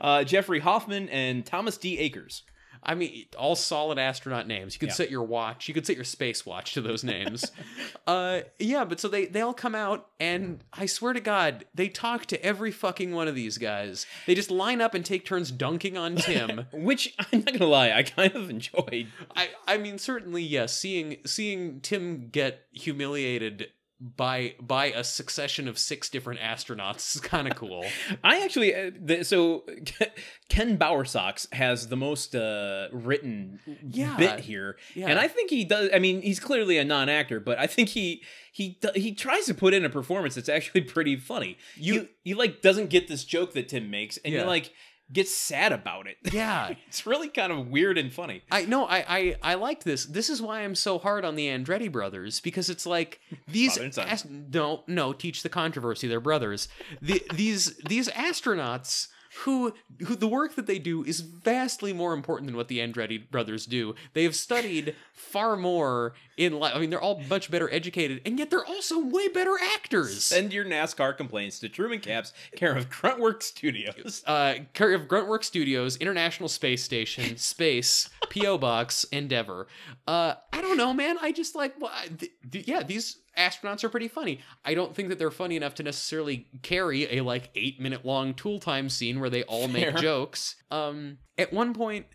Uh, 0.00 0.22
Jeffrey 0.22 0.60
Hoffman 0.60 1.08
and 1.08 1.44
Thomas 1.44 1.76
D. 1.78 1.98
Akers. 1.98 2.42
I 2.84 2.94
mean, 2.94 3.26
all 3.38 3.56
solid 3.56 3.98
astronaut 3.98 4.46
names. 4.46 4.74
You 4.74 4.80
could 4.80 4.90
Yeah. 4.90 4.94
set 4.94 5.10
your 5.10 5.22
watch. 5.22 5.68
You 5.68 5.74
could 5.74 5.86
set 5.86 5.96
your 5.96 6.04
space 6.04 6.44
watch 6.44 6.74
to 6.74 6.80
those 6.80 7.02
names. 7.04 7.50
uh, 8.06 8.40
yeah, 8.58 8.84
but 8.84 9.00
so 9.00 9.08
they 9.08 9.26
they 9.26 9.40
all 9.40 9.54
come 9.54 9.74
out, 9.74 10.08
and 10.20 10.62
I 10.72 10.86
swear 10.86 11.12
to 11.12 11.20
God, 11.20 11.64
they 11.74 11.88
talk 11.88 12.26
to 12.26 12.44
every 12.44 12.70
fucking 12.70 13.12
one 13.12 13.28
of 13.28 13.34
these 13.34 13.58
guys. 13.58 14.06
They 14.26 14.34
just 14.34 14.50
line 14.50 14.80
up 14.80 14.94
and 14.94 15.04
take 15.04 15.24
turns 15.24 15.50
dunking 15.50 15.96
on 15.96 16.16
Tim. 16.16 16.66
Which 16.72 17.14
I'm 17.32 17.40
not 17.40 17.52
gonna 17.52 17.66
lie, 17.66 17.92
I 17.92 18.02
kind 18.02 18.34
of 18.34 18.50
enjoyed. 18.50 19.08
I 19.34 19.48
I 19.66 19.76
mean, 19.78 19.98
certainly 19.98 20.42
yes. 20.42 20.76
Seeing 20.76 21.16
seeing 21.24 21.80
Tim 21.80 22.28
get 22.30 22.66
humiliated 22.72 23.68
by 24.16 24.54
by 24.60 24.86
a 24.86 25.02
succession 25.02 25.66
of 25.66 25.78
six 25.78 26.10
different 26.10 26.38
astronauts 26.40 27.14
is 27.16 27.20
kind 27.22 27.48
of 27.48 27.56
cool. 27.62 27.84
I 28.22 28.42
actually, 28.44 28.74
uh, 28.74 28.90
the, 29.00 29.24
so 29.24 29.64
Ken 30.48 30.76
Bowersox 30.76 31.50
has 31.54 31.88
the 31.88 31.96
most 31.96 32.34
uh, 32.34 32.88
written 32.92 33.60
Yeah. 33.88 34.16
bit 34.18 34.40
here, 34.40 34.76
Yeah. 34.94 35.06
and 35.08 35.18
I 35.18 35.28
think 35.28 35.48
he 35.50 35.64
does. 35.64 35.88
I 35.94 35.98
mean, 35.98 36.20
he's 36.22 36.38
clearly 36.40 36.76
a 36.78 36.84
non-actor, 36.84 37.40
but 37.40 37.58
I 37.58 37.66
think 37.66 37.88
he 37.90 38.22
he 38.52 38.78
do- 38.80 38.90
he 38.94 39.14
tries 39.14 39.46
to 39.46 39.54
put 39.54 39.72
in 39.74 39.84
a 39.84 39.90
performance 39.90 40.34
that's 40.34 40.48
actually 40.48 40.82
pretty 40.82 41.16
funny. 41.16 41.56
You 41.76 41.94
You- 41.94 42.08
you, 42.24 42.36
like 42.36 42.60
doesn't 42.62 42.90
get 42.90 43.08
this 43.08 43.24
joke 43.24 43.52
that 43.54 43.68
Tim 43.68 43.90
makes, 43.90 44.18
and 44.18 44.32
Yeah. 44.34 44.40
you 44.42 44.46
like 44.46 44.72
get 45.12 45.28
sad 45.28 45.72
about 45.72 46.06
it. 46.06 46.16
Yeah. 46.32 46.74
it's 46.88 47.06
really 47.06 47.28
kind 47.28 47.52
of 47.52 47.68
weird 47.68 47.98
and 47.98 48.12
funny. 48.12 48.42
I 48.50 48.64
no, 48.64 48.86
I, 48.86 49.04
I 49.08 49.36
I 49.42 49.54
liked 49.54 49.84
this. 49.84 50.04
This 50.06 50.28
is 50.30 50.40
why 50.42 50.60
I'm 50.60 50.74
so 50.74 50.98
hard 50.98 51.24
on 51.24 51.34
the 51.36 51.46
Andretti 51.48 51.90
brothers 51.90 52.40
because 52.40 52.68
it's 52.70 52.86
like 52.86 53.20
these 53.48 53.72
Father 53.74 53.84
and 53.84 53.94
son. 53.94 54.08
ast- 54.08 54.28
no 54.30 54.82
no 54.86 55.12
teach 55.12 55.42
the 55.42 55.48
controversy. 55.48 56.08
They're 56.08 56.20
brothers. 56.20 56.68
The, 57.00 57.22
these 57.34 57.76
these 57.88 58.08
astronauts 58.08 59.08
who 59.38 59.74
who 60.06 60.14
the 60.14 60.28
work 60.28 60.54
that 60.54 60.66
they 60.66 60.78
do 60.78 61.02
is 61.04 61.20
vastly 61.20 61.92
more 61.92 62.14
important 62.14 62.46
than 62.46 62.56
what 62.56 62.68
the 62.68 62.78
Andretti 62.78 63.28
brothers 63.30 63.66
do. 63.66 63.94
They 64.12 64.22
have 64.24 64.36
studied 64.36 64.94
far 65.12 65.56
more 65.56 66.14
in 66.36 66.58
life. 66.58 66.72
I 66.74 66.80
mean, 66.80 66.90
they're 66.90 67.00
all 67.00 67.20
much 67.28 67.50
better 67.50 67.72
educated, 67.72 68.20
and 68.26 68.38
yet 68.38 68.50
they're 68.50 68.64
also 68.64 68.98
way 69.04 69.28
better 69.28 69.54
actors. 69.74 70.24
Send 70.24 70.52
your 70.52 70.64
NASCAR 70.64 71.16
complaints 71.16 71.58
to 71.60 71.68
Truman 71.68 72.00
Capps, 72.00 72.32
care 72.56 72.76
of 72.76 72.88
Gruntwork 72.90 73.42
Studios. 73.42 74.22
uh, 74.26 74.54
care 74.72 74.94
of 74.94 75.02
Gruntwork 75.08 75.44
Studios, 75.44 75.96
International 75.96 76.48
Space 76.48 76.82
Station, 76.82 77.36
Space, 77.36 78.08
PO 78.30 78.58
Box, 78.58 79.04
Endeavour. 79.12 79.66
Uh, 80.06 80.34
I 80.52 80.60
don't 80.60 80.76
know, 80.76 80.92
man. 80.92 81.16
I 81.20 81.32
just 81.32 81.54
like, 81.54 81.74
well, 81.80 81.92
I- 81.94 82.08
th- 82.08 82.32
th- 82.50 82.66
yeah, 82.68 82.82
these 82.82 83.18
astronauts 83.38 83.82
are 83.84 83.88
pretty 83.88 84.08
funny. 84.08 84.40
I 84.64 84.74
don't 84.74 84.94
think 84.94 85.08
that 85.08 85.18
they're 85.18 85.30
funny 85.30 85.56
enough 85.56 85.74
to 85.76 85.82
necessarily 85.82 86.46
carry 86.62 87.18
a 87.18 87.22
like 87.22 87.50
eight 87.54 87.80
minute 87.80 88.04
long 88.04 88.32
tool 88.34 88.58
time 88.60 88.88
scene 88.88 89.18
where 89.20 89.30
they 89.30 89.42
all 89.44 89.66
make 89.68 89.84
Fair. 89.90 89.92
jokes. 90.00 90.54
Um, 90.70 91.18
at 91.36 91.52
one 91.52 91.74
point, 91.74 92.06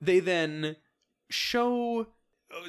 they 0.00 0.20
then 0.20 0.76
show. 1.30 2.06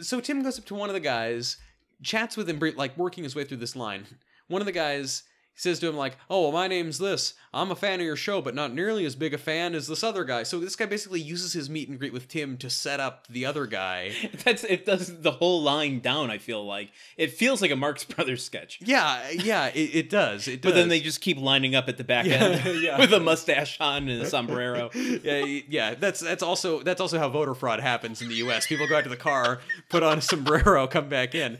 So 0.02 0.20
Tim 0.20 0.44
goes 0.44 0.60
up 0.60 0.66
to 0.66 0.76
one 0.76 0.90
of 0.90 0.94
the 0.94 1.00
guys, 1.00 1.58
chats 2.04 2.36
with 2.36 2.50
him, 2.50 2.60
like 2.76 2.98
working 2.98 3.24
his 3.24 3.36
way 3.36 3.44
through 3.44 3.58
this 3.58 3.76
line. 3.76 4.06
One 4.48 4.62
of 4.62 4.66
the 4.66 4.72
guys 4.72 5.24
says 5.60 5.80
to 5.80 5.88
him 5.88 5.96
like, 5.98 6.18
"Oh, 6.30 6.44
well, 6.44 6.52
my 6.52 6.68
name's 6.68 6.98
this. 6.98 7.34
I'm 7.54 7.72
a 7.72 7.76
fan 7.76 8.00
of 8.00 8.06
your 8.06 8.16
show, 8.16 8.42
but 8.42 8.56
not 8.56 8.74
nearly 8.74 9.06
as 9.06 9.16
big 9.16 9.34
a 9.34 9.38
fan 9.38 9.76
as 9.76 9.88
this 9.88 10.04
other 10.04 10.24
guy." 10.24 10.44
So 10.44 10.60
this 10.60 10.76
guy 10.76 10.86
basically 10.86 11.22
uses 11.22 11.54
his 11.54 11.70
meet 11.70 11.90
and 11.90 12.00
greet 12.00 12.14
with 12.14 12.28
Tim 12.28 12.58
to 12.58 12.70
set 12.70 13.00
up 13.00 13.28
the 13.28 13.46
other 13.46 13.66
guy. 13.66 14.14
That's 14.46 14.64
it. 14.64 14.86
Does 14.86 15.22
the 15.22 15.32
whole 15.32 15.62
line 15.62 16.00
down? 16.00 16.32
I 16.32 16.38
feel 16.38 16.66
like 16.66 16.92
it 17.18 17.32
feels 17.34 17.62
like 17.62 17.72
a 17.72 17.76
Marx 17.76 18.04
Brothers 18.04 18.44
sketch. 18.44 18.80
Yeah, 18.82 19.30
yeah, 19.32 19.68
it, 19.68 19.96
it 19.96 20.10
does. 20.10 20.48
It 20.48 20.62
does. 20.62 20.70
But 20.70 20.76
then 20.76 20.90
they 20.90 21.00
just 21.00 21.20
keep 21.22 21.38
lining 21.40 21.74
up 21.76 21.90
at 21.90 21.98
the 21.98 22.04
back 22.04 22.26
Yeah, 22.30 22.36
end 22.36 22.82
yeah. 22.82 23.00
with 23.00 23.12
a 23.12 23.20
mustache 23.20 23.80
on 23.82 24.08
and 24.08 24.22
a 24.22 24.26
sombrero. 24.28 24.92
yeah, 24.94 25.44
yeah. 25.68 25.96
That's 25.96 26.20
that's 26.20 26.44
also 26.44 26.82
that's 26.84 27.02
also 27.02 27.18
how 27.18 27.28
voter 27.30 27.54
fraud 27.56 27.80
happens 27.80 28.22
in 28.22 28.30
the 28.30 28.36
U.S. 28.36 28.68
People 28.68 28.88
go 28.88 28.98
out 28.98 29.04
to 29.04 29.10
the 29.10 29.18
car, 29.18 29.60
put 29.90 30.04
on 30.04 30.20
a 30.20 30.22
sombrero, 30.22 30.86
come 30.88 31.10
back 31.10 31.34
in. 31.36 31.58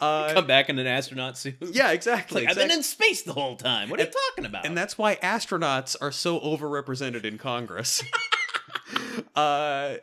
Uh, 0.00 0.32
Come 0.32 0.46
back 0.46 0.68
in 0.68 0.78
an 0.78 0.86
astronaut 0.86 1.36
suit. 1.38 1.56
yeah, 1.60 1.90
exactly. 1.92 2.42
Like, 2.42 2.50
I've 2.50 2.56
been 2.56 2.70
in 2.70 2.82
space 2.82 3.22
the 3.22 3.32
whole 3.40 3.56
time. 3.56 3.88
What 3.88 4.00
are 4.00 4.04
you 4.04 4.10
talking 4.30 4.44
about? 4.46 4.66
and 4.66 4.76
that's 4.76 4.98
why 4.98 5.16
astronauts 5.16 5.96
are 6.00 6.12
so 6.12 6.40
overrepresented 6.40 7.24
in 7.24 7.38
Congress. 7.38 8.02
uh, 9.34 9.94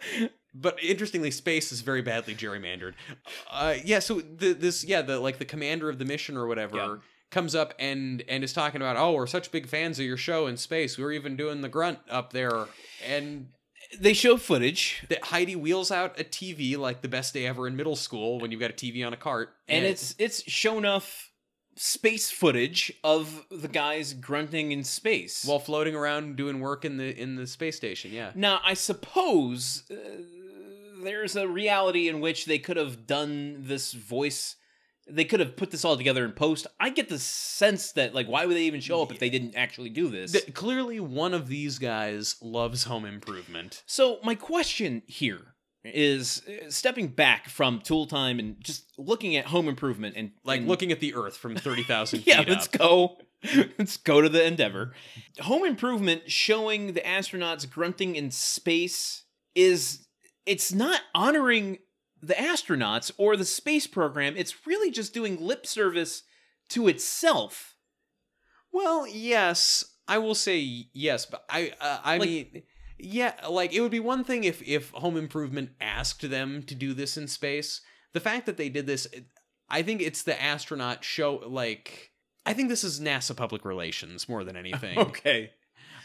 but 0.53 0.81
interestingly, 0.83 1.31
space 1.31 1.71
is 1.71 1.81
very 1.81 2.01
badly 2.01 2.35
gerrymandered. 2.35 2.93
Uh, 3.51 3.75
yeah, 3.83 3.99
so 3.99 4.21
the, 4.21 4.53
this, 4.53 4.83
yeah, 4.83 5.01
the 5.01 5.19
like 5.19 5.39
the 5.39 5.45
commander 5.45 5.89
of 5.89 5.99
the 5.99 6.05
mission 6.05 6.37
or 6.37 6.47
whatever 6.47 6.75
Yeah. 6.77 6.95
comes 7.31 7.55
up 7.55 7.73
and 7.79 8.23
and 8.27 8.43
is 8.43 8.53
talking 8.53 8.81
about, 8.81 8.95
oh, 8.97 9.13
we're 9.13 9.27
such 9.27 9.51
big 9.51 9.67
fans 9.67 9.99
of 9.99 10.05
your 10.05 10.17
show 10.17 10.47
in 10.47 10.57
space. 10.57 10.97
We 10.97 11.03
were 11.03 11.11
even 11.11 11.35
doing 11.35 11.61
the 11.61 11.69
grunt 11.69 11.99
up 12.09 12.33
there, 12.33 12.65
and 13.07 13.47
they 13.99 14.13
show 14.13 14.37
footage, 14.37 15.05
that 15.09 15.25
Heidi 15.25 15.55
wheels 15.55 15.91
out 15.91 16.19
a 16.19 16.23
TV 16.23 16.77
like 16.77 17.01
the 17.01 17.07
best 17.07 17.33
day 17.33 17.45
ever 17.47 17.67
in 17.67 17.75
middle 17.75 17.95
school 17.95 18.39
when 18.39 18.51
you've 18.51 18.61
got 18.61 18.69
a 18.71 18.73
TV 18.73 19.05
on 19.05 19.13
a 19.13 19.17
cart, 19.17 19.49
and 19.67 19.85
it's 19.85 20.13
it's 20.19 20.43
shown 20.49 20.85
off 20.85 21.31
space 21.75 22.29
footage 22.29 22.91
of 23.03 23.45
the 23.49 23.67
guys 23.67 24.13
grunting 24.13 24.71
in 24.71 24.83
space. 24.83 25.43
while 25.45 25.59
floating 25.59 25.95
around 25.95 26.35
doing 26.35 26.59
work 26.59 26.85
in 26.85 26.97
the 26.97 27.19
in 27.19 27.35
the 27.35 27.47
space 27.47 27.75
station. 27.75 28.11
Yeah. 28.11 28.31
Now, 28.35 28.59
I 28.63 28.73
suppose 28.73 29.83
uh, 29.89 29.95
there's 31.03 31.35
a 31.35 31.47
reality 31.47 32.07
in 32.07 32.19
which 32.21 32.45
they 32.45 32.59
could 32.59 32.77
have 32.77 33.05
done 33.07 33.57
this 33.59 33.93
voice. 33.93 34.55
They 35.05 35.25
could 35.25 35.41
have 35.41 35.57
put 35.57 35.71
this 35.71 35.83
all 35.83 35.97
together 35.97 36.23
in 36.23 36.31
post. 36.31 36.65
I 36.79 36.89
get 36.89 37.09
the 37.09 37.19
sense 37.19 37.91
that, 37.93 38.15
like, 38.15 38.27
why 38.27 38.45
would 38.45 38.55
they 38.55 38.63
even 38.63 38.79
show 38.79 39.01
up 39.01 39.11
if 39.11 39.19
they 39.19 39.29
didn't 39.29 39.55
actually 39.55 39.89
do 39.89 40.07
this? 40.07 40.31
Th- 40.31 40.53
clearly, 40.53 41.01
one 41.01 41.33
of 41.33 41.47
these 41.49 41.77
guys 41.77 42.37
loves 42.41 42.85
home 42.85 43.03
improvement. 43.03 43.83
So, 43.85 44.19
my 44.23 44.35
question 44.35 45.01
here 45.05 45.52
is 45.85 46.41
uh, 46.47 46.69
stepping 46.69 47.07
back 47.07 47.49
from 47.49 47.79
tool 47.81 48.05
time 48.05 48.39
and 48.39 48.55
just 48.63 48.91
looking 48.97 49.35
at 49.35 49.45
home 49.45 49.67
improvement 49.67 50.15
and 50.17 50.31
Like 50.45 50.59
and- 50.59 50.67
looking 50.69 50.91
at 50.91 50.99
the 50.99 51.13
Earth 51.15 51.35
from 51.37 51.55
thirty 51.55 51.83
thousand 51.83 52.23
yeah 52.25 52.43
let's 52.47 52.67
up. 52.67 52.71
go 52.73 53.17
let's 53.77 53.97
go 53.97 54.21
to 54.21 54.29
the 54.29 54.45
endeavour 54.45 54.93
home 55.41 55.65
improvement 55.65 56.23
showing 56.31 56.93
the 56.93 57.01
astronauts 57.01 57.69
grunting 57.69 58.15
in 58.15 58.31
space 58.31 59.23
is 59.55 60.07
it's 60.45 60.73
not 60.73 61.01
honoring 61.13 61.79
the 62.21 62.33
astronauts 62.33 63.11
or 63.17 63.35
the 63.35 63.43
space 63.45 63.85
program 63.85 64.35
it's 64.37 64.65
really 64.65 64.89
just 64.89 65.13
doing 65.13 65.37
lip 65.41 65.65
service 65.67 66.23
to 66.69 66.87
itself 66.87 67.75
Well, 68.71 69.05
yes, 69.07 69.83
I 70.07 70.17
will 70.17 70.35
say 70.35 70.87
yes, 70.93 71.25
but 71.25 71.43
I 71.49 71.73
uh, 71.79 71.99
I 72.03 72.17
Like- 72.17 72.29
mean. 72.29 72.63
Yeah, 73.03 73.33
like 73.49 73.73
it 73.73 73.81
would 73.81 73.91
be 73.91 73.99
one 73.99 74.23
thing 74.23 74.43
if 74.43 74.61
if 74.67 74.91
Home 74.91 75.17
Improvement 75.17 75.71
asked 75.81 76.29
them 76.29 76.63
to 76.63 76.75
do 76.75 76.93
this 76.93 77.17
in 77.17 77.27
space. 77.27 77.81
The 78.13 78.19
fact 78.19 78.45
that 78.45 78.57
they 78.57 78.69
did 78.69 78.85
this, 78.85 79.07
I 79.69 79.81
think 79.81 80.01
it's 80.01 80.23
the 80.23 80.41
astronaut 80.41 81.03
show. 81.03 81.41
Like, 81.47 82.11
I 82.45 82.53
think 82.53 82.69
this 82.69 82.83
is 82.83 82.99
NASA 82.99 83.35
public 83.35 83.65
relations 83.65 84.29
more 84.29 84.43
than 84.43 84.55
anything. 84.55 84.97
okay 85.09 85.51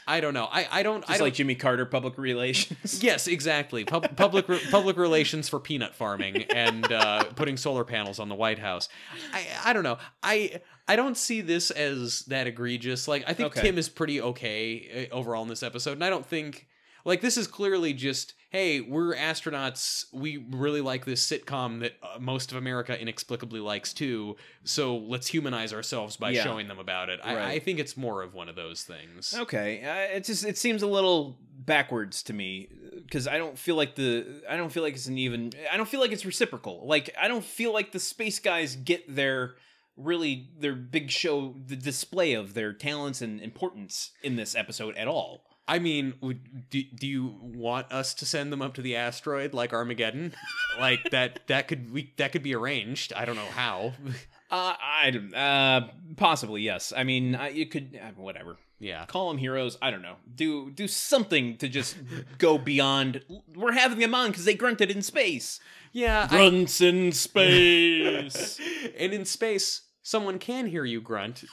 I 0.09 0.21
don't 0.21 0.33
know. 0.33 0.49
I 0.51 0.67
I 0.71 0.83
don't. 0.83 1.05
I 1.09 1.19
don't, 1.19 1.27
like 1.27 1.35
jimmy 1.35 1.55
carter 1.55 1.85
public 1.85 2.17
relations 2.17 3.03
Yes, 3.03 3.29
exactly. 3.29 3.85
Pub- 3.85 4.17
public 4.17 4.49
re- 4.49 4.61
public 4.71 4.97
relations 4.97 5.51
for 5.51 5.61
peanut 5.61 5.95
farming 5.95 6.45
and 6.45 6.91
uh, 6.91 7.25
putting 7.37 7.59
solar 7.59 7.85
panels 7.85 8.19
on 8.19 8.31
the 8.31 8.35
White 8.35 8.59
House. 8.59 8.89
I 9.35 9.47
I 9.67 9.73
don't 9.75 9.83
know. 9.83 9.99
I 10.23 10.63
I 10.89 10.97
don't 10.97 11.17
see 11.17 11.43
this 11.43 11.71
as 11.71 12.21
that 12.29 12.47
egregious. 12.47 13.07
Like 13.07 13.25
I 13.27 13.35
think 13.35 13.53
Okay. 13.53 13.61
Tim 13.61 13.77
is 13.77 13.91
pretty 13.91 14.23
okay 14.23 15.09
uh, 15.13 15.15
overall 15.15 15.43
in 15.43 15.49
this 15.49 15.63
episode, 15.63 15.93
and 15.93 16.05
I 16.05 16.09
don't 16.09 16.27
think 16.27 16.68
like 17.05 17.21
this 17.21 17.37
is 17.37 17.47
clearly 17.47 17.93
just 17.93 18.35
hey 18.51 18.81
we're 18.81 19.15
astronauts 19.15 20.05
we 20.13 20.39
really 20.51 20.81
like 20.81 21.05
this 21.05 21.27
sitcom 21.29 21.81
that 21.81 21.93
uh, 22.03 22.19
most 22.19 22.51
of 22.51 22.57
america 22.59 22.99
inexplicably 23.01 23.61
likes 23.61 23.93
too 23.93 24.37
so 24.65 24.97
let's 24.97 25.27
humanize 25.27 25.73
ourselves 25.73 26.17
by 26.17 26.31
Yeah. 26.31 26.43
showing 26.45 26.69
them 26.69 26.79
about 26.79 27.09
it 27.11 27.21
I, 27.23 27.35
Right. 27.35 27.47
I 27.49 27.59
think 27.59 27.79
it's 27.79 27.97
more 27.97 28.23
of 28.23 28.35
one 28.35 28.49
of 28.49 28.57
those 28.57 28.83
things 28.83 29.35
Okay, 29.39 29.83
uh, 29.85 30.17
it 30.17 30.25
just 30.25 30.45
it 30.45 30.57
seems 30.59 30.83
a 30.83 30.87
little 30.87 31.39
backwards 31.61 32.23
to 32.25 32.33
me 32.33 32.69
because 33.05 33.27
I 33.27 33.37
don't 33.39 33.59
feel 33.59 33.77
like 33.77 33.95
the 33.95 34.43
I 34.49 34.57
don't 34.57 34.71
feel 34.71 34.83
like 34.83 34.95
it's 34.95 35.07
an 35.07 35.19
even 35.19 35.53
I 35.71 35.77
don't 35.77 35.89
feel 35.89 36.01
like 36.01 36.13
it's 36.13 36.25
reciprocal. 36.25 36.87
Like 36.87 37.11
I 37.21 37.29
don't 37.29 37.45
feel 37.45 37.73
like 37.73 37.93
the 37.93 37.99
space 38.01 38.39
guys 38.39 38.77
get 38.77 39.15
their 39.15 39.55
really 39.97 40.49
their 40.59 40.75
big 40.75 41.11
show 41.11 41.55
the 41.67 41.77
display 41.77 42.33
of 42.35 42.55
their 42.55 42.73
talents 42.73 43.21
and 43.21 43.41
importance 43.41 44.13
in 44.23 44.37
this 44.37 44.55
episode 44.55 44.97
at 44.97 45.09
all. 45.09 45.45
I 45.69 45.79
mean, 45.79 46.15
would, 46.23 46.71
do, 46.71 46.83
do 46.83 47.07
you 47.07 47.37
want 47.43 47.93
us 47.93 48.15
to 48.15 48.27
send 48.27 48.51
them 48.51 48.63
up 48.63 48.75
to 48.75 48.83
the 48.83 48.97
asteroid 48.97 49.53
like 49.53 49.73
Armageddon? 49.73 50.35
like 50.81 51.11
that 51.11 51.41
that 51.49 51.69
could 51.69 51.93
we 51.93 52.13
that 52.17 52.33
could 52.33 52.43
be 52.43 52.55
arranged. 52.55 53.13
I 53.13 53.25
don't 53.25 53.37
know 53.37 53.45
how. 53.55 53.93
Uh, 54.51 54.75
I 54.81 55.11
uh 55.37 55.93
possibly 56.17 56.63
yes. 56.63 56.93
I 56.97 57.05
mean, 57.05 57.35
I, 57.35 57.51
you 57.51 57.67
could 57.67 58.01
uh, 58.03 58.13
whatever 58.17 58.57
yeah. 58.81 59.05
call 59.07 59.29
them 59.29 59.39
heroes. 59.39 59.77
I 59.83 59.91
don't 59.91 60.03
know. 60.03 60.17
Do 60.35 60.71
do 60.71 60.89
something 60.89 61.57
to 61.59 61.69
just 61.69 61.97
go 62.39 62.59
beyond. 62.59 63.23
We're 63.55 63.73
having 63.73 63.99
them 63.99 64.15
on 64.15 64.31
because 64.31 64.45
they 64.45 64.55
grunted 64.55 64.91
in 64.91 65.03
space. 65.03 65.61
Yeah. 65.93 66.29
I- 66.31 66.37
Grunts 66.37 66.81
in 66.81 67.13
space. 67.13 68.61
and 68.99 69.13
in 69.13 69.25
space, 69.25 69.83
someone 70.03 70.39
can 70.39 70.67
hear 70.67 70.85
you 70.85 71.01
grunt 71.01 71.45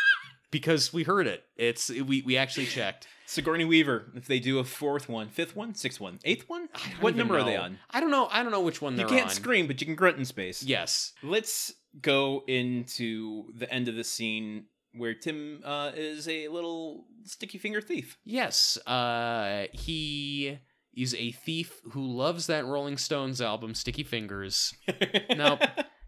because 0.50 0.92
we 0.92 1.02
heard 1.02 1.26
it. 1.26 1.44
It's 1.56 1.90
we 1.90 2.22
we 2.22 2.36
actually 2.36 2.66
checked. 2.66 3.06
Sigourney 3.30 3.64
Weaver, 3.64 4.06
if 4.16 4.26
they 4.26 4.40
do 4.40 4.58
a 4.58 4.64
fourth 4.64 5.08
one, 5.08 5.28
fifth 5.28 5.54
one, 5.54 5.72
sixth 5.74 6.00
one, 6.00 6.18
eighth 6.24 6.48
one, 6.48 6.68
what 7.00 7.14
number 7.14 7.38
are 7.38 7.44
they 7.44 7.56
on? 7.56 7.78
I 7.88 8.00
don't 8.00 8.10
know. 8.10 8.26
I 8.30 8.42
don't 8.42 8.50
know 8.50 8.60
which 8.60 8.82
one 8.82 8.94
You 8.94 8.98
they're 8.98 9.06
can't 9.06 9.28
on. 9.28 9.30
scream, 9.34 9.68
but 9.68 9.80
you 9.80 9.86
can 9.86 9.94
grunt 9.94 10.18
in 10.18 10.24
space. 10.24 10.64
Yes. 10.64 11.12
Let's 11.22 11.72
go 12.02 12.42
into 12.48 13.44
the 13.54 13.72
end 13.72 13.86
of 13.86 13.94
the 13.94 14.02
scene 14.02 14.64
where 14.96 15.14
Tim 15.14 15.60
uh, 15.64 15.92
is 15.94 16.26
a 16.28 16.48
little 16.48 17.04
sticky 17.24 17.58
finger 17.58 17.80
thief. 17.80 18.18
Yes. 18.24 18.76
Uh 18.84 19.66
he 19.72 20.58
is 20.96 21.14
a 21.14 21.30
thief 21.30 21.80
who 21.92 22.04
loves 22.04 22.48
that 22.48 22.66
Rolling 22.66 22.96
Stones 22.98 23.40
album 23.40 23.74
Sticky 23.76 24.02
Fingers. 24.02 24.74
Nope. 25.36 25.60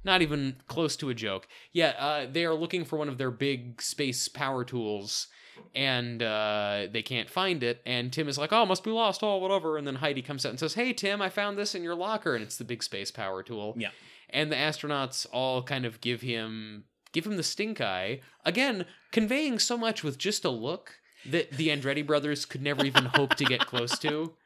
Not 0.05 0.23
even 0.23 0.57
close 0.67 0.97
to 0.97 1.11
a 1.11 1.15
joke. 1.15 1.47
Yeah, 1.73 1.91
uh, 1.99 2.27
they 2.31 2.45
are 2.45 2.55
looking 2.55 2.85
for 2.85 2.99
one 2.99 3.09
of 3.09 3.19
their 3.19 3.31
big 3.31 3.81
space 3.81 4.29
power 4.29 4.65
tools, 4.65 5.29
and 5.75 6.23
uh, 6.23 6.87
they 6.91 7.03
can't 7.03 7.31
find 7.31 7.63
it. 7.63 7.81
And 7.87 8.13
Tim 8.13 8.29
is 8.29 8.39
like, 8.39 8.53
"Oh, 8.53 8.67
must 8.67 8.85
be 8.85 8.91
lost. 8.91 9.23
Oh, 9.23 9.37
whatever." 9.37 9.79
And 9.79 9.87
then 9.87 9.97
Heidi 9.97 10.23
comes 10.23 10.45
out 10.45 10.51
and 10.51 10.59
says, 10.59 10.75
"Hey, 10.75 10.93
Tim, 10.93 11.23
I 11.23 11.29
found 11.29 11.57
this 11.57 11.75
in 11.75 11.83
your 11.83 11.95
locker, 11.95 12.35
and 12.35 12.43
it's 12.43 12.57
the 12.57 12.65
big 12.65 12.83
space 12.83 13.11
power 13.11 13.43
tool." 13.43 13.75
Yeah. 13.77 13.91
And 14.31 14.51
the 14.51 14.57
astronauts 14.57 15.27
all 15.33 15.63
kind 15.63 15.85
of 15.85 16.01
give 16.01 16.23
him 16.23 16.85
give 17.13 17.27
him 17.27 17.37
the 17.37 17.43
stink 17.43 17.81
eye 17.81 18.21
again, 18.45 18.87
conveying 19.13 19.59
so 19.59 19.77
much 19.77 20.03
with 20.03 20.19
just 20.19 20.45
a 20.45 20.51
look 20.51 20.99
that 21.27 21.51
the 21.53 21.69
Andretti 21.69 22.05
brothers 22.05 22.45
could 22.45 22.63
never 22.63 22.85
even 22.85 23.05
hope 23.05 23.35
to 23.37 23.45
get 23.45 23.61
close 23.67 23.99
to. 24.01 24.35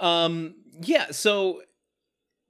Um, 0.00 0.54
yeah, 0.80 1.10
so 1.10 1.60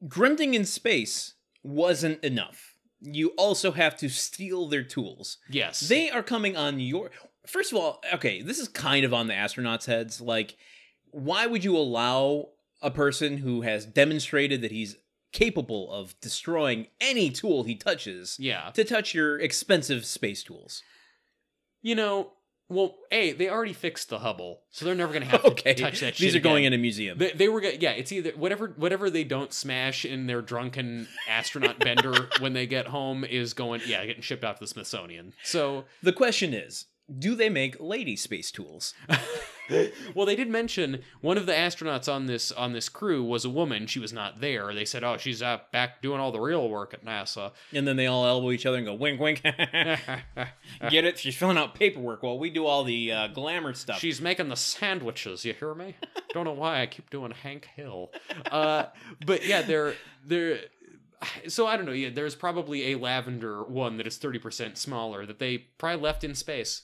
grunting 0.07 0.55
in 0.55 0.65
space 0.65 1.35
wasn't 1.63 2.23
enough. 2.25 2.75
You 3.01 3.29
also 3.39 3.73
have 3.73 3.97
to 3.99 4.09
steal 4.09 4.69
their 4.69 4.83
tools. 4.83 5.39
Yes, 5.49 5.81
They 5.81 6.11
are 6.11 6.23
coming 6.23 6.57
on 6.57 6.81
your. 6.81 7.11
First 7.47 7.73
of 7.73 7.79
all, 7.79 8.03
okay, 8.13 8.43
this 8.43 8.59
is 8.59 8.69
kind 8.69 9.05
of 9.05 9.15
on 9.15 9.27
the 9.27 9.35
astronauts' 9.35 9.87
heads. 9.87 10.21
Like, 10.21 10.57
why 11.11 11.47
would 11.47 11.65
you 11.65 11.77
allow 11.77 12.49
a 12.83 12.91
person 12.91 13.39
who 13.39 13.63
has 13.63 13.87
demonstrated 13.87 14.61
that 14.63 14.71
he's 14.71 14.97
capable 15.33 15.91
of 15.93 16.19
destroying 16.21 16.89
any 17.01 17.31
tool 17.31 17.63
he 17.63 17.75
touches 17.75 18.37
yeah. 18.39 18.71
to 18.75 18.85
touch 18.85 19.15
your 19.15 19.39
expensive 19.39 20.05
space 20.05 20.43
tools? 20.43 20.83
You 21.83 21.95
know, 21.95 22.33
well, 22.71 22.97
a 23.11 23.33
they 23.33 23.51
already 23.51 23.73
fixed 23.73 24.09
the 24.09 24.21
Hubble, 24.21 24.63
so 24.71 24.85
they're 24.85 24.95
never 24.95 25.13
gonna 25.13 25.25
have 25.27 25.43
to 25.43 25.49
Okay, 25.51 25.75
touch 25.75 26.01
that. 26.01 26.15
these 26.17 26.33
shit 26.33 26.37
are 26.37 26.41
going 26.43 26.65
again. 26.65 26.73
in 26.73 26.81
a 26.81 26.83
museum. 26.83 27.19
They, 27.19 27.33
they 27.33 27.49
were, 27.49 27.61
go- 27.61 27.73
yeah. 27.79 27.91
It's 27.91 28.13
either 28.13 28.31
whatever, 28.37 28.73
whatever 28.77 29.11
they 29.11 29.25
don't 29.25 29.53
smash 29.53 30.05
in 30.05 30.27
their 30.27 30.41
drunken 30.41 31.09
astronaut 31.29 31.79
bender 31.81 32.29
when 32.39 32.53
they 32.53 32.67
get 32.67 32.87
home 32.87 33.25
is 33.25 33.53
going, 33.53 33.81
yeah, 33.87 34.07
getting 34.07 34.23
shipped 34.23 34.45
out 34.45 34.57
to 34.57 34.61
the 34.61 34.69
Smithsonian. 34.69 35.33
So 35.43 35.85
The 36.03 36.13
question 36.13 36.55
is, 36.55 36.87
do 37.19 37.35
they 37.35 37.49
make 37.49 37.77
lady 37.81 38.15
space 38.17 38.51
tools? 38.53 38.95
well, 40.15 40.27
they 40.27 40.37
did 40.37 40.49
mention 40.49 41.03
one 41.21 41.37
of 41.37 41.47
the 41.47 41.53
astronauts 41.53 42.13
on 42.13 42.27
this 42.27 42.51
on 42.53 42.73
this 42.73 42.89
crew 42.89 43.23
was 43.23 43.45
a 43.45 43.51
woman. 43.51 43.87
She 43.87 43.99
was 43.99 44.13
not 44.13 44.41
there. 44.41 44.73
They 44.75 44.85
said, 44.85 45.05
"Oh, 45.05 45.17
she's 45.17 45.43
uh, 45.43 45.59
back 45.73 46.03
doing 46.03 46.21
all 46.21 46.33
the 46.33 46.41
real 46.41 46.69
work 46.69 46.95
at 46.95 47.05
NASA." 47.05 47.53
And 47.73 47.87
then 47.87 47.97
they 47.97 48.07
all 48.07 48.27
elbow 48.27 48.51
each 48.51 48.67
other 48.67 48.79
and 48.79 48.87
go 48.87 48.95
wink, 48.95 49.21
wink. 49.21 49.43
Get 50.91 51.05
it? 51.05 51.19
She's 51.19 51.37
filling 51.37 51.59
out 51.59 51.75
paperwork 51.75 52.23
while 52.23 52.39
we 52.39 52.51
do 52.51 52.67
all 52.67 52.85
the 52.85 53.13
uh, 53.13 53.27
glamour 53.29 53.75
stuff. 53.75 53.99
She's 53.99 54.21
making 54.21 54.49
the 54.49 54.57
sandwiches. 54.57 55.45
You 55.45 55.53
hear 55.55 55.75
me? 55.75 55.97
Don't 56.33 56.45
know 56.45 56.53
why 56.53 56.81
I 56.83 56.87
keep 56.87 57.11
doing 57.11 57.33
Hank 57.33 57.69
Hill. 57.77 58.11
Uh, 58.51 58.87
but 59.25 59.47
yeah, 59.47 59.63
they're 59.63 59.95
they're. 60.25 60.61
So 61.49 61.67
I 61.67 61.77
don't 61.77 61.85
know. 61.85 61.93
Yeah, 61.93 62.09
there's 62.09 62.35
probably 62.35 62.93
a 62.93 62.99
lavender 62.99 63.63
one 63.63 63.99
that 63.99 64.07
is 64.07 64.17
thirty 64.17 64.39
percent 64.39 64.79
smaller 64.79 65.27
that 65.27 65.39
they 65.39 65.59
probably 65.59 66.01
left 66.01 66.25
in 66.25 66.35
space. 66.35 66.83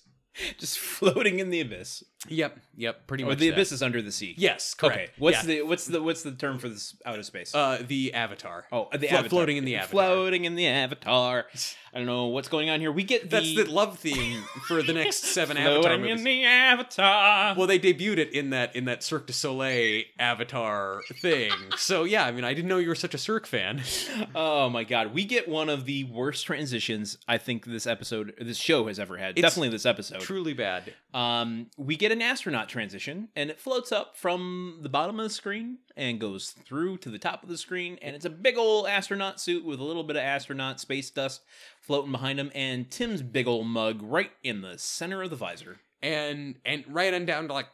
just 0.58 0.78
floating 0.78 1.38
in 1.38 1.50
the 1.50 1.60
abyss. 1.60 2.04
Yep. 2.28 2.58
Yep. 2.78 3.06
Pretty 3.06 3.24
Or 3.24 3.28
much. 3.28 3.38
the 3.38 3.48
that. 3.48 3.54
abyss 3.54 3.72
is 3.72 3.82
under 3.82 4.02
the 4.02 4.12
sea. 4.12 4.34
Yes. 4.36 4.74
Correct. 4.74 4.96
Okay. 4.96 5.12
What's 5.18 5.38
Yeah. 5.38 5.42
the 5.46 5.62
what's 5.62 5.86
the 5.86 6.02
what's 6.02 6.22
the 6.22 6.32
term 6.32 6.58
for 6.58 6.68
this 6.68 6.94
out 7.06 7.18
of 7.18 7.24
space? 7.26 7.54
uh 7.54 7.82
the 7.86 8.12
Avatar? 8.14 8.66
oh, 8.72 8.88
the 8.92 8.98
flo- 9.08 9.08
avatar. 9.18 9.28
floating 9.30 9.56
in 9.56 9.64
the 9.64 9.76
Avatar. 9.76 9.90
Floating 9.90 10.44
in 10.44 10.54
the 10.56 10.66
avatar. 10.66 11.46
I 11.94 11.98
don't 11.98 12.06
know 12.06 12.26
what's 12.26 12.48
going 12.48 12.68
on 12.68 12.80
here. 12.80 12.92
We 12.92 13.04
get 13.04 13.22
the, 13.22 13.28
That's 13.28 13.54
the 13.54 13.64
love 13.64 13.98
theme 13.98 14.42
for 14.68 14.82
the 14.82 14.92
next 14.92 15.24
seven 15.32 15.56
Avatar 15.56 15.80
floating 15.82 16.00
movies. 16.02 16.18
in 16.18 16.24
the 16.24 16.44
avatar. 16.44 17.54
Well, 17.56 17.66
they 17.66 17.78
debuted 17.78 18.18
it 18.18 18.32
in 18.34 18.50
that 18.50 18.76
in 18.76 18.84
that 18.84 19.02
Cirque 19.02 19.26
du 19.26 19.32
Soleil 19.32 20.04
Avatar 20.18 21.00
thing. 21.20 21.52
So 21.78 22.04
yeah, 22.04 22.24
I 22.26 22.32
mean, 22.32 22.44
I 22.44 22.52
didn't 22.54 22.68
know 22.68 22.78
you 22.78 22.88
were 22.88 22.94
such 22.94 23.14
a 23.14 23.18
Cirque 23.18 23.46
fan. 23.46 23.82
Oh 24.34 24.68
my 24.68 24.84
god, 24.84 25.14
we 25.14 25.24
get 25.24 25.48
one 25.48 25.68
of 25.68 25.84
the 25.86 26.04
worst 26.04 26.44
transitions 26.46 27.16
I 27.28 27.38
think 27.38 27.64
this 27.64 27.86
episode, 27.86 28.34
this 28.40 28.56
show 28.58 28.86
has 28.88 28.98
ever 28.98 29.16
had. 29.16 29.30
It's 29.30 29.42
Definitely 29.42 29.70
this 29.70 29.86
episode. 29.86 30.20
Truly 30.20 30.52
bad. 30.52 30.92
Um, 31.14 31.68
we 31.78 31.96
get 31.96 32.12
an 32.16 32.22
astronaut 32.22 32.68
transition, 32.68 33.28
and 33.36 33.50
it 33.50 33.60
floats 33.60 33.92
up 33.92 34.16
from 34.16 34.78
the 34.82 34.88
bottom 34.88 35.20
of 35.20 35.24
the 35.24 35.30
screen 35.30 35.78
and 35.96 36.18
goes 36.20 36.50
through 36.50 36.96
to 36.98 37.10
the 37.10 37.18
top 37.18 37.42
of 37.42 37.48
the 37.48 37.58
screen, 37.58 37.98
and 38.02 38.16
it's 38.16 38.24
a 38.24 38.30
big 38.30 38.56
old 38.58 38.86
astronaut 38.86 39.40
suit 39.40 39.64
with 39.64 39.78
a 39.78 39.84
little 39.84 40.02
bit 40.04 40.16
of 40.16 40.22
astronaut 40.22 40.80
space 40.80 41.10
dust 41.10 41.42
floating 41.80 42.12
behind 42.12 42.40
him, 42.40 42.50
and 42.54 42.90
Tim's 42.90 43.22
big 43.22 43.46
old 43.46 43.66
mug 43.66 44.00
right 44.02 44.30
in 44.42 44.62
the 44.62 44.78
center 44.78 45.22
of 45.22 45.30
the 45.30 45.36
visor. 45.36 45.78
And 46.02 46.56
and 46.64 46.84
right 46.88 47.12
on 47.14 47.24
down 47.26 47.48
to 47.48 47.54
like 47.54 47.68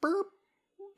burp 0.00 0.26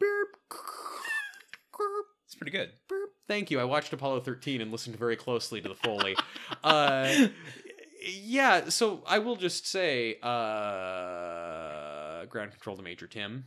burp 0.00 0.28
burp 0.50 2.06
It's 2.26 2.34
pretty 2.34 2.50
good. 2.50 2.70
burp. 2.88 3.10
Thank 3.28 3.50
you. 3.50 3.60
I 3.60 3.64
watched 3.64 3.92
Apollo 3.92 4.20
13 4.20 4.60
and 4.60 4.70
listened 4.72 4.96
very 4.96 5.16
closely 5.16 5.60
to 5.60 5.68
the 5.68 5.74
Foley. 5.76 6.16
uh 6.64 7.28
yeah, 8.06 8.68
so 8.68 9.02
I 9.06 9.18
will 9.20 9.36
just 9.36 9.66
say 9.66 10.16
uh 10.22 11.93
ground 12.28 12.52
control 12.52 12.76
to 12.76 12.82
Major 12.82 13.06
Tim. 13.06 13.44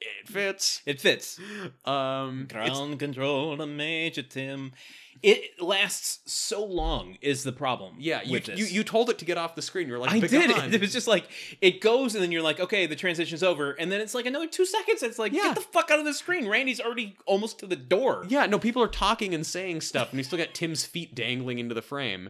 It 0.00 0.28
fits. 0.28 0.82
It 0.84 1.00
fits. 1.00 1.40
Um 1.86 2.46
Ground 2.50 2.98
control 2.98 3.56
to 3.56 3.66
Major 3.66 4.22
Tim. 4.22 4.72
It 5.22 5.62
lasts 5.62 6.20
so 6.30 6.62
long 6.64 7.16
is 7.22 7.44
the 7.44 7.52
problem. 7.52 7.94
yeah, 7.98 8.20
you, 8.22 8.40
you 8.54 8.66
you 8.66 8.84
told 8.84 9.08
it 9.08 9.18
to 9.20 9.24
get 9.24 9.38
off 9.38 9.54
the 9.54 9.62
screen. 9.62 9.88
You're 9.88 9.98
like, 10.00 10.10
I 10.12 10.18
did. 10.20 10.50
on." 10.50 10.74
It 10.74 10.80
was 10.80 10.92
just 10.92 11.06
like 11.06 11.26
it 11.62 11.80
goes, 11.80 12.14
and 12.14 12.22
then 12.22 12.32
you're 12.32 12.42
like, 12.42 12.60
okay, 12.60 12.86
the 12.86 12.96
transition's 12.96 13.42
over, 13.42 13.70
and 13.72 13.90
then 13.90 14.00
it's 14.02 14.12
like 14.14 14.26
another 14.26 14.48
two 14.48 14.66
seconds. 14.66 15.02
It's 15.02 15.18
like, 15.18 15.32
Yeah. 15.32 15.42
get 15.44 15.54
the 15.54 15.60
fuck 15.62 15.90
out 15.90 16.00
of 16.00 16.04
the 16.04 16.12
screen. 16.12 16.48
Randy's 16.48 16.80
already 16.80 17.16
almost 17.26 17.60
to 17.60 17.66
the 17.66 17.76
door. 17.76 18.26
Yeah, 18.28 18.44
no, 18.46 18.58
people 18.58 18.82
are 18.82 18.88
talking 18.88 19.32
and 19.34 19.46
saying 19.46 19.80
stuff, 19.82 20.10
and 20.10 20.18
you 20.18 20.24
still 20.24 20.38
got 20.38 20.52
Tim's 20.52 20.84
feet 20.84 21.14
dangling 21.14 21.60
into 21.60 21.74
the 21.74 21.82
frame. 21.82 22.28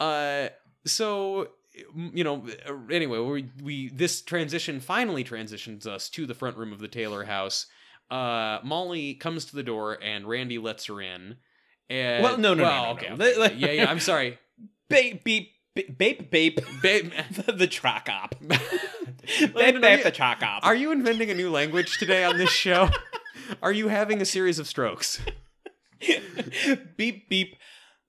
Uh, 0.00 0.48
so 0.86 1.50
you 2.14 2.24
know, 2.24 2.44
anyway, 2.90 3.18
we 3.18 3.48
we 3.62 3.88
this 3.90 4.22
transition 4.22 4.80
finally 4.80 5.24
transitions 5.24 5.86
us 5.86 6.08
to 6.10 6.26
the 6.26 6.34
front 6.34 6.56
room 6.56 6.72
of 6.72 6.78
the 6.78 6.88
Taylor 6.88 7.24
house. 7.24 7.66
Uh, 8.10 8.58
Mollie 8.62 9.14
comes 9.14 9.44
to 9.46 9.56
the 9.56 9.62
door, 9.62 9.98
and 10.02 10.26
Randy 10.28 10.58
lets 10.58 10.86
her 10.86 11.00
in. 11.00 11.36
And, 11.90 12.22
Well, 12.22 12.38
no, 12.38 12.54
no, 12.54 12.62
no, 12.62 12.62
well, 12.64 12.84
no, 12.84 12.90
okay, 12.92 13.08
no. 13.08 13.14
okay, 13.14 13.36
Let- 13.38 13.52
okay. 13.52 13.60
yeah, 13.60 13.82
yeah. 13.82 13.90
I'm 13.90 14.00
sorry, 14.00 14.38
Bape, 14.88 15.22
beep, 15.24 15.50
beep, 15.74 15.98
bape, 15.98 16.30
bape. 16.30 16.60
babe. 16.82 17.12
the, 17.32 17.52
the 17.52 17.66
track 17.66 18.08
op. 18.10 18.34
Bape, 19.54 19.80
bape, 19.80 20.04
the 20.04 20.12
track 20.12 20.40
op. 20.42 20.64
Are 20.64 20.74
you 20.74 20.92
inventing 20.92 21.30
a 21.30 21.34
new 21.34 21.50
language 21.50 21.98
today 21.98 22.22
on 22.24 22.38
this 22.38 22.50
show? 22.50 22.90
Are 23.62 23.72
you 23.72 23.88
having 23.88 24.20
a 24.22 24.24
series 24.24 24.58
of 24.60 24.68
strokes? 24.68 25.20
beep, 26.96 27.28
beep, 27.28 27.56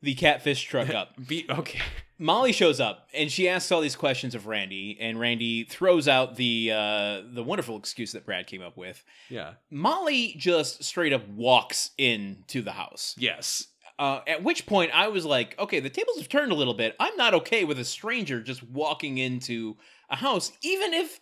the 0.02 0.14
catfish 0.16 0.64
truck 0.64 0.90
up. 0.92 1.14
beep, 1.28 1.50
okay. 1.50 1.80
Mollie 2.20 2.52
shows 2.52 2.80
up 2.80 3.10
and 3.14 3.32
she 3.32 3.48
asks 3.48 3.72
all 3.72 3.82
these 3.82 3.96
questions 3.96 4.34
of 4.36 4.48
Randy, 4.48 4.98
and 5.00 5.20
Randy 5.20 5.64
throws 5.64 6.08
out 6.08 6.36
the 6.36 6.72
uh, 6.74 7.22
the 7.32 7.44
wonderful 7.44 7.78
excuse 7.78 8.12
that 8.14 8.26
Brad 8.26 8.48
came 8.48 8.62
up 8.62 8.78
with. 8.78 9.04
Yeah. 9.30 9.54
Mollie 9.70 10.36
just 10.38 10.84
straight 10.84 11.14
up 11.14 11.28
walks 11.28 11.92
into 11.98 12.62
the 12.62 12.72
house. 12.72 13.16
Yes. 13.18 13.68
Uh, 14.00 14.22
at 14.28 14.44
which 14.44 14.68
point 14.68 14.92
I 14.94 15.08
was 15.08 15.26
like, 15.26 15.58
okay, 15.58 15.80
the 15.80 15.90
tables 15.90 16.18
have 16.20 16.30
turned 16.30 16.52
a 16.52 16.56
little 16.56 16.76
bit. 16.76 16.96
I'm 17.00 17.16
not 17.18 17.34
okay 17.34 17.64
with 17.64 17.80
a 17.80 17.86
stranger 17.86 18.42
just 18.42 18.62
walking 18.62 19.18
into 19.18 19.78
a 20.10 20.16
house, 20.16 20.52
even 20.62 20.94
if 20.94 21.20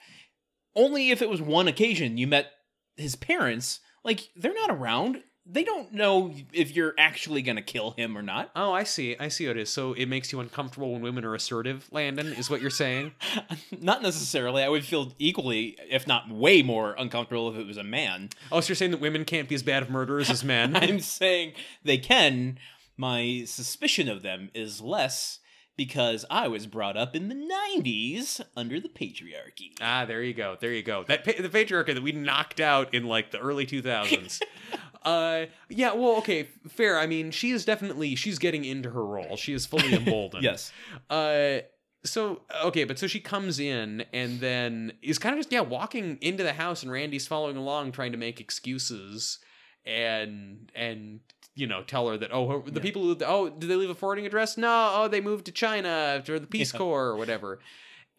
only 0.76 1.10
if 1.10 1.22
it 1.22 1.30
was 1.30 1.42
one 1.42 1.70
occasion 1.70 2.18
you 2.18 2.28
met 2.28 2.52
his 2.98 3.16
parents. 3.16 3.80
Like, 4.04 4.30
they're 4.36 4.54
not 4.54 4.72
around. 4.72 5.24
They 5.48 5.64
don't 5.64 5.94
know 5.94 6.34
if 6.52 6.76
you're 6.76 6.96
actually 6.98 7.44
going 7.44 7.58
to 7.58 7.62
kill 7.62 7.92
him 7.92 8.18
or 8.18 8.24
not. 8.24 8.50
Oh, 8.56 8.74
I 8.74 8.84
see. 8.84 9.16
I 9.20 9.28
see 9.28 9.48
what 9.48 9.58
it 9.58 9.62
is. 9.62 9.70
So 9.72 9.94
it 9.94 10.08
makes 10.08 10.32
you 10.32 10.40
uncomfortable 10.40 10.92
when 10.94 11.02
women 11.02 11.24
are 11.24 11.36
assertive, 11.36 11.88
Landon, 11.92 12.34
is 12.34 12.50
what 12.50 12.62
you're 12.62 12.72
saying? 12.72 13.12
not 13.80 14.02
necessarily. 14.02 14.64
I 14.64 14.70
would 14.70 14.84
feel 14.84 15.14
equally, 15.20 15.78
if 15.88 16.08
not 16.08 16.32
way 16.32 16.64
more 16.64 16.96
uncomfortable 16.98 17.50
if 17.52 17.58
it 17.58 17.68
was 17.68 17.78
a 17.78 17.84
man. 17.84 18.30
Oh, 18.52 18.60
so 18.60 18.70
you're 18.70 18.76
saying 18.76 18.92
that 18.92 19.00
women 19.00 19.24
can't 19.24 19.48
be 19.48 19.54
as 19.54 19.62
bad 19.62 19.84
of 19.84 19.90
murderers 19.92 20.32
as 20.32 20.44
men? 20.44 20.76
I'm 20.76 21.00
saying 21.00 21.54
they 21.84 22.00
can. 22.00 22.58
My 22.98 23.44
suspicion 23.46 24.10
of 24.10 24.24
them 24.24 24.50
is 24.56 24.82
less 24.82 25.40
because 25.78 26.26
I 26.30 26.48
was 26.48 26.66
brought 26.68 26.98
up 26.98 27.16
in 27.16 27.28
the 27.28 27.36
90s 27.36 28.42
under 28.56 28.80
the 28.80 28.90
patriarchy. 28.90 29.74
ah, 29.82 30.06
there 30.06 30.24
you 30.24 30.34
go. 30.34 30.58
There 30.60 30.72
you 30.72 30.82
go. 30.82 31.04
That 31.04 31.26
pa- 31.26 31.42
the 31.42 31.50
patriarchy 31.50 31.94
that 31.94 32.02
we 32.02 32.14
knocked 32.14 32.60
out 32.60 32.94
in 32.94 33.06
like 33.06 33.32
the 33.32 33.40
early 33.40 33.66
2000s. 33.68 34.42
uh, 35.06 35.46
yeah. 35.70 35.94
Well, 35.94 36.18
okay, 36.18 36.44
fair. 36.68 36.98
I 37.00 37.08
mean, 37.08 37.32
she 37.32 37.52
is 37.52 37.64
definitely 37.64 38.16
she's 38.16 38.40
getting 38.40 38.66
into 38.66 38.90
her 38.90 39.06
role. 39.06 39.38
She 39.38 39.54
is 39.54 39.66
fully 39.66 39.94
emboldened. 40.02 40.44
Yes. 40.44 40.72
Uh, 41.10 41.60
so 42.04 42.42
okay, 42.64 42.84
but 42.84 43.00
so 43.00 43.08
she 43.08 43.20
comes 43.20 43.60
in 43.60 44.04
and 44.14 44.40
then 44.40 44.94
is 45.02 45.18
kind 45.18 45.34
of 45.34 45.40
just 45.40 45.52
yeah 45.52 45.62
walking 45.62 46.18
into 46.22 46.44
the 46.44 46.54
house, 46.54 46.84
and 46.84 46.92
Randy's 46.92 47.28
following 47.28 47.58
along, 47.58 47.94
trying 47.94 48.12
to 48.12 48.18
make 48.18 48.40
excuses 48.42 49.40
and 49.86 50.72
and 50.76 51.20
you 51.56 51.68
know 51.68 51.84
tell 51.84 52.08
her 52.10 52.18
that 52.18 52.32
oh 52.34 52.62
the 52.66 52.74
Yeah. 52.74 52.82
people 52.82 53.04
who 53.04 53.18
oh 53.26 53.50
did 53.50 53.70
they 53.70 53.76
leave 53.76 53.90
a 53.90 53.96
forwarding 53.96 54.26
address? 54.26 54.58
No, 54.58 54.92
oh 54.96 55.08
they 55.08 55.22
moved 55.22 55.46
to 55.46 55.52
China 55.52 55.88
after 55.88 56.40
the 56.40 56.48
Peace 56.48 56.74
Yeah. 56.74 56.78
Corps 56.80 57.06
or 57.08 57.16
whatever, 57.18 57.60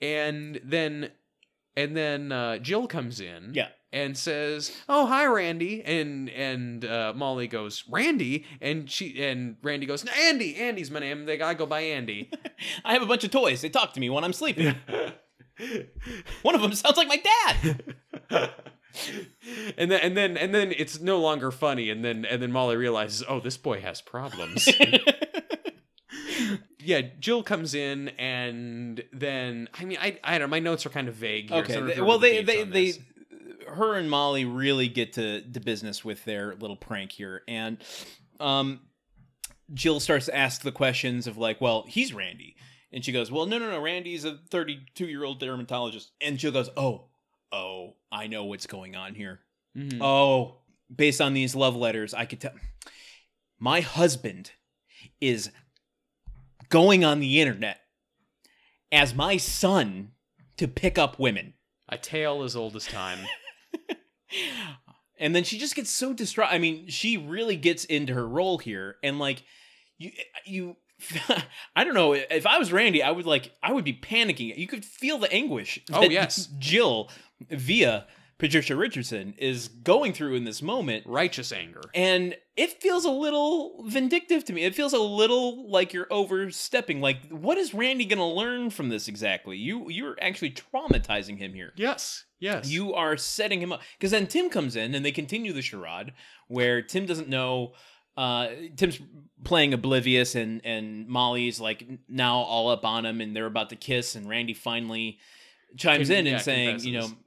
and 0.00 0.60
then 0.64 1.10
and 1.76 1.96
then 1.96 2.32
uh, 2.32 2.58
Jill 2.58 2.86
comes 2.86 3.20
in 3.20 3.52
Yeah. 3.54 3.68
And 3.92 4.16
says, 4.18 4.72
"Oh, 4.88 5.06
hi, 5.06 5.26
Randy." 5.26 5.82
And 5.82 6.28
and 6.30 6.84
uh, 6.84 7.12
Mollie 7.16 7.46
goes, 7.46 7.84
"Randy," 7.88 8.44
and 8.60 8.90
she 8.90 9.22
and 9.22 9.56
Randy 9.62 9.86
goes, 9.86 10.04
"No, 10.04 10.12
"Andy, 10.12 10.56
Andy's 10.56 10.90
my 10.90 10.98
name. 11.00 11.24
They 11.24 11.40
I 11.40 11.54
go 11.54 11.66
by 11.66 11.80
Andy." 11.80 12.30
I 12.84 12.92
have 12.92 13.02
a 13.02 13.06
bunch 13.06 13.24
of 13.24 13.30
toys. 13.30 13.62
They 13.62 13.68
talk 13.68 13.92
to 13.94 14.00
me 14.00 14.10
when 14.10 14.24
I'm 14.24 14.32
sleeping. 14.32 14.74
One 16.42 16.54
of 16.54 16.60
them 16.60 16.74
sounds 16.74 16.96
like 16.96 17.08
my 17.08 17.16
dad. 17.16 17.94
and 19.78 19.90
then 19.90 20.00
and 20.00 20.16
then 20.16 20.36
and 20.36 20.54
then 20.54 20.72
it's 20.76 21.00
no 21.00 21.18
longer 21.20 21.50
funny. 21.50 21.88
And 21.88 22.04
then 22.04 22.24
and 22.24 22.42
then 22.42 22.52
Mollie 22.52 22.76
realizes, 22.76 23.22
"Oh, 23.28 23.40
this 23.40 23.56
boy 23.56 23.80
has 23.80 24.00
problems." 24.02 24.68
yeah, 26.78 27.00
Jill 27.18 27.42
comes 27.42 27.74
in, 27.74 28.08
and 28.10 29.02
then 29.12 29.68
I 29.78 29.84
mean, 29.84 29.98
I 30.00 30.18
I 30.22 30.38
don't 30.38 30.48
know. 30.48 30.50
My 30.50 30.60
notes 30.60 30.86
are 30.86 30.90
kind 30.90 31.08
of 31.08 31.14
vague. 31.14 31.50
Here, 31.50 31.62
okay. 31.62 31.74
don't 31.74 31.86
they- 31.86 32.00
well, 32.00 32.18
they 32.18 32.42
they 32.42 32.64
they. 32.64 32.92
Her 33.68 33.94
and 33.94 34.10
Mollie 34.10 34.44
really 34.44 34.88
get 34.88 35.14
to 35.14 35.40
to 35.42 35.60
business 35.60 36.04
with 36.04 36.24
their 36.24 36.54
little 36.56 36.76
prank 36.76 37.12
here, 37.12 37.42
and 37.48 37.78
um, 38.40 38.80
Jill 39.74 40.00
starts 40.00 40.26
to 40.26 40.36
ask 40.36 40.62
the 40.62 40.72
questions 40.72 41.26
of 41.26 41.36
like, 41.38 41.60
well, 41.60 41.84
he's 41.88 42.12
Randy, 42.14 42.56
and 42.92 43.04
she 43.04 43.12
goes, 43.12 43.30
well, 43.30 43.46
no, 43.46 43.58
no, 43.58 43.70
no, 43.70 43.80
Randy's 43.80 44.24
a 44.24 44.38
32 44.50 45.06
year 45.06 45.24
old 45.24 45.40
dermatologist, 45.40 46.10
and 46.20 46.38
Jill 46.38 46.52
goes, 46.52 46.70
oh, 46.76 47.06
oh, 47.52 47.94
I 48.12 48.26
know 48.26 48.44
what's 48.44 48.66
going 48.66 48.96
on 48.96 49.14
here. 49.14 49.40
Mhm. 49.76 49.98
Oh, 50.00 50.58
based 50.94 51.20
on 51.20 51.34
these 51.34 51.54
love 51.54 51.74
letters, 51.76 52.14
I 52.14 52.24
could 52.26 52.40
tell. 52.40 52.52
My 53.58 53.80
husband 53.80 54.52
is 55.20 55.50
going 56.68 57.04
on 57.04 57.20
the 57.20 57.40
internet 57.40 57.80
as 58.92 59.14
my 59.14 59.36
son 59.36 60.12
to 60.56 60.68
pick 60.68 60.98
up 60.98 61.18
women. 61.18 61.54
a 61.88 61.96
tale 61.98 62.42
as 62.42 62.56
old 62.56 62.74
as 62.76 62.86
time. 62.86 63.18
and 65.18 65.34
then 65.34 65.44
she 65.44 65.58
just 65.58 65.74
gets 65.74 65.90
so 65.90 66.12
distraught. 66.12 66.52
I 66.52 66.58
mean, 66.58 66.88
she 66.88 67.16
really 67.16 67.56
gets 67.56 67.84
into 67.84 68.14
her 68.14 68.26
role 68.26 68.58
here, 68.58 68.96
and 69.02 69.18
like 69.18 69.42
you, 69.98 70.12
you 70.44 70.76
I 71.76 71.84
don't 71.84 71.94
know. 71.94 72.12
If 72.12 72.46
I 72.46 72.58
was 72.58 72.72
Randy, 72.72 73.02
I 73.02 73.10
would 73.10 73.26
like 73.26 73.52
I 73.62 73.72
would 73.72 73.84
be 73.84 73.94
panicking. 73.94 74.56
You 74.56 74.66
could 74.66 74.84
feel 74.84 75.18
the 75.18 75.32
anguish. 75.32 75.80
Oh, 75.92 76.02
yes. 76.02 76.48
Jill 76.58 77.10
via 77.50 78.06
Patricia 78.38 78.76
Richardson 78.76 79.34
is 79.38 79.68
going 79.68 80.12
through 80.12 80.34
in 80.34 80.44
this 80.44 80.60
moment. 80.60 81.06
Righteous 81.06 81.52
anger. 81.52 81.80
And 81.94 82.36
it 82.54 82.82
feels 82.82 83.06
a 83.06 83.10
little 83.10 83.82
vindictive 83.86 84.44
to 84.44 84.52
me. 84.52 84.64
It 84.64 84.74
feels 84.74 84.92
a 84.92 84.98
little 84.98 85.70
like 85.70 85.94
you're 85.94 86.06
overstepping. 86.10 87.00
Like, 87.00 87.28
what 87.30 87.56
is 87.56 87.72
Randy 87.72 88.04
going 88.04 88.18
to 88.18 88.24
learn 88.24 88.68
from 88.68 88.90
this 88.90 89.08
exactly? 89.08 89.56
You 89.56 89.88
you're 89.88 90.16
actually 90.20 90.50
traumatizing 90.50 91.38
him 91.38 91.54
here. 91.54 91.72
Yes. 91.76 92.24
Yes. 92.38 92.68
You 92.68 92.92
are 92.92 93.16
setting 93.16 93.60
him 93.60 93.72
up 93.72 93.80
because 93.98 94.10
then 94.10 94.26
Tim 94.26 94.50
comes 94.50 94.76
in 94.76 94.94
and 94.94 95.04
they 95.04 95.12
continue 95.12 95.54
the 95.54 95.62
charade 95.62 96.12
where 96.48 96.82
Tim 96.82 97.06
doesn't 97.06 97.28
know. 97.28 97.72
Uh, 98.18 98.48
Tim's 98.76 99.00
playing 99.44 99.72
oblivious 99.72 100.34
and 100.34 100.60
and 100.64 101.08
Mollie's 101.08 101.58
like 101.58 101.86
now 102.06 102.36
all 102.36 102.68
up 102.68 102.84
on 102.84 103.06
him 103.06 103.22
and 103.22 103.34
they're 103.34 103.46
about 103.46 103.70
to 103.70 103.76
kiss 103.76 104.14
and 104.14 104.28
Randy 104.28 104.54
finally 104.54 105.18
chimes 105.76 106.10
in 106.10 106.26
yeah, 106.26 106.34
and 106.34 106.42
saying, 106.42 106.80
you 106.80 106.92
know, 106.92 107.00
confesses. 107.00 107.25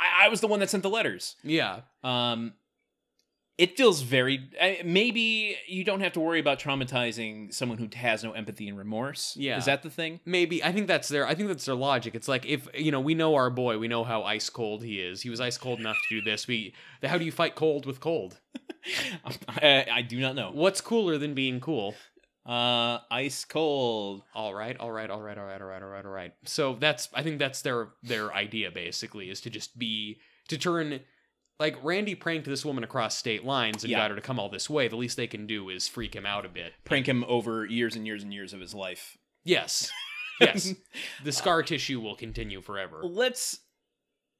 I, 0.00 0.26
I 0.26 0.28
was 0.28 0.40
the 0.40 0.46
one 0.46 0.60
that 0.60 0.70
sent 0.70 0.82
the 0.82 0.90
letters. 0.90 1.36
Yeah. 1.42 1.80
Um, 2.02 2.54
it 3.56 3.76
feels 3.76 4.02
very. 4.02 4.50
Maybe 4.84 5.56
you 5.68 5.84
don't 5.84 6.00
have 6.00 6.12
to 6.14 6.20
worry 6.20 6.40
about 6.40 6.58
traumatizing 6.58 7.54
someone 7.54 7.78
who 7.78 7.88
has 7.94 8.24
no 8.24 8.32
empathy 8.32 8.68
and 8.68 8.76
remorse. 8.76 9.36
Yeah. 9.36 9.58
is 9.58 9.66
that 9.66 9.82
the 9.82 9.90
thing? 9.90 10.18
Maybe 10.24 10.62
I 10.64 10.72
think 10.72 10.88
that's 10.88 11.08
their 11.08 11.26
I 11.26 11.34
think 11.36 11.48
that's 11.48 11.64
their 11.64 11.76
logic. 11.76 12.16
It's 12.16 12.26
like 12.26 12.46
if 12.46 12.66
you 12.74 12.90
know 12.90 13.00
we 13.00 13.14
know 13.14 13.36
our 13.36 13.50
boy, 13.50 13.78
we 13.78 13.86
know 13.86 14.02
how 14.02 14.24
ice 14.24 14.50
cold 14.50 14.82
he 14.82 15.00
is. 15.00 15.22
He 15.22 15.30
was 15.30 15.40
ice 15.40 15.56
cold 15.56 15.78
enough 15.78 15.96
to 16.08 16.20
do 16.20 16.24
this. 16.28 16.48
We 16.48 16.74
how 17.04 17.16
do 17.16 17.24
you 17.24 17.30
fight 17.30 17.54
cold 17.54 17.86
with 17.86 18.00
cold? 18.00 18.40
I, 19.48 19.86
I 19.90 20.02
do 20.02 20.20
not 20.20 20.34
know. 20.34 20.50
What's 20.52 20.80
cooler 20.80 21.16
than 21.16 21.34
being 21.34 21.60
cool? 21.60 21.94
Uh, 22.46 22.98
ice 23.10 23.44
cold. 23.44 24.22
All 24.34 24.52
right, 24.54 24.76
all 24.78 24.92
right, 24.92 25.08
all 25.10 25.20
right, 25.22 25.38
all 25.38 25.44
right, 25.46 25.60
all 25.60 25.66
right, 25.66 25.82
all 25.82 25.88
right, 25.88 26.04
all 26.04 26.10
right. 26.12 26.34
So 26.44 26.76
that's 26.78 27.08
I 27.14 27.22
think 27.22 27.38
that's 27.38 27.62
their 27.62 27.88
their 28.02 28.32
idea 28.34 28.70
basically 28.70 29.30
is 29.30 29.40
to 29.42 29.50
just 29.50 29.78
be 29.78 30.18
to 30.48 30.58
turn 30.58 31.00
like 31.58 31.76
Randy 31.82 32.14
pranked 32.14 32.46
this 32.46 32.64
woman 32.64 32.84
across 32.84 33.16
state 33.16 33.44
lines 33.44 33.82
and 33.84 33.90
Yeah. 33.90 33.98
got 33.98 34.10
her 34.10 34.16
to 34.16 34.20
come 34.22 34.38
all 34.38 34.48
this 34.50 34.68
way. 34.68 34.88
The 34.88 34.96
least 34.96 35.16
they 35.16 35.26
can 35.26 35.46
do 35.46 35.70
is 35.70 35.88
freak 35.88 36.14
him 36.14 36.26
out 36.26 36.44
a 36.44 36.48
bit. 36.50 36.72
Prank 36.84 37.08
him 37.08 37.24
over 37.28 37.64
years 37.64 37.96
and 37.96 38.04
years 38.06 38.22
and 38.22 38.34
years 38.34 38.52
of 38.52 38.60
his 38.60 38.74
life. 38.74 39.16
Yes. 39.44 39.90
Yes. 40.40 40.74
the 41.22 41.30
scar 41.32 41.62
tissue 41.62 42.00
will 42.00 42.16
continue 42.16 42.60
forever. 42.60 43.00
Let's 43.04 43.60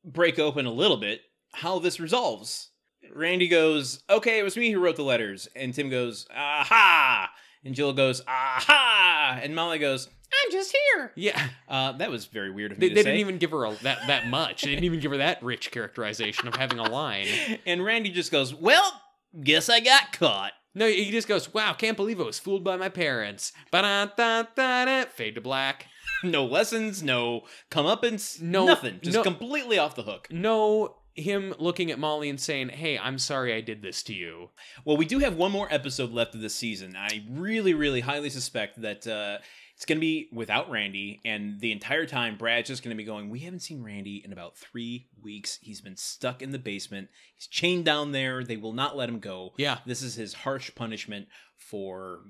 break 0.04 0.38
open 0.40 0.66
a 0.66 0.72
little 0.72 0.96
bit 0.96 1.20
how 1.54 1.78
this 1.78 2.00
resolves. 2.00 2.70
Randy 3.14 3.46
goes, 3.48 4.02
"Okay, 4.10 4.38
it 4.40 4.42
was 4.42 4.56
me 4.56 4.72
who 4.72 4.80
wrote 4.80 4.96
the 4.96 5.04
letters," 5.04 5.46
and 5.54 5.72
Tim 5.72 5.88
goes, 5.90 6.26
"Aha!" 6.34 7.23
And 7.64 7.74
Jill 7.74 7.92
goes, 7.92 8.20
"Aha!" 8.28 9.40
and 9.42 9.54
Mollie 9.54 9.78
goes, 9.78 10.08
"I'm 10.08 10.52
just 10.52 10.74
here." 10.94 11.12
Yeah. 11.16 11.48
Uh, 11.68 11.92
that 11.92 12.10
was 12.10 12.26
very 12.26 12.50
weird 12.50 12.72
of 12.72 12.78
They, 12.80 12.86
me 12.86 12.88
to 12.90 12.94
they 12.96 13.00
say. 13.02 13.08
didn't 13.10 13.20
even 13.20 13.38
give 13.38 13.50
her 13.52 13.64
a, 13.64 13.74
that 13.82 14.06
that 14.06 14.28
much. 14.28 14.62
They 14.62 14.70
didn't 14.70 14.84
even 14.84 15.00
give 15.00 15.10
her 15.12 15.16
that 15.18 15.42
rich 15.42 15.70
characterization 15.70 16.46
of 16.48 16.56
having 16.56 16.78
a 16.78 16.88
line. 16.90 17.26
and 17.66 17.84
Randy 17.84 18.10
just 18.10 18.30
goes, 18.30 18.54
"Well, 18.54 19.00
guess 19.42 19.68
I 19.68 19.80
got 19.80 20.12
caught." 20.12 20.52
No, 20.74 20.86
he 20.88 21.10
just 21.10 21.28
goes, 21.28 21.54
"Wow, 21.54 21.72
can't 21.72 21.96
believe 21.96 22.20
I 22.20 22.24
was 22.24 22.38
fooled 22.38 22.64
by 22.64 22.76
my 22.76 22.88
parents." 22.88 23.52
Ba-da-da-da-da. 23.70 25.04
Fade 25.14 25.34
to 25.36 25.40
black. 25.40 25.86
No 26.22 26.46
lessons, 26.46 27.02
no 27.02 27.42
comeuppance, 27.70 28.40
No- 28.40 28.64
nothing. 28.64 28.98
Just 29.02 29.16
no- 29.16 29.22
completely 29.22 29.78
off 29.78 29.94
the 29.94 30.04
hook. 30.04 30.28
No, 30.30 30.96
him 31.14 31.54
looking 31.58 31.90
at 31.90 31.98
Mollie 31.98 32.28
and 32.30 32.40
saying, 32.40 32.70
"Hey, 32.70 32.98
I'm 32.98 33.18
sorry 33.18 33.54
I 33.54 33.60
did 33.60 33.82
this 33.82 34.02
to 34.04 34.14
you." 34.14 34.50
Well, 34.84 34.96
we 34.96 35.06
do 35.06 35.18
have 35.20 35.36
one 35.36 35.52
more 35.52 35.68
episode 35.72 36.12
left 36.12 36.34
of 36.34 36.40
this 36.40 36.54
season. 36.54 36.96
I 36.96 37.24
really, 37.30 37.74
really 37.74 38.00
highly 38.00 38.30
suspect 38.30 38.80
that 38.82 39.06
uh, 39.06 39.38
it's 39.76 39.84
going 39.84 39.96
to 39.98 40.00
be 40.00 40.28
without 40.32 40.70
Randy, 40.70 41.20
and 41.24 41.60
the 41.60 41.72
entire 41.72 42.06
time 42.06 42.36
Brad's 42.36 42.68
just 42.68 42.82
going 42.82 42.96
to 42.96 43.00
be 43.00 43.04
going. 43.06 43.28
We 43.30 43.40
haven't 43.40 43.60
seen 43.60 43.82
Randy 43.82 44.22
in 44.24 44.32
about 44.32 44.56
three 44.56 45.08
weeks. 45.22 45.58
He's 45.62 45.80
been 45.80 45.96
stuck 45.96 46.42
in 46.42 46.50
the 46.52 46.58
basement. 46.58 47.08
He's 47.36 47.46
chained 47.48 47.84
down 47.84 48.12
there. 48.12 48.44
They 48.44 48.56
will 48.56 48.72
not 48.72 48.96
let 48.96 49.08
him 49.08 49.18
go. 49.18 49.52
Yeah, 49.56 49.78
This 49.86 50.02
is 50.02 50.14
his 50.14 50.32
harsh 50.34 50.70
punishment 50.74 51.26
for 51.56 52.20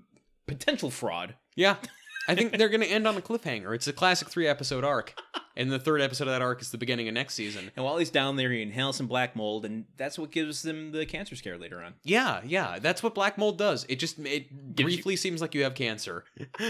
potential 0.47 0.91
fraud. 0.91 1.35
yeah. 1.55 1.77
I 2.29 2.35
think 2.35 2.57
they're 2.57 2.69
going 2.69 2.81
to 2.81 2.87
end 2.87 3.07
on 3.07 3.17
a 3.17 3.21
cliffhanger. 3.21 3.75
It's 3.75 3.87
a 3.87 3.93
classic 3.93 4.29
three 4.29 4.47
episode 4.47 4.83
arc, 4.85 5.15
and 5.57 5.71
the 5.71 5.79
third 5.79 6.01
episode 6.01 6.25
of 6.29 6.35
that 6.35 6.43
arc 6.43 6.63
is 6.63 6.71
the 6.71 6.79
beginning 6.79 7.07
of 7.09 7.15
next 7.15 7.35
season. 7.35 7.71
And 7.77 7.85
while 7.85 7.99
he's 7.99 8.11
down 8.11 8.37
there, 8.37 8.51
he 8.51 8.63
inhales 8.63 8.97
some 8.97 9.07
black 9.07 9.37
mold, 9.37 9.65
and 9.65 9.85
that's 9.97 10.19
what 10.19 10.31
gives 10.31 10.63
them 10.63 10.93
the 10.93 11.05
cancer 11.07 11.37
scare 11.37 11.59
later 11.59 11.83
on. 11.83 11.95
Yeah, 12.03 12.41
yeah, 12.47 12.79
that's 12.81 13.03
what 13.03 13.15
black 13.15 13.37
mold 13.37 13.59
does. 13.59 13.85
It 13.89 13.97
just 13.97 14.19
it 14.21 14.75
Gives 14.75 14.79
you- 14.79 14.97
briefly 14.97 15.17
seems 15.17 15.41
like 15.41 15.55
you 15.55 15.65
have 15.65 15.75
cancer. 15.75 16.25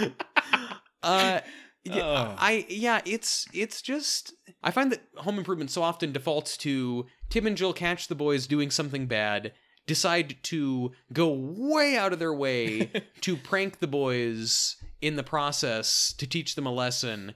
uh 1.02 1.40
yeah, 1.86 2.02
Oh. 2.02 2.35
I 2.39 2.64
yeah, 2.70 3.01
it's 3.05 3.47
it's 3.52 3.82
just 3.82 4.32
I 4.62 4.70
find 4.70 4.90
that 4.93 5.02
Home 5.16 5.39
Improvement 5.39 5.70
so 5.70 5.82
often 5.82 6.12
defaults 6.12 6.56
to 6.59 7.05
Tim 7.28 7.47
and 7.47 7.56
Jill 7.56 7.74
catch 7.74 8.09
the 8.09 8.14
boys 8.14 8.47
doing 8.47 8.70
something 8.70 9.06
bad, 9.06 9.52
decide 9.86 10.36
to 10.44 10.93
go 11.12 11.28
way 11.31 11.97
out 11.98 12.14
of 12.14 12.18
their 12.18 12.32
way 12.32 12.90
to 13.20 13.36
prank 13.36 13.81
the 13.81 13.86
boys 13.86 14.76
in 15.01 15.16
the 15.16 15.23
process 15.23 16.12
to 16.19 16.27
teach 16.27 16.55
them 16.55 16.66
a 16.66 16.73
lesson. 16.73 17.35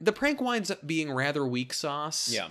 The 0.00 0.12
prank 0.12 0.40
winds 0.40 0.70
up 0.70 0.86
being 0.86 1.10
rather 1.12 1.46
weak 1.46 1.72
sauce 1.72 2.28
Yeah. 2.32 2.48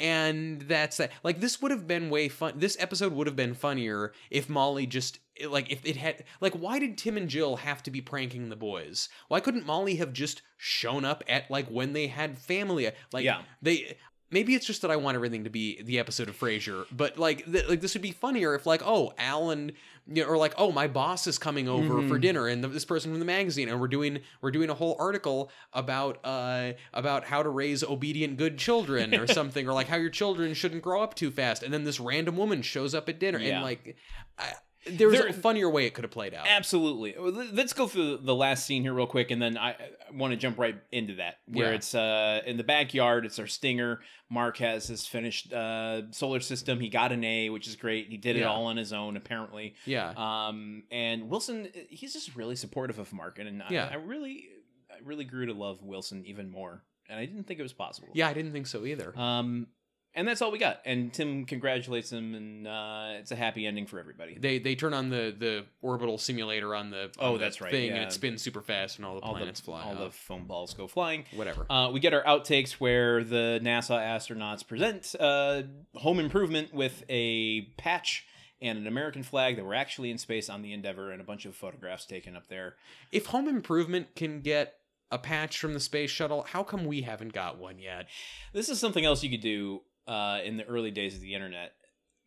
and 0.00 0.62
that's 0.62 0.98
that 0.98 1.10
like 1.24 1.40
this 1.40 1.60
would 1.60 1.70
have 1.72 1.86
been 1.86 2.08
way 2.08 2.28
fun 2.28 2.52
this 2.56 2.76
episode 2.78 3.12
would 3.12 3.26
have 3.26 3.34
been 3.36 3.54
funnier 3.54 4.12
if 4.30 4.48
mollie 4.48 4.86
just 4.86 5.18
like 5.48 5.70
if 5.70 5.84
it 5.84 5.96
had 5.96 6.22
like 6.40 6.54
why 6.54 6.78
did 6.78 6.96
tim 6.96 7.16
and 7.16 7.28
jill 7.28 7.56
have 7.56 7.82
to 7.82 7.90
be 7.90 8.00
pranking 8.00 8.48
the 8.48 8.56
boys 8.56 9.08
why 9.28 9.40
couldn't 9.40 9.66
mollie 9.66 9.96
have 9.96 10.12
just 10.12 10.42
shown 10.56 11.04
up 11.04 11.24
at 11.28 11.50
like 11.50 11.66
when 11.68 11.92
they 11.92 12.06
had 12.06 12.38
family 12.38 12.88
like 13.12 13.24
Yeah. 13.24 13.42
they 13.60 13.96
maybe 14.30 14.54
it's 14.54 14.64
just 14.66 14.80
that 14.82 14.92
i 14.92 14.96
want 14.96 15.16
everything 15.16 15.42
to 15.42 15.50
be 15.50 15.82
the 15.82 15.98
episode 15.98 16.28
of 16.28 16.38
frasier 16.38 16.86
but 16.92 17.18
like 17.18 17.44
th- 17.44 17.68
like 17.68 17.80
this 17.80 17.94
would 17.94 18.02
be 18.02 18.12
funnier 18.12 18.54
if 18.54 18.66
like 18.66 18.82
oh 18.84 19.12
alan 19.18 19.72
you 20.06 20.22
know, 20.22 20.28
or 20.28 20.36
like 20.36 20.52
oh 20.58 20.70
my 20.70 20.86
boss 20.86 21.26
is 21.26 21.38
coming 21.38 21.66
over 21.68 22.06
for 22.06 22.18
Mhm. 22.18 22.20
dinner 22.20 22.46
and 22.46 22.62
this 22.64 22.84
person 22.84 23.10
from 23.10 23.20
the 23.20 23.24
magazine 23.24 23.68
and 23.70 23.80
we're 23.80 23.88
doing 23.88 24.20
we're 24.42 24.50
doing 24.50 24.68
a 24.68 24.74
whole 24.74 24.96
article 24.98 25.50
about 25.72 26.18
uh 26.24 26.72
about 26.92 27.24
how 27.24 27.42
to 27.42 27.48
raise 27.48 27.82
obedient 27.82 28.36
good 28.36 28.58
children 28.58 29.14
or 29.14 29.26
something 29.40 29.66
or 29.66 29.72
like 29.72 29.88
how 29.88 29.96
your 29.96 30.10
children 30.10 30.52
shouldn't 30.52 30.82
grow 30.82 31.02
up 31.02 31.14
too 31.14 31.30
fast 31.30 31.62
and 31.62 31.72
then 31.72 31.84
this 31.84 31.98
random 31.98 32.36
woman 32.36 32.60
shows 32.60 32.94
up 32.94 33.08
at 33.08 33.18
dinner 33.18 33.38
Yeah. 33.38 33.54
and 33.56 33.62
like 33.64 33.96
I, 34.38 34.52
there's 34.86 35.12
There- 35.12 35.26
a 35.28 35.32
funnier 35.32 35.68
way 35.70 35.86
it 35.86 35.94
could 35.94 36.04
have 36.04 36.10
played 36.10 36.34
out 36.34 36.46
Absolutely. 36.46 37.14
Let- 37.18 37.54
Let's 37.54 37.72
go 37.72 37.86
through 37.86 38.18
the 38.18 38.34
last 38.34 38.66
scene 38.66 38.82
here 38.82 38.92
real 38.94 39.06
quick, 39.06 39.30
and 39.30 39.40
then 39.40 39.56
I, 39.56 39.70
I 39.70 39.76
want 40.12 40.32
to 40.32 40.36
jump 40.36 40.58
right 40.58 40.76
into 40.92 41.14
that. 41.16 41.38
Where 41.46 41.70
Yeah. 41.70 41.74
it's 41.76 41.94
uh, 41.94 42.42
in 42.46 42.56
the 42.56 42.64
backyard. 42.64 43.24
It's 43.26 43.38
our 43.38 43.46
stinger. 43.46 44.00
Mark 44.30 44.56
has 44.58 44.86
his 44.88 45.06
finished 45.06 45.52
uh, 45.52 46.10
solar 46.10 46.40
system. 46.40 46.80
He 46.80 46.88
got 46.88 47.12
an 47.12 47.22
A, 47.24 47.50
which 47.50 47.68
is 47.68 47.76
great. 47.76 48.08
He 48.08 48.16
did 48.16 48.36
it 48.36 48.40
Yeah. 48.40 48.46
all 48.46 48.66
on 48.66 48.76
his 48.76 48.92
own, 48.92 49.16
apparently. 49.16 49.74
yeah 49.86 50.12
Um, 50.16 50.84
and 50.90 51.28
Wilson, 51.30 51.68
he's 51.88 52.12
just 52.12 52.34
really 52.36 52.56
supportive 52.56 52.98
of 52.98 53.12
Mark, 53.12 53.38
and 53.38 53.62
I, 53.62 53.66
Yeah. 53.70 53.88
I 53.90 53.96
really, 53.96 54.48
I 54.90 54.96
really 55.04 55.24
grew 55.24 55.46
to 55.46 55.52
love 55.54 55.82
Wilson 55.82 56.24
even 56.26 56.50
more, 56.50 56.82
and 57.08 57.18
I 57.18 57.26
didn't 57.26 57.44
think 57.44 57.60
it 57.60 57.62
was 57.62 57.72
possible. 57.74 58.08
yeah 58.14 58.28
i 58.28 58.32
didn't 58.32 58.52
think 58.52 58.66
so 58.66 58.84
either 58.86 59.16
Um, 59.18 59.66
and 60.14 60.26
that's 60.28 60.40
all 60.42 60.50
we 60.52 60.58
got. 60.58 60.80
And 60.84 61.12
Tim 61.12 61.44
congratulates 61.44 62.12
him, 62.12 62.34
and 62.34 62.66
uh, 62.68 63.06
it's 63.18 63.32
a 63.32 63.36
happy 63.36 63.66
ending 63.66 63.86
for 63.86 63.98
everybody. 63.98 64.36
they 64.38 64.58
they 64.58 64.74
turn 64.74 64.94
on 64.94 65.10
the 65.10 65.34
the 65.36 65.64
orbital 65.82 66.18
simulator 66.18 66.74
on 66.74 66.90
the 66.90 67.10
Oh, 67.18 67.28
on 67.28 67.32
the 67.34 67.38
that's 67.40 67.60
right, 67.60 67.70
thing 67.70 67.90
and 67.90 68.02
it 68.02 68.12
spins 68.12 68.42
super 68.42 68.60
fast 68.62 68.96
and 68.98 69.04
all 69.06 69.14
the 69.16 69.20
all 69.22 69.32
planets 69.34 69.60
the, 69.60 69.64
fly 69.66 69.82
all 69.82 69.94
the 69.94 70.10
foam 70.10 70.46
balls 70.46 70.74
go 70.74 70.86
flying. 70.86 71.24
whatever 71.34 71.66
Uh, 71.70 71.90
we 71.92 72.00
get 72.00 72.14
our 72.14 72.22
outtakes 72.24 72.72
where 72.72 73.22
the 73.24 73.60
NASA 73.62 73.98
astronauts 73.98 74.66
present 74.66 75.14
uh, 75.20 75.62
home 75.94 76.18
improvement 76.18 76.72
with 76.74 77.04
a 77.08 77.62
patch 77.76 78.26
and 78.62 78.78
an 78.78 78.86
American 78.86 79.22
flag 79.22 79.56
that 79.56 79.64
were 79.64 79.74
actually 79.74 80.10
in 80.10 80.16
space 80.16 80.48
on 80.48 80.62
the 80.62 80.72
Endeavour, 80.72 81.10
and 81.10 81.20
a 81.20 81.24
bunch 81.24 81.44
of 81.44 81.54
photographs 81.54 82.06
taken 82.06 82.34
up 82.36 82.46
there. 82.48 82.76
if 83.12 83.26
home 83.26 83.48
improvement 83.48 84.14
can 84.16 84.40
get 84.40 84.74
a 85.10 85.18
patch 85.18 85.58
from 85.58 85.74
the 85.74 85.80
space 85.80 86.10
shuttle 86.10 86.42
how 86.48 86.62
come 86.62 86.86
we 86.86 87.02
haven't 87.02 87.32
got 87.32 87.58
one 87.58 87.78
yet 87.78 88.06
This 88.52 88.68
is 88.68 88.80
something 88.80 89.04
else 89.04 89.22
you 89.22 89.30
could 89.30 89.42
do 89.42 89.82
uh, 90.06 90.40
in 90.44 90.56
the 90.56 90.64
early 90.64 90.90
days 90.90 91.14
of 91.14 91.20
the 91.20 91.34
internet. 91.34 91.72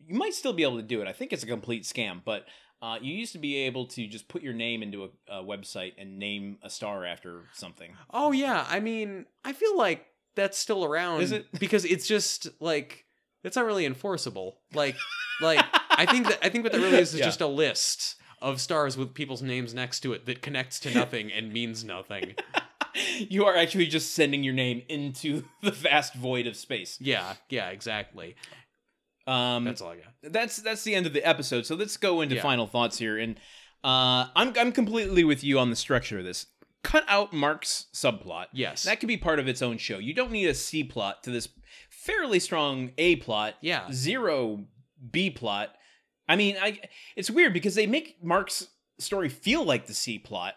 You 0.06 0.16
might 0.16 0.34
still 0.34 0.54
be 0.54 0.64
able 0.64 0.78
to 0.78 0.84
do 0.84 1.02
it. 1.02 1.08
I 1.08 1.14
think 1.14 1.34
it's 1.34 1.44
a 1.44 1.48
complete 1.48 1.84
scam, 1.84 2.22
but 2.24 2.46
uh, 2.82 2.98
you 3.02 3.14
used 3.16 3.32
to 3.34 3.40
be 3.40 3.58
able 3.58 3.88
to 3.88 4.08
just 4.08 4.28
put 4.28 4.44
your 4.44 4.54
name 4.54 4.84
into 4.84 5.06
a, 5.06 5.10
a 5.40 5.44
website 5.44 5.94
and 5.98 6.20
name 6.20 6.58
a 6.62 6.70
star 6.70 7.06
after 7.06 7.46
something. 7.54 7.92
Oh 8.12 8.32
yeah, 8.32 8.66
I 8.70 8.80
mean, 8.80 9.26
I 9.44 9.54
feel 9.54 9.76
like 9.78 10.06
that's 10.36 10.58
still 10.58 10.86
around. 10.86 11.22
Is 11.22 11.32
it? 11.32 11.48
Because 11.60 11.84
it's 11.86 12.08
just 12.08 12.48
like 12.60 13.06
it's 13.44 13.56
not 13.56 13.66
really 13.66 13.86
enforceable. 13.86 14.60
Like, 14.74 14.96
like 15.42 15.66
I 15.90 16.06
think 16.06 16.28
that 16.28 16.40
I 16.46 16.50
think 16.50 16.64
what 16.64 16.74
that 16.74 16.80
really 16.82 16.98
is 17.00 17.14
is 17.14 17.20
Yeah. 17.22 17.26
just 17.26 17.42
a 17.42 17.48
list 17.48 18.16
of 18.40 18.62
stars 18.62 18.96
with 18.96 19.16
people's 19.16 19.42
names 19.42 19.74
next 19.74 20.02
to 20.02 20.14
it 20.14 20.28
that 20.28 20.44
connects 20.44 20.80
to 20.82 20.94
nothing 20.94 21.32
and 21.32 21.52
means 21.52 21.84
nothing. 21.84 22.36
You 23.30 23.46
are 23.46 23.56
actually 23.56 23.88
just 23.88 24.14
sending 24.14 24.44
your 24.44 24.54
name 24.54 24.82
into 24.90 25.44
the 25.62 25.72
vast 25.72 26.14
void 26.16 26.48
of 26.48 26.56
space. 26.56 26.98
Yeah, 27.02 27.34
yeah, 27.50 27.70
exactly. 27.70 28.36
Um, 29.26 29.66
That's 29.66 29.82
all 29.82 29.90
I 29.92 29.98
got. 29.98 30.32
that's 30.32 30.58
that's 30.58 30.84
the 30.84 30.96
end 30.96 31.06
of 31.06 31.12
the 31.14 31.22
episode. 31.28 31.66
So 31.66 31.76
let's 31.76 31.98
go 31.98 32.22
into 32.22 32.36
Yeah. 32.36 32.42
final 32.42 32.66
thoughts 32.68 32.98
here. 32.98 33.18
And 33.18 33.38
Uh, 33.84 34.28
I'm 34.36 34.54
I'm 34.58 34.72
completely 34.72 35.24
with 35.24 35.44
you 35.44 35.60
on 35.60 35.70
the 35.70 35.76
structure 35.76 36.20
of 36.20 36.26
this. 36.26 36.46
Cut 36.84 37.04
out 37.10 37.34
Mark's 37.34 37.88
subplot. 37.94 38.46
Yes. 38.54 38.84
That 38.84 39.00
could 39.02 39.08
be 39.08 39.18
part 39.18 39.40
of 39.40 39.48
its 39.50 39.62
own 39.62 39.78
show. 39.78 39.98
You 39.98 40.14
don't 40.14 40.32
need 40.32 40.48
a 40.48 40.54
C 40.54 40.84
plot 40.84 41.24
to 41.24 41.32
this 41.32 41.50
fairly 41.90 42.40
strong 42.40 42.92
A 42.98 43.18
plot. 43.18 43.56
Yeah. 43.62 43.92
Zero 43.92 44.66
B 45.12 45.30
plot. 45.30 45.76
I 46.30 46.38
mean, 46.38 46.56
I 46.62 46.80
it's 47.18 47.30
weird 47.30 47.52
because 47.54 47.76
they 47.76 47.86
make 47.88 48.24
Mark's 48.24 48.68
story 49.00 49.28
feel 49.30 49.64
like 49.66 49.88
the 49.88 49.94
C 49.94 50.18
plot 50.20 50.56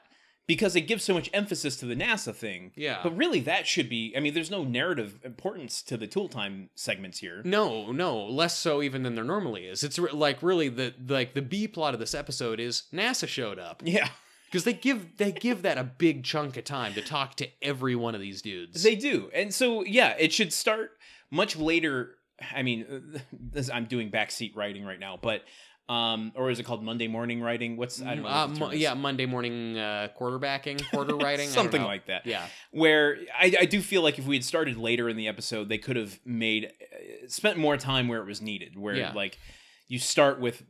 because 0.50 0.74
it 0.74 0.80
gives 0.80 1.04
so 1.04 1.14
much 1.14 1.30
emphasis 1.32 1.76
to 1.76 1.86
the 1.86 1.94
NASA 1.94 2.34
thing. 2.34 2.72
Yeah. 2.74 2.98
But 3.04 3.16
really 3.16 3.38
that 3.42 3.68
should 3.68 3.88
be 3.88 4.12
I 4.16 4.20
mean, 4.20 4.34
there's 4.34 4.50
no 4.50 4.64
narrative 4.64 5.20
importance 5.22 5.80
to 5.82 5.96
the 5.96 6.08
tool 6.08 6.28
time 6.28 6.70
segments 6.74 7.20
here. 7.20 7.40
No, 7.44 7.92
no, 7.92 8.24
less 8.24 8.58
so 8.58 8.82
even 8.82 9.04
than 9.04 9.14
there 9.14 9.22
normally 9.22 9.66
is. 9.66 9.84
It's 9.84 9.96
re- 9.96 10.10
like 10.10 10.42
really 10.42 10.68
the 10.68 10.92
like 11.06 11.34
the 11.34 11.40
B 11.40 11.68
plot 11.68 11.94
of 11.94 12.00
this 12.00 12.16
episode 12.16 12.58
is 12.58 12.82
NASA 12.92 13.28
showed 13.28 13.60
up 13.60 13.80
Yeah. 13.84 14.08
because 14.46 14.64
they 14.64 14.72
give 14.72 15.18
they 15.18 15.30
give 15.30 15.62
that 15.62 15.78
a 15.78 15.84
big 15.84 16.24
chunk 16.24 16.56
of 16.56 16.64
time 16.64 16.94
to 16.94 17.00
talk 17.00 17.36
to 17.36 17.46
every 17.62 17.94
one 17.94 18.16
of 18.16 18.20
these 18.20 18.42
dudes. 18.42 18.82
They 18.82 18.96
do. 18.96 19.30
And 19.32 19.54
so, 19.54 19.84
yeah, 19.84 20.16
it 20.18 20.32
should 20.32 20.52
start 20.52 20.90
much 21.30 21.54
later. 21.54 22.16
I 22.52 22.64
mean, 22.64 23.22
this, 23.32 23.70
I'm 23.70 23.84
doing 23.84 24.10
backseat 24.10 24.56
writing 24.56 24.84
right 24.84 24.98
now, 24.98 25.16
but, 25.22 25.44
um, 25.90 26.30
or 26.36 26.50
is 26.50 26.60
it 26.60 26.62
called 26.62 26.84
Monday 26.84 27.08
morning 27.08 27.42
writing? 27.42 27.76
What's, 27.76 28.00
I 28.00 28.14
don't 28.14 28.22
know. 28.22 28.28
Uh, 28.28 28.46
mo- 28.46 28.70
yeah, 28.70 28.94
Monday 28.94 29.26
morning 29.26 29.76
uh, 29.76 30.08
quarterbacking, 30.18 30.88
quarter 30.90 31.16
writing, 31.24 31.48
Something 31.48 31.82
like 31.82 32.06
that. 32.06 32.26
Yeah, 32.26 32.46
Where 32.70 33.16
I, 33.36 33.52
I 33.60 33.64
do 33.64 33.80
feel 33.82 34.02
like 34.02 34.18
if 34.18 34.24
we 34.26 34.36
had 34.36 34.44
started 34.44 34.76
later 34.76 35.08
in 35.08 35.16
the 35.16 35.26
episode, 35.26 35.68
they 35.68 35.78
could 35.78 35.96
have 35.96 36.20
made, 36.24 36.66
uh, 36.66 37.26
spent 37.28 37.58
more 37.58 37.76
time 37.76 38.06
where 38.06 38.20
it 38.20 38.26
was 38.26 38.40
needed. 38.40 38.78
Where, 38.78 38.94
Yeah. 38.94 39.12
like, 39.14 39.38
you 39.88 39.98
start 39.98 40.40
with 40.40 40.62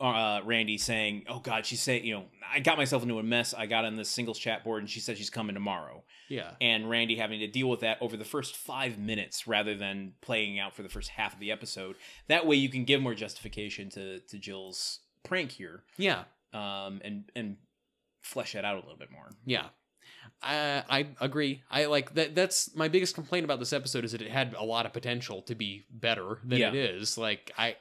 uh, 0.00 0.40
Randy 0.44 0.78
saying, 0.78 1.24
"Oh 1.28 1.40
God, 1.40 1.64
she's 1.66 1.80
saying, 1.80 2.04
you 2.04 2.14
know, 2.14 2.24
I 2.52 2.60
got 2.60 2.76
myself 2.78 3.02
into 3.02 3.18
a 3.18 3.22
mess. 3.22 3.54
I 3.54 3.66
got 3.66 3.84
on 3.84 3.96
this 3.96 4.08
singles 4.08 4.38
chat 4.38 4.64
board, 4.64 4.82
and 4.82 4.90
she 4.90 5.00
said 5.00 5.16
she's 5.18 5.30
coming 5.30 5.54
tomorrow." 5.54 6.02
yeah, 6.28 6.50
and 6.60 6.88
Randy 6.90 7.16
having 7.16 7.40
to 7.40 7.46
deal 7.46 7.68
with 7.68 7.80
that 7.80 7.98
over 8.00 8.16
the 8.16 8.24
first 8.24 8.56
five 8.56 8.98
minutes 8.98 9.46
rather 9.46 9.74
than 9.74 10.12
playing 10.20 10.58
out 10.58 10.74
for 10.74 10.82
the 10.82 10.88
first 10.88 11.08
half 11.10 11.32
of 11.34 11.40
the 11.40 11.50
episode. 11.50 11.96
That 12.28 12.46
way, 12.46 12.56
you 12.56 12.68
can 12.68 12.84
give 12.84 13.00
more 13.00 13.14
justification 13.14 13.88
to 13.90 14.20
to 14.20 14.38
Jill's 14.38 15.00
prank 15.24 15.52
here, 15.52 15.84
yeah, 15.96 16.24
um, 16.52 17.00
and 17.04 17.24
and 17.34 17.56
flesh 18.22 18.54
it 18.54 18.64
out 18.64 18.74
a 18.76 18.80
little 18.80 18.96
bit 18.98 19.10
more. 19.10 19.30
yeah. 19.44 19.66
I 20.42 20.84
I 20.88 21.06
agree. 21.20 21.62
I 21.70 21.86
like 21.86 22.14
that. 22.14 22.34
That's 22.34 22.74
my 22.76 22.88
biggest 22.88 23.14
complaint 23.14 23.44
about 23.44 23.58
this 23.58 23.72
episode 23.72 24.04
is 24.04 24.12
that 24.12 24.22
it 24.22 24.30
had 24.30 24.54
a 24.56 24.62
lot 24.64 24.86
of 24.86 24.92
potential 24.92 25.42
to 25.42 25.54
be 25.54 25.84
better 25.90 26.38
than 26.44 26.58
Yeah. 26.58 26.68
it 26.68 26.74
is. 26.76 27.18
Like 27.18 27.50
I. 27.58 27.76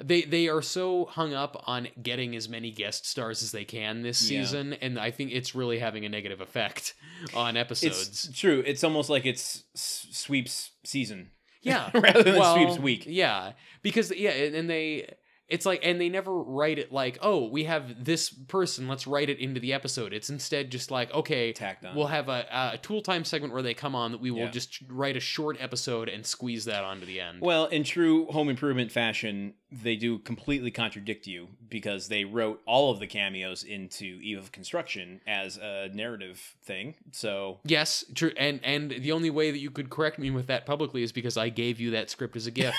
They 0.00 0.22
they 0.22 0.48
are 0.48 0.62
so 0.62 1.06
hung 1.06 1.34
up 1.34 1.64
on 1.66 1.88
getting 2.00 2.36
as 2.36 2.48
many 2.48 2.70
guest 2.70 3.04
stars 3.06 3.42
as 3.42 3.50
they 3.50 3.64
can 3.64 4.02
this 4.02 4.30
Yeah. 4.30 4.42
season, 4.44 4.72
and 4.74 4.98
I 4.98 5.10
think 5.10 5.32
it's 5.32 5.54
really 5.54 5.78
having 5.80 6.04
a 6.04 6.08
negative 6.08 6.40
effect 6.40 6.94
on 7.34 7.56
episodes. 7.56 8.08
It's 8.26 8.38
true. 8.38 8.62
It's 8.64 8.84
almost 8.84 9.10
like 9.10 9.26
it's 9.26 9.64
sweeps 9.74 10.70
season. 10.84 11.30
Yeah, 11.62 11.90
rather 11.94 12.22
than 12.22 12.36
well, 12.38 12.54
sweeps 12.54 12.78
week. 12.78 13.04
Yeah, 13.06 13.52
because 13.82 14.12
yeah, 14.16 14.30
and 14.30 14.54
and 14.54 14.70
they 14.70 15.14
it's 15.48 15.64
like 15.64 15.80
and 15.82 16.00
they 16.00 16.08
never 16.08 16.32
write 16.42 16.78
it 16.78 16.92
like 16.92 17.18
oh 17.22 17.46
we 17.48 17.64
have 17.64 18.04
this 18.04 18.28
person 18.28 18.86
let's 18.86 19.06
write 19.06 19.28
it 19.30 19.38
into 19.38 19.60
the 19.60 19.72
episode. 19.72 20.12
It's 20.12 20.28
instead 20.30 20.70
just 20.70 20.90
like 20.90 21.12
okay 21.14 21.52
Tacked 21.52 21.84
on. 21.84 21.96
we'll 21.96 22.06
have 22.08 22.28
a, 22.28 22.46
a 22.74 22.78
tool 22.78 23.00
time 23.00 23.24
segment 23.24 23.52
where 23.54 23.62
they 23.62 23.74
come 23.74 23.94
on 23.94 24.12
that 24.12 24.20
we 24.20 24.30
will 24.30 24.40
Yeah. 24.40 24.50
just 24.50 24.80
write 24.88 25.16
a 25.16 25.20
short 25.20 25.56
episode 25.60 26.08
and 26.08 26.26
squeeze 26.26 26.64
that 26.66 26.84
onto 26.84 27.06
the 27.06 27.20
end. 27.20 27.40
Well, 27.40 27.66
in 27.66 27.82
true 27.84 28.26
home 28.26 28.48
improvement 28.48 28.92
fashion, 28.92 29.54
they 29.70 29.96
do 29.96 30.18
completely 30.18 30.70
contradict 30.70 31.26
you 31.26 31.48
because 31.68 32.08
they 32.08 32.24
wrote 32.24 32.60
all 32.66 32.90
of 32.90 33.00
the 33.00 33.06
cameos 33.06 33.62
into 33.62 34.18
Eve 34.22 34.38
of 34.38 34.52
Construction 34.52 35.20
as 35.26 35.56
a 35.58 35.88
narrative 35.92 36.56
thing. 36.62 36.94
So 37.12 37.58
Yes, 37.64 38.04
true, 38.14 38.32
and 38.36 38.60
and 38.64 38.90
the 38.90 39.12
only 39.12 39.30
way 39.30 39.50
that 39.50 39.58
you 39.58 39.70
could 39.70 39.88
correct 39.90 40.18
me 40.18 40.30
with 40.30 40.46
that 40.48 40.66
publicly 40.66 41.02
is 41.02 41.12
because 41.12 41.36
I 41.36 41.48
gave 41.48 41.80
you 41.80 41.90
that 41.92 42.10
script 42.10 42.36
as 42.36 42.46
a 42.46 42.50
gift, 42.50 42.76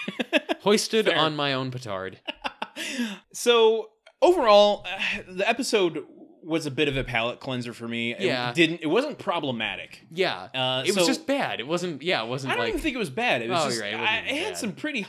hoisted 0.60 1.06
Fair. 1.06 1.18
on 1.18 1.36
my 1.36 1.52
own 1.52 1.70
petard. 1.70 2.20
so 3.32 3.90
overall, 4.22 4.86
uh, 4.86 5.22
the 5.28 5.48
episode 5.48 6.04
was 6.42 6.64
a 6.66 6.70
bit 6.70 6.88
of 6.88 6.96
a 6.96 7.04
palate 7.04 7.38
cleanser 7.40 7.72
for 7.74 7.86
me. 7.86 8.12
It 8.12 8.22
Yeah. 8.22 8.52
didn't. 8.52 8.80
It 8.82 8.86
wasn't 8.86 9.18
problematic. 9.18 10.06
Yeah, 10.10 10.48
Uh, 10.54 10.82
it 10.86 10.96
was 10.96 11.06
just 11.06 11.26
bad. 11.26 11.60
It 11.60 11.66
wasn't. 11.66 12.02
Yeah, 12.02 12.22
it 12.22 12.28
wasn't 12.28 12.52
I 12.52 12.56
don't 12.56 12.64
like. 12.64 12.68
even 12.70 12.80
think 12.80 12.94
it 12.94 12.98
was 12.98 13.10
bad. 13.10 13.42
It 13.42 13.50
was 13.50 13.64
Oh, 13.64 13.68
just. 13.68 13.80
right, 13.80 13.92
it 13.92 14.00
I, 14.00 14.16
it 14.20 14.42
had 14.44 14.56
some 14.56 14.72
pretty 14.72 15.06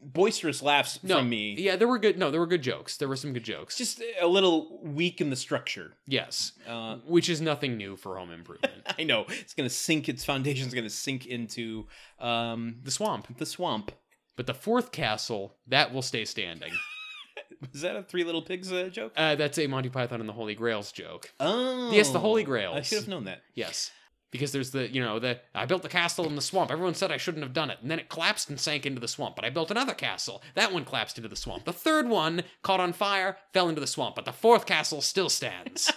boisterous 0.00 0.62
laughs 0.62 1.00
no, 1.02 1.18
from 1.18 1.28
me. 1.28 1.54
Yeah, 1.58 1.76
there 1.76 1.88
were 1.88 1.98
good. 1.98 2.18
No, 2.18 2.30
there 2.30 2.40
were 2.40 2.46
good 2.46 2.62
jokes. 2.62 2.96
There 2.96 3.08
were 3.08 3.16
some 3.16 3.32
good 3.34 3.44
jokes. 3.44 3.76
Just 3.76 4.02
a 4.20 4.26
little 4.26 4.80
weak 4.82 5.20
in 5.20 5.28
the 5.30 5.36
structure. 5.36 5.92
yes, 6.06 6.52
Uh, 6.66 6.96
which 7.06 7.28
is 7.28 7.40
nothing 7.42 7.76
new 7.76 7.94
for 7.96 8.16
home 8.16 8.30
improvement. 8.30 8.72
I 8.98 9.04
know 9.04 9.26
it's 9.28 9.52
gonna 9.54 9.68
sink. 9.70 10.08
Its 10.08 10.24
foundation's 10.24 10.72
gonna 10.72 10.90
sink 10.90 11.26
into 11.26 11.86
um, 12.20 12.76
the 12.82 12.90
swamp, 12.90 13.36
the 13.38 13.46
swamp. 13.46 13.92
But 14.36 14.46
the 14.46 14.54
fourth 14.54 14.92
castle 14.92 15.56
that 15.66 15.92
will 15.92 16.02
stay 16.02 16.24
standing. 16.24 16.72
Is 17.72 17.80
that 17.82 17.96
a 17.96 18.02
Three 18.02 18.24
Little 18.24 18.42
Pigs 18.42 18.70
uh, 18.72 18.88
joke? 18.92 19.12
Uh, 19.16 19.34
that's 19.36 19.58
a 19.58 19.66
Monty 19.66 19.88
Python 19.88 20.20
and 20.20 20.28
the 20.28 20.32
Holy 20.34 20.54
Grails 20.54 20.92
joke. 20.92 21.32
Oh, 21.40 21.90
Yes, 21.92 22.10
the 22.10 22.18
Holy 22.20 22.44
Grails. 22.44 22.76
I 22.76 22.82
should 22.82 22.98
have 22.98 23.08
known 23.08 23.24
that. 23.24 23.42
Yes. 23.54 23.90
Because 24.30 24.50
there's 24.52 24.70
the, 24.72 24.92
you 24.92 25.00
know, 25.00 25.18
the 25.20 25.40
I 25.54 25.64
built 25.64 25.82
the 25.82 25.88
castle 25.88 26.26
in 26.26 26.34
the 26.34 26.42
swamp. 26.42 26.72
Everyone 26.72 26.94
said 26.94 27.12
I 27.12 27.16
shouldn't 27.16 27.44
have 27.44 27.52
done 27.52 27.70
it. 27.70 27.78
And 27.80 27.90
then 27.90 28.00
it 28.00 28.08
collapsed 28.08 28.50
and 28.50 28.58
sank 28.58 28.84
into 28.84 29.00
the 29.00 29.06
swamp. 29.08 29.36
But 29.36 29.44
I 29.44 29.50
built 29.50 29.70
another 29.70 29.94
castle. 29.94 30.42
That 30.56 30.72
one 30.72 30.84
collapsed 30.84 31.16
into 31.18 31.28
the 31.28 31.36
swamp. 31.36 31.64
The 31.64 31.72
third 31.72 32.08
one 32.08 32.42
caught 32.62 32.80
on 32.80 32.92
fire, 32.92 33.36
fell 33.52 33.68
into 33.68 33.80
the 33.80 33.86
swamp. 33.86 34.16
But 34.16 34.24
the 34.24 34.32
fourth 34.32 34.66
castle 34.66 35.00
still 35.00 35.28
stands. 35.28 35.92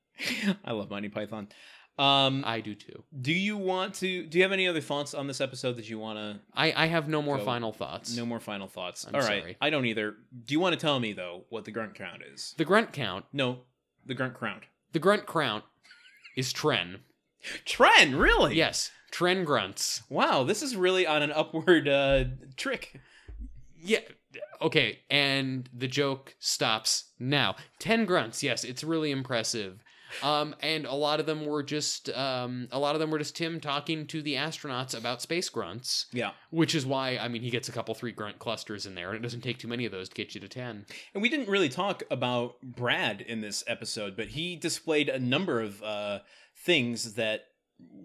I 0.64 0.72
love 0.72 0.90
Monty 0.90 1.10
Python. 1.10 1.48
Um, 1.98 2.44
I 2.46 2.60
do 2.60 2.74
too. 2.76 3.02
do 3.20 3.32
you 3.32 3.56
want 3.56 3.94
to? 3.94 4.24
Do 4.26 4.38
you 4.38 4.44
have 4.44 4.52
any 4.52 4.68
other 4.68 4.80
thoughts 4.80 5.14
on 5.14 5.26
this 5.26 5.40
episode 5.40 5.76
that 5.76 5.90
you 5.90 5.98
want 5.98 6.18
to? 6.18 6.40
I, 6.54 6.72
I 6.84 6.86
have 6.86 7.08
no 7.08 7.20
more 7.22 7.38
Go. 7.38 7.44
final 7.44 7.72
thoughts. 7.72 8.16
No 8.16 8.24
more 8.24 8.38
final 8.40 8.68
thoughts. 8.68 9.04
I'm 9.06 9.14
All 9.14 9.20
right, 9.20 9.40
sorry. 9.42 9.56
I 9.60 9.70
don't 9.70 9.84
either. 9.86 10.14
Do 10.44 10.54
you 10.54 10.60
want 10.60 10.74
to 10.74 10.80
tell 10.80 11.00
me 11.00 11.12
though 11.12 11.44
what 11.48 11.64
the 11.64 11.72
grunt 11.72 11.94
count 11.96 12.22
is? 12.32 12.54
The 12.56 12.64
grunt 12.64 12.92
count, 12.92 13.24
No, 13.32 13.60
the 14.06 14.14
grunt 14.14 14.38
count. 14.38 14.62
the 14.92 14.98
grunt 15.00 15.26
count 15.26 15.64
is 16.36 16.52
Tren. 16.52 16.98
Tren, 17.66 18.18
really? 18.18 18.54
Yes, 18.56 18.90
Tren 19.12 19.44
grunts. 19.44 20.02
Wow, 20.08 20.44
this 20.44 20.62
is 20.62 20.76
really 20.76 21.06
on 21.06 21.22
an 21.22 21.32
upward 21.32 21.88
uh, 21.88 22.24
trick. 22.56 23.00
Yeah. 23.80 24.00
Okay, 24.60 24.98
and 25.08 25.68
the 25.72 25.86
joke 25.88 26.34
stops 26.40 27.04
now. 27.18 27.54
10 27.78 28.04
grunts. 28.06 28.42
Yes, 28.42 28.64
it's 28.64 28.82
really 28.84 29.10
impressive. 29.12 29.82
Um 30.22 30.54
and 30.60 30.86
a 30.86 30.94
lot 30.94 31.20
of 31.20 31.26
them 31.26 31.44
were 31.46 31.62
just 31.62 32.08
um 32.10 32.68
a 32.72 32.78
lot 32.78 32.94
of 32.94 33.00
them 33.00 33.10
were 33.10 33.18
just 33.18 33.36
Tim 33.36 33.60
talking 33.60 34.06
to 34.08 34.22
the 34.22 34.34
astronauts 34.34 34.96
about 34.96 35.22
space 35.22 35.48
grunts, 35.48 36.06
Yeah. 36.12 36.30
which 36.50 36.74
is 36.74 36.84
why 36.86 37.16
I 37.18 37.28
mean 37.28 37.42
he 37.42 37.50
gets 37.50 37.68
a 37.68 37.72
couple 37.72 37.94
three 37.94 38.12
grunt 38.12 38.38
clusters 38.38 38.86
in 38.86 38.94
there 38.94 39.08
and 39.10 39.16
it 39.18 39.22
doesn't 39.22 39.42
take 39.42 39.58
too 39.58 39.68
many 39.68 39.84
of 39.86 39.92
those 39.92 40.08
to 40.08 40.14
get 40.14 40.34
you 40.34 40.40
to 40.40 40.48
10. 40.48 40.86
And 41.14 41.22
we 41.22 41.28
didn't 41.28 41.48
really 41.48 41.68
talk 41.68 42.02
about 42.10 42.60
Brad 42.62 43.20
in 43.20 43.40
this 43.40 43.64
episode, 43.66 44.16
but 44.16 44.28
he 44.28 44.56
displayed 44.56 45.08
a 45.08 45.18
number 45.18 45.60
of 45.60 45.82
uh, 45.82 46.20
things 46.56 47.14
that 47.14 47.44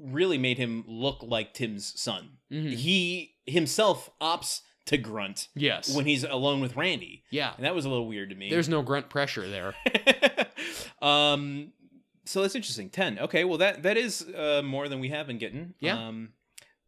really 0.03 0.37
made 0.37 0.57
him 0.57 0.83
look 0.87 1.23
like 1.23 1.53
Tim's 1.53 1.99
son. 1.99 2.37
Mhm. 2.51 2.73
He 2.75 3.35
himself 3.45 4.09
opts 4.21 4.61
to 4.85 4.97
grunt 4.97 5.47
Yes. 5.55 5.95
when 5.95 6.05
he's 6.05 6.23
alone 6.25 6.59
with 6.59 6.75
Randy. 6.75 7.23
yeah. 7.31 7.53
And 7.55 7.65
that 7.65 7.73
was 7.73 7.85
a 7.85 7.89
little 7.89 8.05
weird 8.07 8.29
to 8.29 8.35
me. 8.35 8.49
There's 8.49 8.67
no 8.69 8.81
grunt 8.81 9.09
pressure 9.09 9.47
there. 9.47 9.73
um 11.01 11.71
so 12.25 12.41
that's 12.41 12.55
interesting. 12.55 12.89
10. 12.89 13.19
Okay, 13.19 13.43
well 13.43 13.57
that 13.57 13.83
that 13.83 13.97
is 13.97 14.21
uh, 14.35 14.61
more 14.63 14.87
than 14.89 14.99
we 14.99 15.09
have 15.09 15.27
been 15.27 15.37
getting. 15.37 15.73
Yeah. 15.79 16.07
Um 16.07 16.29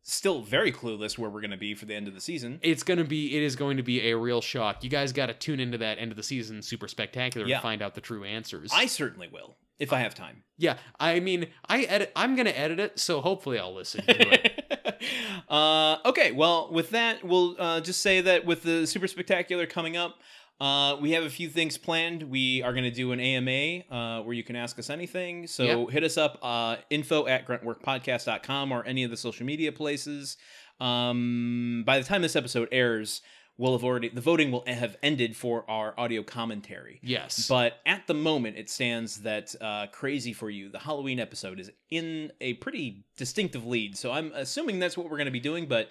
still 0.08 0.42
very 0.44 0.72
clueless 0.72 1.18
where 1.18 1.32
we're 1.32 1.42
going 1.42 1.50
to 1.50 1.58
be 1.58 1.74
for 1.74 1.86
the 1.86 1.96
end 1.96 2.08
of 2.08 2.14
the 2.14 2.22
season. 2.22 2.60
It's 2.62 2.84
going 2.84 3.00
to 3.00 3.04
be 3.04 3.36
it 3.36 3.42
is 3.42 3.56
going 3.56 3.78
to 3.78 3.84
be 3.84 4.10
a 4.12 4.16
real 4.18 4.40
shock. 4.40 4.84
You 4.84 4.90
guys 4.90 5.12
got 5.12 5.28
to 5.28 5.34
tune 5.34 5.60
into 5.60 5.80
that 5.80 5.98
end 5.98 6.12
of 6.12 6.16
the 6.18 6.22
season 6.24 6.62
super 6.62 6.88
spectacular 6.88 7.48
Yeah. 7.48 7.58
to 7.58 7.64
find 7.64 7.82
out 7.82 7.96
the 7.96 8.02
true 8.02 8.24
answers. 8.24 8.72
I 8.74 8.86
certainly 8.86 9.28
will 9.28 9.58
if 9.80 9.92
I 9.92 10.00
have 10.02 10.14
time. 10.16 10.44
yeah, 10.58 10.78
I 11.00 11.20
mean, 11.20 11.48
I 11.68 11.82
edit 11.84 12.12
I'm 12.16 12.36
going 12.36 12.46
to 12.46 12.58
edit 12.58 12.80
it, 12.80 13.00
so 13.00 13.20
hopefully 13.20 13.58
I'll 13.60 13.74
listen 13.74 14.06
to 14.06 14.16
it. 14.46 15.02
uh, 15.50 15.98
okay, 16.06 16.32
well, 16.32 16.72
with 16.72 16.92
that, 16.92 17.24
we'll 17.24 17.56
uh, 17.60 17.82
just 17.82 18.02
say 18.02 18.22
that 18.22 18.46
with 18.46 18.64
the 18.64 18.86
Super 18.88 19.08
Spectacular 19.08 19.66
coming 19.66 19.98
up, 19.98 20.16
uh, 20.60 20.96
we 21.02 21.12
have 21.12 21.24
a 21.24 21.30
few 21.30 21.50
things 21.50 21.78
planned. 21.78 22.24
We 22.24 22.62
are 22.64 22.72
going 22.72 22.86
to 22.86 22.92
do 22.92 23.12
an 23.12 23.20
AMA 23.20 23.84
uh, 23.94 24.24
where 24.24 24.34
you 24.34 24.44
can 24.44 24.56
ask 24.56 24.80
us 24.80 24.90
anything. 24.90 25.48
So 25.48 25.64
Yeah. 25.64 25.86
hit 25.92 26.04
us 26.04 26.18
up, 26.18 26.40
uh, 26.42 26.78
info 26.90 27.28
at 27.28 27.46
gruntworkpodcast.com 27.48 28.72
or 28.72 28.84
any 28.86 29.04
of 29.04 29.12
the 29.12 29.18
social 29.18 29.46
media 29.46 29.72
places. 29.72 30.38
Um, 30.80 31.84
by 31.86 31.98
the 32.00 32.04
time 32.06 32.22
this 32.22 32.36
episode 32.36 32.70
airs, 32.72 33.22
we'll 33.58 33.72
have 33.72 33.84
already, 33.86 34.10
the 34.10 34.20
voting 34.22 34.52
will 34.52 34.64
have 34.68 34.98
ended 35.02 35.36
for 35.36 35.70
our 35.70 35.98
audio 35.98 36.22
commentary. 36.24 37.00
Yes. 37.02 37.48
But 37.48 37.80
at 37.86 38.06
the 38.08 38.14
moment, 38.14 38.58
it 38.58 38.70
stands 38.70 39.22
that 39.22 39.56
uh, 39.62 39.88
Crazy 39.94 40.34
for 40.34 40.50
You, 40.50 40.70
the 40.70 40.80
Halloween 40.80 41.20
episode, 41.20 41.60
is 41.60 41.72
in 41.90 42.32
a 42.42 42.56
pretty 42.56 43.06
distinctive 43.18 43.66
lead. 43.66 43.98
So 43.98 44.12
I'm 44.12 44.32
assuming 44.36 44.80
that's 44.80 44.98
what 44.98 45.06
we're 45.10 45.18
going 45.18 45.26
to 45.26 45.32
be 45.32 45.40
doing, 45.40 45.68
but 45.68 45.90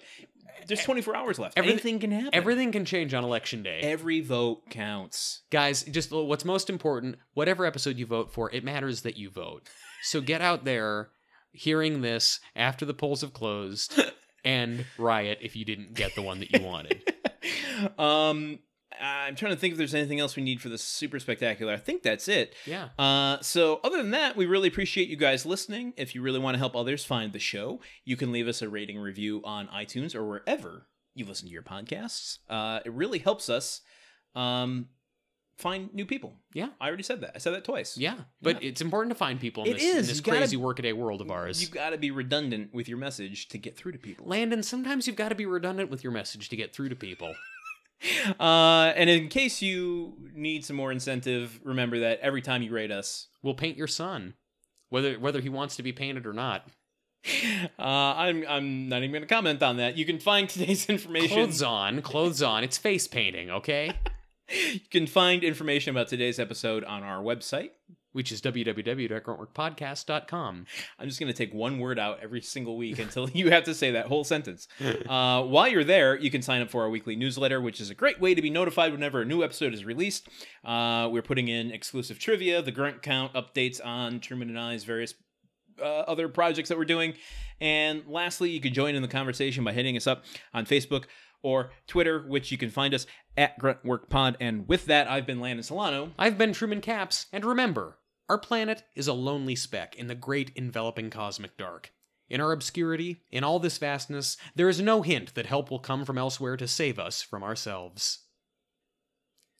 There's 0.67 0.83
24 0.83 1.15
hours 1.15 1.39
left. 1.39 1.57
Everything- 1.57 1.99
can 1.99 2.11
happen. 2.11 2.29
Everything 2.33 2.71
can 2.71 2.85
change 2.85 3.13
on 3.13 3.23
election 3.23 3.63
day. 3.63 3.79
Every 3.81 4.21
vote 4.21 4.69
counts. 4.69 5.41
Guys, 5.51 5.83
just 5.83 6.11
what's 6.11 6.45
most 6.45 6.69
important, 6.69 7.17
whatever 7.33 7.65
episode 7.65 7.97
you 7.97 8.05
vote 8.05 8.31
for, 8.31 8.51
it 8.51 8.63
matters 8.63 9.01
that 9.01 9.17
you 9.17 9.29
vote. 9.29 9.69
So 10.01 10.21
get 10.21 10.41
out 10.41 10.65
there 10.65 11.09
hearing 11.51 12.01
this 12.01 12.39
after 12.55 12.85
the 12.85 12.93
polls 12.93 13.21
have 13.21 13.33
closed 13.33 13.99
and 14.43 14.85
riot 14.97 15.39
if 15.41 15.55
you 15.55 15.65
didn't 15.65 15.93
get 15.93 16.15
the 16.15 16.21
one 16.21 16.39
that 16.39 16.51
you 16.51 16.65
wanted. 16.65 17.01
um, 17.99 18.59
I'm 19.01 19.35
trying 19.35 19.53
to 19.53 19.57
think 19.59 19.73
if 19.73 19.77
there's 19.77 19.95
anything 19.95 20.19
else 20.19 20.35
we 20.35 20.43
need 20.43 20.61
for 20.61 20.69
the 20.69 20.77
super 20.77 21.19
spectacular. 21.19 21.73
I 21.73 21.77
think 21.77 22.03
that's 22.03 22.27
it. 22.27 22.53
Yeah. 22.65 22.89
Uh, 22.97 23.39
so 23.41 23.79
other 23.83 23.97
than 23.97 24.11
that, 24.11 24.35
we 24.35 24.45
really 24.45 24.67
appreciate 24.67 25.07
you 25.09 25.15
guys 25.17 25.45
listening. 25.45 25.93
If 25.97 26.15
you 26.15 26.21
really 26.21 26.39
want 26.39 26.55
to 26.55 26.59
help 26.59 26.75
others 26.75 27.03
find 27.05 27.33
the 27.33 27.39
show, 27.39 27.79
you 28.03 28.15
can 28.17 28.31
leave 28.31 28.47
us 28.47 28.61
a 28.61 28.69
rating 28.69 28.97
review 28.99 29.41
on 29.43 29.67
iTunes 29.67 30.15
or 30.15 30.25
wherever 30.27 30.87
you 31.13 31.25
listen 31.25 31.47
to 31.47 31.53
your 31.53 31.63
podcasts. 31.63 32.39
Uh, 32.49 32.79
it 32.85 32.91
really 32.91 33.19
helps 33.19 33.49
us 33.49 33.81
um, 34.35 34.87
find 35.57 35.93
new 35.93 36.05
people. 36.05 36.33
Yeah. 36.53 36.69
I 36.81 36.87
already 36.87 37.03
said 37.03 37.21
that. 37.21 37.31
I 37.35 37.37
said 37.37 37.53
that 37.53 37.63
twice. 37.63 37.97
Yeah. 37.97 38.15
But 38.41 38.61
Yeah. 38.61 38.69
it's 38.69 38.81
important 38.81 39.11
to 39.11 39.17
find 39.17 39.39
people 39.39 39.63
in 39.63 39.71
It 39.71 39.73
this, 39.75 39.83
is. 39.83 39.95
in 39.95 40.05
this 40.07 40.19
gotta- 40.19 40.39
crazy 40.39 40.57
workaday 40.57 40.91
world 40.91 41.21
of 41.21 41.31
ours. 41.31 41.61
You've 41.61 41.71
got 41.71 41.91
to 41.91 41.97
be 41.97 42.11
redundant 42.11 42.73
with 42.73 42.89
your 42.89 42.97
message 42.97 43.47
to 43.49 43.57
get 43.57 43.77
through 43.77 43.93
to 43.93 43.97
people. 43.97 44.27
Landon, 44.27 44.61
sometimes 44.63 45.07
you've 45.07 45.15
got 45.15 45.29
to 45.29 45.35
be 45.35 45.45
redundant 45.45 45.89
with 45.89 46.03
your 46.03 46.11
message 46.11 46.49
to 46.49 46.55
get 46.57 46.73
through 46.75 46.89
to 46.89 46.95
people. 46.95 47.33
Uh, 48.39 48.93
and 48.95 49.09
in 49.09 49.29
case 49.29 49.61
you 49.61 50.13
need 50.33 50.63
some 50.63 50.75
more 50.75 50.91
incentive, 50.91 51.59
remember 51.63 51.99
that 51.99 52.19
every 52.19 52.41
time 52.41 52.61
you 52.61 52.71
rate 52.71 52.91
us, 52.91 53.27
We'll 53.45 53.53
paint 53.53 53.77
your 53.77 53.87
son, 53.87 54.33
whether 54.89 55.19
whether 55.19 55.39
he 55.39 55.49
wants 55.49 55.75
to 55.75 55.83
be 55.83 55.91
painted 55.91 56.25
or 56.25 56.33
not. 56.33 56.67
uh, 57.79 57.83
I'm 57.83 58.43
I'm 58.49 58.89
not 58.89 59.03
even 59.03 59.11
going 59.11 59.21
to 59.21 59.27
comment 59.27 59.61
on 59.61 59.77
that. 59.77 59.97
You 59.97 60.05
can 60.05 60.17
find 60.17 60.49
today's 60.49 60.87
information. 60.87 61.29
Clothes 61.29 61.61
on, 61.61 62.01
clothes 62.01 62.41
on. 62.41 62.63
It's 62.63 62.79
face 62.79 63.07
painting, 63.07 63.51
okay? 63.51 63.91
You 64.47 64.79
can 64.91 65.07
find 65.07 65.43
information 65.43 65.89
about 65.89 66.07
today's 66.07 66.37
episode 66.37 66.83
on 66.83 67.01
our 67.01 67.19
website. 67.19 67.71
Which 68.15 68.31
is 68.31 68.41
www.gruntworkpodcast.com. 68.41 70.65
I'm 70.99 71.07
just 71.07 71.19
going 71.19 71.29
to 71.29 71.37
take 71.37 71.53
one 71.53 71.79
word 71.79 71.99
out 71.99 72.19
every 72.23 72.39
single 72.39 72.77
week 72.77 72.97
until 72.97 73.29
you 73.33 73.51
have 73.51 73.65
to 73.65 73.75
say 73.75 73.91
that 73.91 74.05
whole 74.05 74.23
sentence. 74.23 74.69
Uh, 74.81 75.43
while 75.43 75.67
you're 75.67 75.83
there, 75.83 76.17
you 76.17 76.31
can 76.31 76.41
sign 76.41 76.61
up 76.61 76.69
for 76.69 76.83
our 76.83 76.89
weekly 76.89 77.17
newsletter, 77.17 77.59
which 77.59 77.81
is 77.81 77.89
a 77.89 77.93
great 77.93 78.21
way 78.21 78.33
to 78.33 78.41
be 78.41 78.49
notified 78.49 78.93
whenever 78.93 79.21
a 79.21 79.25
new 79.25 79.43
episode 79.43 79.73
is 79.73 79.83
released. 79.83 80.29
Uh, 80.63 81.09
we're 81.11 81.21
putting 81.21 81.49
in 81.49 81.71
exclusive 81.71 82.17
trivia, 82.17 82.61
the 82.61 82.71
grunt 82.71 83.01
count 83.01 83.33
updates 83.33 83.85
on 83.85 84.21
Truman 84.21 84.47
and 84.47 84.57
I's 84.57 84.85
various 84.85 85.13
uh, 85.81 85.83
other 85.83 86.29
projects 86.29 86.69
that 86.69 86.77
we're 86.77 86.85
doing. 86.85 87.15
And 87.59 88.03
lastly, 88.07 88.49
you 88.49 88.61
can 88.61 88.73
join 88.73 88.95
in 88.95 89.01
the 89.01 89.09
conversation 89.09 89.65
by 89.65 89.73
hitting 89.73 89.97
us 89.97 90.07
up 90.07 90.23
on 90.53 90.65
Facebook 90.65 91.03
or 91.41 91.71
Twitter, 91.87 92.25
which 92.27 92.51
you 92.51 92.57
can 92.57 92.69
find 92.69 92.93
us 92.93 93.05
at 93.37 93.59
GruntWorkPod. 93.59 94.35
And 94.39 94.67
with 94.67 94.85
that, 94.85 95.07
I've 95.07 95.27
been 95.27 95.39
Landon 95.39 95.63
Solano. 95.63 96.11
I've 96.17 96.37
been 96.37 96.53
Truman 96.53 96.81
Capps, 96.81 97.27
and 97.31 97.45
remember, 97.45 97.97
our 98.27 98.37
planet 98.37 98.83
is 98.95 99.07
a 99.07 99.13
lonely 99.13 99.55
speck 99.55 99.95
in 99.95 100.07
the 100.07 100.15
great 100.15 100.51
enveloping 100.55 101.09
cosmic 101.09 101.57
dark. 101.57 101.91
In 102.27 102.41
our 102.41 102.51
obscurity, 102.51 103.21
in 103.31 103.43
all 103.43 103.59
this 103.59 103.77
vastness, 103.77 104.35
there 104.55 104.69
is 104.69 104.81
no 104.81 105.03
hint 105.03 105.35
that 105.35 105.45
help 105.45 105.69
will 105.69 105.79
come 105.79 106.05
from 106.05 106.17
elsewhere 106.17 106.57
to 106.57 106.67
save 106.67 106.97
us 106.97 107.21
from 107.21 107.43
ourselves. 107.43 108.23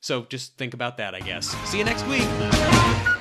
So 0.01 0.23
just 0.25 0.57
think 0.57 0.73
about 0.73 0.97
that, 0.97 1.13
I 1.13 1.19
guess. 1.19 1.47
See 1.69 1.77
you 1.77 1.83
next 1.83 2.05
week! 2.07 3.14